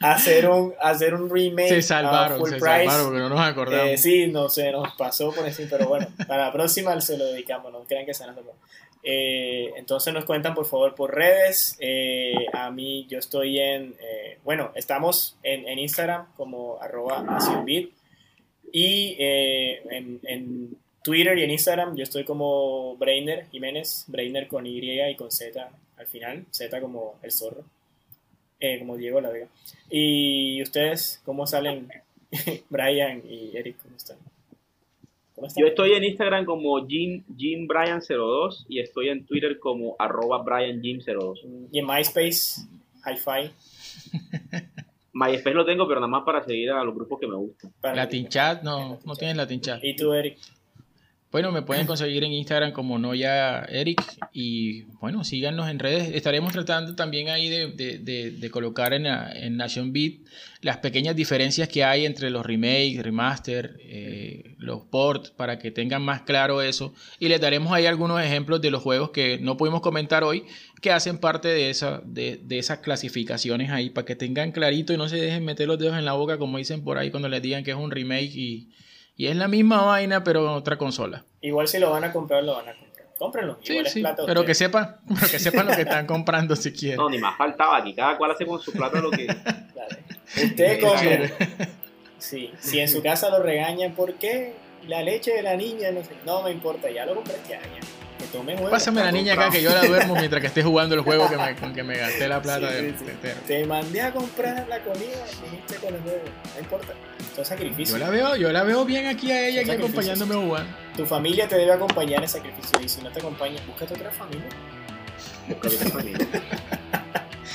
hacer 0.00 0.48
un, 0.48 0.74
hacer 0.80 1.14
un 1.14 1.30
remake 1.30 1.68
Se 1.68 1.82
salvaron, 1.82 2.38
full 2.38 2.48
se 2.48 2.56
price. 2.56 2.66
salvaron 2.66 3.06
porque 3.06 3.20
no 3.20 3.28
nos 3.28 3.40
acordamos. 3.40 3.86
Eh, 3.90 3.98
sí, 3.98 4.26
no 4.28 4.48
sé, 4.48 4.72
nos 4.72 4.92
pasó 4.94 5.32
por 5.32 5.46
encima, 5.46 5.68
pero 5.70 5.86
bueno, 5.88 6.08
para 6.26 6.46
la 6.46 6.52
próxima 6.52 6.98
se 7.00 7.18
lo 7.18 7.26
dedicamos, 7.26 7.70
no 7.70 7.84
crean 7.84 8.06
que 8.06 8.14
se. 8.14 8.24
Eh, 9.04 9.72
entonces 9.76 10.14
nos 10.14 10.24
cuentan 10.24 10.54
por 10.54 10.64
favor 10.66 10.94
por 10.94 11.14
redes. 11.14 11.76
Eh, 11.80 12.46
a 12.52 12.70
mí 12.70 13.06
yo 13.08 13.18
estoy 13.18 13.58
en, 13.58 13.94
eh, 14.00 14.38
bueno, 14.44 14.72
estamos 14.74 15.36
en, 15.42 15.68
en 15.68 15.78
Instagram 15.78 16.32
como 16.36 16.80
arroba 16.80 17.22
nacionbit 17.22 17.92
y 18.72 19.16
eh, 19.18 19.82
en, 19.90 20.20
en 20.24 20.76
Twitter 21.02 21.36
y 21.38 21.42
en 21.42 21.50
Instagram 21.50 21.96
yo 21.96 22.02
estoy 22.02 22.24
como 22.24 22.96
Brainer 22.96 23.46
Jiménez, 23.50 24.04
Brainer 24.08 24.48
con 24.48 24.66
Y 24.66 24.80
y 24.80 25.16
con 25.16 25.30
Z 25.30 25.70
al 25.98 26.06
final, 26.06 26.46
Z 26.50 26.80
como 26.80 27.18
el 27.22 27.30
zorro, 27.30 27.64
eh, 28.60 28.78
como 28.78 28.96
Diego 28.96 29.20
La 29.20 29.30
Vega. 29.30 29.48
¿Y 29.90 30.62
ustedes 30.62 31.20
cómo 31.24 31.46
salen? 31.46 31.88
Brian 32.70 33.22
y 33.28 33.56
Eric, 33.56 33.76
¿cómo 33.82 33.96
están? 33.96 34.16
¿Cómo 35.34 35.46
están? 35.48 35.62
Yo 35.62 35.68
estoy 35.68 35.92
en 35.92 36.04
Instagram 36.04 36.44
como 36.44 36.86
Jim, 36.86 37.22
JimBryan02 37.36 38.64
y 38.68 38.80
estoy 38.80 39.10
en 39.10 39.26
Twitter 39.26 39.58
como 39.58 39.96
arroba 39.98 40.42
BrianJim02. 40.44 41.68
Y 41.72 41.78
en 41.78 41.86
MySpace, 41.86 42.62
Hi-Fi. 43.04 43.50
MySpace 45.30 45.54
lo 45.54 45.64
tengo, 45.64 45.86
pero 45.86 46.00
nada 46.00 46.10
más 46.10 46.22
para 46.24 46.42
seguir 46.44 46.70
a 46.70 46.82
los 46.84 46.94
grupos 46.94 47.18
que 47.20 47.26
me 47.26 47.36
gustan. 47.36 47.72
Latin 47.82 48.28
Chat, 48.28 48.62
no, 48.62 48.98
no 49.04 49.14
tienes 49.16 49.36
Latin 49.36 49.60
Chat. 49.60 49.80
¿Y 49.82 49.96
tú, 49.96 50.12
Eric? 50.12 50.38
Bueno, 51.32 51.50
me 51.50 51.62
pueden 51.62 51.86
conseguir 51.86 52.24
en 52.24 52.32
Instagram 52.32 52.72
como 52.72 52.98
Noya 52.98 53.62
Eric 53.64 54.02
y 54.34 54.82
bueno, 55.00 55.24
síganos 55.24 55.70
en 55.70 55.78
redes. 55.78 56.14
Estaremos 56.14 56.52
tratando 56.52 56.94
también 56.94 57.30
ahí 57.30 57.48
de, 57.48 57.68
de- 57.68 58.30
de- 58.32 58.50
colocar 58.50 58.92
en, 58.92 59.06
en 59.06 59.56
Nation 59.56 59.94
Beat 59.94 60.16
las 60.60 60.76
pequeñas 60.76 61.16
diferencias 61.16 61.70
que 61.70 61.84
hay 61.84 62.04
entre 62.04 62.28
los 62.28 62.44
remakes, 62.44 63.02
remaster, 63.02 63.78
eh, 63.80 64.56
los 64.58 64.82
ports, 64.82 65.30
para 65.30 65.58
que 65.58 65.70
tengan 65.70 66.02
más 66.02 66.20
claro 66.20 66.60
eso. 66.60 66.92
Y 67.18 67.28
les 67.28 67.40
daremos 67.40 67.72
ahí 67.72 67.86
algunos 67.86 68.22
ejemplos 68.22 68.60
de 68.60 68.70
los 68.70 68.82
juegos 68.82 69.08
que 69.10 69.38
no 69.40 69.56
pudimos 69.56 69.80
comentar 69.80 70.24
hoy, 70.24 70.44
que 70.82 70.92
hacen 70.92 71.16
parte 71.16 71.48
de, 71.48 71.70
esa, 71.70 72.02
de 72.04 72.38
esas 72.50 72.80
clasificaciones 72.80 73.70
ahí, 73.70 73.88
para 73.88 74.04
que 74.04 74.16
tengan 74.16 74.52
clarito 74.52 74.92
y 74.92 74.98
no 74.98 75.08
se 75.08 75.16
dejen 75.16 75.46
meter 75.46 75.66
los 75.66 75.78
dedos 75.78 75.96
en 75.98 76.04
la 76.04 76.12
boca, 76.12 76.36
como 76.36 76.58
dicen 76.58 76.84
por 76.84 76.98
ahí 76.98 77.10
cuando 77.10 77.30
les 77.30 77.40
digan 77.40 77.64
que 77.64 77.70
es 77.70 77.76
un 77.78 77.90
remake 77.90 78.34
y, 78.36 78.68
y 79.16 79.26
es 79.26 79.36
la 79.36 79.48
misma 79.48 79.82
vaina, 79.82 80.24
pero 80.24 80.40
en 80.40 80.48
otra 80.48 80.76
consola. 80.78 81.24
Igual 81.40 81.68
si 81.68 81.78
lo 81.78 81.90
van 81.90 82.04
a 82.04 82.12
comprar, 82.12 82.44
lo 82.44 82.54
van 82.54 82.68
a 82.68 82.72
comprar. 82.72 82.92
Cómprenlo. 83.18 83.58
Sí, 83.62 83.72
Igual 83.72 83.86
es 83.86 83.94
plata 83.94 84.22
pero 84.26 84.44
que 84.44 84.54
sepan, 84.54 84.96
pero 85.08 85.30
que 85.30 85.38
sepan 85.38 85.66
lo 85.66 85.76
que 85.76 85.82
están 85.82 86.06
comprando 86.06 86.56
si 86.56 86.72
quieren. 86.72 86.98
No, 86.98 87.08
ni 87.08 87.18
más 87.18 87.36
faltaba 87.36 87.76
aquí. 87.76 87.94
Cada 87.94 88.16
cual 88.18 88.32
hace 88.32 88.44
con 88.44 88.60
su 88.60 88.72
plata 88.72 89.00
lo 89.00 89.10
que. 89.10 89.26
Claro. 89.26 89.96
Usted. 90.44 91.32
Sí, 92.18 92.52
si 92.58 92.80
en 92.80 92.88
su 92.88 93.02
casa 93.02 93.30
lo 93.30 93.42
regañan, 93.42 93.94
¿por 93.94 94.14
qué? 94.14 94.54
La 94.86 95.02
leche 95.02 95.32
de 95.32 95.42
la 95.42 95.56
niña, 95.56 95.90
no 95.92 96.02
sé. 96.02 96.10
No 96.24 96.42
me 96.42 96.50
importa, 96.50 96.90
ya 96.90 97.04
lo 97.06 97.14
compré, 97.14 97.34
ya, 97.48 97.60
ya. 97.60 97.80
Pásame 98.70 99.02
la 99.02 99.12
niña 99.12 99.34
acá 99.34 99.50
que 99.50 99.62
yo 99.62 99.70
la 99.70 99.82
duermo 99.82 100.14
mientras 100.18 100.40
que 100.40 100.46
esté 100.46 100.62
jugando 100.62 100.94
el 100.94 101.02
juego 101.02 101.28
que 101.28 101.36
me, 101.36 101.54
con 101.56 101.74
que 101.74 101.82
me 101.82 101.96
gasté 101.98 102.28
la 102.28 102.40
plata 102.40 102.68
Sí, 102.70 102.74
de, 102.74 102.90
sí, 102.90 102.96
sí. 102.98 103.04
de- 103.04 103.28
de- 103.28 103.34
Te 103.46 103.66
mandé 103.66 104.00
a 104.00 104.12
comprar 104.12 104.66
la 104.68 104.82
comida, 104.82 105.24
viniste 105.44 105.76
con 105.76 105.94
el 105.94 106.00
juego. 106.00 106.22
No 106.54 106.60
importa. 106.60 106.92
Son 107.36 107.44
sacrificios. 107.44 107.90
Yo 107.98 108.04
la 108.04 108.10
veo, 108.10 108.36
yo 108.36 108.52
la 108.52 108.62
veo 108.62 108.84
bien 108.84 109.06
aquí 109.06 109.30
a 109.32 109.46
ella 109.48 109.60
aquí 109.62 109.70
acompañándome 109.70 110.34
a 110.34 110.38
jugar. 110.38 110.66
Tu 110.96 111.06
familia 111.06 111.48
te 111.48 111.56
debe 111.56 111.72
acompañar 111.72 112.22
en 112.22 112.28
sacrificio. 112.28 112.78
Y 112.82 112.88
si 112.88 113.00
no 113.02 113.10
te 113.10 113.20
acompaña, 113.20 113.60
búscate 113.66 113.94
otra 113.94 114.10
familia. 114.10 114.44
Busca 115.48 115.68
otra 115.68 115.88
familia. 115.90 116.18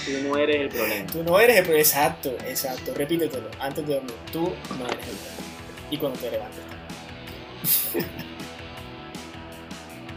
Tú 0.06 0.12
no 0.28 0.38
eres 0.38 0.62
el 0.62 0.70
problema. 0.70 1.12
Tú 1.12 1.24
no 1.24 1.40
eres 1.40 1.56
el 1.58 1.64
problema. 1.64 1.82
Exacto, 1.82 2.30
exacto. 2.48 2.94
Repítetelo 2.96 3.50
antes 3.60 3.86
de 3.88 3.94
dormir. 3.96 4.14
Tú 4.32 4.54
no 4.78 4.86
eres 4.86 4.98
el 5.08 5.16
problema. 5.16 5.92
Y 5.92 5.98
cuando 5.98 6.20
te 6.20 6.32
levantes. 6.32 6.64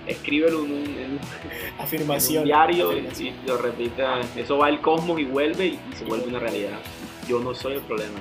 Escríbelo 0.06 0.64
en 0.64 0.72
un, 0.72 0.80
en 0.82 1.20
Afirmación. 1.78 2.42
un 2.42 2.44
diario 2.44 2.92
y, 2.96 3.34
lo 3.46 3.56
repita. 3.58 4.20
Eso 4.36 4.58
va 4.58 4.66
al 4.66 4.80
cosmos 4.80 5.20
y 5.20 5.24
vuelve 5.24 5.66
y, 5.66 5.70
y 5.90 5.96
se 5.96 6.04
vuelve 6.04 6.28
una 6.28 6.38
realidad. 6.38 6.78
Yo 7.28 7.40
no 7.40 7.54
soy 7.54 7.74
el 7.74 7.80
problema. 7.82 8.18